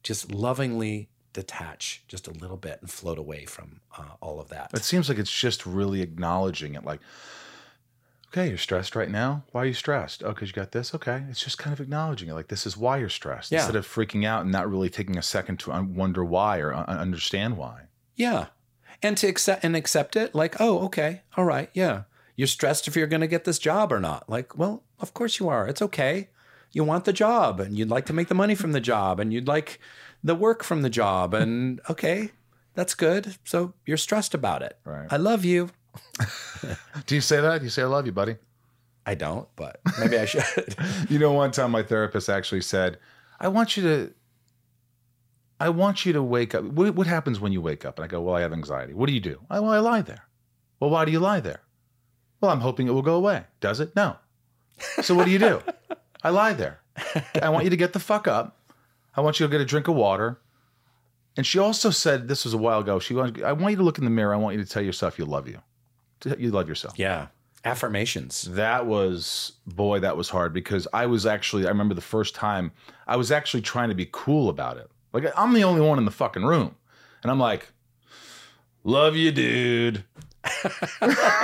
just 0.03 0.31
lovingly 0.31 1.09
detach 1.33 2.03
just 2.07 2.27
a 2.27 2.31
little 2.31 2.57
bit 2.57 2.79
and 2.81 2.89
float 2.89 3.17
away 3.17 3.45
from 3.45 3.79
uh, 3.97 4.15
all 4.21 4.39
of 4.39 4.49
that. 4.49 4.71
It 4.73 4.83
seems 4.83 5.07
like 5.07 5.17
it's 5.17 5.31
just 5.31 5.65
really 5.65 6.01
acknowledging 6.01 6.75
it. 6.75 6.83
Like, 6.83 6.99
Okay, 8.29 8.49
you're 8.49 8.57
stressed 8.57 8.95
right 8.95 9.09
now. 9.09 9.43
Why 9.51 9.63
are 9.63 9.65
you 9.65 9.73
stressed? 9.73 10.21
Oh, 10.23 10.29
because 10.29 10.49
you 10.49 10.53
got 10.53 10.71
this. 10.73 10.93
Okay, 10.93 11.23
it's 11.29 11.41
just 11.43 11.57
kind 11.57 11.73
of 11.73 11.79
acknowledging 11.79 12.27
it. 12.29 12.33
Like 12.33 12.49
this 12.49 12.65
is 12.65 12.75
why 12.75 12.97
you're 12.97 13.07
stressed, 13.09 13.51
Yeah. 13.51 13.59
instead 13.59 13.75
of 13.77 13.87
freaking 13.87 14.25
out 14.25 14.41
and 14.43 14.51
not 14.51 14.69
really 14.69 14.89
taking 14.89 15.17
a 15.17 15.21
second 15.21 15.59
to 15.61 15.71
wonder 15.81 16.23
why 16.25 16.59
or 16.59 16.73
un- 16.73 16.85
understand 16.87 17.57
why. 17.57 17.83
Yeah. 18.15 18.47
And 19.01 19.15
to 19.17 19.27
accept 19.27 19.63
and 19.63 19.75
accept 19.75 20.15
it 20.15 20.35
like, 20.35 20.59
oh, 20.59 20.79
okay. 20.85 21.21
All 21.37 21.45
right. 21.45 21.69
Yeah. 21.73 22.03
You're 22.35 22.47
stressed 22.47 22.87
if 22.87 22.95
you're 22.95 23.07
going 23.07 23.21
to 23.21 23.27
get 23.27 23.45
this 23.45 23.59
job 23.59 23.91
or 23.93 23.99
not. 23.99 24.29
Like, 24.29 24.57
well, 24.57 24.83
of 24.99 25.13
course 25.13 25.39
you 25.39 25.47
are. 25.49 25.67
It's 25.67 25.81
okay. 25.81 26.29
You 26.71 26.83
want 26.83 27.05
the 27.05 27.13
job 27.13 27.59
and 27.59 27.77
you'd 27.77 27.89
like 27.89 28.05
to 28.07 28.13
make 28.13 28.27
the 28.27 28.35
money 28.35 28.55
from 28.55 28.73
the 28.73 28.81
job 28.81 29.19
and 29.19 29.31
you'd 29.31 29.47
like 29.47 29.79
the 30.23 30.35
work 30.35 30.63
from 30.63 30.81
the 30.81 30.89
job 30.89 31.33
and 31.33 31.79
okay, 31.89 32.31
that's 32.73 32.93
good. 32.93 33.37
So 33.45 33.73
you're 33.85 33.97
stressed 33.97 34.33
about 34.33 34.61
it. 34.63 34.77
Right. 34.83 35.07
I 35.09 35.17
love 35.17 35.45
you. 35.45 35.69
Do 37.05 37.15
you 37.15 37.21
say 37.21 37.41
that? 37.41 37.59
Do 37.59 37.63
you 37.63 37.69
say 37.69 37.83
I 37.83 37.85
love 37.85 38.05
you, 38.05 38.11
buddy? 38.11 38.35
I 39.05 39.15
don't, 39.15 39.47
but 39.55 39.79
maybe 39.99 40.17
I 40.17 40.25
should. 40.25 40.43
You 41.09 41.19
know, 41.19 41.31
one 41.31 41.51
time 41.51 41.71
my 41.71 41.83
therapist 41.83 42.29
actually 42.29 42.61
said, 42.61 42.99
"I 43.39 43.47
want 43.47 43.77
you 43.77 43.83
to, 43.83 44.13
I 45.59 45.69
want 45.69 46.05
you 46.05 46.13
to 46.13 46.21
wake 46.21 46.53
up. 46.53 46.63
What, 46.65 46.95
what 46.95 47.07
happens 47.07 47.39
when 47.39 47.53
you 47.53 47.61
wake 47.61 47.85
up?" 47.85 47.97
And 47.97 48.05
I 48.05 48.07
go, 48.07 48.21
"Well, 48.21 48.35
I 48.35 48.41
have 48.41 48.53
anxiety. 48.53 48.93
What 48.93 49.07
do 49.07 49.13
you 49.13 49.21
do?" 49.21 49.39
I, 49.49 49.59
well, 49.59 49.71
I 49.71 49.79
lie 49.79 50.01
there. 50.01 50.23
Well, 50.79 50.89
why 50.89 51.05
do 51.05 51.11
you 51.11 51.19
lie 51.19 51.39
there? 51.39 51.61
Well, 52.41 52.51
I'm 52.51 52.59
hoping 52.59 52.87
it 52.87 52.91
will 52.91 53.01
go 53.01 53.15
away. 53.15 53.45
Does 53.61 53.79
it? 53.79 53.95
No. 53.95 54.17
So 55.01 55.15
what 55.15 55.25
do 55.25 55.31
you 55.31 55.39
do? 55.39 55.61
I 56.23 56.29
lie 56.29 56.53
there. 56.53 56.81
I 57.41 57.49
want 57.49 57.63
you 57.63 57.69
to 57.69 57.77
get 57.77 57.93
the 57.93 57.99
fuck 57.99 58.27
up. 58.27 58.59
I 59.15 59.21
want 59.21 59.39
you 59.39 59.47
to 59.47 59.51
get 59.51 59.61
a 59.61 59.65
drink 59.65 59.87
of 59.87 59.95
water. 59.95 60.39
And 61.35 61.45
she 61.45 61.59
also 61.59 61.89
said, 61.91 62.27
this 62.27 62.43
was 62.43 62.53
a 62.53 62.57
while 62.57 62.79
ago. 62.79 62.99
She 62.99 63.13
wanted, 63.13 63.43
I 63.43 63.53
want 63.53 63.71
you 63.71 63.77
to 63.77 63.83
look 63.83 63.97
in 63.97 64.03
the 64.03 64.09
mirror. 64.09 64.33
I 64.33 64.37
want 64.37 64.55
you 64.55 64.63
to 64.63 64.69
tell 64.69 64.83
yourself 64.83 65.19
you 65.19 65.25
love 65.25 65.47
you. 65.47 65.59
You 66.25 66.51
love 66.51 66.67
yourself. 66.67 66.97
yeah. 66.97 67.27
Affirmations. 67.65 68.43
That 68.43 68.85
was 68.85 69.53
boy, 69.65 69.99
that 69.99 70.15
was 70.15 70.29
hard 70.29 70.53
because 70.53 70.87
I 70.93 71.05
was 71.05 71.25
actually 71.25 71.65
I 71.65 71.69
remember 71.69 71.95
the 71.95 72.01
first 72.01 72.33
time 72.33 72.71
I 73.07 73.17
was 73.17 73.29
actually 73.31 73.61
trying 73.61 73.89
to 73.89 73.95
be 73.95 74.07
cool 74.11 74.47
about 74.49 74.77
it. 74.77 74.89
Like 75.11 75.25
I'm 75.35 75.53
the 75.53 75.63
only 75.63 75.81
one 75.81 75.97
in 75.97 76.05
the 76.05 76.11
fucking 76.11 76.45
room. 76.45 76.75
And 77.23 77.31
I'm 77.31 77.39
like, 77.39 77.67
love 78.83 79.15
you, 79.15 79.31
dude. 79.31 80.03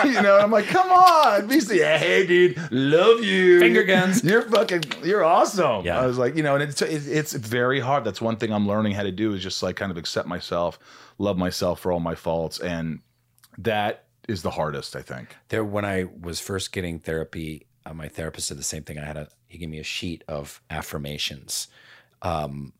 you 0.05 0.21
know, 0.21 0.37
I'm 0.39 0.51
like, 0.51 0.65
come 0.67 0.89
on, 0.89 1.47
be 1.47 1.59
yeah, 1.71 1.97
hey, 1.97 2.25
dude, 2.25 2.57
love 2.71 3.21
you. 3.21 3.59
Finger 3.59 3.83
guns. 3.83 4.23
You're 4.23 4.43
fucking, 4.43 4.83
you're 5.03 5.25
awesome. 5.25 5.83
Yeah. 5.85 5.99
I 5.99 6.05
was 6.05 6.17
like, 6.17 6.37
you 6.37 6.43
know, 6.43 6.53
and 6.55 6.63
it's 6.63 6.81
it, 6.81 7.05
it's 7.07 7.33
very 7.33 7.81
hard. 7.81 8.05
That's 8.05 8.21
one 8.21 8.37
thing 8.37 8.53
I'm 8.53 8.67
learning 8.67 8.93
how 8.93 9.03
to 9.03 9.11
do 9.11 9.33
is 9.33 9.43
just 9.43 9.61
like 9.61 9.75
kind 9.75 9.91
of 9.91 9.97
accept 9.97 10.27
myself, 10.27 10.79
love 11.17 11.37
myself 11.37 11.81
for 11.81 11.91
all 11.91 11.99
my 11.99 12.15
faults, 12.15 12.59
and 12.59 13.01
that 13.57 14.05
is 14.27 14.41
the 14.41 14.51
hardest, 14.51 14.95
I 14.95 15.01
think. 15.01 15.35
There, 15.49 15.63
when 15.63 15.85
I 15.85 16.05
was 16.21 16.39
first 16.39 16.71
getting 16.71 16.99
therapy, 16.99 17.67
uh, 17.85 17.93
my 17.93 18.07
therapist 18.07 18.49
did 18.49 18.57
the 18.57 18.63
same 18.63 18.83
thing. 18.83 18.97
I 18.97 19.05
had 19.05 19.17
a 19.17 19.27
he 19.47 19.57
gave 19.57 19.69
me 19.69 19.79
a 19.79 19.83
sheet 19.83 20.23
of 20.27 20.61
affirmations, 20.69 21.67
um, 22.21 22.73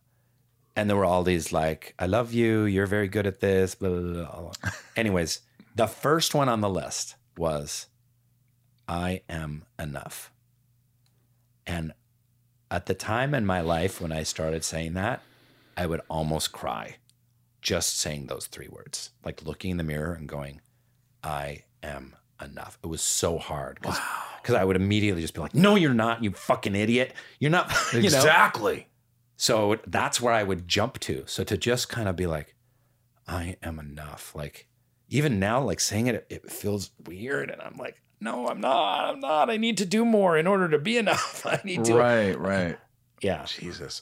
and 0.76 0.90
there 0.90 0.98
were 0.98 1.06
all 1.06 1.24
these 1.24 1.52
like, 1.52 1.94
"I 2.00 2.06
love 2.06 2.34
you. 2.34 2.64
You're 2.64 2.88
very 2.88 3.08
good 3.08 3.28
at 3.28 3.40
this." 3.40 3.76
Blah 3.76 3.90
blah 3.90 4.02
blah. 4.14 4.42
blah. 4.42 4.52
Anyways, 4.96 5.42
the 5.76 5.88
first 5.88 6.34
one 6.34 6.50
on 6.50 6.62
the 6.62 6.70
list 6.70 7.16
was, 7.38 7.88
"I 8.88 9.22
am 9.28 9.66
enough," 9.78 10.32
and 11.68 11.94
at 12.72 12.88
the 12.88 12.96
time 12.96 13.36
in 13.36 13.46
my 13.46 13.62
life 13.62 14.02
when 14.02 14.12
I 14.12 14.24
started 14.24 14.64
saying 14.64 14.94
that, 14.94 15.22
I 15.78 15.86
would 15.86 16.02
almost 16.10 16.52
cry, 16.52 16.96
just 17.62 18.00
saying 18.00 18.26
those 18.26 18.48
three 18.48 18.68
words, 18.68 19.12
like 19.24 19.44
looking 19.44 19.72
in 19.72 19.78
the 19.78 19.84
mirror 19.84 20.14
and 20.14 20.28
going. 20.28 20.60
I 21.24 21.64
am 21.82 22.16
enough. 22.42 22.78
It 22.84 22.88
was 22.88 23.02
so 23.02 23.38
hard 23.38 23.80
because 23.82 24.56
I 24.56 24.64
would 24.64 24.76
immediately 24.76 25.22
just 25.22 25.34
be 25.34 25.42
like, 25.42 25.56
"No, 25.56 25.76
you're 25.76 25.94
not, 25.94 26.24
you 26.24 26.32
fucking 26.32 26.76
idiot. 26.76 27.14
You're 27.40 27.52
not." 27.52 27.72
You 27.94 28.02
know? 28.02 28.08
Exactly. 28.08 28.88
So 29.36 29.78
that's 29.88 30.22
where 30.22 30.34
I 30.34 30.44
would 30.44 30.68
jump 30.68 31.00
to. 31.02 31.24
So 31.28 31.44
to 31.44 31.58
just 31.58 31.90
kind 31.90 32.08
of 32.08 32.16
be 32.16 32.28
like, 32.28 32.56
"I 33.28 33.58
am 33.64 33.80
enough." 33.80 34.36
Like 34.36 34.68
even 35.10 35.40
now, 35.40 35.62
like 35.62 35.80
saying 35.80 36.08
it, 36.08 36.26
it 36.30 36.52
feels 36.52 36.92
weird, 37.06 37.50
and 37.50 37.62
I'm 37.62 37.78
like, 37.78 38.02
"No, 38.20 38.48
I'm 38.48 38.60
not. 38.62 39.10
I'm 39.10 39.20
not. 39.20 39.50
I 39.50 39.58
need 39.58 39.78
to 39.78 39.86
do 39.86 40.06
more 40.06 40.38
in 40.38 40.48
order 40.48 40.70
to 40.70 40.80
be 40.80 40.98
enough. 40.98 41.46
I 41.50 41.62
need 41.64 41.86
to." 41.86 41.96
Right, 41.96 42.38
right. 42.38 42.78
Yeah. 43.22 43.46
Jesus. 43.46 44.02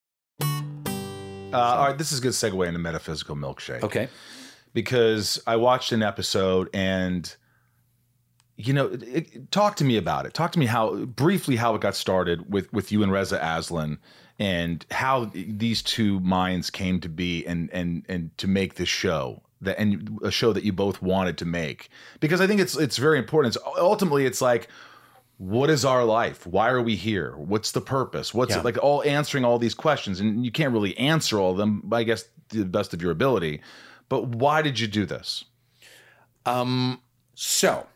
Uh, 1.53 1.57
all 1.57 1.87
right, 1.87 1.97
this 1.97 2.11
is 2.11 2.19
a 2.19 2.21
good 2.21 2.31
segue 2.33 2.65
into 2.67 2.79
metaphysical 2.79 3.35
milkshake. 3.35 3.83
Okay. 3.83 4.07
because 4.73 5.41
I 5.45 5.55
watched 5.57 5.91
an 5.91 6.01
episode 6.03 6.69
and 6.73 7.33
you 8.57 8.73
know, 8.73 8.87
it, 8.87 9.03
it- 9.03 9.51
talk 9.51 9.75
to 9.77 9.83
me 9.83 9.97
about 9.97 10.25
it. 10.25 10.33
Talk 10.33 10.51
to 10.51 10.59
me 10.59 10.65
how 10.67 10.95
briefly 11.05 11.55
how 11.55 11.73
it 11.75 11.81
got 11.81 11.95
started 11.95 12.51
with 12.51 12.71
with 12.71 12.91
you 12.91 13.01
and 13.03 13.11
Reza 13.11 13.39
Aslan 13.43 13.97
and 14.37 14.85
how 14.91 15.31
these 15.33 15.81
two 15.81 16.19
minds 16.19 16.69
came 16.69 16.99
to 17.01 17.09
be 17.09 17.45
and 17.45 17.69
and 17.71 18.05
and 18.07 18.37
to 18.37 18.47
make 18.47 18.75
this 18.75 18.89
show 18.89 19.41
that 19.61 19.79
and 19.79 20.19
a 20.23 20.31
show 20.31 20.53
that 20.53 20.63
you 20.63 20.73
both 20.73 21.01
wanted 21.01 21.37
to 21.39 21.45
make 21.45 21.89
because 22.19 22.39
I 22.41 22.47
think 22.47 22.61
it's 22.61 22.77
it's 22.77 22.97
very 22.97 23.17
important. 23.17 23.55
It's 23.55 23.65
ultimately 23.77 24.25
it's 24.25 24.41
like 24.41 24.67
what 25.41 25.71
is 25.71 25.83
our 25.83 26.03
life? 26.05 26.45
Why 26.45 26.69
are 26.69 26.83
we 26.83 26.95
here? 26.95 27.31
What's 27.35 27.71
the 27.71 27.81
purpose? 27.81 28.31
What's 28.31 28.51
Yeah. 28.51 28.59
it 28.59 28.63
like 28.63 28.77
all 28.77 29.01
answering 29.01 29.43
all 29.43 29.57
these 29.57 29.73
questions 29.73 30.19
and 30.19 30.45
you 30.45 30.51
can't 30.51 30.71
really 30.71 30.95
answer 30.99 31.39
all 31.39 31.49
of 31.49 31.57
them, 31.57 31.89
I 31.91 32.03
guess 32.03 32.25
to 32.49 32.59
the 32.59 32.65
best 32.65 32.93
of 32.93 33.01
your 33.01 33.09
ability. 33.11 33.59
But 34.07 34.27
why 34.27 34.61
did 34.61 34.79
you 34.79 34.85
do 34.85 35.03
this? 35.03 35.43
Um, 36.45 37.01
so 37.33 37.87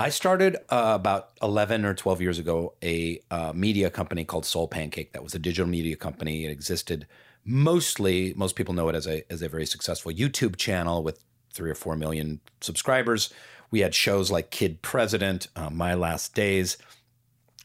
I 0.00 0.08
started 0.08 0.56
uh, 0.70 0.94
about 0.96 1.30
11 1.40 1.84
or 1.84 1.94
12 1.94 2.20
years 2.20 2.40
ago 2.40 2.74
a 2.82 3.20
uh, 3.30 3.52
media 3.54 3.90
company 3.90 4.24
called 4.24 4.44
Soul 4.44 4.66
Pancake. 4.66 5.12
That 5.12 5.22
was 5.22 5.36
a 5.36 5.38
digital 5.38 5.68
media 5.68 5.94
company. 5.94 6.46
It 6.46 6.50
existed 6.50 7.06
mostly, 7.44 8.34
most 8.34 8.56
people 8.56 8.74
know 8.74 8.88
it 8.88 8.96
as 8.96 9.06
a, 9.06 9.22
as 9.32 9.40
a 9.40 9.48
very 9.48 9.66
successful 9.66 10.10
YouTube 10.10 10.56
channel 10.56 11.04
with 11.04 11.22
three 11.52 11.70
or 11.70 11.76
four 11.76 11.94
million 11.94 12.40
subscribers. 12.60 13.32
We 13.70 13.80
had 13.80 13.94
shows 13.94 14.30
like 14.30 14.50
Kid 14.50 14.82
President, 14.82 15.48
uh, 15.56 15.70
My 15.70 15.94
Last 15.94 16.34
Days, 16.34 16.78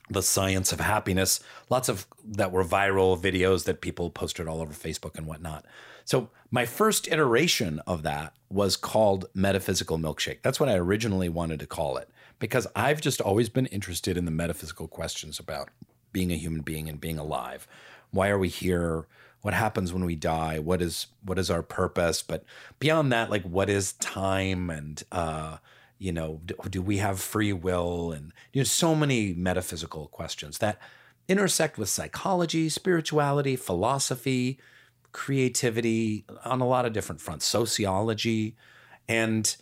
The 0.10 0.22
Science 0.24 0.72
of 0.72 0.80
Happiness, 0.80 1.39
lots 1.70 1.89
of 1.89 2.08
that 2.26 2.51
were 2.51 2.64
viral 2.64 3.20
videos 3.20 3.66
that 3.66 3.82
people 3.82 4.10
posted 4.10 4.47
all 4.47 4.62
over 4.62 4.74
Facebook 4.74 5.18
and 5.18 5.26
whatnot. 5.28 5.66
So 6.06 6.30
my 6.51 6.66
first 6.66 7.08
iteration 7.08 7.80
of 7.88 8.04
that 8.04 8.34
was 8.49 8.76
called 8.76 9.26
Metaphysical 9.34 9.97
Milkshake. 9.97 10.41
That's 10.41 10.60
what 10.60 10.70
I 10.70 10.76
originally 10.76 11.30
wanted 11.30 11.60
to 11.62 11.68
call 11.68 11.97
it 11.97 12.10
because 12.39 12.68
I've 12.76 13.01
just 13.01 13.22
always 13.22 13.49
been 13.49 13.66
interested 13.68 14.18
in 14.18 14.26
the 14.26 14.32
metaphysical 14.32 14.88
questions 14.88 15.39
about 15.39 15.70
being 16.12 16.32
a 16.32 16.36
human 16.36 16.62
being 16.62 16.89
and 16.89 16.99
being 16.99 17.18
alive. 17.18 17.68
Why 18.12 18.30
are 18.30 18.38
we 18.38 18.49
here? 18.49 19.08
What 19.41 19.54
happens 19.54 19.91
when 19.91 20.06
we 20.06 20.16
die? 20.16 20.60
What 20.60 20.82
is 20.82 21.08
what 21.24 21.39
is 21.39 21.49
our 21.49 21.64
purpose? 21.64 22.22
But 22.22 22.43
beyond 22.80 23.12
that, 23.12 23.30
like 23.30 23.43
what 23.43 23.70
is 23.70 23.93
time 23.93 24.70
and 24.70 25.01
uh, 25.12 25.58
you 26.04 26.12
know, 26.12 26.41
do, 26.45 26.56
do 26.70 26.82
we 26.82 26.97
have 26.97 27.20
free 27.20 27.54
will? 27.54 28.12
And 28.12 28.34
you 28.51 28.60
know, 28.60 28.66
so 28.66 28.93
many 28.93 29.34
metaphysical 29.34 30.08
questions 30.08 30.58
that 30.58 30.78
intersect 31.30 31.78
with 31.78 31.88
psychology, 31.88 32.68
spirituality, 32.68 33.56
philosophy, 33.56 34.60
creativity 35.14 36.26
on 36.43 36.60
a 36.60 36.68
lot 36.68 36.86
of 36.86 36.91
different 36.91 37.22
fronts, 37.22 37.45
sociology. 37.45 38.58
And 39.08 39.56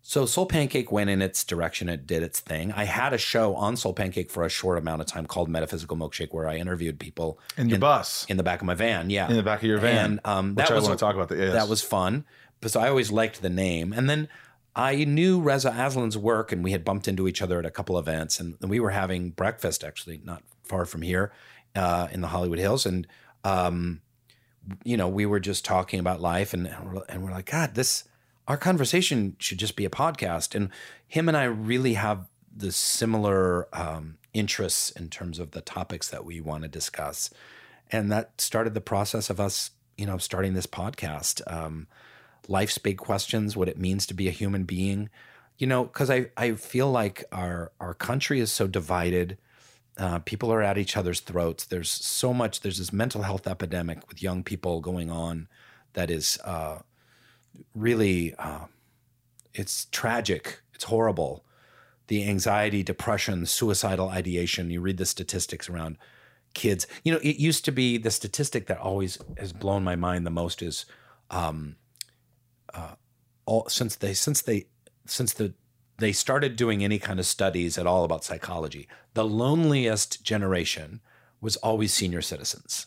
so 0.00 0.24
Soul 0.24 0.46
Pancake 0.46 0.90
went 0.90 1.10
in 1.10 1.20
its 1.20 1.44
direction, 1.44 1.90
it 1.90 2.06
did 2.06 2.22
its 2.22 2.40
thing. 2.40 2.72
I 2.72 2.84
had 2.84 3.12
a 3.12 3.18
show 3.18 3.54
on 3.54 3.76
Soul 3.76 3.92
Pancake 3.92 4.30
for 4.30 4.44
a 4.44 4.48
short 4.48 4.78
amount 4.78 5.02
of 5.02 5.06
time 5.06 5.26
called 5.26 5.48
Metaphysical 5.50 5.96
Milkshake, 5.96 6.32
where 6.32 6.48
I 6.48 6.56
interviewed 6.56 6.98
people 6.98 7.38
In 7.58 7.68
your 7.68 7.78
bus. 7.78 8.24
in 8.30 8.38
the 8.38 8.42
back 8.42 8.62
of 8.62 8.66
my 8.66 8.74
van. 8.74 9.10
Yeah, 9.10 9.28
In 9.28 9.36
the 9.36 9.42
back 9.42 9.60
of 9.60 9.68
your 9.68 9.78
van. 9.78 10.04
And 10.04 10.20
um, 10.24 10.54
Which 10.54 10.66
that 10.66 10.72
I 10.72 10.74
was 10.74 10.84
wanna 10.84 10.96
talk 10.96 11.14
about 11.14 11.28
that, 11.28 11.38
yes. 11.38 11.52
That 11.52 11.68
was 11.68 11.82
fun. 11.82 12.24
But 12.62 12.70
so 12.70 12.80
I 12.80 12.88
always 12.88 13.12
liked 13.12 13.42
the 13.42 13.50
name, 13.50 13.92
and 13.92 14.08
then 14.08 14.28
I 14.74 15.04
knew 15.04 15.40
Reza 15.40 15.70
Aslan's 15.70 16.16
work, 16.16 16.50
and 16.50 16.64
we 16.64 16.72
had 16.72 16.84
bumped 16.84 17.06
into 17.06 17.28
each 17.28 17.42
other 17.42 17.58
at 17.58 17.66
a 17.66 17.70
couple 17.70 17.98
events, 17.98 18.40
and, 18.40 18.56
and 18.60 18.70
we 18.70 18.80
were 18.80 18.90
having 18.90 19.30
breakfast 19.30 19.84
actually 19.84 20.20
not 20.24 20.42
far 20.64 20.86
from 20.86 21.02
here 21.02 21.32
uh, 21.76 22.08
in 22.10 22.22
the 22.22 22.28
Hollywood 22.28 22.58
Hills, 22.58 22.86
and 22.86 23.06
um, 23.44 24.00
you 24.84 24.96
know 24.96 25.08
we 25.08 25.26
were 25.26 25.40
just 25.40 25.64
talking 25.64 26.00
about 26.00 26.20
life, 26.20 26.54
and 26.54 26.66
and 27.08 27.22
we're, 27.22 27.30
like, 27.30 27.50
God, 27.50 27.74
this 27.74 28.04
our 28.48 28.56
conversation 28.56 29.36
should 29.38 29.58
just 29.58 29.76
be 29.76 29.84
a 29.84 29.90
podcast, 29.90 30.54
and 30.54 30.70
him 31.06 31.28
and 31.28 31.36
I 31.36 31.44
really 31.44 31.94
have 31.94 32.28
the 32.54 32.72
similar 32.72 33.68
um, 33.76 34.16
interests 34.32 34.90
in 34.90 35.08
terms 35.08 35.38
of 35.38 35.50
the 35.50 35.60
topics 35.60 36.08
that 36.08 36.24
we 36.24 36.40
want 36.40 36.62
to 36.62 36.68
discuss, 36.68 37.28
and 37.90 38.10
that 38.10 38.40
started 38.40 38.72
the 38.72 38.80
process 38.80 39.28
of 39.28 39.38
us, 39.38 39.70
you 39.98 40.06
know, 40.06 40.16
starting 40.16 40.54
this 40.54 40.66
podcast. 40.66 41.42
Um, 41.52 41.88
life's 42.48 42.78
big 42.78 42.98
questions, 42.98 43.56
what 43.56 43.68
it 43.68 43.78
means 43.78 44.06
to 44.06 44.14
be 44.14 44.28
a 44.28 44.32
human 44.32 44.64
being. 44.64 45.10
You 45.58 45.66
know, 45.66 45.84
because 45.84 46.10
I, 46.10 46.26
I 46.36 46.52
feel 46.52 46.90
like 46.90 47.24
our 47.30 47.72
our 47.78 47.94
country 47.94 48.40
is 48.40 48.50
so 48.50 48.66
divided. 48.66 49.38
Uh, 49.98 50.18
people 50.20 50.52
are 50.52 50.62
at 50.62 50.78
each 50.78 50.96
other's 50.96 51.20
throats. 51.20 51.64
There's 51.66 51.90
so 51.90 52.32
much. 52.32 52.60
There's 52.60 52.78
this 52.78 52.92
mental 52.92 53.22
health 53.22 53.46
epidemic 53.46 54.08
with 54.08 54.22
young 54.22 54.42
people 54.42 54.80
going 54.80 55.10
on 55.10 55.48
that 55.92 56.10
is 56.10 56.38
uh, 56.44 56.78
really 57.74 58.34
uh, 58.38 58.66
it's 59.54 59.86
tragic. 59.86 60.62
It's 60.74 60.84
horrible. 60.84 61.44
The 62.08 62.28
anxiety, 62.28 62.82
depression, 62.82 63.46
suicidal 63.46 64.08
ideation. 64.08 64.70
You 64.70 64.80
read 64.80 64.96
the 64.96 65.06
statistics 65.06 65.68
around 65.68 65.98
kids. 66.54 66.86
You 67.04 67.12
know, 67.12 67.20
it 67.22 67.36
used 67.36 67.64
to 67.66 67.72
be 67.72 67.98
the 67.98 68.10
statistic 68.10 68.66
that 68.66 68.78
always 68.78 69.18
has 69.38 69.52
blown 69.52 69.84
my 69.84 69.96
mind 69.96 70.26
the 70.26 70.30
most 70.30 70.62
is 70.62 70.84
um, 71.30 71.76
uh, 72.74 72.94
all 73.46 73.68
since 73.68 73.96
they 73.96 74.14
since 74.14 74.42
they 74.42 74.66
since 75.06 75.32
the 75.32 75.54
they 75.98 76.12
started 76.12 76.56
doing 76.56 76.82
any 76.82 76.98
kind 76.98 77.20
of 77.20 77.26
studies 77.26 77.78
at 77.78 77.86
all 77.86 78.04
about 78.04 78.24
psychology. 78.24 78.88
The 79.14 79.24
loneliest 79.24 80.24
generation 80.24 81.00
was 81.40 81.56
always 81.56 81.92
senior 81.92 82.22
citizens 82.22 82.86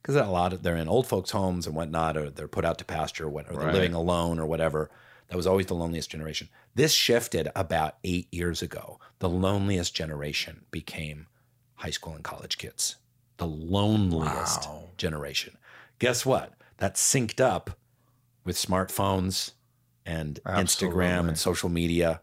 because 0.00 0.14
a 0.16 0.24
lot 0.24 0.52
of 0.52 0.62
they're 0.62 0.76
in 0.76 0.88
old 0.88 1.06
folks' 1.06 1.32
homes 1.32 1.66
and 1.66 1.74
whatnot, 1.74 2.16
or 2.16 2.30
they're 2.30 2.46
put 2.46 2.64
out 2.64 2.78
to 2.78 2.84
pasture, 2.84 3.24
or, 3.24 3.30
what, 3.30 3.50
or 3.50 3.56
they're 3.56 3.72
living 3.72 3.94
alone 3.94 4.38
or 4.38 4.46
whatever. 4.46 4.90
That 5.28 5.36
was 5.36 5.46
always 5.46 5.66
the 5.66 5.74
loneliest 5.74 6.10
generation. 6.10 6.48
This 6.76 6.92
shifted 6.92 7.48
about 7.56 7.96
eight 8.04 8.32
years 8.32 8.62
ago. 8.62 9.00
The 9.18 9.28
loneliest 9.28 9.94
generation 9.94 10.64
became 10.70 11.26
high 11.74 11.90
school 11.90 12.14
and 12.14 12.22
college 12.22 12.58
kids. 12.58 12.96
The 13.38 13.46
loneliest 13.46 14.68
generation. 14.96 15.58
Guess 15.98 16.24
what? 16.24 16.52
That 16.78 16.94
synced 16.94 17.40
up 17.40 17.76
with 18.46 18.56
smartphones 18.56 19.52
and 20.06 20.40
Instagram 20.46 21.28
and 21.28 21.36
social 21.38 21.68
media. 21.68 22.20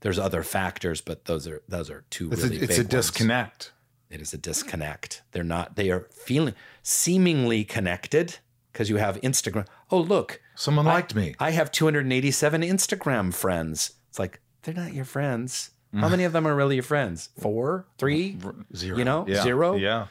There's 0.00 0.18
other 0.18 0.42
factors, 0.42 1.00
but 1.00 1.26
those 1.26 1.46
are 1.46 1.62
those 1.68 1.90
are 1.90 2.04
two 2.10 2.30
It's 2.32 2.42
really 2.42 2.58
a, 2.58 2.62
it's 2.62 2.68
big 2.68 2.78
a 2.78 2.82
ones. 2.82 2.88
disconnect. 2.90 3.72
It 4.10 4.20
is 4.20 4.32
a 4.32 4.38
disconnect. 4.38 5.22
They're 5.32 5.42
not. 5.44 5.76
They 5.76 5.90
are 5.90 6.06
feeling 6.10 6.54
seemingly 6.82 7.64
connected 7.64 8.36
because 8.72 8.88
you 8.88 8.96
have 8.96 9.20
Instagram. 9.22 9.66
Oh 9.90 9.98
look, 10.00 10.40
Someone 10.54 10.86
I- 10.86 10.94
liked 10.94 11.14
me. 11.14 11.34
I 11.40 11.50
have 11.50 11.70
287 11.72 12.62
Instagram 12.62 13.34
friends. 13.34 13.92
It's 14.08 14.18
like 14.18 14.40
they're 14.62 14.74
not 14.74 14.92
your 14.94 15.04
friends. 15.04 15.70
How 15.94 16.10
many 16.10 16.24
of 16.24 16.32
them 16.34 16.46
are 16.46 16.54
really 16.54 16.74
your 16.74 16.82
friends? 16.84 17.30
Four, 17.40 17.86
three, 17.96 18.36
Zero. 18.76 18.98
You 18.98 19.04
know, 19.04 19.24
Yeah. 19.26 19.42
zero. 19.42 19.76
Yeah. 19.76 20.08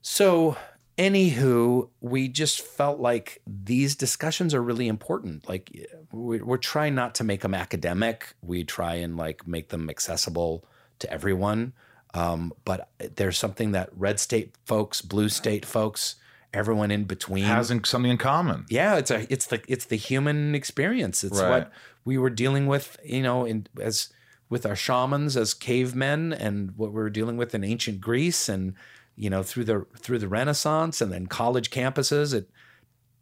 So, 0.00 0.56
anywho, 0.98 1.88
we 2.00 2.28
just 2.28 2.60
felt 2.60 3.00
like 3.00 3.40
these 3.46 3.94
discussions 3.96 4.54
are 4.54 4.62
really 4.62 4.88
important. 4.88 5.48
Like, 5.48 5.70
we're, 6.12 6.56
trying 6.56 6.94
not 6.94 7.14
to 7.16 7.24
make 7.24 7.40
them 7.42 7.54
academic. 7.54 8.34
We 8.42 8.64
try 8.64 8.94
and 8.94 9.16
like 9.16 9.46
make 9.46 9.68
them 9.68 9.90
accessible 9.90 10.64
to 11.00 11.12
everyone. 11.12 11.72
Um, 12.14 12.52
but 12.64 12.88
there's 13.16 13.36
something 13.38 13.72
that 13.72 13.90
red 13.96 14.20
state 14.20 14.54
folks, 14.64 15.02
blue 15.02 15.28
state 15.28 15.66
folks, 15.66 16.14
everyone 16.52 16.92
in 16.92 17.04
between 17.04 17.42
Has 17.42 17.72
in- 17.72 17.82
something 17.82 18.12
in 18.12 18.16
common. 18.16 18.64
yeah 18.70 18.94
it's 18.96 19.10
a 19.10 19.26
it's 19.32 19.46
the 19.46 19.60
it's 19.66 19.86
the 19.86 19.96
human 19.96 20.54
experience 20.54 21.24
it's 21.24 21.40
Right. 21.40 21.48
what 21.50 21.72
we 22.04 22.16
were 22.16 22.30
dealing 22.30 22.68
with 22.68 22.96
you 23.04 23.24
know 23.24 23.44
in 23.44 23.66
as 23.82 24.10
with 24.48 24.64
our 24.64 24.76
shamans 24.76 25.36
as 25.36 25.52
cavemen 25.52 26.32
and 26.32 26.70
what 26.76 26.90
we 26.92 26.94
were 27.02 27.10
dealing 27.10 27.36
with 27.36 27.56
in 27.56 27.64
ancient 27.64 28.00
greece 28.00 28.48
and 28.48 28.74
you 29.16 29.30
know 29.30 29.42
through 29.42 29.64
the 29.64 29.86
through 29.98 30.18
the 30.18 30.28
renaissance 30.28 31.00
and 31.00 31.12
then 31.12 31.26
college 31.26 31.70
campuses 31.70 32.36
at 32.36 32.44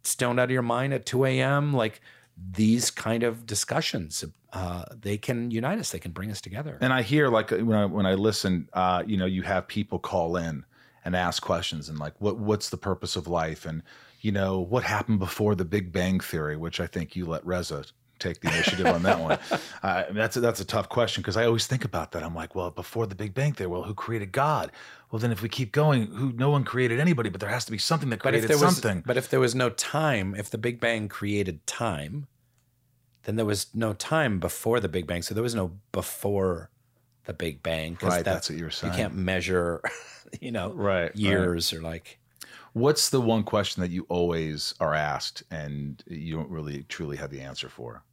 stoned 0.03 0.39
out 0.39 0.45
of 0.45 0.51
your 0.51 0.61
mind 0.61 0.93
at 0.93 1.05
2 1.05 1.25
a.m 1.25 1.73
like 1.73 2.01
these 2.35 2.89
kind 2.91 3.23
of 3.23 3.45
discussions 3.45 4.23
uh, 4.53 4.85
they 5.01 5.17
can 5.17 5.49
unite 5.49 5.79
us 5.79 5.91
they 5.91 5.99
can 5.99 6.11
bring 6.11 6.29
us 6.29 6.39
together. 6.39 6.77
And 6.79 6.93
I 6.93 7.01
hear 7.01 7.27
like 7.27 7.49
when 7.49 7.73
I 7.73 7.85
when 7.85 8.05
I 8.05 8.13
listen, 8.13 8.69
uh, 8.73 9.03
you 9.05 9.17
know, 9.17 9.25
you 9.25 9.41
have 9.41 9.67
people 9.67 9.97
call 9.97 10.37
in 10.37 10.63
and 11.03 11.15
ask 11.15 11.41
questions 11.41 11.89
and 11.89 11.97
like, 11.97 12.13
what 12.19 12.37
what's 12.37 12.69
the 12.69 12.77
purpose 12.77 13.15
of 13.15 13.27
life, 13.27 13.65
and 13.65 13.81
you 14.21 14.31
know, 14.31 14.59
what 14.59 14.83
happened 14.83 15.19
before 15.19 15.55
the 15.55 15.65
Big 15.65 15.91
Bang 15.91 16.19
Theory, 16.19 16.55
which 16.55 16.79
I 16.79 16.87
think 16.87 17.15
you 17.15 17.25
let 17.25 17.45
Reza 17.45 17.83
take 18.19 18.39
the 18.41 18.47
initiative 18.49 18.85
on 18.85 19.03
that 19.03 19.19
one. 19.19 19.37
Uh, 19.83 20.05
that's 20.13 20.37
a, 20.37 20.39
that's 20.39 20.61
a 20.61 20.65
tough 20.65 20.87
question 20.87 21.21
because 21.21 21.35
I 21.35 21.45
always 21.45 21.67
think 21.67 21.83
about 21.83 22.13
that. 22.13 22.23
I'm 22.23 22.33
like, 22.33 22.55
well, 22.55 22.71
before 22.71 23.05
the 23.05 23.15
Big 23.15 23.33
Bang 23.33 23.51
Theory, 23.51 23.67
well, 23.67 23.83
who 23.83 23.93
created 23.93 24.31
God? 24.31 24.71
Well, 25.11 25.19
then 25.19 25.31
if 25.33 25.41
we 25.41 25.49
keep 25.49 25.73
going, 25.73 26.07
who 26.07 26.31
no 26.31 26.49
one 26.49 26.63
created 26.63 27.01
anybody, 27.01 27.29
but 27.29 27.41
there 27.41 27.49
has 27.49 27.65
to 27.65 27.71
be 27.71 27.77
something 27.77 28.09
that 28.11 28.23
but 28.23 28.33
if 28.33 28.41
created 28.45 28.49
there 28.57 28.65
was 28.65 28.75
something. 28.77 29.03
but 29.05 29.17
if 29.17 29.29
there 29.29 29.41
was 29.41 29.53
no 29.55 29.69
time 29.69 30.35
if 30.35 30.49
the 30.49 30.57
big 30.57 30.79
bang 30.79 31.09
created 31.09 31.67
time 31.67 32.27
then 33.23 33.35
there 33.35 33.45
was 33.45 33.67
no 33.75 33.93
time 33.93 34.39
before 34.39 34.79
the 34.79 34.87
big 34.89 35.05
bang 35.07 35.21
so 35.21 35.33
there 35.33 35.43
was 35.43 35.55
no 35.55 35.71
before 35.91 36.69
the 37.25 37.33
big 37.33 37.61
Bang. 37.63 37.97
Right, 38.01 38.17
that- 38.17 38.25
that's 38.25 38.49
what 38.49 38.57
you're 38.59 38.69
saying. 38.69 38.93
you 38.93 38.97
can't 38.97 39.15
measure 39.15 39.81
you 40.41 40.51
know 40.51 40.71
Right, 40.73 41.03
right. 41.03 41.15
years 41.15 41.71
or 41.73 41.81
like 41.81 42.19
What's 42.73 43.09
the 43.09 43.21
one 43.21 43.43
question 43.43 43.81
that 43.81 43.91
you 43.91 44.05
always 44.09 44.73
are 44.79 44.93
asked 44.95 45.43
and 45.51 46.03
you 46.07 46.35
don't 46.35 46.49
really 46.49 46.83
truly 46.83 47.17
have 47.17 47.29
the 47.29 47.41
answer 47.41 47.69
for? 47.69 48.03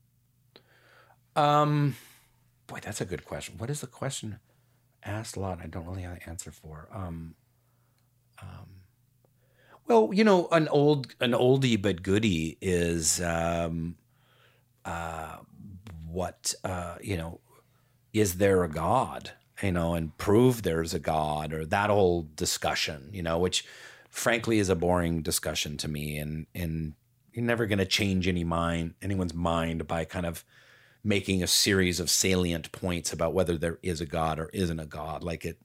um 1.36 1.96
boy 2.66 2.78
that's 2.82 3.00
a 3.00 3.04
good 3.04 3.24
question 3.24 3.56
what 3.58 3.70
is 3.70 3.80
the 3.80 3.86
question 3.86 4.38
asked 5.04 5.36
a 5.36 5.40
lot 5.40 5.60
i 5.62 5.66
don't 5.66 5.86
really 5.86 6.02
have 6.02 6.12
an 6.12 6.20
answer 6.26 6.50
for 6.50 6.88
um 6.92 7.34
um 8.42 8.66
well 9.86 10.10
you 10.12 10.24
know 10.24 10.48
an 10.52 10.68
old 10.68 11.14
an 11.20 11.32
oldie 11.32 11.80
but 11.80 12.02
goodie 12.02 12.58
is 12.60 13.20
um 13.22 13.96
uh 14.84 15.36
what 16.08 16.52
uh 16.64 16.96
you 17.00 17.16
know 17.16 17.40
is 18.12 18.38
there 18.38 18.64
a 18.64 18.68
god 18.68 19.32
you 19.62 19.72
know 19.72 19.94
and 19.94 20.16
prove 20.18 20.62
there's 20.62 20.94
a 20.94 20.98
god 20.98 21.52
or 21.52 21.64
that 21.64 21.90
whole 21.90 22.28
discussion 22.34 23.08
you 23.12 23.22
know 23.22 23.38
which 23.38 23.64
frankly 24.10 24.58
is 24.58 24.68
a 24.68 24.76
boring 24.76 25.22
discussion 25.22 25.76
to 25.76 25.88
me 25.88 26.18
and 26.18 26.46
and 26.54 26.94
you're 27.32 27.44
never 27.44 27.66
going 27.66 27.78
to 27.78 27.86
change 27.86 28.26
any 28.26 28.44
mind 28.44 28.94
anyone's 29.00 29.34
mind 29.34 29.86
by 29.86 30.04
kind 30.04 30.26
of 30.26 30.44
making 31.02 31.42
a 31.42 31.46
series 31.46 32.00
of 32.00 32.10
salient 32.10 32.70
points 32.72 33.12
about 33.12 33.32
whether 33.32 33.56
there 33.56 33.78
is 33.82 34.00
a 34.00 34.06
god 34.06 34.38
or 34.38 34.50
isn't 34.52 34.80
a 34.80 34.86
god. 34.86 35.22
Like 35.22 35.44
it 35.44 35.58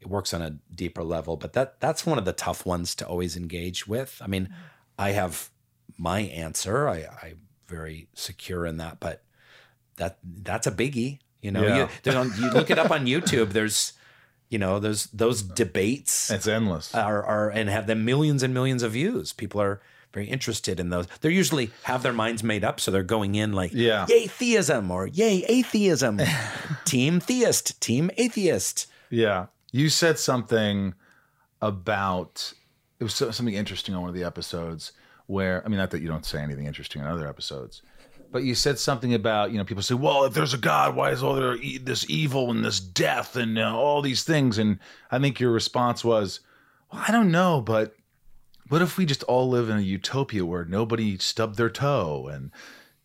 it 0.00 0.06
works 0.06 0.32
on 0.32 0.40
a 0.42 0.56
deeper 0.72 1.02
level 1.02 1.36
but 1.36 1.54
that 1.54 1.80
that's 1.80 2.06
one 2.06 2.18
of 2.18 2.24
the 2.24 2.32
tough 2.32 2.64
ones 2.64 2.94
to 2.96 3.06
always 3.06 3.36
engage 3.36 3.86
with. 3.86 4.20
I 4.22 4.26
mean 4.26 4.44
mm-hmm. 4.44 4.54
i 4.98 5.10
have 5.10 5.50
my 5.96 6.20
answer. 6.20 6.88
I 6.88 7.06
i'm 7.22 7.40
very 7.66 8.08
secure 8.14 8.64
in 8.64 8.78
that 8.78 9.00
but 9.00 9.22
that 9.96 10.18
that's 10.22 10.66
a 10.66 10.72
biggie 10.72 11.18
you 11.42 11.52
know? 11.52 11.62
Yeah. 11.62 11.88
you, 12.04 12.12
on, 12.12 12.32
you 12.38 12.50
look 12.50 12.70
it 12.70 12.78
up 12.78 12.90
on 12.90 13.04
youtube 13.14 13.50
there's 13.50 13.92
you 14.48 14.58
know 14.58 14.78
there's 14.78 15.06
those 15.06 15.42
debates 15.42 16.30
It's 16.30 16.46
endless. 16.46 16.94
are, 16.94 17.22
are 17.24 17.50
and 17.50 17.68
have 17.68 17.86
them 17.86 18.04
millions 18.04 18.42
and 18.42 18.52
millions 18.54 18.82
of 18.82 18.92
views. 18.92 19.32
People 19.32 19.60
are 19.60 19.80
very 20.14 20.26
interested 20.26 20.80
in 20.80 20.88
those. 20.88 21.06
They're 21.20 21.30
usually 21.30 21.70
have 21.82 22.02
their 22.02 22.14
minds 22.14 22.42
made 22.42 22.64
up, 22.64 22.80
so 22.80 22.90
they're 22.90 23.02
going 23.02 23.34
in 23.34 23.52
like, 23.52 23.72
Yeah. 23.74 24.06
yay 24.08 24.26
theism 24.26 24.90
or 24.90 25.06
yay 25.06 25.44
atheism, 25.48 26.18
team 26.86 27.20
theist, 27.20 27.78
team 27.80 28.10
atheist. 28.16 28.86
Yeah. 29.10 29.46
You 29.70 29.90
said 29.90 30.18
something 30.18 30.94
about 31.60 32.52
it 33.00 33.04
was 33.04 33.14
something 33.14 33.54
interesting 33.54 33.94
on 33.94 34.00
one 34.02 34.08
of 34.08 34.14
the 34.16 34.24
episodes 34.24 34.92
where 35.26 35.62
I 35.64 35.68
mean 35.68 35.78
not 35.78 35.90
that 35.90 36.00
you 36.00 36.08
don't 36.08 36.24
say 36.24 36.40
anything 36.40 36.66
interesting 36.66 37.02
in 37.02 37.08
other 37.08 37.28
episodes, 37.28 37.82
but 38.30 38.42
you 38.42 38.54
said 38.54 38.78
something 38.78 39.14
about 39.14 39.50
you 39.52 39.58
know 39.58 39.64
people 39.64 39.82
say, 39.82 39.94
well, 39.94 40.24
if 40.24 40.34
there's 40.34 40.54
a 40.54 40.58
God, 40.58 40.94
why 40.94 41.10
is 41.10 41.22
all 41.22 41.34
there 41.34 41.56
e- 41.56 41.78
this 41.78 42.08
evil 42.08 42.50
and 42.50 42.64
this 42.64 42.80
death 42.80 43.36
and 43.36 43.58
uh, 43.58 43.76
all 43.76 44.02
these 44.02 44.22
things? 44.22 44.58
And 44.58 44.78
I 45.10 45.18
think 45.18 45.40
your 45.40 45.50
response 45.50 46.04
was, 46.04 46.40
well, 46.92 47.02
I 47.06 47.12
don't 47.12 47.30
know, 47.30 47.60
but 47.60 47.94
what 48.68 48.82
if 48.82 48.98
we 48.98 49.06
just 49.06 49.22
all 49.24 49.48
live 49.48 49.70
in 49.70 49.78
a 49.78 49.82
utopia 49.82 50.44
where 50.44 50.64
nobody 50.64 51.16
stubbed 51.18 51.56
their 51.56 51.70
toe 51.70 52.28
and 52.30 52.50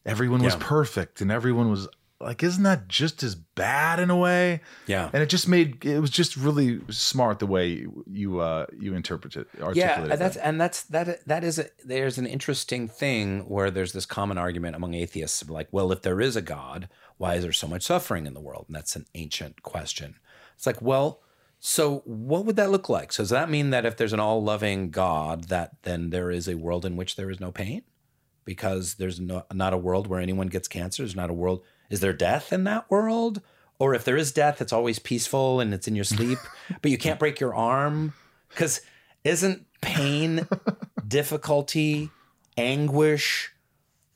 everyone 0.06 0.44
was 0.44 0.56
perfect 0.58 1.22
and 1.22 1.32
everyone 1.32 1.70
was 1.70 1.88
like, 2.20 2.42
isn't 2.42 2.64
that 2.64 2.88
just 2.88 3.22
as 3.22 3.36
bad 3.36 4.00
in 4.00 4.10
a 4.10 4.16
way? 4.16 4.62
Yeah. 4.88 5.10
and 5.14 5.22
it 5.22 5.30
just 5.30 5.48
made 5.48 5.84
it 5.86 6.00
was 6.00 6.10
just 6.10 6.38
really 6.38 6.80
smart 6.90 7.40
the 7.40 7.48
way 7.48 7.86
you 8.10 8.40
uh 8.40 8.66
you 8.78 8.96
interpreted 8.96 9.46
yeah 9.58 9.64
articulated 9.64 10.20
that's 10.20 10.36
that. 10.36 10.48
and 10.48 10.62
that's 10.62 10.84
that 10.84 11.26
that 11.28 11.44
is 11.44 11.60
a, 11.60 11.68
there's 11.84 12.18
an 12.18 12.26
interesting 12.26 12.88
thing 12.88 13.42
where 13.42 13.70
there's 13.70 13.94
this 13.94 14.06
common 14.06 14.38
argument 14.38 14.76
among 14.76 14.94
atheists 14.94 15.42
of 15.42 15.50
like 15.50 15.68
well 15.72 15.92
if 15.92 16.02
there 16.02 16.22
is 16.22 16.36
a 16.36 16.42
god 16.42 16.90
why 17.18 17.36
is 17.36 17.44
there 17.44 17.52
so 17.52 17.68
much 17.68 17.84
suffering 17.84 18.26
in 18.26 18.34
the 18.34 18.42
world 18.42 18.66
and 18.68 18.76
that's 18.76 18.96
an 18.96 19.06
ancient 19.16 19.62
question 19.64 20.16
it's 20.56 20.66
like 20.66 20.82
well 20.82 21.22
so 21.60 22.02
what 22.06 22.46
would 22.46 22.56
that 22.56 22.72
look 22.72 22.90
like 22.90 23.12
so 23.12 23.24
does 23.24 23.30
that 23.30 23.50
mean 23.50 23.70
that 23.70 23.86
if 23.86 23.98
there's 23.98 24.14
an 24.14 24.20
all-loving 24.20 24.90
god 24.90 25.46
that 25.46 25.72
then 25.84 26.10
there 26.10 26.32
is 26.32 26.48
a 26.48 26.58
world 26.58 26.86
in 26.86 26.96
which 26.96 27.16
there 27.16 27.30
is 27.30 27.40
no 27.40 27.52
pain 27.52 27.84
because 28.46 28.96
there's 28.96 29.20
no, 29.20 29.46
not 29.54 29.74
a 29.74 29.78
world 29.78 30.08
where 30.08 30.20
anyone 30.20 30.48
gets 30.48 30.68
cancer 30.68 31.04
there's 31.04 31.16
not 31.16 31.30
a 31.30 31.34
world 31.34 31.64
is 31.90 32.00
there 32.00 32.14
death 32.14 32.52
in 32.54 32.64
that 32.66 32.90
world? 32.90 33.42
Or 33.80 33.94
if 33.94 34.06
there 34.06 34.18
is 34.18 34.32
death 34.32 34.62
it's 34.62 34.74
always 34.74 35.00
peaceful 35.00 35.60
and 35.60 35.74
it's 35.74 35.88
in 35.88 35.96
your 35.96 36.06
sleep 36.06 36.40
but 36.82 36.92
you 36.92 36.98
can't 36.98 37.20
break 37.20 37.40
your 37.40 37.54
arm? 37.54 38.14
Because 38.50 38.82
isn't 39.24 39.66
pain 39.82 40.48
difficulty 41.08 42.10
anguish 42.58 43.54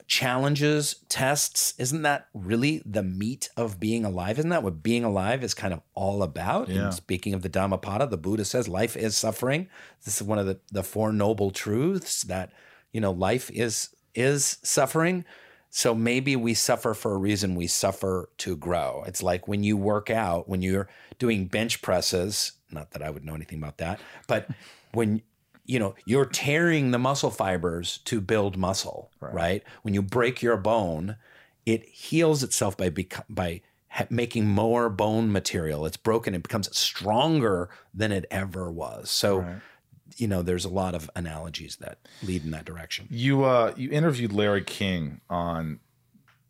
challenges 0.06 1.04
tests 1.10 1.74
isn't 1.76 2.00
that 2.00 2.28
really 2.32 2.82
the 2.86 3.02
meat 3.02 3.50
of 3.56 3.78
being 3.78 4.04
alive? 4.04 4.38
Isn't 4.38 4.50
that 4.50 4.62
what 4.62 4.82
being 4.82 5.04
alive 5.04 5.44
is 5.44 5.52
kind 5.52 5.74
of 5.74 5.82
all 5.94 6.22
about? 6.22 6.68
Yeah. 6.68 6.84
and 6.84 6.94
speaking 6.94 7.34
of 7.34 7.42
the 7.42 7.50
dhammapada 7.50 8.06
the 8.06 8.16
buddha 8.16 8.44
says 8.44 8.68
life 8.68 8.96
is 8.96 9.16
suffering. 9.16 9.68
This 10.04 10.16
is 10.16 10.26
one 10.26 10.38
of 10.38 10.46
the, 10.46 10.58
the 10.72 10.82
four 10.82 11.12
noble 11.12 11.50
truths 11.50 12.22
that 12.22 12.52
you 12.92 13.00
know 13.02 13.12
life 13.12 13.50
is 13.50 13.90
is 14.14 14.56
suffering 14.62 15.26
so 15.70 15.94
maybe 15.94 16.34
we 16.34 16.54
suffer 16.54 16.94
for 16.94 17.12
a 17.14 17.18
reason 17.18 17.54
we 17.54 17.66
suffer 17.66 18.30
to 18.38 18.56
grow. 18.56 19.04
It's 19.06 19.22
like 19.22 19.46
when 19.46 19.62
you 19.62 19.76
work 19.76 20.10
out 20.10 20.48
when 20.48 20.62
you're 20.62 20.88
doing 21.18 21.46
bench 21.46 21.82
presses 21.82 22.52
not 22.70 22.90
that 22.92 23.02
i 23.02 23.10
would 23.10 23.24
know 23.24 23.34
anything 23.34 23.58
about 23.58 23.78
that 23.78 23.98
but 24.26 24.48
when 24.92 25.22
you 25.64 25.78
know 25.78 25.94
you're 26.04 26.26
tearing 26.26 26.90
the 26.90 26.98
muscle 26.98 27.30
fibers 27.30 27.98
to 28.04 28.20
build 28.20 28.56
muscle 28.56 29.10
right, 29.34 29.62
when 29.82 29.94
you 29.94 30.02
break 30.02 30.42
your 30.42 30.56
bone 30.56 31.16
it 31.66 31.86
heals 31.88 32.42
itself 32.42 32.76
by 32.76 32.88
bec- 32.88 33.26
by 33.28 33.60
ha- 33.88 34.06
making 34.10 34.46
more 34.46 34.88
bone 34.88 35.30
material. 35.30 35.84
It's 35.84 35.98
broken 35.98 36.34
it 36.34 36.42
becomes 36.42 36.74
stronger 36.76 37.68
than 37.92 38.12
it 38.12 38.24
ever 38.30 38.70
was. 38.70 39.10
So 39.10 39.40
you 40.18 40.26
know 40.28 40.42
there's 40.42 40.64
a 40.64 40.68
lot 40.68 40.94
of 40.94 41.10
analogies 41.14 41.76
that 41.76 41.98
lead 42.22 42.44
in 42.44 42.50
that 42.50 42.64
direction 42.64 43.06
you 43.10 43.44
uh 43.44 43.72
you 43.76 43.90
interviewed 43.90 44.32
larry 44.32 44.62
king 44.62 45.20
on 45.30 45.80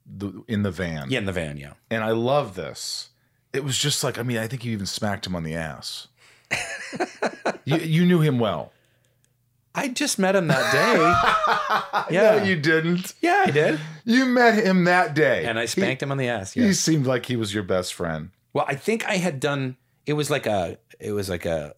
the 0.07 0.43
in 0.49 0.63
the 0.63 0.71
van 0.71 1.11
yeah 1.11 1.19
in 1.19 1.27
the 1.27 1.33
van 1.33 1.57
yeah 1.57 1.73
and 1.91 2.03
i 2.03 2.11
love 2.11 2.55
this 2.55 3.11
it 3.53 3.63
was 3.63 3.79
just 3.79 4.03
like 4.03 4.19
i 4.19 4.23
mean 4.23 4.39
i 4.39 4.47
think 4.47 4.65
you 4.65 4.73
even 4.73 4.87
smacked 4.87 5.27
him 5.27 5.37
on 5.37 5.45
the 5.45 5.55
ass 5.55 6.09
you, 7.65 7.77
you 7.77 8.05
knew 8.07 8.21
him 8.21 8.39
well 8.39 8.73
I 9.75 9.87
just 9.87 10.19
met 10.19 10.35
him 10.35 10.49
that 10.49 10.73
day. 10.73 12.13
yeah, 12.15 12.39
no, 12.39 12.43
you 12.43 12.57
didn't 12.57 13.15
yeah, 13.21 13.45
I 13.47 13.51
did, 13.53 13.79
you 14.05 14.27
met 14.27 14.65
him 14.65 14.85
that 14.85 15.15
day 15.15 15.45
and 15.45 15.57
I 15.57 15.67
spanked 15.67 16.03
him 16.03 16.11
on 16.11 16.19
the 16.19 16.27
ass. 16.27 16.57
Yeah. 16.57 16.65
he 16.65 16.73
seemed 16.73 17.07
like 17.07 17.27
he 17.27 17.37
was 17.37 17.55
your 17.55 17.63
best 17.63 17.95
friend 17.95 18.31
Well, 18.53 18.65
I 18.67 18.75
think 18.75 19.07
I 19.07 19.19
had 19.19 19.39
done. 19.39 19.77
It 20.05 20.15
was 20.15 20.31
like 20.31 20.47
a. 20.47 20.79
It 20.99 21.13
was 21.13 21.29
like 21.29 21.47
a 21.47 21.75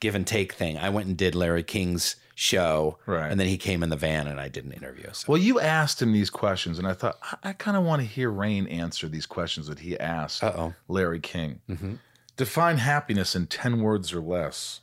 give 0.00 0.14
and 0.14 0.26
take 0.26 0.52
thing. 0.52 0.76
I 0.78 0.88
went 0.90 1.06
and 1.08 1.16
did 1.16 1.34
Larry 1.34 1.62
King's 1.62 2.16
show, 2.38 2.98
Right. 3.06 3.30
And 3.30 3.40
then 3.40 3.46
he 3.46 3.56
came 3.56 3.82
in 3.82 3.88
the 3.88 3.96
van, 3.96 4.26
and 4.26 4.38
I 4.38 4.48
did 4.48 4.66
an 4.66 4.72
interview. 4.72 5.06
So. 5.12 5.24
Well, 5.32 5.40
you 5.40 5.58
asked 5.58 6.02
him 6.02 6.12
these 6.12 6.28
questions, 6.28 6.78
and 6.78 6.86
I 6.86 6.92
thought 6.92 7.18
I, 7.22 7.50
I 7.50 7.52
kind 7.54 7.76
of 7.78 7.84
want 7.84 8.02
to 8.02 8.06
hear 8.06 8.30
Rainn 8.30 8.70
answer 8.70 9.08
these 9.08 9.24
questions 9.24 9.68
that 9.68 9.78
he 9.78 9.98
asked 9.98 10.44
Uh-oh. 10.44 10.74
Larry 10.86 11.20
King. 11.20 11.60
Mhm. 11.68 11.98
Define 12.36 12.76
happiness 12.76 13.34
in 13.34 13.46
ten 13.46 13.80
words 13.80 14.12
or 14.12 14.20
less. 14.20 14.80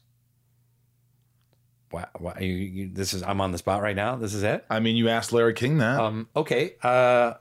Wow, 1.91 2.07
wow, 2.19 2.33
you, 2.39 2.47
you, 2.47 2.89
this 2.91 3.13
is. 3.13 3.21
I'm 3.21 3.39
on 3.39 3.51
the 3.51 3.59
spot 3.59 3.83
right 3.83 3.95
now. 3.95 4.15
This 4.15 4.33
is 4.33 4.41
it. 4.41 4.65
I 4.67 4.79
mean, 4.79 4.95
you 4.95 5.09
asked 5.09 5.31
Larry 5.31 5.53
King 5.53 5.77
that. 5.77 5.99
Um. 5.99 6.27
Okay. 6.35 6.73
Uh, 6.81 7.33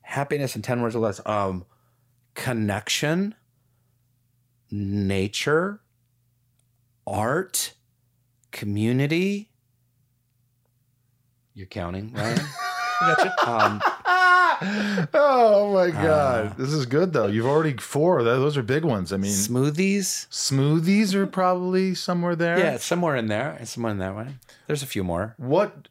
happiness 0.00 0.56
in 0.56 0.62
ten 0.62 0.80
words 0.82 0.96
or 0.96 0.98
less. 0.98 1.20
Um, 1.24 1.64
connection, 2.34 3.36
nature, 4.72 5.80
art, 7.06 7.74
community. 8.52 9.50
You're 11.54 11.66
counting, 11.66 12.12
Ryan. 12.12 12.38
um, 13.46 13.82
oh 15.14 15.70
my 15.74 15.90
God, 15.90 16.46
Uh, 16.46 16.54
this 16.56 16.72
is 16.72 16.86
good 16.86 17.12
though. 17.12 17.26
You've 17.26 17.46
already 17.46 17.76
four. 17.76 18.22
Those 18.22 18.56
are 18.56 18.62
big 18.62 18.84
ones. 18.84 19.12
I 19.12 19.16
mean, 19.16 19.32
smoothies. 19.32 20.26
smoothies 20.28 21.14
are 21.14 21.26
probably 21.26 21.94
somewhere 21.94 22.34
there. 22.36 22.58
Yeah, 22.58 22.76
somewhere 22.78 23.16
in 23.16 23.28
there. 23.28 23.58
Somewhere 23.64 23.92
in 23.92 23.98
that 23.98 24.16
way. 24.16 24.28
There's 24.66 24.82
a 24.82 24.86
few 24.86 25.04
more. 25.04 25.34
What? 25.38 25.88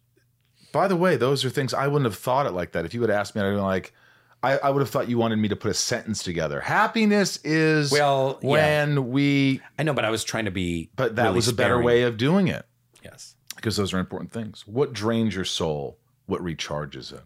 By 0.71 0.87
the 0.87 0.95
way, 0.95 1.15
those 1.15 1.45
are 1.45 1.49
things 1.49 1.73
I 1.73 1.87
wouldn't 1.87 2.05
have 2.11 2.19
thought 2.19 2.45
it 2.45 2.51
like 2.51 2.73
that. 2.73 2.85
If 2.85 2.93
you 2.93 3.01
had 3.01 3.09
asked 3.09 3.35
me, 3.35 3.41
I'd 3.41 3.45
have 3.45 3.55
been 3.55 3.63
like, 3.63 3.93
I, 4.43 4.57
I 4.57 4.69
would 4.69 4.81
have 4.81 4.89
thought 4.89 5.09
you 5.09 5.17
wanted 5.17 5.37
me 5.37 5.47
to 5.47 5.55
put 5.55 5.71
a 5.71 5.73
sentence 5.73 6.21
together. 6.23 6.61
Happiness 6.61 7.39
is 7.43 7.91
Well, 7.91 8.37
yeah. 8.43 8.49
when 8.49 9.09
we. 9.11 9.61
I 9.79 9.83
know, 9.83 9.93
but 9.93 10.05
I 10.05 10.09
was 10.11 10.23
trying 10.23 10.45
to 10.45 10.51
be. 10.51 10.89
But 10.95 11.15
that 11.15 11.23
really 11.23 11.35
was 11.35 11.47
a 11.47 11.53
better 11.53 11.73
sparing. 11.75 11.85
way 11.85 12.01
of 12.03 12.17
doing 12.17 12.47
it 12.47 12.65
Yes. 13.03 13.35
because 13.55 13.75
those 13.77 13.93
are 13.93 13.97
important 13.99 14.31
things. 14.31 14.63
What 14.67 14.93
drains 14.93 15.33
your 15.35 15.45
soul? 15.45 15.97
What 16.27 16.41
recharges 16.41 17.11
it? 17.13 17.21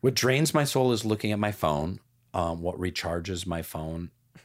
What 0.00 0.14
drains 0.14 0.52
my 0.54 0.64
soul 0.64 0.92
is 0.92 1.04
looking 1.04 1.30
at 1.32 1.38
my 1.38 1.52
phone. 1.52 2.00
Um, 2.34 2.60
what 2.62 2.76
recharges 2.78 3.46
my 3.46 3.62
phone? 3.62 4.10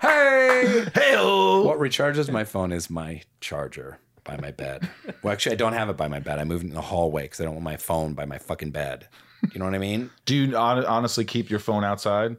hey, 0.00 0.84
Hey, 0.94 1.16
what 1.16 1.78
recharges 1.78 2.30
my 2.30 2.44
phone 2.44 2.72
is 2.72 2.90
my 2.90 3.22
charger 3.40 3.98
by 4.24 4.36
my 4.36 4.50
bed. 4.50 4.88
Well, 5.22 5.32
actually, 5.32 5.52
I 5.52 5.56
don't 5.56 5.72
have 5.72 5.88
it 5.88 5.96
by 5.96 6.08
my 6.08 6.20
bed. 6.20 6.38
I 6.38 6.44
moved 6.44 6.64
it 6.64 6.68
in 6.68 6.74
the 6.74 6.80
hallway 6.80 7.22
because 7.22 7.40
I 7.40 7.44
don't 7.44 7.54
want 7.54 7.64
my 7.64 7.76
phone 7.76 8.14
by 8.14 8.24
my 8.24 8.38
fucking 8.38 8.70
bed. 8.70 9.08
You 9.52 9.58
know 9.58 9.64
what 9.64 9.74
I 9.74 9.78
mean? 9.78 10.10
do 10.26 10.34
you 10.34 10.56
hon- 10.56 10.84
honestly 10.84 11.24
keep 11.24 11.50
your 11.50 11.60
phone 11.60 11.84
outside, 11.84 12.36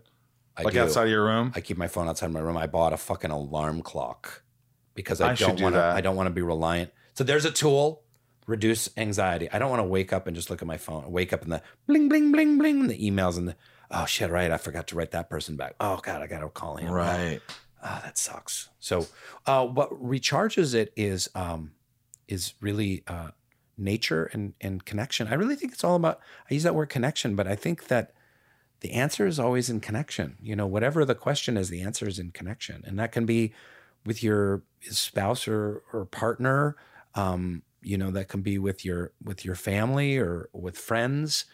I 0.58 0.64
like 0.64 0.74
do. 0.74 0.82
outside 0.82 1.04
of 1.04 1.10
your 1.10 1.26
room? 1.26 1.52
I 1.56 1.62
keep 1.62 1.78
my 1.78 1.88
phone 1.88 2.08
outside 2.08 2.28
of 2.28 2.32
my 2.34 2.40
room. 2.40 2.58
I 2.58 2.68
bought 2.68 2.94
a 2.94 2.98
fucking 2.98 3.32
alarm 3.32 3.82
clock 3.82 4.44
because 4.96 5.22
I, 5.22 5.32
I 5.32 5.36
don't 5.36 5.56
do 5.56 5.64
want 5.64 5.76
to. 5.76 5.84
I 5.84 6.02
don't 6.02 6.16
want 6.16 6.28
to 6.28 6.34
be 6.34 6.42
reliant. 6.42 6.92
So 7.14 7.24
there's 7.24 7.46
a 7.46 7.52
tool, 7.52 8.04
reduce 8.48 8.90
anxiety. 8.98 9.50
I 9.52 9.60
don't 9.60 9.70
want 9.70 9.80
to 9.82 9.88
wake 9.88 10.14
up 10.14 10.28
and 10.28 10.36
just 10.36 10.50
look 10.50 10.62
at 10.62 10.68
my 10.68 10.78
phone. 10.78 11.12
Wake 11.12 11.34
up 11.34 11.44
in 11.44 11.50
the 11.50 11.62
bling 11.88 12.10
bling 12.10 12.32
bling 12.32 12.58
bling, 12.58 12.88
the 12.88 12.98
emails 12.98 13.38
and 13.38 13.48
the 13.48 13.56
oh 13.90 14.06
shit, 14.06 14.30
right? 14.30 14.52
I 14.52 14.58
forgot 14.58 14.88
to 14.88 14.96
write 14.96 15.12
that 15.12 15.30
person 15.30 15.56
back. 15.56 15.76
Oh 15.80 16.00
god, 16.04 16.22
I 16.22 16.28
got 16.28 16.40
to 16.42 16.50
call 16.50 16.76
him. 16.78 16.92
right. 16.92 17.40
Ah, 17.84 18.00
that 18.04 18.16
sucks. 18.16 18.70
So, 18.80 19.08
uh, 19.48 19.66
what 19.66 19.90
recharges 19.92 20.76
it 20.76 20.94
is 20.96 21.30
um, 21.34 21.72
is 22.28 22.54
really 22.62 23.04
uh, 23.08 23.32
nature 23.78 24.26
and 24.34 24.54
and 24.62 24.86
connection. 24.86 25.28
I 25.28 25.34
really 25.34 25.56
think 25.56 25.74
it's 25.74 25.84
all 25.84 25.96
about. 25.96 26.20
I 26.50 26.54
use 26.54 26.64
that 26.64 26.76
word 26.76 26.90
connection, 26.90 27.36
but 27.36 27.48
I 27.48 27.56
think 27.56 27.88
that 27.88 28.14
the 28.82 28.92
answer 28.92 29.28
is 29.28 29.40
always 29.40 29.70
in 29.70 29.80
connection. 29.80 30.38
You 30.42 30.56
know, 30.56 30.68
whatever 30.68 31.06
the 31.06 31.16
question 31.16 31.58
is, 31.58 31.70
the 31.70 31.82
answer 31.82 32.08
is 32.08 32.20
in 32.20 32.32
connection, 32.32 32.84
and 32.86 33.00
that 33.00 33.12
can 33.12 33.26
be 33.26 33.54
with 34.06 34.24
your 34.24 34.64
spouse 34.82 35.48
or 35.48 35.84
or 35.94 36.06
partner. 36.06 36.76
Um, 37.16 37.64
you 37.82 37.98
know, 37.98 38.12
that 38.12 38.28
can 38.28 38.42
be 38.42 38.58
with 38.58 38.86
your 38.86 39.14
with 39.24 39.46
your 39.46 39.56
family 39.56 40.18
or 40.18 40.50
with 40.54 40.78
friends 40.78 41.46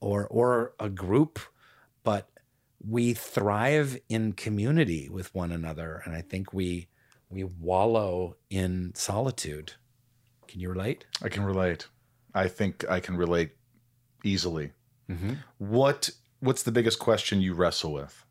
or 0.00 0.26
or 0.28 0.74
a 0.78 0.88
group, 0.88 1.38
but 2.02 2.28
we 2.86 3.14
thrive 3.14 3.98
in 4.08 4.32
community 4.32 5.08
with 5.08 5.34
one 5.34 5.52
another, 5.52 6.02
and 6.04 6.14
I 6.14 6.20
think 6.20 6.52
we 6.52 6.88
we 7.30 7.44
wallow 7.44 8.36
in 8.50 8.92
solitude. 8.94 9.72
Can 10.54 10.60
you 10.60 10.68
relate? 10.68 11.04
I 11.20 11.28
can 11.30 11.42
relate. 11.42 11.88
I 12.32 12.46
think 12.46 12.88
I 12.88 13.00
can 13.00 13.16
relate 13.16 13.56
easily. 14.22 14.70
Mm-hmm. 15.10 15.32
What 15.58 16.10
What's 16.38 16.62
the 16.62 16.70
biggest 16.70 17.00
question 17.00 17.40
you 17.40 17.54
wrestle 17.54 17.92
with? 17.92 18.24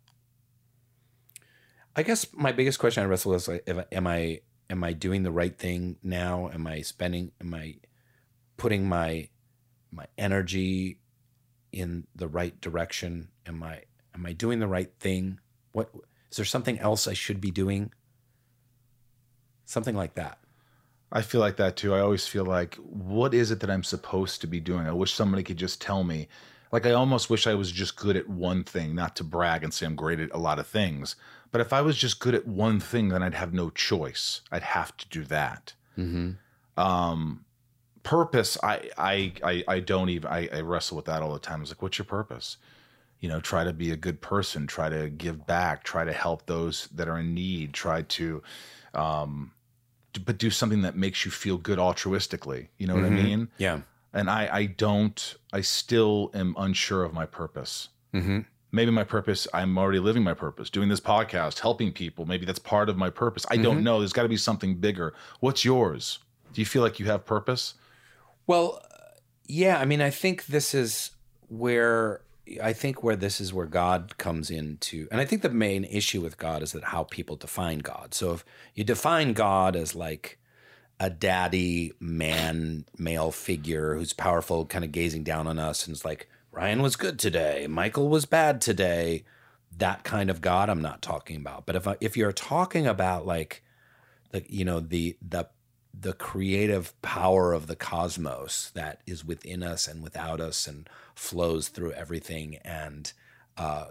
I 1.98 2.04
guess 2.04 2.26
my 2.32 2.54
biggest 2.54 2.80
question 2.80 3.04
I 3.04 3.08
wrestle 3.08 3.34
with 3.34 3.42
is 3.42 3.48
like, 3.50 3.88
am 3.92 4.08
I 4.08 4.40
am 4.70 4.86
I 4.86 4.94
doing 4.94 5.24
the 5.24 5.34
right 5.34 5.58
thing 5.58 5.98
now? 6.02 6.50
Am 6.54 6.66
I 6.66 6.80
spending? 6.80 7.34
Am 7.42 7.54
I 7.54 7.76
putting 8.56 8.88
my 8.88 9.28
my 9.92 10.06
energy 10.18 11.00
in 11.74 12.08
the 12.16 12.30
right 12.30 12.62
direction? 12.62 13.32
Am 13.46 13.62
I 13.62 13.82
am 14.16 14.26
I 14.26 14.32
doing 14.32 14.60
the 14.60 14.68
right 14.70 14.94
thing? 15.02 15.42
What 15.74 15.90
is 16.32 16.38
there 16.38 16.46
something 16.46 16.80
else 16.80 17.06
I 17.06 17.16
should 17.16 17.42
be 17.42 17.52
doing? 17.52 17.92
Something 19.66 19.98
like 19.98 20.16
that. 20.16 20.38
I 21.14 21.22
feel 21.22 21.40
like 21.40 21.58
that 21.58 21.76
too. 21.76 21.94
I 21.94 22.00
always 22.00 22.26
feel 22.26 22.44
like, 22.44 22.76
what 22.78 23.36
is 23.36 23.52
it 23.52 23.60
that 23.60 23.70
I'm 23.70 23.84
supposed 23.84 24.42
to 24.42 24.48
be 24.48 24.60
doing? 24.60 24.88
I 24.88 24.94
wish 24.94 25.14
somebody 25.14 25.44
could 25.44 25.58
just 25.58 25.80
tell 25.80 26.04
me. 26.04 26.28
Like, 26.72 26.88
I 26.88 26.92
almost 26.94 27.30
wish 27.30 27.46
I 27.46 27.54
was 27.54 27.72
just 27.72 27.96
good 27.96 28.16
at 28.16 28.28
one 28.28 28.64
thing, 28.64 28.96
not 28.96 29.16
to 29.18 29.24
brag 29.24 29.64
and 29.64 29.72
say 29.72 29.86
I'm 29.86 29.96
great 29.96 30.20
at 30.20 30.32
a 30.34 30.40
lot 30.40 30.58
of 30.58 30.66
things. 30.66 31.16
But 31.52 31.62
if 31.62 31.72
I 31.72 31.82
was 31.82 31.98
just 31.98 32.20
good 32.20 32.34
at 32.34 32.48
one 32.48 32.80
thing, 32.80 33.10
then 33.10 33.22
I'd 33.22 33.36
have 33.36 33.54
no 33.54 33.70
choice. 33.70 34.42
I'd 34.52 34.64
have 34.64 34.98
to 34.98 35.08
do 35.10 35.24
that. 35.26 35.74
Um, 36.76 37.46
purpose, 38.02 38.58
I, 38.64 38.90
I, 38.98 39.34
I, 39.44 39.64
I 39.68 39.80
don't 39.82 40.10
even. 40.10 40.32
I, 40.32 40.50
I 40.52 40.62
wrestle 40.62 40.98
with 40.98 41.06
that 41.06 41.22
all 41.22 41.34
the 41.34 41.40
time. 41.40 41.58
I 41.58 41.62
was 41.62 41.70
like, 41.70 41.84
what's 41.84 42.00
your 42.00 42.06
purpose? 42.06 42.58
You 43.20 43.30
know, 43.30 43.40
try 43.40 43.64
to 43.64 43.72
be 43.72 43.92
a 43.92 43.96
good 43.96 44.20
person. 44.20 44.66
Try 44.66 44.90
to 44.90 45.12
give 45.12 45.46
back. 45.46 45.84
Try 45.84 46.06
to 46.06 46.12
help 46.12 46.48
those 46.48 46.88
that 46.88 47.08
are 47.08 47.20
in 47.20 47.36
need. 47.36 47.74
Try 47.74 48.02
to, 48.02 48.42
um, 48.96 49.52
but 50.26 50.38
do 50.38 50.50
something 50.50 50.82
that 50.82 50.96
makes 50.96 51.26
you 51.26 51.32
feel 51.32 51.58
good 51.58 51.80
altruistically. 51.80 52.68
You 52.78 52.88
know 52.88 52.96
what 52.96 53.06
I 53.06 53.10
mean? 53.10 53.50
Yeah. 53.58 53.82
And 54.14 54.30
I, 54.30 54.50
I 54.52 54.66
don't, 54.66 55.36
I 55.52 55.62
still 55.62 56.30
am 56.34 56.56
unsure 56.58 57.04
of 57.04 57.14
my 57.14 57.26
purpose. 57.26 57.90
Mm-hmm. 58.14 58.42
Maybe 58.72 58.92
my 58.92 59.04
purpose, 59.04 59.48
I'm 59.54 59.78
already 59.78 60.00
living 60.00 60.24
my 60.24 60.34
purpose, 60.34 60.70
doing 60.70 60.90
this 60.90 61.00
podcast, 61.00 61.60
helping 61.60 61.92
people. 61.92 62.26
Maybe 62.26 62.46
that's 62.46 62.60
part 62.60 62.90
of 62.90 62.98
my 62.98 63.10
purpose. 63.10 63.46
I 63.50 63.58
don't 63.58 63.84
know. 63.84 64.00
There's 64.00 64.14
got 64.14 64.24
to 64.24 64.30
be 64.30 64.38
something 64.38 64.76
bigger. 64.76 65.14
What's 65.40 65.64
yours? 65.64 66.20
Do 66.54 66.62
you 66.62 66.66
feel 66.66 66.82
like 66.82 67.00
you 67.00 67.06
have 67.08 67.26
purpose? 67.26 67.76
Well, 68.48 68.82
yeah. 69.48 69.80
I 69.80 69.86
mean, 69.86 70.02
I 70.02 70.10
think 70.10 70.48
this 70.48 70.74
is 70.74 71.12
where 71.50 72.22
I 72.62 72.74
think 72.74 73.04
where 73.04 73.16
this 73.16 73.40
is 73.40 73.54
where 73.54 73.66
God 73.66 74.18
comes 74.18 74.50
into, 74.50 75.08
and 75.12 75.22
I 75.22 75.26
think 75.26 75.42
the 75.42 75.50
main 75.50 75.86
issue 75.86 76.22
with 76.22 76.38
God 76.38 76.62
is 76.62 76.74
that 76.74 76.86
how 76.86 77.04
people 77.04 77.36
define 77.36 77.80
God. 77.80 78.14
So 78.14 78.34
if 78.34 78.46
you 78.76 78.84
define 78.84 79.34
God 79.34 79.76
as 79.76 79.96
like 79.96 80.40
a 81.00 81.10
daddy 81.10 81.94
man 82.00 82.86
male 82.98 83.32
figure 83.32 83.96
who's 83.96 84.14
powerful, 84.14 84.66
kind 84.66 84.84
of 84.84 84.92
gazing 84.92 85.24
down 85.24 85.48
on 85.48 85.58
us, 85.58 85.88
and 85.88 85.96
it's 85.96 86.06
like 86.06 86.30
Ryan 86.52 86.82
was 86.82 86.98
good 86.98 87.18
today, 87.18 87.66
Michael 87.68 88.10
was 88.10 88.26
bad 88.26 88.60
today. 88.60 89.24
That 89.78 90.04
kind 90.04 90.30
of 90.30 90.42
God, 90.42 90.70
I'm 90.70 90.82
not 90.82 91.02
talking 91.02 91.38
about. 91.38 91.66
But 91.66 91.76
if 91.78 91.88
if 92.02 92.18
you're 92.18 92.34
talking 92.34 92.86
about 92.86 93.26
like 93.26 93.64
the 94.32 94.44
you 94.50 94.66
know 94.66 94.82
the 94.82 95.16
the 95.22 95.48
the 95.98 96.14
creative 96.14 97.00
power 97.02 97.54
of 97.54 97.68
the 97.68 97.76
cosmos 97.76 98.72
that 98.74 99.02
is 99.06 99.24
within 99.24 99.64
us 99.64 99.88
and 99.88 100.04
without 100.04 100.42
us 100.42 100.68
and 100.68 100.90
flows 101.16 101.70
through 101.70 101.94
everything 101.94 102.58
and 102.64 103.14
uh, 103.58 103.88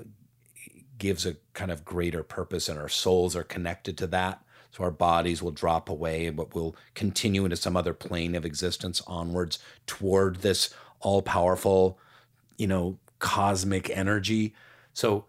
gives 0.99 1.27
a 1.27 1.37
kind 1.55 1.71
of 1.71 1.85
greater 1.85 2.23
purpose 2.23 2.69
and 2.69 2.79
our 2.79 2.89
souls 2.89 3.35
are 3.35 3.43
connected 3.43 3.97
to 3.99 4.07
that. 4.09 4.43
So 4.71 4.85
our 4.85 4.91
bodies 4.91 5.43
will 5.43 5.51
drop 5.51 5.89
away 5.89 6.31
but 6.31 6.55
we'll 6.55 6.77
continue 6.95 7.45
into 7.45 7.57
some 7.57 7.77
other 7.77 7.95
plane 7.95 8.35
of 8.35 8.45
existence 8.45 9.03
onwards 9.07 9.59
toward 9.87 10.37
this 10.37 10.73
all-powerful 11.01 11.99
you 12.57 12.67
know 12.67 12.99
cosmic 13.19 13.91
energy. 13.91 14.55
So 14.93 15.27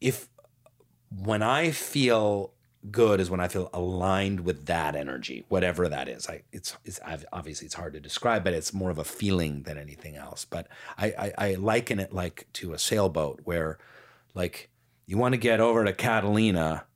if 0.00 0.28
when 1.10 1.42
I 1.42 1.70
feel 1.70 2.51
good 2.90 3.20
is 3.20 3.30
when 3.30 3.40
I 3.40 3.48
feel 3.48 3.70
aligned 3.72 4.40
with 4.40 4.66
that 4.66 4.96
energy, 4.96 5.44
whatever 5.48 5.88
that 5.88 6.08
is. 6.08 6.28
I 6.28 6.42
it's 6.52 6.76
it's 6.84 7.00
I've- 7.04 7.24
obviously 7.32 7.66
it's 7.66 7.74
hard 7.74 7.92
to 7.94 8.00
describe, 8.00 8.44
but 8.44 8.54
it's 8.54 8.72
more 8.72 8.90
of 8.90 8.98
a 8.98 9.04
feeling 9.04 9.62
than 9.62 9.78
anything 9.78 10.16
else. 10.16 10.44
But 10.44 10.66
I 10.98 11.06
I, 11.06 11.32
I 11.38 11.54
liken 11.54 12.00
it 12.00 12.12
like 12.12 12.46
to 12.54 12.72
a 12.72 12.78
sailboat 12.78 13.40
where, 13.44 13.78
like, 14.34 14.70
you 15.06 15.16
want 15.16 15.34
to 15.34 15.38
get 15.38 15.60
over 15.60 15.84
to 15.84 15.92
Catalina, 15.92 16.86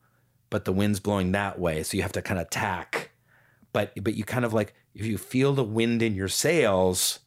but 0.51 0.65
the 0.65 0.73
wind's 0.73 1.01
blowing 1.01 1.33
that 1.33 1.59
way, 1.59 1.83
so 1.83 1.97
you 1.97 2.03
have 2.03 2.13
to 2.13 2.23
kind 2.23 2.41
of 2.41 2.51
tack. 2.51 3.11
But 3.73 3.93
but 4.03 4.15
you 4.15 4.25
kind 4.25 4.45
of 4.45 4.53
like 4.53 4.75
if 4.95 5.07
you 5.07 5.19
feel 5.19 5.53
the 5.53 5.63
wind 5.65 6.03
in 6.03 6.15
your 6.15 6.29
sails, 6.29 7.21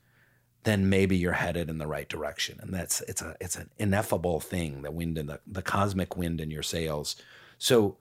then 0.63 0.89
maybe 0.89 1.15
you're 1.15 1.33
headed 1.33 1.69
in 1.69 1.77
the 1.77 1.87
right 1.87 2.09
direction. 2.09 2.59
And 2.61 2.73
that's 2.73 3.01
it's 3.01 3.21
a 3.21 3.37
it's 3.39 3.55
an 3.55 3.69
ineffable 3.77 4.41
thing, 4.41 4.81
the 4.81 4.91
wind 4.91 5.17
in 5.17 5.27
the 5.27 5.39
the 5.47 5.61
cosmic 5.61 6.17
wind 6.17 6.41
in 6.41 6.51
your 6.51 6.63
sails. 6.63 7.15
So 7.57 7.97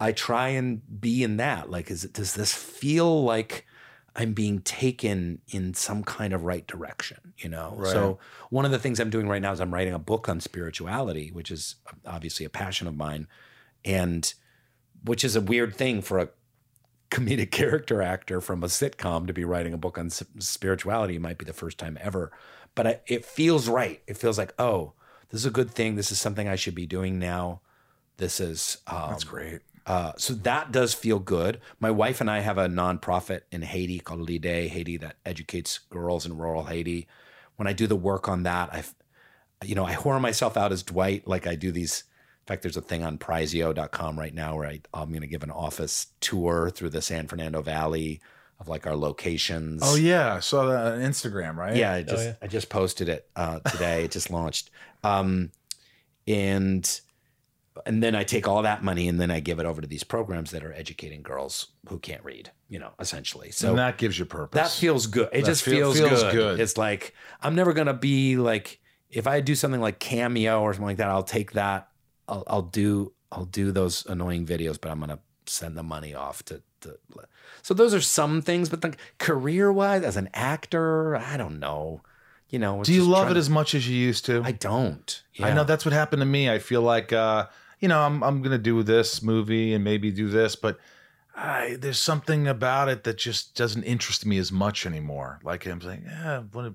I 0.00 0.12
try 0.12 0.48
and 0.48 1.00
be 1.00 1.22
in 1.22 1.38
that. 1.38 1.70
Like, 1.70 1.90
is 1.90 2.04
it 2.04 2.12
does 2.12 2.34
this 2.34 2.54
feel 2.54 3.24
like 3.24 3.66
I'm 4.14 4.32
being 4.32 4.60
taken 4.60 5.40
in 5.48 5.74
some 5.74 6.04
kind 6.04 6.32
of 6.32 6.44
right 6.44 6.66
direction? 6.66 7.34
You 7.38 7.48
know. 7.48 7.74
So 7.92 8.18
one 8.50 8.64
of 8.64 8.70
the 8.70 8.78
things 8.78 9.00
I'm 9.00 9.10
doing 9.10 9.28
right 9.28 9.42
now 9.42 9.52
is 9.52 9.60
I'm 9.60 9.74
writing 9.74 9.94
a 9.94 9.98
book 9.98 10.28
on 10.28 10.40
spirituality, 10.40 11.30
which 11.30 11.50
is 11.50 11.76
obviously 12.06 12.46
a 12.46 12.50
passion 12.50 12.86
of 12.86 12.96
mine, 12.96 13.26
and 13.84 14.32
which 15.04 15.24
is 15.24 15.34
a 15.34 15.40
weird 15.40 15.74
thing 15.74 16.00
for 16.00 16.18
a 16.18 16.28
comedic 17.10 17.50
character 17.52 18.00
actor 18.00 18.40
from 18.40 18.62
a 18.62 18.66
sitcom 18.66 19.26
to 19.26 19.32
be 19.32 19.44
writing 19.44 19.72
a 19.72 19.78
book 19.78 19.98
on 19.98 20.10
spirituality 20.10 21.16
it 21.16 21.22
might 21.22 21.38
be 21.38 21.44
the 21.46 21.54
first 21.54 21.78
time 21.78 21.96
ever 22.02 22.30
but 22.74 22.86
I, 22.86 23.00
it 23.06 23.24
feels 23.24 23.66
right 23.66 24.02
it 24.06 24.18
feels 24.18 24.36
like 24.36 24.52
oh 24.58 24.92
this 25.30 25.40
is 25.40 25.46
a 25.46 25.50
good 25.50 25.70
thing 25.70 25.94
this 25.94 26.12
is 26.12 26.20
something 26.20 26.46
i 26.46 26.54
should 26.54 26.74
be 26.74 26.84
doing 26.84 27.18
now 27.18 27.62
this 28.18 28.40
is 28.40 28.78
um, 28.88 29.10
That's 29.10 29.24
great. 29.24 29.60
Uh, 29.88 30.12
so 30.18 30.34
that 30.34 30.70
does 30.70 30.92
feel 30.92 31.18
good. 31.18 31.60
My 31.80 31.90
wife 31.90 32.20
and 32.20 32.30
I 32.30 32.40
have 32.40 32.58
a 32.58 32.68
nonprofit 32.68 33.40
in 33.50 33.62
Haiti 33.62 34.00
called 34.00 34.28
Lide 34.28 34.68
Haiti 34.68 34.98
that 34.98 35.16
educates 35.24 35.78
girls 35.78 36.26
in 36.26 36.36
rural 36.36 36.64
Haiti. 36.64 37.08
When 37.56 37.66
I 37.66 37.72
do 37.72 37.86
the 37.86 37.96
work 37.96 38.28
on 38.28 38.42
that, 38.42 38.68
I've, 38.70 38.94
you 39.64 39.74
know, 39.74 39.86
I 39.86 39.94
whore 39.94 40.20
myself 40.20 40.58
out 40.58 40.72
as 40.72 40.82
Dwight. 40.82 41.26
Like 41.26 41.46
I 41.46 41.54
do 41.54 41.72
these. 41.72 42.04
In 42.42 42.50
fact, 42.52 42.62
there's 42.62 42.76
a 42.76 42.82
thing 42.82 43.02
on 43.02 43.16
Prizeo.com 43.18 44.18
right 44.18 44.32
now 44.32 44.56
where 44.56 44.66
I, 44.66 44.80
I'm 44.92 45.08
going 45.08 45.22
to 45.22 45.26
give 45.26 45.42
an 45.42 45.50
office 45.50 46.08
tour 46.20 46.70
through 46.70 46.90
the 46.90 47.02
San 47.02 47.26
Fernando 47.26 47.62
Valley 47.62 48.20
of 48.60 48.68
like 48.68 48.86
our 48.86 48.96
locations. 48.96 49.80
Oh 49.84 49.96
yeah, 49.96 50.34
I 50.34 50.40
saw 50.40 50.66
that 50.66 50.92
on 50.94 51.00
Instagram, 51.00 51.56
right? 51.56 51.76
Yeah, 51.76 51.92
I 51.94 52.02
just 52.02 52.34
I 52.42 52.46
just 52.46 52.68
posted 52.68 53.08
it 53.08 53.28
uh, 53.36 53.60
today. 53.60 54.04
it 54.04 54.10
just 54.10 54.30
launched, 54.30 54.70
um, 55.02 55.50
and 56.26 57.00
and 57.86 58.02
then 58.02 58.14
I 58.14 58.24
take 58.24 58.46
all 58.48 58.62
that 58.62 58.82
money 58.82 59.08
and 59.08 59.20
then 59.20 59.30
I 59.30 59.40
give 59.40 59.58
it 59.58 59.66
over 59.66 59.80
to 59.80 59.86
these 59.86 60.04
programs 60.04 60.50
that 60.52 60.64
are 60.64 60.72
educating 60.72 61.22
girls 61.22 61.68
who 61.88 61.98
can't 61.98 62.22
read. 62.24 62.50
You 62.68 62.78
know, 62.78 62.90
essentially. 63.00 63.50
So 63.50 63.70
and 63.70 63.78
that 63.78 63.98
gives 63.98 64.18
you 64.18 64.24
purpose. 64.24 64.60
that 64.60 64.70
feels 64.70 65.06
good. 65.06 65.28
It 65.32 65.40
That 65.42 65.46
just 65.46 65.62
feel- 65.62 65.92
feels, 65.92 65.98
feels 65.98 66.22
good. 66.24 66.32
good. 66.32 66.60
It's 66.60 66.76
like 66.76 67.14
I'm 67.42 67.54
never 67.54 67.72
gonna 67.72 67.94
be 67.94 68.36
like 68.36 68.80
if 69.10 69.26
I 69.26 69.40
do 69.40 69.54
something 69.54 69.80
like 69.80 69.98
Cameo 69.98 70.60
or 70.60 70.72
something 70.74 70.86
like 70.86 70.98
that. 70.98 71.08
I'll 71.08 71.22
take 71.22 71.52
that. 71.52 71.88
I'll, 72.28 72.44
I'll 72.46 72.62
do 72.62 73.12
I'll 73.32 73.46
do 73.46 73.72
those 73.72 74.04
annoying 74.06 74.46
videos, 74.46 74.78
but 74.80 74.90
I'm 74.90 75.00
gonna 75.00 75.18
send 75.46 75.76
the 75.76 75.82
money 75.82 76.14
off 76.14 76.42
to. 76.46 76.62
to 76.82 76.98
so 77.62 77.74
those 77.74 77.92
are 77.94 78.00
some 78.00 78.40
things, 78.42 78.68
but 78.68 78.82
the 78.82 78.94
career 79.18 79.72
wise, 79.72 80.02
as 80.02 80.16
an 80.16 80.28
actor, 80.34 81.16
I 81.16 81.36
don't 81.36 81.58
know. 81.58 82.02
You 82.50 82.58
know, 82.58 82.82
Do 82.82 82.94
you 82.94 83.02
love 83.04 83.30
it 83.30 83.36
as 83.36 83.50
much 83.50 83.74
as 83.74 83.86
you 83.86 83.94
used 83.96 84.24
to? 84.26 84.42
I 84.42 84.52
don't. 84.52 85.22
I 85.38 85.52
know 85.52 85.64
that's 85.64 85.84
what 85.84 85.92
happened 85.92 86.20
to 86.20 86.26
me. 86.26 86.48
I 86.48 86.58
feel 86.58 86.80
like, 86.80 87.12
uh, 87.12 87.46
you 87.80 87.88
know, 87.88 88.00
I'm 88.00 88.22
I'm 88.22 88.42
gonna 88.42 88.58
do 88.58 88.82
this 88.82 89.22
movie 89.22 89.74
and 89.74 89.84
maybe 89.84 90.10
do 90.10 90.28
this, 90.28 90.56
but 90.56 90.78
I, 91.34 91.76
there's 91.78 92.00
something 92.00 92.48
about 92.48 92.88
it 92.88 93.04
that 93.04 93.16
just 93.16 93.54
doesn't 93.54 93.84
interest 93.84 94.26
me 94.26 94.38
as 94.38 94.50
much 94.50 94.84
anymore. 94.84 95.38
Like 95.44 95.66
I'm 95.66 95.80
saying, 95.80 96.02
yeah, 96.04 96.40
what, 96.50 96.72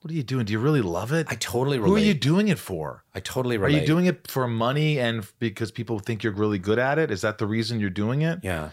what 0.00 0.10
are 0.10 0.14
you 0.14 0.24
doing? 0.24 0.44
Do 0.46 0.52
you 0.52 0.58
really 0.58 0.82
love 0.82 1.12
it? 1.12 1.28
I 1.30 1.36
totally 1.36 1.78
relate. 1.78 1.88
Who 1.90 1.96
are 1.96 2.06
you 2.06 2.14
doing 2.14 2.48
it 2.48 2.58
for? 2.58 3.04
I 3.14 3.20
totally 3.20 3.56
Are 3.56 3.68
you 3.68 3.86
doing 3.86 4.06
it 4.06 4.26
for 4.26 4.48
money 4.48 4.98
and 4.98 5.24
because 5.38 5.70
people 5.70 6.00
think 6.00 6.24
you're 6.24 6.32
really 6.32 6.58
good 6.58 6.78
at 6.78 6.98
it? 6.98 7.12
Is 7.12 7.20
that 7.20 7.38
the 7.38 7.46
reason 7.46 7.78
you're 7.78 7.88
doing 7.88 8.22
it? 8.22 8.40
Yeah. 8.42 8.70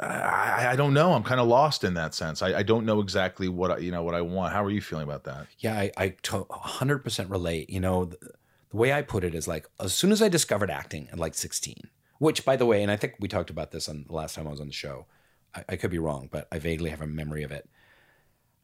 I, 0.00 0.06
I, 0.06 0.70
I 0.72 0.76
don't 0.76 0.94
know. 0.94 1.12
I'm 1.12 1.22
kind 1.22 1.40
of 1.40 1.46
lost 1.46 1.84
in 1.84 1.92
that 1.94 2.14
sense. 2.14 2.40
I, 2.40 2.58
I 2.58 2.62
don't 2.62 2.86
know 2.86 3.00
exactly 3.00 3.48
what 3.48 3.70
I, 3.70 3.78
you 3.78 3.92
know 3.92 4.02
what 4.02 4.14
I 4.14 4.22
want. 4.22 4.54
How 4.54 4.64
are 4.64 4.70
you 4.70 4.80
feeling 4.80 5.04
about 5.04 5.24
that? 5.24 5.46
Yeah, 5.58 5.78
I, 5.78 5.90
I 5.98 6.08
to- 6.22 6.46
100% 6.46 7.30
relate. 7.30 7.68
You 7.68 7.80
know, 7.80 8.10
the, 8.70 8.76
way 8.76 8.92
I 8.92 9.02
put 9.02 9.24
it 9.24 9.34
is 9.34 9.48
like, 9.48 9.66
as 9.78 9.94
soon 9.94 10.12
as 10.12 10.22
I 10.22 10.28
discovered 10.28 10.70
acting 10.70 11.08
at 11.10 11.18
like 11.18 11.34
16, 11.34 11.76
which 12.18 12.44
by 12.44 12.56
the 12.56 12.66
way, 12.66 12.82
and 12.82 12.90
I 12.90 12.96
think 12.96 13.14
we 13.20 13.28
talked 13.28 13.50
about 13.50 13.70
this 13.70 13.88
on 13.88 14.04
the 14.08 14.14
last 14.14 14.34
time 14.34 14.46
I 14.46 14.50
was 14.50 14.60
on 14.60 14.66
the 14.66 14.72
show. 14.72 15.06
I, 15.54 15.64
I 15.70 15.76
could 15.76 15.90
be 15.90 15.98
wrong, 15.98 16.28
but 16.30 16.46
I 16.52 16.58
vaguely 16.58 16.90
have 16.90 17.00
a 17.00 17.06
memory 17.06 17.42
of 17.42 17.52
it. 17.52 17.68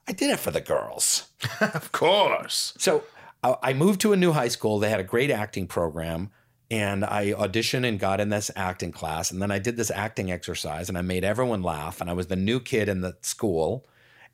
I 0.09 0.12
did 0.12 0.30
it 0.30 0.38
for 0.38 0.50
the 0.50 0.61
girls. 0.61 1.28
of 1.61 1.90
course. 1.92 2.74
So 2.78 3.04
I 3.42 3.57
I 3.62 3.74
moved 3.74 4.00
to 4.02 4.12
a 4.12 4.16
new 4.16 4.32
high 4.32 4.48
school. 4.48 4.78
They 4.78 4.90
had 4.90 5.00
a 5.00 5.04
great 5.04 5.30
acting 5.30 5.66
program. 5.66 6.30
And 6.68 7.04
I 7.04 7.32
auditioned 7.32 7.86
and 7.86 7.98
got 7.98 8.20
in 8.20 8.28
this 8.28 8.50
acting 8.57 8.90
class. 8.90 9.30
And 9.30 9.40
then 9.40 9.52
I 9.52 9.61
did 9.61 9.76
this 9.76 9.90
acting 9.90 10.32
exercise 10.32 10.88
and 10.88 10.98
I 10.98 11.02
made 11.02 11.22
everyone 11.22 11.62
laugh. 11.62 12.00
And 12.00 12.11
I 12.11 12.12
was 12.12 12.26
the 12.26 12.34
new 12.34 12.59
kid 12.59 12.88
in 12.88 13.02
the 13.02 13.16
school. 13.20 13.86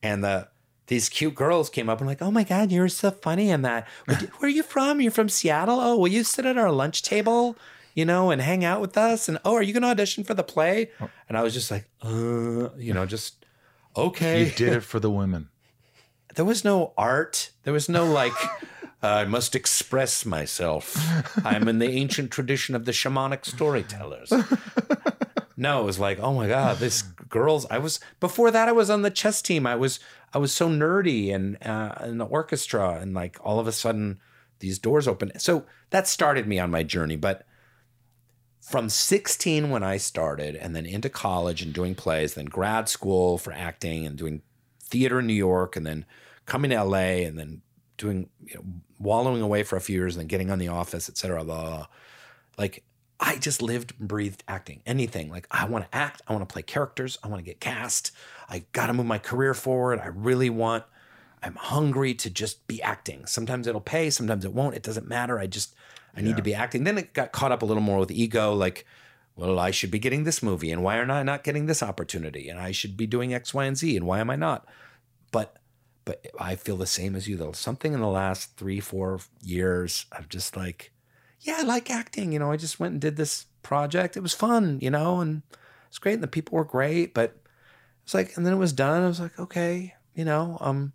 And 0.02 0.24
the 0.24 0.48
these 0.92 1.08
cute 1.08 1.34
girls 1.34 1.70
came 1.70 1.88
up 1.88 2.00
and 2.00 2.06
like, 2.06 2.20
oh 2.20 2.30
my 2.30 2.44
God, 2.44 2.70
you're 2.70 2.86
so 2.86 3.10
funny 3.10 3.48
in 3.48 3.62
that. 3.62 3.88
Where 4.04 4.20
are 4.42 4.48
you 4.48 4.62
from? 4.62 5.00
You're 5.00 5.10
from 5.10 5.30
Seattle? 5.30 5.80
Oh, 5.80 5.96
will 5.96 6.08
you 6.08 6.22
sit 6.22 6.44
at 6.44 6.58
our 6.58 6.70
lunch 6.70 7.02
table, 7.02 7.56
you 7.94 8.04
know, 8.04 8.30
and 8.30 8.42
hang 8.42 8.62
out 8.62 8.82
with 8.82 8.98
us? 8.98 9.26
And 9.26 9.38
oh, 9.42 9.54
are 9.54 9.62
you 9.62 9.72
going 9.72 9.84
to 9.84 9.88
audition 9.88 10.22
for 10.22 10.34
the 10.34 10.42
play? 10.42 10.90
And 11.30 11.38
I 11.38 11.42
was 11.42 11.54
just 11.54 11.70
like, 11.70 11.88
uh, 12.02 12.68
you 12.76 12.92
know, 12.92 13.06
just 13.06 13.46
okay. 13.96 14.44
You 14.44 14.50
did 14.50 14.72
it 14.74 14.80
for 14.92 15.00
the 15.00 15.10
women. 15.10 15.48
there 16.34 16.44
was 16.44 16.62
no 16.62 16.92
art. 16.98 17.52
There 17.62 17.72
was 17.72 17.88
no 17.88 18.04
like, 18.20 18.34
I 19.02 19.24
must 19.24 19.54
express 19.54 20.26
myself. 20.26 20.94
I'm 21.42 21.68
in 21.68 21.78
the 21.78 21.88
ancient 21.88 22.30
tradition 22.30 22.74
of 22.74 22.84
the 22.84 22.92
shamanic 22.92 23.46
storytellers. 23.46 24.30
No, 25.62 25.80
it 25.80 25.84
was 25.84 26.00
like, 26.00 26.18
oh 26.18 26.34
my 26.34 26.48
god, 26.48 26.78
this 26.78 27.02
girls. 27.02 27.66
I 27.70 27.78
was 27.78 28.00
before 28.18 28.50
that. 28.50 28.68
I 28.68 28.72
was 28.72 28.90
on 28.90 29.02
the 29.02 29.12
chess 29.12 29.40
team. 29.40 29.64
I 29.64 29.76
was 29.76 30.00
I 30.34 30.38
was 30.38 30.52
so 30.52 30.68
nerdy 30.68 31.32
and 31.32 31.56
uh, 31.64 31.94
in 32.04 32.18
the 32.18 32.24
orchestra, 32.24 32.98
and 33.00 33.14
like 33.14 33.38
all 33.44 33.60
of 33.60 33.68
a 33.68 33.72
sudden 33.72 34.18
these 34.58 34.80
doors 34.80 35.06
open. 35.06 35.30
So 35.38 35.64
that 35.90 36.08
started 36.08 36.48
me 36.48 36.58
on 36.58 36.72
my 36.72 36.82
journey. 36.82 37.14
But 37.14 37.46
from 38.60 38.88
16 38.88 39.70
when 39.70 39.84
I 39.84 39.98
started, 39.98 40.56
and 40.56 40.74
then 40.74 40.84
into 40.84 41.08
college 41.08 41.62
and 41.62 41.72
doing 41.72 41.94
plays, 41.94 42.34
then 42.34 42.46
grad 42.46 42.88
school 42.88 43.38
for 43.38 43.52
acting 43.52 44.04
and 44.04 44.16
doing 44.16 44.42
theater 44.80 45.20
in 45.20 45.28
New 45.28 45.32
York, 45.32 45.76
and 45.76 45.86
then 45.86 46.04
coming 46.44 46.72
to 46.72 46.82
LA, 46.82 47.22
and 47.22 47.38
then 47.38 47.62
doing 47.98 48.28
you 48.44 48.56
know, 48.56 48.64
wallowing 48.98 49.42
away 49.42 49.62
for 49.62 49.76
a 49.76 49.80
few 49.80 49.96
years, 49.96 50.16
and 50.16 50.22
then 50.22 50.26
getting 50.26 50.50
on 50.50 50.58
The 50.58 50.68
Office, 50.68 51.08
et 51.08 51.16
cetera. 51.16 51.44
Blah, 51.44 51.60
blah, 51.60 51.76
blah. 51.76 51.86
Like 52.58 52.82
I 53.22 53.36
just 53.36 53.62
lived 53.62 53.94
and 53.98 54.08
breathed 54.08 54.42
acting. 54.48 54.82
Anything 54.84 55.30
like 55.30 55.46
I 55.50 55.64
want 55.66 55.90
to 55.90 55.96
act, 55.96 56.22
I 56.26 56.32
want 56.32 56.46
to 56.46 56.52
play 56.52 56.62
characters, 56.62 57.18
I 57.22 57.28
want 57.28 57.38
to 57.38 57.44
get 57.44 57.60
cast. 57.60 58.10
I 58.48 58.64
got 58.72 58.88
to 58.88 58.92
move 58.92 59.06
my 59.06 59.18
career 59.18 59.54
forward. 59.54 60.00
I 60.00 60.06
really 60.06 60.50
want. 60.50 60.84
I'm 61.42 61.54
hungry 61.54 62.14
to 62.14 62.28
just 62.28 62.66
be 62.66 62.82
acting. 62.82 63.26
Sometimes 63.26 63.66
it'll 63.66 63.80
pay, 63.80 64.10
sometimes 64.10 64.44
it 64.44 64.52
won't. 64.52 64.74
It 64.74 64.82
doesn't 64.82 65.08
matter. 65.08 65.38
I 65.38 65.46
just 65.46 65.74
I 66.16 66.20
need 66.20 66.36
to 66.36 66.42
be 66.42 66.54
acting. 66.54 66.84
Then 66.84 66.98
it 66.98 67.14
got 67.14 67.32
caught 67.32 67.52
up 67.52 67.62
a 67.62 67.64
little 67.64 67.82
more 67.82 67.98
with 67.98 68.10
ego, 68.10 68.52
like, 68.52 68.84
well, 69.34 69.58
I 69.58 69.70
should 69.70 69.90
be 69.90 69.98
getting 69.98 70.24
this 70.24 70.42
movie, 70.42 70.70
and 70.70 70.82
why 70.82 70.96
am 70.98 71.10
I 71.10 71.22
not 71.22 71.42
getting 71.42 71.66
this 71.66 71.82
opportunity? 71.82 72.48
And 72.48 72.60
I 72.60 72.70
should 72.70 72.96
be 72.96 73.06
doing 73.06 73.32
X, 73.32 73.54
Y, 73.54 73.64
and 73.64 73.76
Z, 73.76 73.96
and 73.96 74.06
why 74.06 74.20
am 74.20 74.30
I 74.30 74.36
not? 74.36 74.66
But 75.30 75.56
but 76.04 76.26
I 76.38 76.56
feel 76.56 76.76
the 76.76 76.86
same 76.86 77.14
as 77.16 77.28
you 77.28 77.36
though. 77.36 77.52
Something 77.52 77.94
in 77.94 78.00
the 78.00 78.08
last 78.08 78.56
three, 78.56 78.80
four 78.80 79.20
years, 79.42 80.06
I've 80.12 80.28
just 80.28 80.56
like, 80.56 80.91
yeah, 81.42 81.56
I 81.58 81.62
like 81.62 81.90
acting. 81.90 82.32
You 82.32 82.38
know, 82.38 82.52
I 82.52 82.56
just 82.56 82.80
went 82.80 82.92
and 82.92 83.00
did 83.00 83.16
this 83.16 83.46
project. 83.62 84.16
It 84.16 84.22
was 84.22 84.32
fun, 84.32 84.78
you 84.80 84.90
know, 84.90 85.20
and 85.20 85.42
it's 85.88 85.98
great, 85.98 86.14
and 86.14 86.22
the 86.22 86.28
people 86.28 86.56
were 86.56 86.64
great. 86.64 87.14
But 87.14 87.36
it's 88.04 88.14
like, 88.14 88.36
and 88.36 88.46
then 88.46 88.54
it 88.54 88.58
was 88.58 88.72
done. 88.72 89.02
I 89.02 89.08
was 89.08 89.20
like, 89.20 89.38
okay, 89.38 89.94
you 90.14 90.24
know, 90.24 90.56
um, 90.60 90.92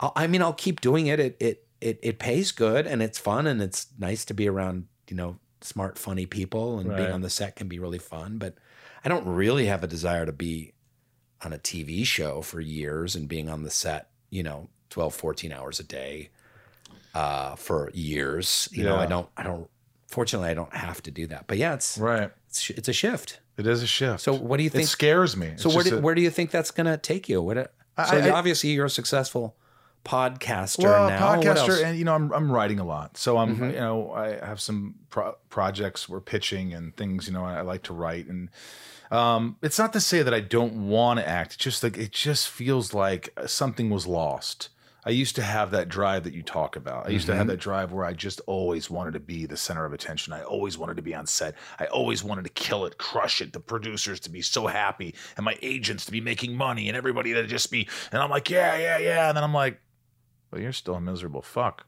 I'll, 0.00 0.12
I 0.16 0.26
mean, 0.26 0.42
I'll 0.42 0.52
keep 0.52 0.80
doing 0.80 1.06
it. 1.06 1.20
It 1.20 1.36
it 1.40 1.66
it 1.80 1.98
it 2.02 2.18
pays 2.18 2.52
good, 2.52 2.86
and 2.86 3.02
it's 3.02 3.18
fun, 3.18 3.46
and 3.46 3.62
it's 3.62 3.86
nice 3.98 4.24
to 4.26 4.34
be 4.34 4.48
around, 4.48 4.86
you 5.08 5.16
know, 5.16 5.38
smart, 5.60 5.96
funny 5.96 6.26
people, 6.26 6.78
and 6.78 6.94
being 6.96 7.12
on 7.12 7.20
the 7.22 7.30
set 7.30 7.56
can 7.56 7.68
be 7.68 7.78
really 7.78 7.98
fun. 7.98 8.38
But 8.38 8.56
I 9.04 9.08
don't 9.08 9.26
really 9.26 9.66
have 9.66 9.84
a 9.84 9.88
desire 9.88 10.26
to 10.26 10.32
be 10.32 10.72
on 11.44 11.52
a 11.52 11.58
TV 11.58 12.04
show 12.04 12.42
for 12.42 12.60
years 12.60 13.14
and 13.16 13.28
being 13.28 13.48
on 13.48 13.62
the 13.62 13.70
set, 13.70 14.10
you 14.30 14.42
know, 14.42 14.68
12, 14.90 15.14
14 15.14 15.52
hours 15.52 15.80
a 15.80 15.84
day 15.84 16.30
uh, 17.14 17.54
for 17.56 17.90
years. 17.94 18.68
You 18.72 18.84
know, 18.84 18.96
I 18.96 19.06
don't, 19.06 19.28
I 19.36 19.42
don't, 19.42 19.68
fortunately, 20.08 20.48
I 20.50 20.54
don't 20.54 20.72
have 20.74 21.02
to 21.04 21.10
do 21.10 21.26
that. 21.28 21.46
But 21.46 21.58
yeah, 21.58 21.74
it's, 21.74 21.98
Right. 21.98 22.30
it's, 22.48 22.70
it's 22.70 22.88
a 22.88 22.92
shift. 22.92 23.40
It 23.56 23.66
is 23.66 23.82
a 23.82 23.86
shift. 23.86 24.20
So 24.22 24.32
what 24.34 24.56
do 24.56 24.62
you 24.62 24.70
think? 24.70 24.84
It 24.84 24.88
scares 24.88 25.36
me. 25.36 25.52
so 25.56 25.68
where 25.70 25.84
do, 25.84 25.98
a- 25.98 26.00
where 26.00 26.14
do 26.14 26.22
you 26.22 26.30
think 26.30 26.50
that's 26.50 26.70
going 26.70 26.86
to 26.86 26.96
take 26.96 27.28
you? 27.28 27.42
What, 27.42 27.58
I- 27.96 28.04
so 28.10 28.16
I- 28.18 28.30
obviously 28.30 28.70
you're 28.70 28.86
a 28.86 28.90
successful 28.90 29.56
podcaster 30.04 30.84
well, 30.84 31.08
now. 31.08 31.36
Mm-hmm. 31.36 31.48
podcaster, 31.48 31.84
and 31.84 31.98
you 31.98 32.04
know, 32.04 32.14
I'm 32.14 32.32
I'm 32.32 32.50
writing 32.50 32.80
a 32.80 32.84
lot, 32.84 33.16
so 33.16 33.36
I'm 33.38 33.62
you 33.70 33.76
know 33.78 34.10
I 34.12 34.44
have 34.44 34.60
some 34.60 34.96
pro- 35.10 35.36
projects 35.48 36.08
we're 36.08 36.20
pitching 36.20 36.72
and 36.74 36.96
things. 36.96 37.26
You 37.28 37.34
know, 37.34 37.44
I, 37.44 37.58
I 37.58 37.60
like 37.60 37.82
to 37.84 37.92
write, 37.92 38.26
and 38.26 38.48
um, 39.10 39.56
it's 39.62 39.78
not 39.78 39.92
to 39.92 40.00
say 40.00 40.22
that 40.22 40.34
I 40.34 40.40
don't 40.40 40.88
want 40.88 41.20
to 41.20 41.28
act. 41.28 41.54
It's 41.54 41.62
just 41.64 41.82
like 41.84 41.96
it 41.98 42.10
just 42.10 42.48
feels 42.48 42.92
like 42.94 43.32
something 43.46 43.90
was 43.90 44.06
lost. 44.06 44.70
I 45.04 45.10
used 45.10 45.34
to 45.36 45.42
have 45.42 45.72
that 45.72 45.88
drive 45.88 46.22
that 46.24 46.32
you 46.32 46.42
talk 46.44 46.76
about. 46.76 47.06
I 47.06 47.10
used 47.10 47.26
to 47.26 47.32
have 47.32 47.42
Mm-hmm. 47.42 47.48
that 47.50 47.60
drive 47.60 47.92
where 47.92 48.04
I 48.04 48.12
just 48.12 48.40
always 48.46 48.88
wanted 48.88 49.14
to 49.14 49.20
be 49.20 49.46
the 49.46 49.56
center 49.56 49.84
of 49.84 49.92
attention. 49.92 50.32
I 50.32 50.42
always 50.44 50.78
wanted 50.78 50.94
to 50.96 51.02
be 51.02 51.12
on 51.14 51.26
set. 51.26 51.56
I 51.80 51.86
always 51.86 52.22
wanted 52.22 52.44
to 52.44 52.50
kill 52.50 52.84
it, 52.86 52.98
crush 52.98 53.40
it, 53.40 53.52
the 53.52 53.58
producers 53.58 54.20
to 54.20 54.30
be 54.30 54.42
so 54.42 54.68
happy, 54.68 55.14
and 55.36 55.44
my 55.44 55.58
agents 55.60 56.04
to 56.06 56.12
be 56.12 56.20
making 56.20 56.56
money, 56.56 56.86
and 56.88 56.96
everybody 56.96 57.32
to 57.34 57.46
just 57.48 57.70
be. 57.70 57.88
And 58.12 58.22
I'm 58.22 58.30
like, 58.30 58.48
yeah, 58.48 58.76
yeah, 58.78 58.98
yeah. 58.98 59.28
And 59.28 59.36
then 59.36 59.42
I'm 59.42 59.52
like, 59.54 59.80
well, 60.52 60.60
you're 60.60 60.72
still 60.72 60.94
a 60.94 61.00
miserable 61.00 61.42
fuck. 61.42 61.84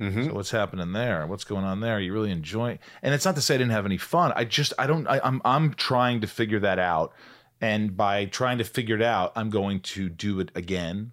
Mm-hmm. 0.00 0.26
So 0.26 0.34
what's 0.34 0.50
happening 0.50 0.92
there? 0.92 1.26
What's 1.26 1.44
going 1.44 1.64
on 1.64 1.80
there? 1.80 1.98
You 2.00 2.12
really 2.12 2.30
enjoy? 2.30 2.78
And 3.02 3.14
it's 3.14 3.24
not 3.24 3.34
to 3.36 3.40
say 3.40 3.54
I 3.54 3.58
didn't 3.58 3.72
have 3.72 3.86
any 3.86 3.98
fun. 3.98 4.32
I 4.36 4.44
just 4.44 4.72
I 4.78 4.86
don't. 4.86 5.06
I, 5.08 5.20
I'm 5.22 5.40
I'm 5.44 5.74
trying 5.74 6.20
to 6.22 6.26
figure 6.26 6.60
that 6.60 6.78
out, 6.78 7.12
and 7.60 7.96
by 7.96 8.24
trying 8.26 8.58
to 8.58 8.64
figure 8.64 8.96
it 8.96 9.02
out, 9.02 9.32
I'm 9.36 9.50
going 9.50 9.80
to 9.80 10.08
do 10.08 10.40
it 10.40 10.50
again, 10.54 11.12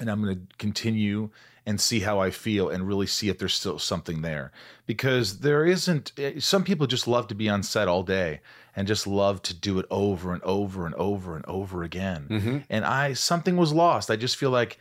and 0.00 0.10
I'm 0.10 0.22
going 0.22 0.36
to 0.36 0.56
continue 0.58 1.30
and 1.66 1.80
see 1.80 2.00
how 2.00 2.18
I 2.18 2.30
feel 2.30 2.70
and 2.70 2.86
really 2.88 3.06
see 3.06 3.28
if 3.28 3.38
there's 3.38 3.52
still 3.54 3.78
something 3.78 4.22
there 4.22 4.52
because 4.86 5.40
there 5.40 5.66
isn't. 5.66 6.12
eh, 6.16 6.34
Some 6.38 6.64
people 6.64 6.86
just 6.86 7.06
love 7.06 7.26
to 7.28 7.34
be 7.34 7.48
on 7.48 7.62
set 7.62 7.88
all 7.88 8.02
day 8.02 8.40
and 8.74 8.88
just 8.88 9.06
love 9.06 9.42
to 9.42 9.54
do 9.54 9.78
it 9.78 9.84
over 9.90 10.32
and 10.32 10.42
over 10.44 10.86
and 10.86 10.94
over 10.94 11.36
and 11.36 11.44
over 11.46 11.82
again. 11.82 12.62
And 12.70 12.84
I 12.86 13.12
something 13.12 13.56
was 13.56 13.72
lost. 13.72 14.10
I 14.10 14.16
just 14.16 14.36
feel 14.36 14.50
like 14.50 14.78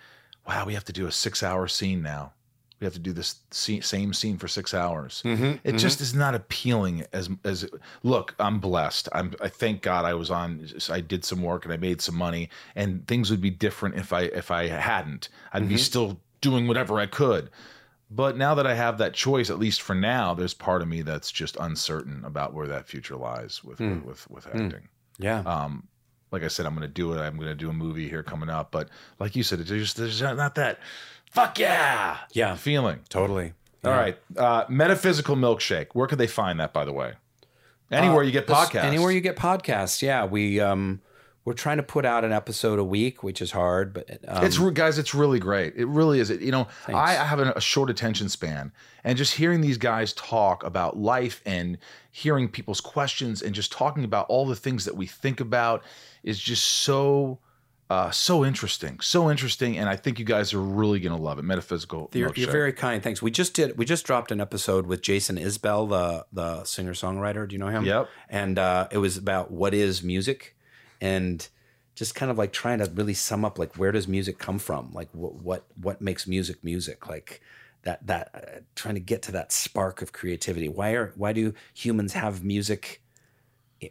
wow, 0.47 0.65
we 0.65 0.73
have 0.75 0.85
to 0.85 0.93
do 0.93 1.05
a 1.07 1.11
six 1.11 1.43
hour 1.43 1.67
scene 1.67 2.01
now. 2.01 2.31
We 2.79 2.85
have 2.85 2.93
to 2.93 2.99
do 2.99 3.11
this 3.11 3.35
same 3.51 4.13
scene 4.13 4.37
for 4.37 4.47
six 4.47 4.73
hours. 4.73 5.23
Mm-hmm, 5.25 5.43
it 5.43 5.63
mm-hmm. 5.63 5.77
just 5.77 5.99
is 5.99 6.13
not 6.13 6.35
appealing 6.35 7.05
as 7.11 7.29
as. 7.43 7.67
Look, 8.03 8.35
I'm 8.39 8.59
blessed. 8.59 9.09
I'm. 9.13 9.33
I 9.41 9.49
thank 9.49 9.81
God 9.81 10.05
I 10.05 10.13
was 10.13 10.29
on. 10.29 10.67
I 10.89 11.01
did 11.01 11.25
some 11.25 11.41
work 11.41 11.65
and 11.65 11.73
I 11.73 11.77
made 11.77 12.01
some 12.01 12.15
money, 12.15 12.49
and 12.75 13.07
things 13.07 13.31
would 13.31 13.41
be 13.41 13.49
different 13.49 13.95
if 13.95 14.13
I 14.13 14.21
if 14.23 14.51
I 14.51 14.67
hadn't. 14.67 15.29
I'd 15.53 15.67
be 15.67 15.75
mm-hmm. 15.75 15.77
still 15.77 16.19
doing 16.41 16.67
whatever 16.67 16.99
I 16.99 17.07
could. 17.07 17.49
But 18.09 18.37
now 18.37 18.55
that 18.55 18.65
I 18.65 18.73
have 18.73 18.99
that 18.99 19.13
choice, 19.13 19.49
at 19.49 19.59
least 19.59 19.81
for 19.81 19.93
now, 19.93 20.33
there's 20.33 20.53
part 20.53 20.81
of 20.81 20.87
me 20.87 21.01
that's 21.01 21.29
just 21.29 21.57
uncertain 21.59 22.23
about 22.23 22.53
where 22.53 22.67
that 22.67 22.87
future 22.87 23.17
lies 23.17 23.63
with 23.63 23.79
hmm. 23.79 24.05
with 24.05 24.29
with 24.29 24.45
hmm. 24.45 24.65
acting 24.65 24.87
yeah. 25.17 25.39
um 25.39 25.87
like 26.31 26.43
i 26.43 26.47
said 26.47 26.65
i'm 26.65 26.73
gonna 26.73 26.87
do 26.87 27.13
it 27.13 27.19
i'm 27.19 27.37
gonna 27.37 27.55
do 27.55 27.69
a 27.69 27.73
movie 27.73 28.07
here 28.07 28.23
coming 28.23 28.49
up 28.49 28.71
but 28.71 28.89
like 29.19 29.35
you 29.35 29.43
said 29.43 29.59
it's 29.59 29.69
just 29.69 29.97
there's 29.97 30.21
not 30.21 30.55
that 30.55 30.79
fuck 31.31 31.59
yeah 31.59 32.17
Yeah. 32.33 32.55
feeling 32.55 32.99
totally. 33.09 33.53
all 33.85 33.91
right 33.91 34.17
uh 34.35 34.65
metaphysical 34.69 35.35
milkshake 35.35 35.87
where 35.93 36.07
could 36.07 36.17
they 36.17 36.27
find 36.27 36.59
that 36.59 36.73
by 36.73 36.83
the 36.85 36.93
way 36.93 37.13
anywhere 37.91 38.23
you 38.23 38.31
get 38.31 38.47
This- 38.47 38.57
podcasts 38.57 38.83
Anywhere 38.83 39.11
you 39.11 39.21
get 39.21 39.37
podcasts. 39.37 40.01
Yeah. 40.01 40.25
We, 40.25 40.59
um, 40.59 40.99
we're 41.45 41.53
trying 41.53 41.77
to 41.77 41.83
put 41.83 42.03
out 42.03 42.25
an 42.25 42.33
episode 42.33 42.77
a 42.79 42.83
week, 42.83 43.23
which 43.23 43.41
is 43.41 43.51
hard, 43.51 43.93
but 43.93 44.19
um, 44.27 44.43
it's 44.43 44.59
re- 44.59 44.73
guys 44.73 44.97
it's 44.97 45.15
really 45.15 45.39
great 45.39 45.73
it 45.77 45.87
really 45.87 46.19
is 46.19 46.29
you 46.29 46.51
know 46.51 46.67
I, 46.89 46.93
I 47.15 47.23
have 47.23 47.39
a, 47.39 47.53
a 47.55 47.61
short 47.61 47.89
attention 47.89 48.27
span 48.27 48.73
and 49.05 49.17
just 49.17 49.35
hearing 49.35 49.61
these 49.61 49.77
guys 49.77 50.11
talk 50.11 50.65
about 50.65 50.97
life 50.97 51.41
and 51.45 51.77
hearing 52.11 52.49
people's 52.49 52.81
questions 52.81 53.41
and 53.41 53.55
just 53.55 53.71
talking 53.71 54.03
about 54.03 54.25
all 54.27 54.45
the 54.45 54.57
things 54.57 54.83
that 54.83 54.97
we 54.97 55.05
think 55.07 55.39
about 55.39 55.81
is 56.23 56.37
just 56.37 56.65
so 56.67 57.39
uh, 57.89 58.11
so 58.11 58.43
interesting 58.43 58.99
so 58.99 59.31
interesting 59.31 59.77
and 59.77 59.87
i 59.87 59.95
think 59.95 60.19
you 60.19 60.25
guys 60.25 60.53
are 60.53 60.61
really 60.61 60.99
gonna 60.99 61.17
love 61.17 61.39
it 61.39 61.43
metaphysical 61.43 62.09
You're, 62.13 62.29
you're 62.35 62.51
very 62.51 62.73
kind. 62.73 63.01
Thanks. 63.03 63.21
We 63.21 63.31
just 63.31 63.53
did. 63.53 63.77
We 63.77 63.85
just 63.85 64.05
dropped 64.05 64.31
an 64.31 64.41
episode 64.41 64.87
with 64.87 65.01
Jason 65.01 65.37
Isbell, 65.37 65.89
the 65.89 66.25
the 66.31 66.63
singer 66.63 66.93
songwriter. 66.93 67.47
Do 67.47 67.53
you 67.53 67.59
know 67.59 67.67
him? 67.67 67.85
Yep. 67.85 68.09
And 68.29 68.59
uh, 68.59 68.87
it 68.91 68.97
was 68.97 69.17
about 69.17 69.51
what 69.51 69.73
is 69.73 70.03
music, 70.03 70.55
and 71.01 71.47
just 71.95 72.15
kind 72.15 72.29
of 72.31 72.37
like 72.37 72.53
trying 72.53 72.79
to 72.79 72.91
really 72.93 73.13
sum 73.13 73.43
up 73.43 73.57
like 73.57 73.75
where 73.75 73.91
does 73.91 74.07
music 74.07 74.37
come 74.37 74.59
from? 74.59 74.91
Like 74.93 75.09
what 75.11 75.35
what 75.35 75.65
what 75.81 76.01
makes 76.01 76.27
music 76.27 76.63
music? 76.63 77.07
Like 77.07 77.41
that 77.83 78.05
that 78.07 78.31
uh, 78.33 78.59
trying 78.75 78.95
to 78.95 78.99
get 78.99 79.21
to 79.23 79.31
that 79.33 79.51
spark 79.51 80.01
of 80.01 80.11
creativity. 80.11 80.69
Why 80.69 80.91
are 80.91 81.13
why 81.15 81.33
do 81.33 81.53
humans 81.73 82.13
have 82.13 82.43
music? 82.43 83.01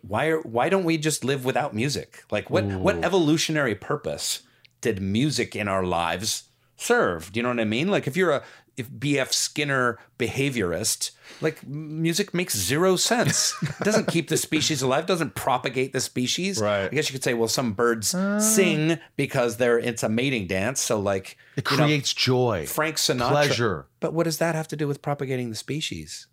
Why 0.03 0.27
are 0.27 0.41
why 0.41 0.69
don't 0.69 0.85
we 0.85 0.99
just 0.99 1.25
live 1.25 1.45
without 1.45 1.75
music? 1.75 2.25
Like 2.31 2.51
what 2.51 2.65
what 2.65 3.05
evolutionary 3.05 3.75
purpose 3.75 4.43
did 4.81 5.01
music 5.01 5.55
in 5.55 5.69
our 5.69 5.85
lives 5.85 6.45
serve? 6.77 7.33
Do 7.33 7.39
you 7.39 7.43
know 7.43 7.51
what 7.51 7.61
I 7.61 7.65
mean? 7.65 7.89
Like 7.89 8.07
if 8.07 8.17
you're 8.17 8.33
a 8.33 8.43
if 8.77 8.91
BF 8.91 9.33
Skinner 9.33 9.99
behaviorist, 10.19 11.13
like 11.41 11.67
music 11.67 12.35
makes 12.35 12.57
zero 12.57 12.97
sense. 12.97 13.55
It 13.63 13.75
doesn't 13.85 14.09
keep 14.09 14.29
the 14.29 14.37
species 14.37 14.83
alive, 14.83 15.07
doesn't 15.07 15.35
propagate 15.35 15.93
the 15.93 16.01
species. 16.01 16.61
Right. 16.61 16.85
I 16.85 16.89
guess 16.89 17.09
you 17.09 17.15
could 17.15 17.25
say, 17.25 17.35
well, 17.35 17.49
some 17.49 17.73
birds 17.73 18.15
uh. 18.15 18.39
sing 18.39 18.99
because 19.17 19.57
they're 19.57 19.79
it's 19.79 20.03
a 20.03 20.09
mating 20.09 20.47
dance. 20.47 20.81
So 20.81 21.01
like 21.01 21.39
it 21.57 21.71
you 21.71 21.77
know, 21.77 21.85
creates 21.85 22.13
joy 22.13 22.67
Frank 22.67 22.97
Sinatra. 22.97 23.29
pleasure 23.29 23.87
But 24.01 24.13
what 24.13 24.25
does 24.25 24.39
that 24.39 24.55
have 24.55 24.69
to 24.69 24.77
do 24.77 24.87
with 24.87 25.03
propagating 25.03 25.51
the 25.51 25.57
species? 25.57 26.27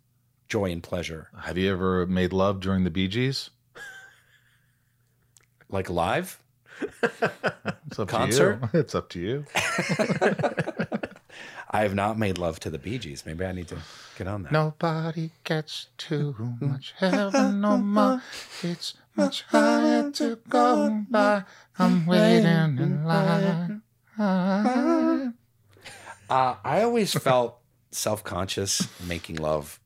Joy 0.48 0.70
and 0.72 0.82
pleasure. 0.82 1.28
have 1.42 1.58
you 1.58 1.70
ever 1.72 2.06
made 2.06 2.32
love 2.32 2.60
during 2.60 2.84
the 2.84 2.90
bee 2.90 3.08
gees 3.08 3.50
Like 5.68 5.90
live? 5.90 6.40
it's 6.80 7.98
up 7.98 8.08
Concert? 8.08 8.60
to 8.60 8.70
you 8.72 8.80
it's 8.80 8.94
up 8.94 9.08
to 9.10 9.20
you 9.20 9.44
I 11.70 11.82
have 11.82 11.94
not 11.94 12.18
made 12.18 12.38
love 12.38 12.60
to 12.60 12.70
the 12.70 12.78
Bee 12.78 12.98
Gees. 12.98 13.26
Maybe 13.26 13.44
I 13.44 13.50
need 13.50 13.66
to 13.68 13.76
get 14.16 14.28
on 14.28 14.44
that. 14.44 14.52
Nobody 14.52 15.30
gets 15.42 15.88
too 15.98 16.36
much 16.60 16.94
heaven 16.98 17.60
no 17.60 17.78
more. 17.78 18.22
It's 18.62 18.94
much 19.16 19.42
higher 19.42 20.08
to 20.12 20.38
go 20.48 21.04
by. 21.10 21.42
I'm 21.76 22.06
waiting 22.06 22.78
in 22.78 23.04
line. 23.04 23.82
Uh, 24.16 25.30
I 26.30 26.82
always 26.82 27.12
felt 27.12 27.58
self 27.90 28.22
conscious 28.22 28.86
making 29.06 29.36
love 29.36 29.80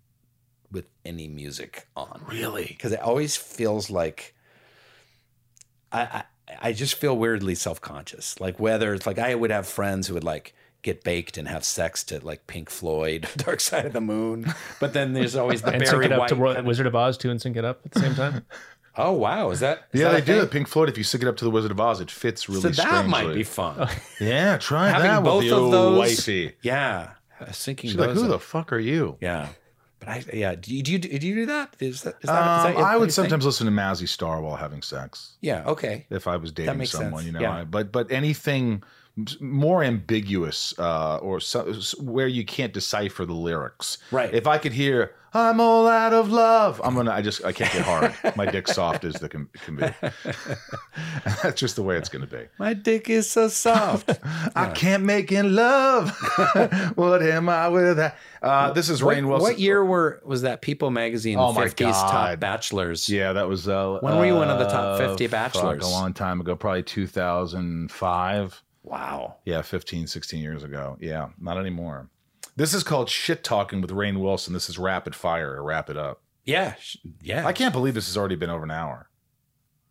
with 0.70 0.86
any 1.04 1.28
music 1.28 1.86
on. 1.96 2.22
Really? 2.28 2.66
Because 2.68 2.92
it 2.92 3.00
always 3.00 3.36
feels 3.36 3.90
like 3.90 4.34
I, 5.92 6.00
I 6.02 6.24
I 6.62 6.72
just 6.72 6.94
feel 6.94 7.16
weirdly 7.16 7.54
self 7.54 7.80
conscious. 7.80 8.40
Like 8.40 8.58
whether 8.58 8.94
it's 8.94 9.06
like 9.06 9.18
I 9.18 9.34
would 9.34 9.50
have 9.50 9.66
friends 9.66 10.08
who 10.08 10.14
would 10.14 10.24
like 10.24 10.54
get 10.82 11.02
baked 11.02 11.36
and 11.36 11.48
have 11.48 11.64
sex 11.64 12.04
to 12.04 12.24
like 12.24 12.46
Pink 12.46 12.70
Floyd, 12.70 13.28
Dark 13.36 13.60
Side 13.60 13.86
of 13.86 13.92
the 13.92 14.00
Moon. 14.00 14.52
But 14.80 14.92
then 14.92 15.12
there's 15.12 15.36
always 15.36 15.62
the 15.62 15.72
and 15.72 15.82
sync 15.86 15.90
Barry 15.90 16.06
it 16.06 16.12
up 16.12 16.20
White. 16.20 16.28
to 16.28 16.36
Ro- 16.36 16.48
kind 16.50 16.58
of- 16.60 16.64
Wizard 16.66 16.86
of 16.86 16.94
Oz 16.94 17.18
too, 17.18 17.30
and 17.30 17.40
sync 17.40 17.56
it 17.56 17.64
up 17.64 17.80
at 17.84 17.92
the 17.92 18.00
same 18.00 18.14
time. 18.14 18.44
oh 18.96 19.12
wow, 19.12 19.50
is 19.50 19.60
that 19.60 19.88
is 19.92 20.00
Yeah, 20.00 20.08
that 20.12 20.12
they 20.12 20.32
a 20.32 20.36
do 20.36 20.40
thing? 20.40 20.42
it. 20.48 20.50
Pink 20.50 20.68
Floyd. 20.68 20.88
If 20.88 20.98
you 20.98 21.04
sync 21.04 21.22
it 21.22 21.28
up 21.28 21.36
to 21.38 21.44
the 21.44 21.50
Wizard 21.50 21.70
of 21.70 21.80
Oz, 21.80 22.00
it 22.00 22.10
fits 22.10 22.48
really 22.48 22.60
So 22.60 22.68
that 22.70 23.06
might 23.06 23.34
be 23.34 23.42
fun. 23.44 23.88
Yeah, 24.20 24.58
try 24.58 24.88
Having 24.88 25.02
that 25.10 25.24
both 25.24 25.44
with 25.44 25.52
of 25.52 25.64
you, 25.64 25.70
those- 25.70 25.98
wifey. 25.98 26.56
yeah, 26.62 27.10
uh, 27.40 27.46
syncing 27.46 27.80
She's 27.82 27.96
like, 27.96 28.10
who 28.10 28.24
up. 28.24 28.30
the 28.30 28.38
fuck 28.38 28.72
are 28.72 28.78
you? 28.78 29.16
Yeah. 29.20 29.48
But 30.08 30.34
I 30.34 30.36
yeah, 30.36 30.54
do 30.54 30.74
you 30.74 30.82
do 30.82 30.92
you, 30.92 30.98
do 30.98 31.08
you 31.26 31.34
do 31.34 31.46
that? 31.46 31.76
Is 31.80 32.02
that, 32.02 32.14
is 32.22 32.22
that, 32.22 32.22
is 32.22 32.30
Um, 32.30 32.34
that 32.74 32.76
I 32.84 32.92
your 32.92 33.00
would 33.00 33.12
sometimes 33.12 33.44
listen 33.44 33.66
to 33.66 33.72
Mazzy 33.72 34.08
Star 34.08 34.40
while 34.40 34.56
having 34.56 34.82
sex. 34.82 35.36
Yeah, 35.40 35.64
okay. 35.66 36.06
if 36.10 36.26
I 36.26 36.36
was 36.36 36.52
dating 36.52 36.84
someone, 36.86 37.12
sense. 37.22 37.26
you 37.26 37.32
know. 37.32 37.40
Yeah. 37.40 37.58
I- 37.58 37.64
but 37.64 37.92
but 37.92 38.10
anything 38.10 38.82
more 39.40 39.82
ambiguous 39.82 40.74
uh, 40.78 41.16
or 41.18 41.40
so, 41.40 41.72
where 42.00 42.28
you 42.28 42.44
can't 42.44 42.72
decipher 42.72 43.24
the 43.24 43.32
lyrics. 43.34 43.98
Right. 44.10 44.32
If 44.32 44.46
I 44.46 44.58
could 44.58 44.72
hear 44.72 45.14
"I'm 45.34 45.60
all 45.60 45.86
out 45.88 46.12
of 46.12 46.30
love," 46.30 46.80
I'm 46.84 46.94
gonna. 46.94 47.10
I 47.12 47.22
just 47.22 47.44
I 47.44 47.52
can't 47.52 47.72
get 47.72 47.82
hard. 47.82 48.14
My 48.36 48.46
dick's 48.46 48.74
soft 48.80 49.04
as 49.04 49.14
the 49.14 49.28
can, 49.28 49.48
can 49.64 49.76
be. 49.76 49.86
That's 51.42 51.60
just 51.60 51.76
the 51.76 51.82
way 51.82 51.96
it's 51.96 52.08
gonna 52.08 52.26
be. 52.26 52.46
My 52.58 52.74
dick 52.74 53.08
is 53.10 53.30
so 53.30 53.48
soft. 53.48 54.10
I 54.54 54.70
can't 54.70 55.02
make 55.04 55.32
in 55.32 55.54
love. 55.54 56.10
what 56.94 57.22
am 57.22 57.48
I 57.48 57.68
without? 57.68 58.14
Uh, 58.40 58.72
this 58.72 58.88
is 58.88 59.02
what, 59.02 59.16
Rainn 59.16 59.26
Wilson. 59.26 59.42
what 59.42 59.58
year 59.58 59.84
were 59.84 60.20
was 60.24 60.42
that 60.42 60.62
People 60.62 60.90
magazine 60.90 61.38
Oh 61.38 61.52
my 61.52 61.64
50s 61.66 61.92
top 61.92 62.38
bachelors? 62.38 63.08
Yeah, 63.08 63.32
that 63.32 63.48
was. 63.48 63.68
Uh, 63.68 63.98
When 64.00 64.16
were 64.16 64.26
you 64.26 64.34
one 64.36 64.48
of 64.48 64.58
the 64.60 64.66
top 64.66 65.00
uh, 65.00 65.08
50 65.08 65.26
fuck, 65.26 65.30
bachelors? 65.32 65.84
a 65.84 65.88
long 65.88 66.12
time 66.14 66.40
ago, 66.40 66.54
probably 66.54 66.84
2005. 66.84 68.62
Wow. 68.82 69.36
Yeah, 69.44 69.62
15, 69.62 70.06
16 70.06 70.40
years 70.42 70.62
ago. 70.62 70.96
Yeah, 71.00 71.28
not 71.40 71.58
anymore. 71.58 72.08
This 72.56 72.74
is 72.74 72.82
called 72.82 73.08
Shit 73.08 73.44
Talking 73.44 73.80
with 73.80 73.90
Rainn 73.90 74.18
Wilson. 74.20 74.52
This 74.52 74.68
is 74.68 74.78
rapid 74.78 75.14
fire 75.14 75.54
or 75.54 75.62
wrap 75.62 75.88
it 75.90 75.96
up. 75.96 76.20
Yeah. 76.44 76.74
Yeah. 77.22 77.46
I 77.46 77.52
can't 77.52 77.72
believe 77.72 77.94
this 77.94 78.06
has 78.06 78.16
already 78.16 78.36
been 78.36 78.50
over 78.50 78.64
an 78.64 78.70
hour. 78.70 79.08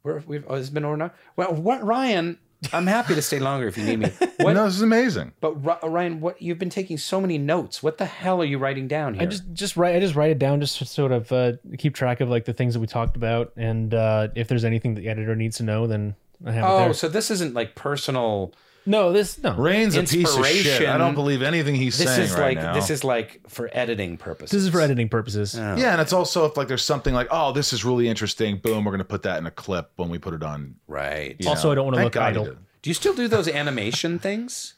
We're, 0.03 0.19
we've 0.25 0.45
oh, 0.47 0.55
it's 0.55 0.69
been 0.69 0.85
over 0.85 0.97
now. 0.97 1.11
Well, 1.35 1.53
what 1.53 1.83
Ryan, 1.83 2.39
I'm 2.73 2.87
happy 2.87 3.13
to 3.15 3.21
stay 3.21 3.39
longer 3.39 3.67
if 3.67 3.77
you 3.77 3.83
need 3.83 3.99
me. 3.99 4.11
What 4.39 4.53
No, 4.53 4.65
this 4.65 4.75
is 4.75 4.81
amazing. 4.81 5.33
but 5.41 5.53
Ri- 5.65 5.89
Ryan, 5.89 6.21
what 6.21 6.41
you've 6.41 6.59
been 6.59 6.69
taking 6.69 6.97
so 6.97 7.19
many 7.19 7.37
notes. 7.37 7.81
What 7.81 7.97
the 7.97 8.05
hell 8.05 8.41
are 8.41 8.45
you 8.45 8.57
writing 8.57 8.87
down 8.87 9.15
here? 9.15 9.23
I 9.23 9.25
just 9.25 9.51
just 9.53 9.75
write 9.75 9.95
I 9.95 9.99
just 9.99 10.15
write 10.15 10.31
it 10.31 10.39
down 10.39 10.61
just 10.61 10.77
to 10.77 10.85
sort 10.85 11.11
of 11.11 11.31
uh, 11.31 11.53
keep 11.77 11.95
track 11.95 12.21
of 12.21 12.29
like 12.29 12.45
the 12.45 12.53
things 12.53 12.73
that 12.73 12.79
we 12.79 12.87
talked 12.87 13.15
about, 13.17 13.51
and 13.57 13.93
uh, 13.93 14.27
if 14.35 14.47
there's 14.47 14.63
anything 14.63 14.93
that 14.95 15.01
the 15.01 15.09
editor 15.09 15.35
needs 15.35 15.57
to 15.57 15.63
know, 15.63 15.87
then 15.87 16.15
I 16.45 16.51
have 16.51 16.63
it 16.63 16.67
Oh, 16.89 16.91
so 16.93 17.07
this 17.09 17.31
isn't 17.31 17.53
like 17.55 17.75
personal 17.75 18.53
no, 18.87 19.11
this 19.13 19.41
no. 19.43 19.53
Rainn's 19.55 19.95
a 19.95 20.03
piece 20.03 20.35
of 20.35 20.45
shit. 20.45 20.87
I 20.87 20.97
don't 20.97 21.13
believe 21.13 21.41
anything 21.41 21.75
he's 21.75 21.97
this 21.97 22.07
saying 22.07 22.21
is 22.23 22.31
right 22.33 22.55
like 22.57 22.65
now. 22.65 22.73
this 22.73 22.89
is 22.89 23.03
like 23.03 23.41
for 23.47 23.69
editing 23.73 24.17
purposes. 24.17 24.51
This 24.51 24.63
is 24.63 24.69
for 24.69 24.81
editing 24.81 25.09
purposes. 25.09 25.55
Oh. 25.57 25.75
yeah, 25.75 25.91
and 25.91 26.01
it's 26.01 26.13
also 26.13 26.45
if 26.45 26.57
like 26.57 26.67
there's 26.67 26.83
something 26.83 27.13
like, 27.13 27.27
oh, 27.29 27.51
this 27.51 27.73
is 27.73 27.85
really 27.85 28.07
interesting. 28.07 28.57
Boom, 28.57 28.85
we're 28.85 28.91
gonna 28.91 29.03
put 29.03 29.23
that 29.23 29.37
in 29.37 29.45
a 29.45 29.51
clip 29.51 29.91
when 29.97 30.09
we 30.09 30.17
put 30.17 30.33
it 30.33 30.41
on. 30.41 30.75
Right. 30.87 31.35
you 31.39 31.49
Also, 31.49 31.67
know. 31.67 31.71
I 31.73 31.75
don't 31.75 31.85
wanna 31.85 31.97
Thank 31.97 32.05
look 32.05 32.13
God 32.13 32.23
he 32.23 32.29
idle. 32.39 32.45
did. 32.45 32.57
Do 32.81 32.89
you 32.89 32.93
still 32.93 33.13
do 33.13 33.27
those 33.27 33.47
animation 33.47 34.17
things? 34.19 34.75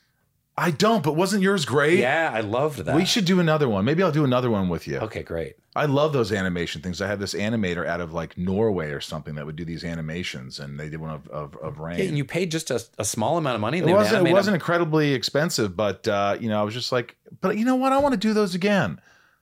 I 0.60 0.72
don't, 0.72 1.04
but 1.04 1.16
wasn't 1.16 1.42
yours 1.42 1.64
great? 1.64 2.00
Yeah, 2.00 2.30
I 2.34 2.42
loved 2.42 2.80
that. 2.80 2.96
We 2.96 3.06
should 3.06 3.24
do 3.24 3.40
another 3.40 3.70
one. 3.70 3.86
Maybe 3.86 4.04
I'll 4.04 4.12
do 4.12 4.26
another 4.26 4.50
one 4.50 4.68
with 4.68 4.88
you. 4.88 4.98
Okay, 4.98 5.24
great. 5.24 5.56
I 5.74 5.86
love 5.86 6.12
those 6.12 6.34
animation 6.34 6.82
things. 6.82 7.02
I 7.02 7.08
had 7.08 7.20
this 7.20 7.34
animator 7.34 7.86
out 7.86 8.02
of 8.02 8.12
like 8.12 8.38
Norway 8.38 8.92
or 8.92 9.00
something 9.00 9.36
that 9.36 9.46
would 9.46 9.56
do 9.56 9.64
these 9.64 9.86
animations, 9.86 10.60
and 10.60 10.78
they 10.78 10.90
did 10.90 11.00
one 11.00 11.12
of 11.12 11.28
of, 11.30 11.56
of 11.58 11.78
Rainn. 11.78 12.00
Yeah, 12.00 12.06
and 12.06 12.18
you 12.18 12.26
paid 12.26 12.52
just 12.52 12.70
a, 12.72 12.84
a 12.98 13.06
small 13.06 13.38
amount 13.38 13.56
of 13.56 13.62
money. 13.62 13.78
it 13.80 13.86
wasn't 13.86 14.28
it 14.28 14.34
wasn't 14.34 14.54
them. 14.54 14.56
incredibly 14.56 15.14
expensive, 15.14 15.78
but 15.78 16.06
uh, 16.08 16.36
you 16.40 16.50
know, 16.50 16.60
I 16.60 16.64
was 16.64 16.74
just 16.74 16.92
like, 16.92 17.16
but 17.40 17.58
you 17.58 17.64
know 17.64 17.76
what? 17.76 17.94
I 17.94 18.00
want 18.00 18.14
to 18.14 18.20
do 18.20 18.34
those 18.34 18.54
again. 18.54 19.00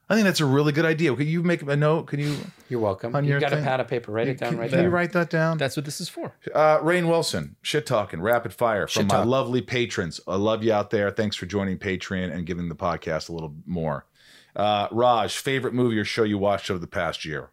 I 0.09 0.15
think 0.15 0.23
that's 0.25 0.39
a 0.39 0.45
really 0.45 0.71
good 0.71 0.85
idea. 0.85 1.13
Can 1.15 1.27
you 1.27 1.43
make 1.43 1.61
a 1.63 1.75
note? 1.75 2.07
Can 2.07 2.19
you 2.19 2.37
You're 2.69 2.79
welcome. 2.79 3.13
on 3.15 3.25
You 3.25 3.31
your 3.31 3.39
got 3.41 3.51
a 3.51 3.57
pad 3.57 3.81
of 3.81 3.87
paper. 3.89 4.11
Write 4.11 4.29
it 4.29 4.37
down 4.37 4.51
can, 4.51 4.59
right 4.59 4.69
can 4.69 4.77
there. 4.79 4.87
you 4.87 4.93
write 4.93 5.11
that 5.13 5.29
down? 5.29 5.57
That's 5.57 5.75
what 5.75 5.83
this 5.85 5.99
is 5.99 6.07
for. 6.07 6.33
Uh, 6.55 6.79
Rainn 6.79 7.07
Wilson, 7.09 7.57
shit 7.61 7.85
talking, 7.85 8.21
rapid 8.21 8.53
fire 8.53 8.87
from 8.87 9.01
Shit 9.03 9.07
my 9.11 9.17
talk. 9.17 9.25
lovely 9.27 9.61
patrons. 9.61 10.21
I 10.27 10.35
love 10.37 10.63
you 10.63 10.71
out 10.71 10.91
there. 10.91 11.11
Thanks 11.11 11.35
for 11.35 11.45
joining 11.45 11.77
Patreon 11.77 12.33
and 12.33 12.45
giving 12.45 12.69
the 12.69 12.75
podcast 12.75 13.27
a 13.27 13.33
little 13.33 13.53
more. 13.65 14.05
Uh, 14.55 14.87
Raj, 14.91 15.35
favorite 15.35 15.73
movie 15.73 15.99
or 15.99 16.05
show 16.05 16.23
you 16.23 16.37
watched 16.37 16.71
over 16.71 16.79
the 16.79 16.87
past 16.87 17.25
year? 17.25 17.49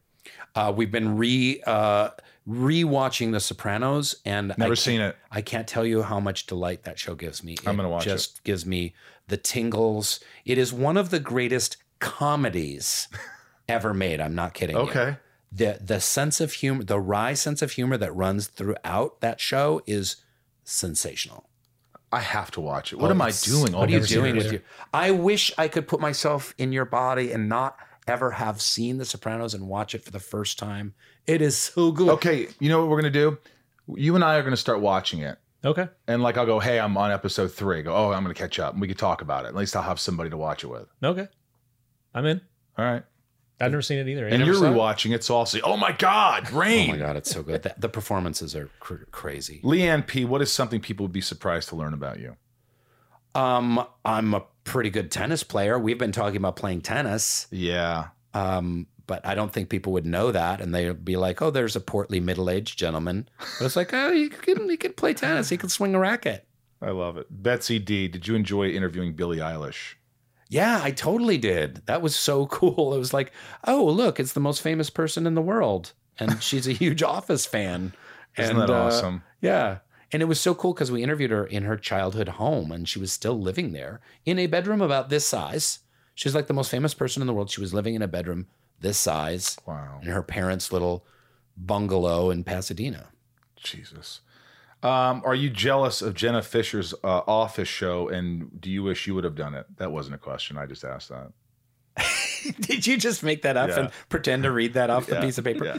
Uh, 0.55 0.73
we've 0.75 0.93
been 0.93 1.17
re 1.19 1.61
uh, 1.67 2.11
rewatching 2.49 3.33
The 3.33 3.41
Sopranos, 3.41 4.15
and 4.25 4.53
I 4.53 4.55
Never 4.59 4.71
can't- 4.71 4.79
seen 4.79 5.01
it. 5.01 5.17
I 5.31 5.41
can't 5.43 5.67
tell 5.67 5.85
you 5.85 6.03
how 6.03 6.21
much 6.21 6.47
delight 6.47 6.85
that 6.85 6.99
show 6.99 7.15
gives 7.15 7.43
me. 7.43 7.57
I'm 7.67 7.77
gonna 7.77 7.89
watch 7.89 8.07
it. 8.07 8.11
Just 8.11 8.45
gives 8.45 8.65
me 8.65 8.95
the 9.27 9.37
tingles. 9.37 10.21
It 10.45 10.57
is 10.59 10.73
one 10.73 10.97
of 10.97 11.11
the 11.11 11.19
greatest 11.21 11.79
comedies 12.05 13.09
ever 13.69 13.95
made. 13.95 14.21
I'm 14.21 14.35
not 14.35 14.53
kidding. 14.55 14.77
you. 14.77 14.83
Okay. 14.83 15.17
the 15.51 15.79
the 15.81 16.01
sense 16.01 16.41
of 16.41 16.53
humor, 16.53 16.85
the 16.85 17.01
wry 17.01 17.33
sense 17.35 17.63
of 17.63 17.73
humor 17.73 17.97
that 17.97 18.15
runs 18.15 18.47
throughout 18.49 19.21
that 19.21 19.41
show 19.41 19.81
is 19.87 20.17
sensational. 20.65 21.49
I 22.13 22.21
have 22.21 22.51
to 22.53 22.61
watch 22.61 22.93
it. 22.93 22.99
What 23.01 23.09
Oh, 23.11 23.15
am 23.15 23.23
I 23.23 23.33
doing? 23.33 23.75
all 23.75 23.81
What 23.81 23.89
are 23.89 23.93
you 23.93 24.01
doing 24.01 24.37
with 24.37 24.53
you? 24.53 24.61
I 24.93 25.11
wish 25.11 25.51
I 25.59 25.67
could 25.69 25.89
put 25.89 26.01
myself 26.01 26.55
in 26.59 26.71
your 26.73 26.85
body 26.85 27.33
and 27.33 27.49
not 27.49 27.77
ever 28.07 28.31
have 28.33 28.61
seen 28.61 28.99
The 28.99 29.05
Sopranos 29.05 29.55
and 29.55 29.67
watch 29.67 29.95
it 29.95 30.05
for 30.05 30.11
the 30.13 30.21
first 30.21 30.59
time. 30.59 30.95
It 31.27 31.41
is 31.41 31.57
so 31.57 31.91
good. 31.91 32.11
Okay, 32.11 32.49
you 32.61 32.69
know 32.69 32.81
what 32.81 32.89
we're 32.91 33.01
gonna 33.01 33.11
do? 33.11 33.39
You 33.89 34.15
and 34.15 34.23
I 34.23 34.37
are 34.37 34.43
gonna 34.43 34.57
start 34.57 34.81
watching 34.81 35.21
it. 35.21 35.39
Okay. 35.65 35.89
And 36.07 36.23
like 36.23 36.37
I'll 36.37 36.45
go, 36.47 36.61
hey, 36.61 36.79
I'm 36.79 36.97
on 36.99 37.11
episode 37.11 37.51
three. 37.53 37.83
Go, 37.83 37.95
oh, 37.97 38.13
I'm 38.13 38.23
gonna 38.23 38.35
catch 38.35 38.59
up, 38.59 38.73
and 38.75 38.81
we 38.83 38.89
could 38.89 38.99
talk 38.99 39.23
about 39.23 39.45
it. 39.47 39.49
At 39.49 39.55
least 39.57 39.75
I'll 39.75 39.83
have 39.83 39.99
somebody 39.99 40.29
to 40.31 40.37
watch 40.37 40.63
it 40.63 40.69
with. 40.69 40.87
Okay. 41.03 41.29
I'm 42.15 42.27
in. 42.27 42.41
All 42.79 42.85
right. 42.85 43.03
I've 43.61 43.71
never 43.71 43.83
seen 43.83 43.99
it 43.99 44.09
either. 44.09 44.27
And 44.27 44.45
you're 44.45 44.55
saw 44.55 44.65
it? 44.65 44.75
rewatching 44.75 45.15
it, 45.15 45.23
so 45.23 45.37
I'll 45.37 45.47
say, 45.47 45.61
oh 45.63 45.77
my 45.77 45.93
God, 45.93 46.45
Rainn!" 46.47 46.89
Oh 46.89 46.93
my 46.93 46.99
god, 46.99 47.17
it's 47.17 47.31
so 47.31 47.43
good. 47.43 47.63
The, 47.63 47.75
the 47.79 47.89
performances 47.89 48.55
are 48.57 48.69
cr- 48.81 49.05
crazy. 49.11 49.61
Leanne 49.63 50.07
P, 50.07 50.25
what 50.25 50.43
is 50.43 50.51
something 50.53 50.81
people 50.81 51.05
would 51.05 51.13
be 51.13 51.21
surprised 51.21 51.69
to 51.69 51.77
learn 51.77 51.95
about 51.95 52.19
you? 52.19 52.37
Um, 53.35 53.85
I'm 54.05 54.35
a 54.35 54.45
pretty 54.65 54.91
good 54.91 55.11
tennis 55.11 55.43
player. 55.43 55.79
We've 55.79 55.99
been 55.99 56.13
talking 56.13 56.37
about 56.37 56.57
playing 56.57 56.83
tennis. 56.83 57.47
Yeah. 57.51 58.09
Um, 58.33 58.87
but 59.07 59.25
I 59.25 59.35
don't 59.35 59.53
think 59.53 59.69
people 59.69 59.93
would 59.93 60.07
know 60.07 60.33
that, 60.33 60.61
and 60.61 60.75
they'd 60.75 61.05
be 61.05 61.17
like, 61.17 61.43
"Oh, 61.43 61.51
there's 61.51 61.77
a 61.77 61.81
portly 61.81 62.21
middle-aged 62.21 62.79
gentleman." 62.79 63.29
But 63.59 63.67
it's 63.67 63.77
like, 63.77 63.93
"Oh, 63.93 64.13
he 64.13 64.29
can 64.29 64.69
he 64.69 64.77
can 64.77 64.95
play 64.95 65.15
tennis. 65.15 65.51
He 65.51 65.57
can 65.57 65.69
swing 65.69 65.95
a 65.95 65.99
racket." 65.99 66.47
I 66.81 66.91
love 66.91 67.17
it. 67.17 67.27
Betsy 67.31 67.79
D, 67.79 68.09
did 68.09 68.27
you 68.27 68.35
enjoy 68.35 68.71
interviewing 68.71 69.15
Billie 69.15 69.39
Eilish? 69.39 69.95
Yeah, 70.55 70.81
I 70.83 70.91
totally 70.93 71.37
did. 71.39 71.83
That 71.87 72.01
was 72.03 72.15
so 72.15 72.47
cool. 72.59 72.95
It 72.95 72.99
was 72.99 73.13
like, 73.13 73.33
"Oh, 73.67 73.85
look, 73.85 74.21
it's 74.21 74.33
the 74.35 74.41
most 74.41 74.63
famous 74.63 74.89
person 74.91 75.27
in 75.27 75.35
the 75.35 75.43
world, 75.43 75.93
and 76.19 76.43
she's 76.49 76.69
a 76.69 76.73
huge 76.73 77.03
Office 77.03 77.45
fan." 77.47 77.93
Isn't 78.39 78.57
And, 78.57 78.61
that 78.69 78.71
uh, 78.71 78.85
awesome? 78.85 79.23
Yeah. 79.41 79.79
And 80.13 80.23
it 80.23 80.27
was 80.27 80.41
so 80.41 80.55
cool 80.55 80.73
because 80.75 80.93
we 80.93 81.03
interviewed 81.03 81.31
her 81.33 81.45
in 81.47 81.65
her 81.65 81.77
childhood 81.77 82.29
home 82.29 82.71
and 82.73 82.89
she 82.89 82.99
was 83.01 83.11
still 83.13 83.41
living 83.41 83.73
there 83.73 84.01
in 84.25 84.39
a 84.39 84.47
bedroom 84.47 84.81
about 84.81 85.09
this 85.09 85.27
size. 85.27 85.81
She's 86.15 86.35
like 86.37 86.47
the 86.47 86.55
most 86.55 86.71
famous 86.71 86.95
person 86.95 87.21
in 87.21 87.27
the 87.27 87.33
world. 87.35 87.51
She 87.51 87.61
was 87.61 87.75
living 87.75 87.95
in 87.97 88.03
a 88.03 88.09
bedroom 88.09 88.47
this 88.81 88.99
size 88.99 89.57
Wow. 89.67 89.99
in 90.03 90.09
her 90.09 90.23
parents' 90.23 90.73
little 90.73 91.05
bungalow 91.57 92.31
in 92.31 92.45
Pasadena. 92.45 93.09
Jesus. 93.57 94.21
Um, 94.85 95.23
are 95.25 95.35
you 95.35 95.49
jealous 95.51 96.03
of 96.03 96.15
Jenna 96.15 96.43
Fischer's 96.43 96.93
uh, 97.03 97.23
office 97.27 97.69
show 97.69 98.09
and 98.09 98.61
do 98.61 98.71
you 98.71 98.83
wish 98.83 99.07
you 99.07 99.15
would 99.15 99.25
have 99.25 99.35
done 99.35 99.55
it? 99.55 99.67
That 99.79 99.91
wasn't 99.93 100.17
a 100.17 100.19
question. 100.19 100.59
I 100.59 100.67
just 100.67 100.85
asked 100.85 101.09
that. 101.09 101.33
Did 102.61 102.87
you 102.87 102.99
just 102.99 103.23
make 103.23 103.43
that 103.43 103.57
up 103.57 103.71
Yeah. 103.71 103.81
and 103.81 103.91
pretend 104.11 104.43
to 104.43 104.51
read 104.53 104.75
that 104.75 104.91
off 104.91 105.07
the 105.07 105.15
Yeah, 105.17 105.21
piece 105.23 105.39
of 105.39 105.45
paper? 105.45 105.65
yeah. 105.65 105.79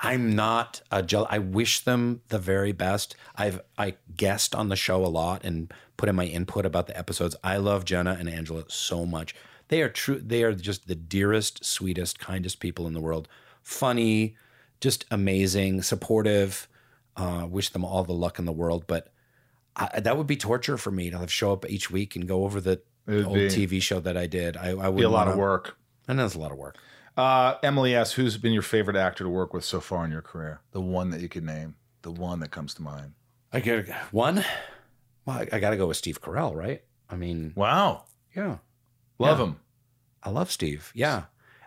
I'm 0.00 0.34
not 0.34 0.82
a 0.90 1.02
jealous. 1.04 1.28
I 1.30 1.38
wish 1.38 1.80
them 1.80 2.22
the 2.28 2.38
very 2.40 2.72
best. 2.72 3.14
I've 3.36 3.60
I 3.78 3.94
guest 4.16 4.52
on 4.56 4.68
the 4.68 4.74
show 4.76 5.04
a 5.04 5.06
lot 5.06 5.44
and 5.44 5.72
put 5.96 6.08
in 6.08 6.16
my 6.16 6.24
input 6.24 6.66
about 6.66 6.88
the 6.88 6.98
episodes. 6.98 7.36
I 7.44 7.58
love 7.58 7.84
Jenna 7.84 8.16
and 8.18 8.28
Angela 8.28 8.64
so 8.66 9.06
much. 9.06 9.36
They 9.68 9.80
are 9.82 9.88
true. 9.88 10.18
They 10.18 10.42
are 10.42 10.52
just 10.54 10.88
the 10.88 10.96
dearest, 10.96 11.64
sweetest, 11.64 12.18
kindest 12.18 12.58
people 12.58 12.88
in 12.88 12.94
the 12.94 13.00
world. 13.00 13.28
Funny, 13.62 14.34
just 14.80 15.04
amazing, 15.12 15.82
supportive. 15.82 16.66
Uh, 17.16 17.46
wish 17.48 17.68
them 17.70 17.84
all 17.84 18.04
the 18.04 18.12
luck 18.12 18.38
in 18.38 18.44
the 18.46 18.52
world. 18.52 18.84
But 18.86 19.12
I, 19.76 20.00
that 20.00 20.16
would 20.16 20.26
be 20.26 20.36
torture 20.36 20.78
for 20.78 20.90
me 20.90 21.10
to 21.10 21.18
have 21.18 21.30
show 21.32 21.52
up 21.52 21.68
each 21.68 21.90
week 21.90 22.16
and 22.16 22.26
go 22.26 22.44
over 22.44 22.60
the 22.60 22.80
old 23.08 23.34
be- 23.34 23.48
TV 23.48 23.82
show 23.82 24.00
that 24.00 24.16
I 24.16 24.26
did. 24.26 24.56
I, 24.56 24.70
I 24.70 24.88
would 24.88 24.96
Be 24.98 25.04
a 25.04 25.08
lot 25.10 25.28
of 25.28 25.36
work. 25.36 25.76
I 26.08 26.14
know 26.14 26.24
it's 26.24 26.34
a 26.34 26.38
lot 26.38 26.52
of 26.52 26.58
work. 26.58 26.76
Uh, 27.16 27.56
Emily 27.62 27.94
asks, 27.94 28.14
who's 28.14 28.38
been 28.38 28.52
your 28.54 28.62
favorite 28.62 28.96
actor 28.96 29.24
to 29.24 29.30
work 29.30 29.52
with 29.52 29.64
so 29.64 29.80
far 29.80 30.04
in 30.04 30.10
your 30.10 30.22
career? 30.22 30.60
The 30.72 30.80
one 30.80 31.10
that 31.10 31.20
you 31.20 31.28
could 31.28 31.44
name. 31.44 31.74
The 32.00 32.10
one 32.10 32.40
that 32.40 32.50
comes 32.50 32.72
to 32.74 32.82
mind. 32.82 33.12
I 33.52 33.60
get 33.60 33.88
one. 34.10 34.44
Well, 35.26 35.36
I, 35.36 35.48
I 35.52 35.60
got 35.60 35.70
to 35.70 35.76
go 35.76 35.86
with 35.86 35.96
Steve 35.98 36.20
Carell, 36.20 36.54
right? 36.54 36.82
I 37.10 37.14
mean, 37.16 37.52
Wow. 37.54 38.04
yeah, 38.34 38.56
Love 39.18 39.38
Yeah. 39.38 39.44
him. 39.44 39.56
I 40.22 40.30
love 40.30 40.50
Steve. 40.50 40.90
Yeah. 40.94 41.24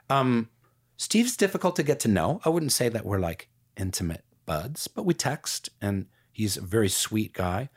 Um, 0.10 0.50
Steve's 0.98 1.38
difficult 1.38 1.76
to 1.78 1.84
get 1.84 2.00
to 2.02 2.08
know. 2.10 2.42
I 2.44 2.50
wouldn't 2.50 2.72
say 2.74 2.90
that 2.90 3.06
we're 3.06 3.20
like 3.20 3.48
intimate 3.78 4.25
buds, 4.46 4.88
but 4.88 5.04
we 5.06 5.14
text 5.14 5.70
and 5.82 6.06
he's 6.32 6.58
a 6.58 6.62
very 6.62 6.90
sweet 6.90 7.34
guy. 7.34 7.70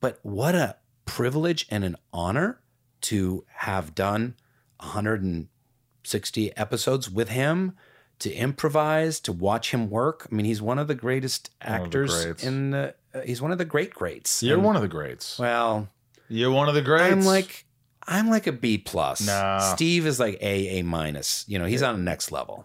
But 0.00 0.18
what 0.22 0.54
a 0.54 0.76
privilege 1.04 1.66
and 1.70 1.84
an 1.84 1.96
honor 2.12 2.60
to 3.02 3.44
have 3.58 3.94
done 3.94 4.34
160 4.80 6.56
episodes 6.56 7.10
with 7.10 7.28
him, 7.28 7.72
to 8.18 8.32
improvise, 8.32 9.20
to 9.20 9.32
watch 9.32 9.70
him 9.72 9.90
work. 9.90 10.26
I 10.30 10.34
mean, 10.34 10.46
he's 10.46 10.62
one 10.62 10.78
of 10.78 10.88
the 10.88 10.94
greatest 10.94 11.50
of 11.60 11.66
the 11.66 11.72
actors 11.72 12.44
in 12.44 12.70
the. 12.70 12.94
Uh, 13.14 13.20
he's 13.22 13.40
one 13.42 13.52
of 13.52 13.58
the 13.58 13.64
great 13.64 13.92
greats. 13.92 14.42
You're 14.42 14.56
And- 14.56 14.64
one 14.64 14.76
of 14.76 14.82
the 14.82 14.88
greats. 14.88 15.38
Well, 15.38 15.88
You're 16.28 16.50
one 16.50 16.68
of 16.68 16.74
the 16.74 16.82
greats. 16.82 17.12
I'm 17.12 17.24
like 17.24 17.64
I'm 18.08 18.28
like 18.30 18.46
a 18.46 18.52
B 18.52 18.78
plus. 18.78 19.26
Nah. 19.26 19.58
Steve 19.74 20.06
is 20.06 20.18
like 20.20 20.34
A 20.40 20.78
A 20.78 20.82
minus. 20.82 21.44
You 21.48 21.58
know, 21.58 21.64
he's 21.66 21.82
on 21.82 21.96
the 21.96 22.02
next 22.02 22.30
level. 22.32 22.64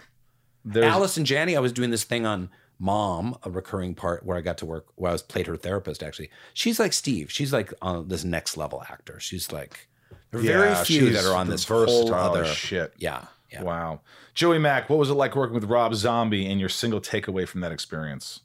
There's, 0.63 0.85
Allison 0.85 1.25
Janney, 1.25 1.55
I 1.55 1.59
was 1.59 1.73
doing 1.73 1.89
this 1.89 2.03
thing 2.03 2.25
on 2.25 2.49
Mom, 2.81 3.37
a 3.43 3.51
recurring 3.51 3.93
part 3.93 4.25
where 4.25 4.35
I 4.35 4.41
got 4.41 4.57
to 4.57 4.65
work 4.65 4.87
where 4.95 5.09
I 5.09 5.13
was 5.13 5.21
played 5.21 5.45
her 5.45 5.55
therapist 5.55 6.01
actually. 6.01 6.31
She's 6.53 6.79
like 6.79 6.93
Steve. 6.93 7.31
She's 7.31 7.53
like 7.53 7.71
on 7.81 8.07
this 8.07 8.23
next 8.23 8.57
level 8.57 8.83
actor. 8.89 9.19
She's 9.19 9.51
like 9.51 9.87
there 10.31 10.39
are 10.39 10.43
very 10.43 10.75
few 10.83 11.11
that 11.11 11.23
are 11.23 11.35
on 11.35 11.47
this 11.47 11.63
versatile 11.63 12.13
other 12.13 12.45
shit. 12.45 12.93
Yeah. 12.97 13.25
Yeah. 13.51 13.63
Wow. 13.63 14.01
Joey 14.33 14.59
Mack, 14.59 14.89
what 14.89 14.97
was 14.97 15.09
it 15.09 15.13
like 15.13 15.35
working 15.35 15.53
with 15.53 15.65
Rob 15.65 15.93
Zombie 15.93 16.49
and 16.49 16.59
your 16.59 16.69
single 16.69 17.01
takeaway 17.01 17.47
from 17.47 17.61
that 17.61 17.71
experience? 17.71 18.39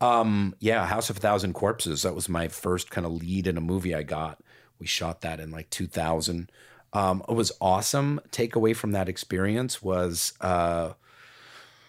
Um, 0.00 0.56
yeah, 0.60 0.86
House 0.86 1.10
of 1.10 1.18
a 1.18 1.20
Thousand 1.20 1.52
Corpses. 1.52 2.02
That 2.02 2.14
was 2.14 2.28
my 2.28 2.48
first 2.48 2.90
kind 2.90 3.06
of 3.06 3.12
lead 3.12 3.46
in 3.46 3.58
a 3.58 3.60
movie 3.60 3.94
I 3.94 4.02
got. 4.02 4.42
We 4.78 4.86
shot 4.86 5.20
that 5.20 5.40
in 5.40 5.50
like 5.50 5.68
2000. 5.68 6.50
Um, 6.94 7.22
it 7.28 7.34
was 7.34 7.52
awesome. 7.60 8.18
Takeaway 8.32 8.74
from 8.74 8.92
that 8.92 9.10
experience 9.10 9.82
was 9.82 10.32
uh, 10.40 10.94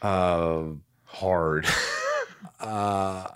uh, 0.02 0.64
Hard. 1.12 1.68
uh, 2.60 3.28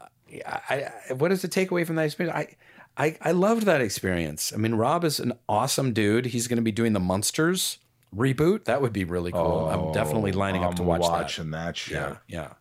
I, 0.45 0.89
I, 1.10 1.14
what 1.14 1.31
is 1.31 1.41
the 1.41 1.47
takeaway 1.47 1.85
from 1.85 1.95
that 1.97 2.06
experience? 2.06 2.35
I, 2.35 2.56
I, 2.97 3.18
I 3.22 3.31
loved 3.31 3.64
that 3.64 3.81
experience. 3.81 4.53
I 4.53 4.57
mean, 4.57 4.76
Rob 4.76 5.03
is 5.03 5.19
an 5.19 5.34
awesome 5.49 5.93
dude. 5.93 6.27
He's 6.27 6.47
going 6.47 6.57
to 6.57 6.64
be 6.64 6.72
doing 6.72 6.93
the 6.93 6.99
Munsters 6.99 7.77
reboot. 8.15 8.65
That 8.65 8.81
would 8.81 8.93
be 8.93 9.03
really 9.03 9.31
cool. 9.31 9.68
I'm 9.69 9.91
definitely 9.91 10.31
lining 10.31 10.64
up 10.64 10.76
to 10.76 10.81
I'm 10.84 10.88
watch 10.88 11.02
that. 11.02 11.11
watching 11.11 11.52
that, 11.52 11.77
shit. 11.77 11.95
Yeah, 11.95 12.18
yeah. 12.27 12.53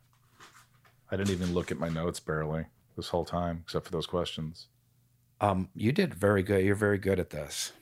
I 1.11 1.17
didn't 1.17 1.33
even 1.33 1.55
look 1.55 1.71
at 1.71 1.79
my 1.79 1.89
notes 1.89 2.19
barely 2.19 2.67
this 2.97 3.09
whole 3.09 3.25
time, 3.25 3.61
except 3.65 3.87
for 3.87 3.93
those 3.93 4.07
questions. 4.07 4.67
Um, 5.41 5.69
you 5.75 5.93
did 5.93 6.15
very 6.15 6.43
good. 6.43 6.65
You're 6.65 6.75
very 6.75 6.99
good 6.99 7.21
at 7.21 7.31
this. 7.31 7.73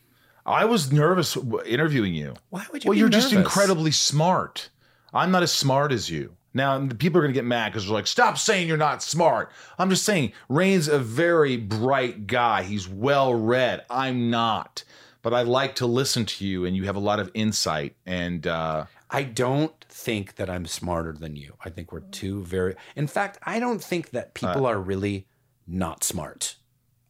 I 0.44 0.64
was 0.64 0.92
nervous 0.92 1.36
interviewing 1.64 2.14
you. 2.14 2.34
Why 2.50 2.66
would 2.72 2.84
you? 2.84 2.88
Well, 2.90 2.98
you're 2.98 3.08
just 3.08 3.32
incredibly 3.32 3.92
smart. 3.92 4.70
I'm 5.14 5.30
not 5.30 5.42
as 5.42 5.52
smart 5.52 5.92
as 5.92 6.10
you. 6.10 6.36
Now, 6.54 6.78
the 6.78 6.94
people 6.94 7.18
are 7.18 7.22
going 7.22 7.32
to 7.32 7.38
get 7.38 7.46
mad 7.46 7.72
because 7.72 7.86
they're 7.86 7.94
like, 7.94 8.06
stop 8.06 8.36
saying 8.36 8.68
you're 8.68 8.76
not 8.76 9.02
smart. 9.02 9.50
I'm 9.78 9.88
just 9.88 10.04
saying, 10.04 10.32
Rainn's 10.48 10.88
a 10.88 10.98
very 10.98 11.56
bright 11.56 12.26
guy. 12.26 12.62
He's 12.62 12.88
well 12.88 13.34
read. 13.34 13.84
I'm 13.88 14.30
not. 14.30 14.84
But 15.22 15.32
I 15.32 15.42
like 15.42 15.76
to 15.76 15.86
listen 15.86 16.26
to 16.26 16.44
you, 16.44 16.64
and 16.64 16.76
you 16.76 16.84
have 16.84 16.96
a 16.96 17.00
lot 17.00 17.20
of 17.20 17.30
insight. 17.32 17.94
And 18.04 18.46
uh, 18.46 18.86
I 19.10 19.22
don't 19.22 19.72
think 19.88 20.34
that 20.34 20.50
I'm 20.50 20.66
smarter 20.66 21.12
than 21.12 21.36
you. 21.36 21.54
I 21.64 21.70
think 21.70 21.92
we're 21.92 22.00
two 22.00 22.42
very. 22.42 22.74
In 22.96 23.06
fact, 23.06 23.38
I 23.44 23.60
don't 23.60 23.82
think 23.82 24.10
that 24.10 24.34
people 24.34 24.66
are 24.66 24.80
really 24.80 25.26
not 25.66 26.02
smart. 26.02 26.56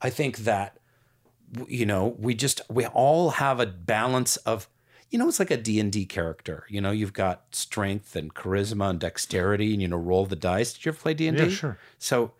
I 0.00 0.10
think 0.10 0.38
that 0.38 0.78
you 1.66 1.86
know 1.86 2.16
we 2.18 2.34
just 2.34 2.60
we 2.70 2.86
all 2.86 3.30
have 3.30 3.60
a 3.60 3.66
balance 3.66 4.36
of 4.38 4.68
you 5.12 5.18
know 5.18 5.28
it's 5.28 5.38
like 5.38 5.50
a 5.52 5.56
D&D 5.56 6.06
character. 6.06 6.64
You 6.68 6.80
know, 6.80 6.90
you've 6.90 7.12
got 7.12 7.44
strength 7.52 8.16
and 8.16 8.34
charisma 8.34 8.90
and 8.90 8.98
dexterity 8.98 9.72
and 9.74 9.80
you 9.82 9.86
know 9.88 9.96
roll 9.98 10.26
the 10.26 10.34
dice. 10.36 10.72
Did 10.72 10.86
you 10.86 10.90
ever 10.92 10.98
play 10.98 11.14
D&D? 11.14 11.40
Yeah, 11.40 11.48
sure. 11.50 11.78
So 11.98 12.32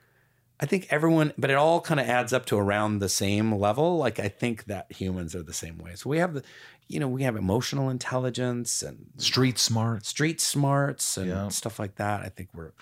I 0.58 0.66
think 0.66 0.86
everyone, 0.90 1.32
but 1.36 1.50
it 1.50 1.54
all 1.54 1.80
kind 1.80 2.00
of 2.00 2.08
adds 2.08 2.32
up 2.32 2.46
to 2.46 2.56
around 2.58 2.98
the 3.00 3.08
same 3.08 3.52
level. 3.54 3.98
Like 3.98 4.18
I 4.18 4.28
think 4.28 4.64
that 4.64 4.90
humans 4.92 5.34
are 5.36 5.42
the 5.42 5.52
same 5.52 5.76
way. 5.78 5.94
So 5.96 6.08
we 6.08 6.18
have 6.18 6.34
the, 6.34 6.42
you 6.88 6.98
know, 6.98 7.08
we 7.08 7.22
have 7.24 7.36
emotional 7.36 7.90
intelligence 7.90 8.82
and 8.82 9.06
street 9.18 9.58
smart. 9.58 10.06
street 10.06 10.40
smarts 10.40 11.16
and 11.16 11.26
Yeah. 11.28 11.48
stuff 11.48 11.78
like 11.78 11.96
that. 11.96 12.22
I 12.22 12.28
think 12.30 12.48
we're, 12.54 12.72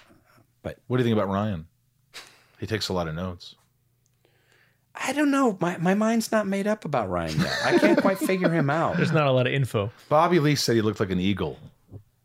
But 0.63 0.79
What 0.87 0.99
do 0.99 1.03
you 1.03 1.09
think 1.09 1.17
about 1.19 1.33
Ryan? 1.33 1.67
He 2.59 2.67
takes 2.67 2.89
a 2.91 2.93
lot 2.93 3.09
of 3.09 3.15
notes. 3.15 3.55
I 4.95 5.13
don't 5.13 5.31
know. 5.31 5.57
My, 5.61 5.77
my 5.79 5.95
mind's 5.95 6.31
not 6.33 6.47
made 6.47 6.67
up 6.67 6.85
about 6.85 7.09
Ryan 7.09 7.39
yet. 7.41 7.59
I 7.65 7.79
can't 7.79 8.01
quite 8.01 8.19
figure 8.19 8.51
him 8.53 8.69
out. 8.71 8.97
There's 8.97 9.13
not 9.13 9.27
a 9.27 9.33
lot 9.33 9.47
of 9.47 9.53
info. 9.53 9.91
Bobby 10.09 10.41
Lee 10.41 10.57
said 10.57 10.75
he 10.77 10.83
looked 10.83 11.01
like 11.01 11.11
an 11.11 11.21
eagle. 11.21 11.59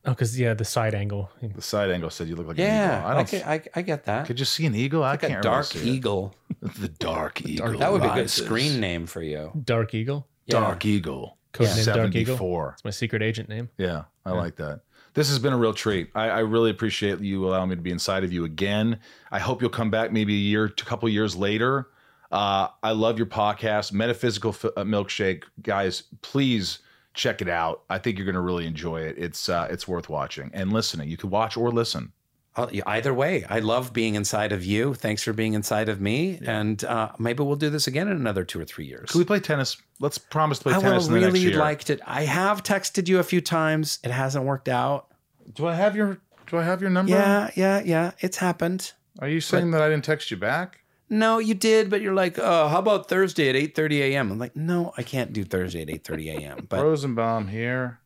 Oh, 0.07 0.11
because 0.11 0.39
yeah, 0.39 0.53
the 0.53 0.65
side 0.65 0.93
angle. 0.93 1.31
The 1.41 1.61
side 1.61 1.89
angle 1.89 2.09
said 2.11 2.27
you 2.27 2.35
look 2.35 2.47
like 2.47 2.57
an 2.59 2.63
Yeah, 2.63 2.99
eagle. 2.99 3.07
I 3.07 3.11
I, 3.11 3.13
don't. 3.15 3.29
get, 3.31 3.47
I, 3.47 3.61
I 3.75 3.81
get 3.81 4.05
that. 4.05 4.27
could 4.27 4.39
you 4.39 4.45
see 4.45 4.65
an 4.65 4.75
eagle? 4.75 5.03
I 5.03 5.11
like 5.11 5.23
a 5.23 5.27
can't 5.27 5.43
dark 5.43 5.73
really 5.73 5.85
see 5.85 5.91
it. 5.91 5.95
eagle. 5.95 6.35
The 6.79 6.87
dark 6.87 7.45
eagle. 7.45 7.77
That 7.77 7.91
would 7.91 8.01
be 8.01 8.07
a 8.07 8.13
good 8.15 8.29
screen 8.29 8.79
name 8.79 9.05
for 9.05 9.21
you. 9.21 9.51
Dark 9.63 9.93
Eagle. 9.93 10.27
Yeah. 10.47 10.59
Dark 10.61 10.83
eagle. 10.85 11.37
Codename 11.53 11.85
Dark 11.85 12.15
Eagle. 12.15 12.35
74. 12.37 12.71
It's 12.73 12.83
my 12.83 12.89
secret 12.89 13.21
agent 13.21 13.49
name. 13.49 13.69
Yeah, 13.77 14.05
I 14.25 14.31
like 14.31 14.55
that. 14.55 14.81
This 15.13 15.29
has 15.29 15.37
been 15.39 15.53
a 15.53 15.57
real 15.57 15.73
treat. 15.73 16.09
I, 16.15 16.29
I 16.29 16.39
really 16.39 16.71
appreciate 16.71 17.19
you 17.19 17.47
allowing 17.47 17.69
me 17.69 17.75
to 17.75 17.81
be 17.81 17.91
inside 17.91 18.23
of 18.23 18.33
you 18.33 18.45
again. 18.45 18.99
I 19.31 19.37
hope 19.39 19.61
you'll 19.61 19.69
come 19.69 19.89
back 19.91 20.11
maybe 20.11 20.33
a 20.33 20.39
year, 20.39 20.65
a 20.65 20.71
couple 20.71 21.07
years 21.07 21.35
later. 21.35 21.87
Uh, 22.31 22.68
I 22.84 22.91
love 22.91 23.18
your 23.18 23.27
podcast, 23.27 23.91
Metaphysical 23.93 24.49
F- 24.52 24.65
uh, 24.65 24.84
Milkshake, 24.84 25.43
guys. 25.61 26.03
Please 26.22 26.80
check 27.14 27.41
it 27.41 27.47
out. 27.49 27.84
I 27.89 27.97
think 27.97 28.18
you're 28.18 28.26
going 28.26 28.35
to 28.35 28.41
really 28.41 28.65
enjoy 28.68 29.02
it. 29.02 29.15
It's 29.18 29.47
uh, 29.49 29.68
it's 29.69 29.88
worth 29.88 30.10
watching 30.10 30.49
and 30.53 30.73
listening. 30.73 31.10
You 31.10 31.18
can 31.18 31.30
watch 31.30 31.56
or 31.57 31.72
listen. 31.72 32.11
Uh, 32.57 32.68
Either 32.85 33.14
way, 33.14 33.43
I 33.49 33.60
love 33.60 33.91
being 33.91 34.15
inside 34.15 34.53
of 34.53 34.64
you. 34.64 34.93
Thanks 34.93 35.22
for 35.23 35.34
being 35.34 35.53
inside 35.56 35.89
of 35.89 35.99
me. 35.99 36.39
And 36.45 36.81
uh, 36.85 37.11
maybe 37.19 37.43
we'll 37.43 37.57
do 37.57 37.69
this 37.69 37.85
again 37.88 38.07
in 38.07 38.15
another 38.15 38.45
two 38.45 38.61
or 38.61 38.65
three 38.65 38.85
years. 38.85 39.11
Can 39.11 39.19
we 39.19 39.26
play 39.26 39.41
tennis? 39.41 39.76
Let's 39.99 40.18
promise 40.18 40.60
to 40.60 40.64
play 40.64 40.73
I 40.73 40.80
tennis 40.80 41.07
have 41.07 41.14
in 41.15 41.19
the 41.22 41.27
next 41.27 41.39
really 41.43 41.53
liked 41.56 41.89
it. 41.89 41.99
I 42.07 42.23
have 42.23 42.64
texted 42.64 43.10
you 43.10 43.19
a 43.19 43.23
few 43.23 43.41
times. 43.41 43.99
It 44.06 44.11
hasn't 44.11 44.45
worked 44.45 44.69
out. 44.69 45.07
do 45.53 45.68
I 45.68 45.76
have 45.76 45.97
your 45.97 46.19
Do 46.47 46.57
I 46.57 46.64
have 46.64 46.80
your 46.80 46.89
number? 46.91 47.11
Yeah, 47.11 47.49
yeah, 47.56 47.81
yeah. 47.84 48.11
It's 48.19 48.38
happened. 48.38 48.93
Are 49.19 49.27
you 49.27 49.41
saying 49.41 49.72
that 49.72 49.81
I 49.81 49.89
didn't 49.89 50.06
text 50.06 50.31
you 50.31 50.38
back? 50.38 50.80
No, 51.10 51.38
you 51.38 51.53
did, 51.53 51.90
but 51.90 52.02
you're 52.02 52.14
like, 52.15 52.40
oh, 52.40 52.68
how 52.68 52.80
about 52.80 53.07
Thursday 53.10 53.49
at 53.49 53.56
8:30 53.56 53.99
a.m.? 53.99 54.32
I'm 54.32 54.40
like, 54.40 54.56
no, 54.56 54.91
I 54.98 55.03
can't 55.03 55.32
do 55.34 55.44
Thursday 55.44 55.82
at 55.84 55.88
8:30 55.88 56.40
a.m. 56.40 56.65
But 56.68 56.82
Rosenbaum 56.84 57.48
here. 57.48 57.99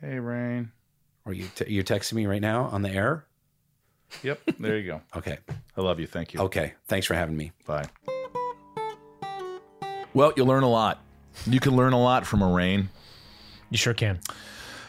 Hey, 0.00 0.16
Rainn. 0.16 0.70
are 1.26 1.32
you 1.32 1.48
t- 1.54 1.66
you're 1.72 1.84
texting 1.84 2.14
me 2.14 2.26
right 2.26 2.40
now 2.42 2.64
on 2.64 2.82
the 2.82 2.90
air? 2.90 3.24
Yep, 4.22 4.40
there 4.58 4.78
you 4.78 4.86
go. 4.86 5.00
Okay, 5.16 5.38
I 5.76 5.80
love 5.80 6.00
you. 6.00 6.06
Thank 6.06 6.32
you. 6.34 6.40
okay. 6.40 6.74
Thanks 6.88 7.06
for 7.06 7.14
having 7.14 7.36
me. 7.36 7.52
Bye. 7.66 7.86
Well, 10.14 10.32
you 10.36 10.44
learn 10.44 10.62
a 10.62 10.68
lot. 10.68 11.00
You 11.46 11.60
can 11.60 11.76
learn 11.76 11.92
a 11.92 12.00
lot 12.02 12.26
from 12.26 12.42
a 12.42 12.50
rain. 12.50 12.88
You 13.70 13.76
sure 13.78 13.94
can. 13.94 14.18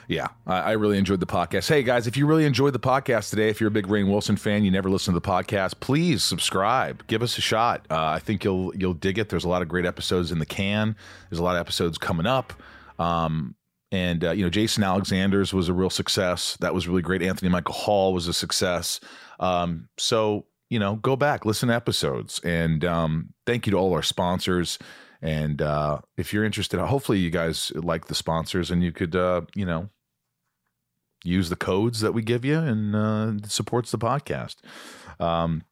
Yeah, 0.10 0.30
I, 0.48 0.60
I 0.60 0.72
really 0.72 0.98
enjoyed 0.98 1.20
the 1.20 1.28
podcast. 1.28 1.70
Hey 1.70 1.84
guys, 1.84 2.08
if 2.08 2.18
you 2.18 2.26
really 2.26 2.46
enjoyed 2.46 2.74
the 2.74 2.80
podcast 2.80 3.30
today, 3.30 3.50
if 3.50 3.62
you're 3.62 3.68
a 3.68 3.72
big 3.72 3.86
Rainn 3.86 4.10
Wilson 4.10 4.38
fan, 4.38 4.64
you 4.64 4.72
never 4.72 4.90
listen 4.90 5.14
to 5.14 5.20
the 5.20 5.26
podcast, 5.26 5.80
please 5.82 6.24
subscribe. 6.24 7.06
Give 7.06 7.22
us 7.22 7.38
a 7.38 7.42
shot. 7.42 7.86
Uh, 7.92 8.06
I 8.06 8.18
think 8.18 8.44
you'll 8.44 8.76
you'll 8.76 8.96
dig 8.96 9.20
it. 9.20 9.30
There's 9.30 9.44
a 9.44 9.48
lot 9.48 9.62
of 9.62 9.68
great 9.68 9.86
episodes 9.86 10.32
in 10.32 10.40
the 10.40 10.48
can. 10.48 10.96
There's 11.30 11.38
a 11.38 11.44
lot 11.44 11.58
of 11.58 11.60
episodes 11.60 12.00
coming 12.00 12.26
up. 12.26 12.54
Um, 12.98 13.54
and 13.92 14.24
uh, 14.24 14.32
you 14.32 14.44
know, 14.44 14.50
Jason 14.50 14.84
Alexander's 14.84 15.54
was 15.54 15.70
a 15.70 15.74
real 15.74 15.92
success. 15.92 16.58
That 16.60 16.74
was 16.74 16.88
really 16.88 17.04
great. 17.04 17.22
Anthony 17.22 17.50
Michael 17.50 17.76
Hall 17.76 18.12
was 18.12 18.28
a 18.28 18.34
success. 18.34 19.00
Um, 19.40 19.90
so 20.00 20.48
you 20.72 20.80
know, 20.80 20.96
go 20.96 21.18
back, 21.18 21.46
listen 21.46 21.70
to 21.70 21.76
episodes, 21.76 22.40
and 22.44 22.84
um, 22.84 23.36
thank 23.46 23.68
you 23.68 23.72
to 23.74 23.78
all 23.78 23.94
our 23.94 24.02
sponsors. 24.02 24.80
And 25.22 25.62
uh, 25.62 26.00
if 26.18 26.34
you're 26.34 26.46
interested, 26.46 26.80
hopefully 26.80 27.20
you 27.20 27.30
guys 27.30 27.72
like 27.76 28.08
the 28.08 28.16
sponsors, 28.16 28.72
and 28.72 28.84
you 28.84 28.92
could, 28.92 29.16
uh, 29.16 29.42
you 29.54 29.66
know, 29.66 29.90
use 31.24 31.50
the 31.50 31.56
codes 31.56 32.02
that 32.02 32.14
we 32.14 32.22
give 32.22 32.46
you, 32.46 32.58
and 32.58 32.96
uh, 32.96 33.48
supports 33.48 33.92
the 33.92 33.98
podcast. 33.98 34.58
Um, 35.20 35.64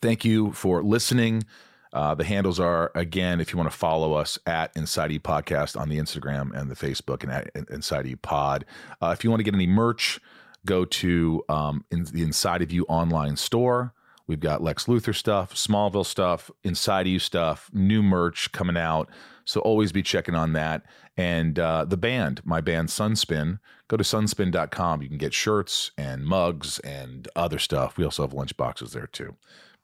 thank 0.00 0.24
you 0.24 0.52
for 0.52 0.82
listening. 0.82 1.44
Uh, 1.92 2.14
the 2.14 2.24
handles 2.24 2.60
are 2.60 2.92
again, 2.94 3.40
if 3.40 3.52
you 3.52 3.56
want 3.56 3.70
to 3.70 3.76
follow 3.76 4.12
us 4.12 4.38
at 4.46 4.70
Inside 4.76 5.10
You 5.10 5.20
Podcast 5.20 5.78
on 5.80 5.88
the 5.88 5.98
Instagram 5.98 6.52
and 6.54 6.70
the 6.70 6.74
Facebook, 6.74 7.22
and 7.22 7.32
at 7.32 7.50
Inside 7.70 8.06
You 8.06 8.16
Pod. 8.16 8.64
Uh, 9.00 9.14
if 9.16 9.24
you 9.24 9.30
want 9.30 9.40
to 9.40 9.44
get 9.44 9.54
any 9.54 9.66
merch, 9.66 10.20
go 10.66 10.84
to 10.84 11.42
um, 11.48 11.84
in 11.90 12.04
the 12.04 12.22
Inside 12.22 12.62
of 12.62 12.70
You 12.70 12.84
online 12.84 13.36
store. 13.36 13.94
We've 14.26 14.40
got 14.40 14.62
Lex 14.62 14.84
Luthor 14.84 15.14
stuff, 15.14 15.54
Smallville 15.54 16.04
stuff, 16.04 16.50
Inside 16.62 17.06
You 17.06 17.18
stuff, 17.18 17.70
new 17.72 18.02
merch 18.02 18.52
coming 18.52 18.76
out. 18.76 19.08
So 19.48 19.60
always 19.60 19.92
be 19.92 20.02
checking 20.02 20.34
on 20.34 20.52
that. 20.52 20.84
And 21.16 21.58
uh, 21.58 21.86
the 21.86 21.96
band, 21.96 22.42
my 22.44 22.60
band 22.60 22.88
Sunspin, 22.88 23.60
go 23.88 23.96
to 23.96 24.04
sunspin.com. 24.04 25.00
You 25.00 25.08
can 25.08 25.16
get 25.16 25.32
shirts 25.32 25.90
and 25.96 26.26
mugs 26.26 26.78
and 26.80 27.26
other 27.34 27.58
stuff. 27.58 27.96
We 27.96 28.04
also 28.04 28.24
have 28.24 28.34
lunch 28.34 28.58
boxes 28.58 28.92
there 28.92 29.06
too. 29.06 29.36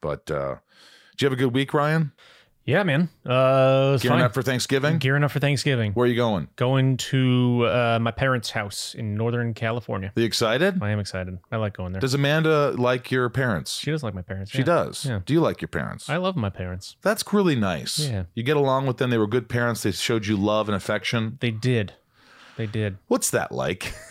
But 0.03 0.31
uh, 0.31 0.57
did 1.13 1.23
you 1.23 1.27
have 1.27 1.33
a 1.33 1.43
good 1.43 1.55
week, 1.55 1.73
Ryan? 1.73 2.13
Yeah, 2.65 2.83
man. 2.83 3.11
Uh, 3.27 3.99
Gearing 3.99 4.19
fine. 4.19 4.23
up 4.23 4.35
for 4.35 4.43
Thanksgiving? 4.43 4.99
Gearing 4.99 5.23
up 5.23 5.31
for 5.31 5.39
Thanksgiving. 5.39 5.93
Where 5.93 6.07
are 6.07 6.09
you 6.09 6.17
going? 6.17 6.49
Going 6.57 6.97
to 6.97 7.67
uh, 7.67 7.99
my 8.01 8.11
parents' 8.11 8.51
house 8.51 8.95
in 8.95 9.17
Northern 9.17 9.53
California. 9.53 10.13
Are 10.17 10.21
you 10.21 10.27
excited? 10.27 10.83
I 10.83 10.91
am 10.91 10.99
excited. 10.99 11.39
I 11.53 11.57
like 11.57 11.77
going 11.77 11.93
there. 11.93 12.01
Does 12.01 12.15
Amanda 12.15 12.71
like 12.71 13.11
your 13.11 13.29
parents? 13.29 13.77
she 13.77 13.91
does 13.91 14.03
like 14.03 14.15
my 14.15 14.23
parents. 14.23 14.51
She 14.51 14.59
yeah. 14.59 14.65
does. 14.65 15.05
Yeah. 15.05 15.21
Do 15.25 15.35
you 15.35 15.41
like 15.41 15.61
your 15.61 15.69
parents? 15.69 16.09
I 16.09 16.17
love 16.17 16.37
my 16.37 16.51
parents. 16.51 16.97
That's 17.03 17.25
really 17.33 17.57
nice. 17.57 17.99
Yeah. 17.99 18.25
You 18.35 18.43
get 18.43 18.57
along 18.57 18.87
with 18.87 18.97
them. 18.97 19.11
They 19.11 19.19
were 19.19 19.27
good 19.27 19.49
parents. 19.49 19.83
They 19.83 19.93
showed 19.93 20.27
you 20.27 20.37
love 20.37 20.69
and 20.69 20.77
affection. 20.77 21.39
They 21.41 21.51
did. 21.51 21.95
They 22.57 22.67
did. 22.67 22.99
What's 23.09 23.31
that 23.31 23.53
like? 23.53 23.95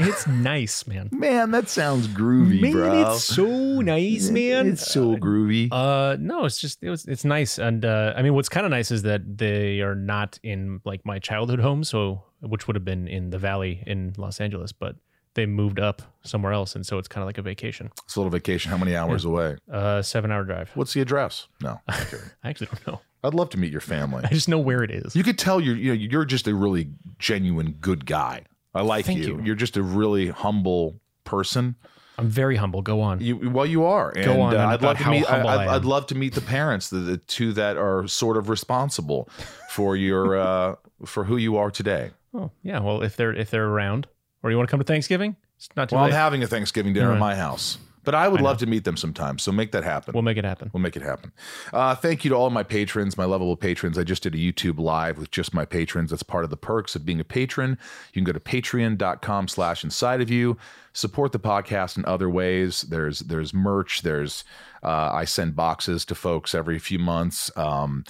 It's 0.00 0.28
nice, 0.28 0.86
man. 0.86 1.08
Man, 1.10 1.50
that 1.50 1.68
sounds 1.68 2.06
groovy, 2.06 2.70
bro. 2.70 3.14
It's 3.14 3.24
so 3.24 3.80
nice, 3.80 4.30
man. 4.30 4.68
It's 4.68 4.88
so 4.88 5.16
groovy. 5.16 5.66
Uh, 5.72 6.16
no, 6.20 6.44
it's 6.44 6.60
just 6.60 6.84
it 6.84 6.90
was 6.90 7.04
it's 7.06 7.24
nice, 7.24 7.58
and 7.58 7.84
uh, 7.84 8.14
I 8.16 8.22
mean, 8.22 8.34
what's 8.34 8.48
kind 8.48 8.64
of 8.64 8.70
nice 8.70 8.92
is 8.92 9.02
that 9.02 9.22
they 9.38 9.80
are 9.80 9.96
not 9.96 10.38
in 10.44 10.80
like 10.84 11.04
my 11.04 11.18
childhood 11.18 11.58
home, 11.58 11.82
so 11.82 12.22
which 12.42 12.68
would 12.68 12.76
have 12.76 12.84
been 12.84 13.08
in 13.08 13.30
the 13.30 13.38
Valley 13.38 13.82
in 13.88 14.14
Los 14.16 14.40
Angeles, 14.40 14.70
but 14.70 14.94
they 15.34 15.46
moved 15.46 15.78
up 15.80 16.02
somewhere 16.22 16.52
else, 16.52 16.74
and 16.74 16.84
so 16.86 16.98
it's 16.98 17.08
kind 17.08 17.22
of 17.22 17.26
like 17.26 17.38
a 17.38 17.42
vacation. 17.42 17.90
it's 18.04 18.16
a 18.16 18.20
little 18.20 18.30
vacation. 18.30 18.70
How 18.70 18.78
many 18.78 18.96
hours 18.96 19.24
away? 19.24 19.56
Uh, 19.70 20.02
seven 20.02 20.30
hour 20.30 20.44
drive. 20.44 20.70
What's 20.74 20.94
the 20.94 21.00
address? 21.00 21.46
No. 21.62 21.80
I'm 21.88 22.04
kidding. 22.10 22.30
I 22.44 22.50
actually 22.50 22.66
don't 22.68 22.86
know. 22.86 23.00
I'd 23.24 23.34
love 23.34 23.50
to 23.50 23.58
meet 23.58 23.72
your 23.72 23.80
family. 23.80 24.22
I 24.24 24.28
just 24.28 24.48
know 24.48 24.58
where 24.58 24.82
it 24.84 24.90
is. 24.90 25.16
You 25.16 25.24
could 25.24 25.38
tell 25.38 25.60
you're 25.60 25.76
you 25.76 25.88
know 25.88 25.94
you're 25.94 26.24
just 26.24 26.46
a 26.46 26.54
really 26.54 26.90
genuine 27.18 27.72
good 27.80 28.06
guy. 28.06 28.44
I 28.74 28.82
like 28.82 29.06
Thank 29.06 29.20
you. 29.20 29.40
you. 29.42 29.52
are 29.52 29.56
just 29.56 29.76
a 29.76 29.82
really 29.82 30.28
humble 30.28 31.00
person. 31.24 31.74
I'm 32.16 32.28
very 32.28 32.56
humble. 32.56 32.82
Go 32.82 33.00
on. 33.00 33.20
You 33.20 33.50
well, 33.50 33.66
you 33.66 33.84
are. 33.84 34.10
And, 34.10 34.24
Go 34.24 34.40
on 34.40 34.56
uh, 34.56 34.66
I'd 34.68 34.82
love 34.82 34.98
to 34.98 35.10
meet. 35.10 35.26
I, 35.26 35.30
humble 35.30 35.48
I 35.48 35.54
I'd, 35.54 35.62
am. 35.62 35.68
I'd 35.70 35.84
love 35.84 36.06
to 36.08 36.14
meet 36.16 36.34
the 36.34 36.40
parents, 36.40 36.90
the, 36.90 36.98
the 36.98 37.16
two 37.16 37.52
that 37.52 37.76
are 37.76 38.06
sort 38.08 38.36
of 38.36 38.48
responsible 38.48 39.28
for 39.70 39.96
your 39.96 40.36
uh, 40.36 40.74
for 41.04 41.24
who 41.24 41.36
you 41.36 41.56
are 41.56 41.70
today. 41.70 42.10
Oh, 42.34 42.50
yeah. 42.62 42.80
Well, 42.80 43.02
if 43.02 43.16
they're 43.16 43.32
if 43.32 43.50
they're 43.50 43.66
around, 43.66 44.06
or 44.42 44.50
you 44.50 44.56
want 44.56 44.68
to 44.68 44.70
come 44.70 44.80
to 44.80 44.84
Thanksgiving, 44.84 45.36
it's 45.56 45.68
not 45.76 45.88
too 45.88 45.96
Well, 45.96 46.04
I'm 46.04 46.12
having 46.12 46.42
a 46.42 46.46
Thanksgiving 46.46 46.92
dinner 46.92 47.08
at 47.08 47.12
Right. 47.12 47.18
my 47.20 47.34
house, 47.34 47.78
but 48.04 48.14
I 48.14 48.28
would 48.28 48.40
I 48.40 48.44
love 48.44 48.58
to 48.58 48.66
meet 48.66 48.84
them 48.84 48.96
sometime. 48.96 49.38
So 49.38 49.50
make 49.52 49.72
that 49.72 49.84
happen. 49.84 50.14
we'll 50.14 50.22
make 50.22 50.36
it 50.38 50.44
happen. 50.44 50.70
We'll 50.72 50.80
make 50.82 50.96
it 50.96 51.02
happen. 51.02 51.32
Uh, 51.72 51.94
thank 51.94 52.24
you 52.24 52.30
to 52.30 52.36
all 52.36 52.48
my 52.50 52.62
patrons, 52.62 53.18
my 53.18 53.24
lovable 53.24 53.56
patrons. 53.56 53.98
I 53.98 54.04
just 54.04 54.22
did 54.22 54.34
a 54.34 54.38
YouTube 54.38 54.78
live 54.78 55.18
with 55.18 55.30
just 55.30 55.52
my 55.52 55.64
patrons. 55.64 56.10
That's 56.10 56.22
part 56.22 56.44
of 56.44 56.50
the 56.50 56.56
perks 56.56 56.94
of 56.96 57.04
being 57.04 57.20
a 57.20 57.24
patron. 57.24 57.76
You 58.12 58.22
can 58.22 58.24
go 58.24 58.32
to 58.32 58.40
patreon.com 58.40 59.48
slash 59.48 59.84
inside 59.84 60.20
of 60.20 60.30
you. 60.30 60.56
Support 60.92 61.32
the 61.32 61.40
podcast 61.40 61.96
in 61.96 62.04
other 62.06 62.30
ways. 62.30 62.82
There's 62.82 63.20
there's 63.20 63.52
merch. 63.52 64.02
There's 64.02 64.44
uh, 64.82 65.10
I 65.12 65.24
send 65.24 65.54
boxes 65.56 66.04
to 66.06 66.14
folks 66.14 66.54
every 66.54 66.78
few 66.78 66.98
months. 66.98 67.50
Um, 67.56 68.04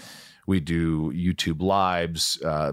we 0.46 0.60
do 0.60 1.12
YouTube 1.12 1.60
lives, 1.60 2.40
uh, 2.42 2.72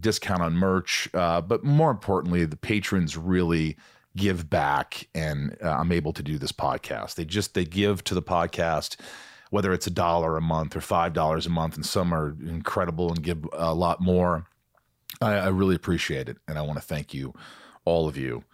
discount 0.00 0.42
on 0.42 0.54
merch, 0.54 1.08
uh, 1.14 1.40
but 1.40 1.64
more 1.64 1.90
importantly, 1.90 2.44
the 2.44 2.56
patrons 2.56 3.16
really 3.16 3.76
give 4.16 4.50
back, 4.50 5.08
and 5.14 5.56
uh, 5.62 5.70
I'm 5.70 5.92
able 5.92 6.12
to 6.12 6.22
do 6.22 6.38
this 6.38 6.52
podcast. 6.52 7.14
They 7.14 7.24
just 7.24 7.54
they 7.54 7.64
give 7.64 8.04
to 8.04 8.14
the 8.14 8.22
podcast, 8.22 8.96
whether 9.50 9.72
it's 9.72 9.86
a 9.86 9.90
dollar 9.90 10.36
a 10.36 10.42
month 10.42 10.76
or 10.76 10.80
five 10.80 11.12
dollars 11.12 11.46
a 11.46 11.50
month, 11.50 11.76
and 11.76 11.86
some 11.86 12.12
are 12.12 12.36
incredible 12.44 13.08
and 13.08 13.22
give 13.22 13.46
a 13.52 13.74
lot 13.74 14.00
more. 14.00 14.46
I, 15.20 15.34
I 15.34 15.48
really 15.48 15.74
appreciate 15.74 16.28
it, 16.28 16.38
and 16.46 16.58
I 16.58 16.62
want 16.62 16.78
to 16.78 16.84
thank 16.84 17.14
you, 17.14 17.34
all 17.84 18.08
of 18.08 18.16
you, 18.16 18.44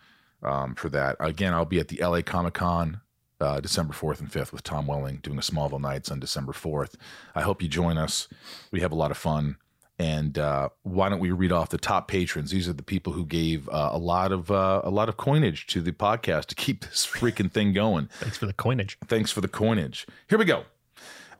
um, 0.43 0.75
for 0.75 0.89
that. 0.91 1.17
Again, 1.21 1.53
I'll 1.53 1.65
be 1.65 1.81
at 1.81 1.89
the 1.89 2.05
LA 2.05 2.23
Comic 2.23 2.55
Con 2.55 3.01
uh, 3.41 3.61
December 3.61 3.93
4th 3.93 4.21
and 4.21 4.31
5th 4.31 4.53
with 4.53 4.63
Tom 4.63 4.87
Welling 4.87 5.19
doing 5.23 5.39
a 5.39 5.43
Smallville 5.43 5.81
Nights 5.81 6.11
on 6.11 6.21
December 6.21 6.53
4th. 6.53 6.95
I 7.35 7.43
hope 7.43 7.63
you 7.63 7.69
join 7.69 7.99
us. 7.99 8.29
We 8.71 8.81
have 8.81 8.93
a 8.93 8.97
lot 8.97 9.11
of 9.11 9.17
fun. 9.17 9.57
And 9.99 10.39
uh, 10.39 10.71
why 10.83 11.09
don't 11.09 11.21
we 11.21 11.31
read 11.31 11.53
off 11.53 11.69
the 11.69 11.79
top 11.79 12.09
patrons? 12.09 12.51
These 12.51 12.69
are 12.69 12.73
the 12.73 12.83
people 12.83 13.13
who 13.13 13.25
gave 13.25 13.69
uh, 13.69 13.91
a 13.93 13.99
lot 13.99 14.33
of 14.33 14.51
uh, 14.51 14.81
a 14.83 14.91
lot 14.91 15.09
of 15.09 15.17
coinage 15.17 15.67
to 15.69 15.81
the 15.81 15.93
podcast 15.93 16.47
to 16.47 16.55
keep 16.57 16.81
this 16.89 17.07
freaking 17.07 17.51
thing 17.51 17.73
going. 17.73 18.09
Thanks 18.19 18.37
for 18.37 18.47
the 18.47 18.53
coinage. 18.53 18.99
Thanks 19.07 19.31
for 19.31 19.41
the 19.41 19.49
coinage. 19.49 20.05
Here 20.29 20.39
we 20.39 20.45
go. 20.47 20.65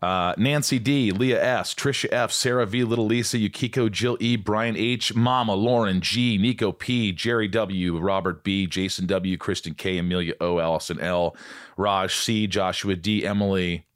Uh, 0.03 0.35
Nancy 0.37 0.79
D, 0.79 1.11
Leah 1.13 1.43
S, 1.43 1.75
Trisha 1.75 2.09
F, 2.13 2.31
Sarah 2.31 2.67
V, 2.67 2.85
Little 2.85 3.07
Lisa, 3.07 3.39
Yukiko, 3.39 3.89
Jill 3.89 4.19
E, 4.21 4.37
Brian 4.37 4.77
H, 4.77 5.15
Mama, 5.15 5.55
Lauren 5.55 6.03
G, 6.03 6.37
Nico 6.37 6.73
P, 6.73 7.11
Jerry 7.11 7.49
W, 7.49 7.99
Robert 7.99 8.45
B, 8.45 8.67
Jason 8.67 9.07
W, 9.07 9.39
Kristen 9.39 9.73
K, 9.73 9.97
Amelia 9.97 10.35
O, 10.43 10.59
Allison 10.59 11.01
L, 11.01 11.35
Raj 11.79 12.15
C, 12.15 12.47
Joshua 12.47 12.97
D, 12.97 13.25
Emily, 13.27 13.87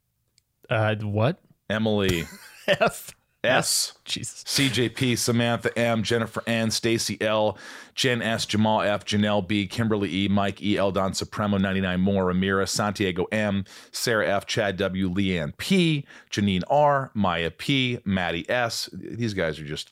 Uh, 0.67 0.95
what? 0.95 1.39
Emily 1.69 2.25
F. 2.67 3.15
S, 3.43 3.93
Jesus. 4.03 4.43
CJP, 4.43 5.17
Samantha 5.17 5.77
M, 5.77 6.03
Jennifer 6.03 6.43
N, 6.45 6.71
Stacy 6.71 7.17
L, 7.21 7.57
Jen 7.95 8.21
S, 8.21 8.45
Jamal 8.45 8.81
F, 8.81 9.05
Janelle 9.05 9.47
B, 9.47 9.65
Kimberly 9.65 10.13
E, 10.13 10.27
Mike 10.27 10.61
E, 10.61 10.77
Eldon 10.77 11.13
Supremo 11.13 11.57
99 11.57 12.01
more, 12.01 12.25
Amira, 12.33 12.67
Santiago 12.67 13.25
M, 13.31 13.63
Sarah 13.91 14.27
F, 14.27 14.45
Chad 14.45 14.75
W, 14.77 15.09
Leanne 15.09 15.55
P, 15.57 16.05
Janine 16.29 16.63
R, 16.69 17.11
Maya 17.13 17.49
P, 17.49 17.99
Maddie 18.03 18.49
S. 18.49 18.89
These 18.91 19.33
guys 19.33 19.59
are 19.59 19.65
just 19.65 19.91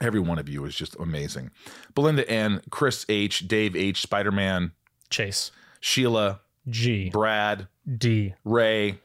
every 0.00 0.20
one 0.20 0.38
of 0.38 0.48
you 0.48 0.64
is 0.64 0.76
just 0.76 0.94
amazing. 1.00 1.50
Belinda 1.94 2.28
N, 2.30 2.60
Chris 2.70 3.04
H, 3.08 3.48
Dave 3.48 3.74
H, 3.74 4.00
Spider 4.02 4.30
Man, 4.30 4.72
Chase. 5.10 5.50
Sheila, 5.80 6.40
G. 6.68 7.10
Brad, 7.10 7.66
D. 7.96 8.34
Ray, 8.44 9.00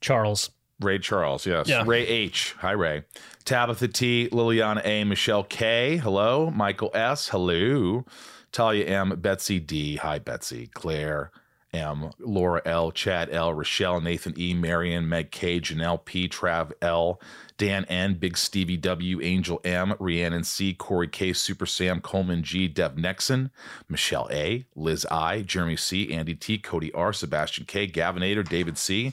Charles. 0.00 0.50
Ray 0.80 0.98
Charles, 0.98 1.46
yes. 1.46 1.68
Yeah. 1.68 1.84
Ray 1.86 2.06
H. 2.06 2.54
Hi, 2.60 2.72
Ray. 2.72 3.04
Tabitha 3.44 3.88
T. 3.88 4.28
Liliana 4.32 4.84
A. 4.84 5.04
Michelle 5.04 5.44
K. 5.44 5.98
Hello. 5.98 6.50
Michael 6.50 6.90
S. 6.94 7.28
Hello. 7.28 8.04
Talia 8.52 8.86
M. 8.86 9.14
Betsy 9.20 9.60
D. 9.60 9.96
Hi, 9.96 10.18
Betsy. 10.18 10.68
Claire 10.68 11.30
M. 11.72 12.10
Laura 12.18 12.62
L. 12.64 12.90
Chad 12.90 13.30
L. 13.30 13.52
Rochelle 13.52 14.00
Nathan 14.00 14.34
E. 14.38 14.54
Marion 14.54 15.08
Meg 15.08 15.30
K. 15.30 15.60
Janelle 15.60 16.04
P. 16.04 16.28
Trav 16.28 16.72
L. 16.80 17.20
Dan 17.58 17.84
N. 17.84 18.14
Big 18.14 18.38
Stevie 18.38 18.78
W. 18.78 19.20
Angel 19.20 19.60
M. 19.64 19.94
Rhiannon 20.00 20.44
C. 20.44 20.72
Corey 20.72 21.08
K. 21.08 21.32
Super 21.34 21.66
Sam 21.66 22.00
Coleman 22.00 22.42
G. 22.42 22.68
Dev 22.68 22.96
Nexon. 22.96 23.50
Michelle 23.88 24.28
A. 24.32 24.64
Liz 24.74 25.04
I. 25.10 25.42
Jeremy 25.42 25.76
C. 25.76 26.12
Andy 26.12 26.34
T. 26.34 26.56
Cody 26.58 26.90
R. 26.94 27.12
Sebastian 27.12 27.66
K. 27.66 27.86
Gavinator. 27.86 28.48
David 28.48 28.78
C. 28.78 29.12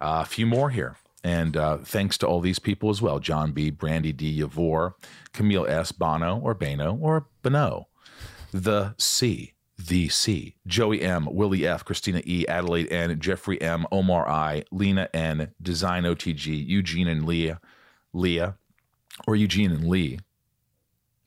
Uh, 0.00 0.22
a 0.22 0.24
few 0.24 0.46
more 0.46 0.70
here. 0.70 0.96
And 1.24 1.56
uh, 1.56 1.78
thanks 1.78 2.16
to 2.18 2.26
all 2.26 2.40
these 2.40 2.58
people 2.58 2.90
as 2.90 3.02
well 3.02 3.18
John 3.18 3.52
B., 3.52 3.70
Brandy 3.70 4.12
D., 4.12 4.40
Yavor, 4.40 4.94
Camille 5.32 5.66
S., 5.66 5.92
Bono, 5.92 6.38
or 6.38 6.54
Bano, 6.54 6.94
or 6.94 7.28
Bano, 7.42 7.88
The 8.52 8.94
C., 8.98 9.54
The 9.76 10.08
C., 10.08 10.54
Joey 10.66 11.02
M., 11.02 11.28
Willie 11.30 11.66
F., 11.66 11.84
Christina 11.84 12.22
E., 12.24 12.46
Adelaide 12.46 12.92
N., 12.92 13.18
Jeffrey 13.18 13.60
M., 13.60 13.86
Omar 13.90 14.28
I., 14.28 14.62
Lena 14.70 15.08
N., 15.12 15.52
Design 15.60 16.04
OTG, 16.04 16.66
Eugene 16.66 17.08
and 17.08 17.26
Leah, 17.26 17.60
Leah, 18.12 18.56
or 19.26 19.34
Eugene 19.34 19.72
and 19.72 19.88
Lee. 19.88 20.20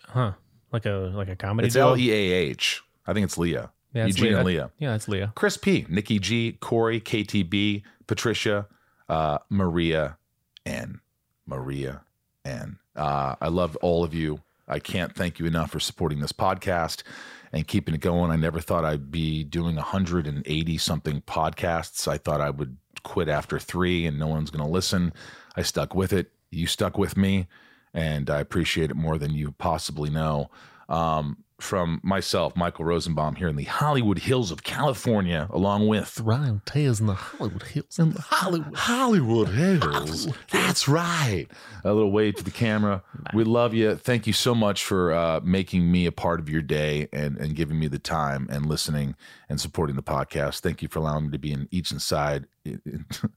Huh. 0.08 0.34
Like 0.72 0.86
a 0.86 1.12
like 1.14 1.28
a 1.28 1.36
comedy. 1.36 1.68
It's? 1.68 1.76
L 1.76 1.98
E 1.98 2.12
A 2.12 2.34
H. 2.34 2.82
I 3.06 3.14
think 3.14 3.26
it's 3.26 3.38
Leah. 3.38 3.72
Yeah, 3.94 4.06
it's 4.06 4.18
Eugene 4.18 4.36
and 4.36 4.46
Leah. 4.46 4.56
Leah. 4.56 4.72
Yeah, 4.78 4.92
that's 4.92 5.08
Leah. 5.10 5.34
Chris 5.36 5.58
P, 5.58 5.86
Nikki 5.90 6.18
G, 6.18 6.54
Corey, 6.62 7.02
KTB, 7.02 7.84
Patricia, 8.08 8.68
uh, 9.12 9.40
Maria 9.50 10.18
N. 10.66 11.02
Maria 11.46 12.02
N. 12.46 12.80
Uh, 12.96 13.36
I 13.42 13.50
love 13.50 13.76
all 13.82 14.06
of 14.06 14.14
you. 14.14 14.40
I 14.70 14.80
can't 14.80 15.14
thank 15.14 15.38
you 15.38 15.46
enough 15.46 15.72
for 15.72 15.82
supporting 15.82 16.22
this 16.22 16.32
podcast 16.32 17.04
and 17.52 17.68
keeping 17.68 17.94
it 17.94 18.00
going. 18.00 18.32
I 18.32 18.38
never 18.38 18.62
thought 18.62 18.86
I'd 18.86 19.12
be 19.12 19.44
doing 19.44 19.76
180 19.76 20.78
something 20.78 21.22
podcasts. 21.24 22.08
I 22.08 22.18
thought 22.18 22.40
I 22.40 22.52
would 22.52 22.78
quit 23.04 23.28
after 23.28 23.60
three 23.60 24.06
and 24.06 24.18
no 24.18 24.28
one's 24.28 24.50
going 24.50 24.64
to 24.64 24.72
listen. 24.72 25.12
I 25.58 25.64
stuck 25.64 25.94
with 25.94 26.14
it. 26.14 26.32
You 26.50 26.66
stuck 26.66 26.98
with 26.98 27.18
me, 27.18 27.48
and 27.94 28.30
I 28.30 28.40
appreciate 28.40 28.92
it 28.92 28.96
more 28.96 29.18
than 29.18 29.34
you 29.34 29.52
possibly 29.52 30.10
know. 30.10 30.50
Um, 30.88 31.44
from 31.62 32.00
myself, 32.04 32.56
Michael 32.56 32.86
Rosenbaum, 32.86 33.36
here 33.36 33.48
in 33.48 33.56
the 33.56 33.64
Hollywood 33.64 34.20
Hills 34.20 34.52
of 34.52 34.64
California, 34.64 35.48
along 35.52 35.88
with 35.88 36.20
Ryan 36.20 36.62
Tales 36.66 37.00
in 37.00 37.08
the 37.08 37.14
Hollywood 37.14 37.64
Hills. 37.64 38.00
In 38.00 38.12
the 38.12 38.22
Hollywood. 38.22 38.76
Hollywood 38.76 39.50
Hills. 39.50 40.28
That's 40.52 40.88
right. 40.88 41.48
A 41.84 41.94
little 41.94 42.12
wave 42.12 42.36
to 42.36 42.44
the 42.44 42.52
camera. 42.52 43.04
We 43.34 43.44
love 43.44 43.74
you. 43.74 43.96
Thank 43.96 44.28
you 44.28 44.34
so 44.34 44.54
much 44.56 44.84
for 44.84 45.14
uh, 45.14 45.40
making 45.44 45.92
me 45.92 46.06
a 46.06 46.12
part 46.12 46.40
of 46.40 46.50
your 46.50 46.62
day 46.62 47.08
and, 47.14 47.38
and 47.38 47.56
giving 47.56 47.80
me 47.80 47.88
the 47.88 48.00
time 48.00 48.48
and 48.52 48.66
listening 48.66 49.16
and 49.50 49.60
supporting 49.60 49.96
the 49.96 50.04
podcast. 50.04 50.60
Thank 50.60 50.82
you 50.82 50.88
for 50.88 51.00
allowing 51.00 51.26
me 51.26 51.32
to 51.32 51.40
be 51.40 51.52
in 51.52 51.68
each 51.72 51.92
inside. 51.92 52.48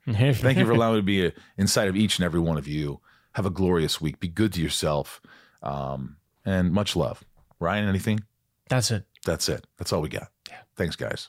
Thank 0.07 0.59
you 0.59 0.67
for 0.67 0.73
allowing 0.73 0.95
me 0.95 1.01
to 1.01 1.03
be 1.03 1.27
a, 1.27 1.33
inside 1.59 1.89
of 1.89 1.97
each 1.97 2.19
and 2.19 2.25
every 2.25 2.41
one 2.41 2.59
of 2.59 2.67
you. 2.67 3.01
Have 3.33 3.47
a 3.47 3.51
glorious 3.51 4.01
week. 4.01 4.21
Be 4.21 4.29
good 4.29 4.53
to 4.55 4.63
yourself. 4.63 5.21
Um, 5.63 6.17
and 6.45 6.73
much 6.73 6.95
love. 6.95 7.25
Ryan, 7.61 7.89
anything? 7.89 8.21
That's 8.69 8.91
it. 8.91 9.05
That's 9.25 9.49
it. 9.49 9.67
That's 9.79 9.93
all 9.93 10.01
we 10.01 10.09
got. 10.09 10.29
Yeah. 10.49 10.59
Thanks, 10.77 10.97
guys. 10.97 11.29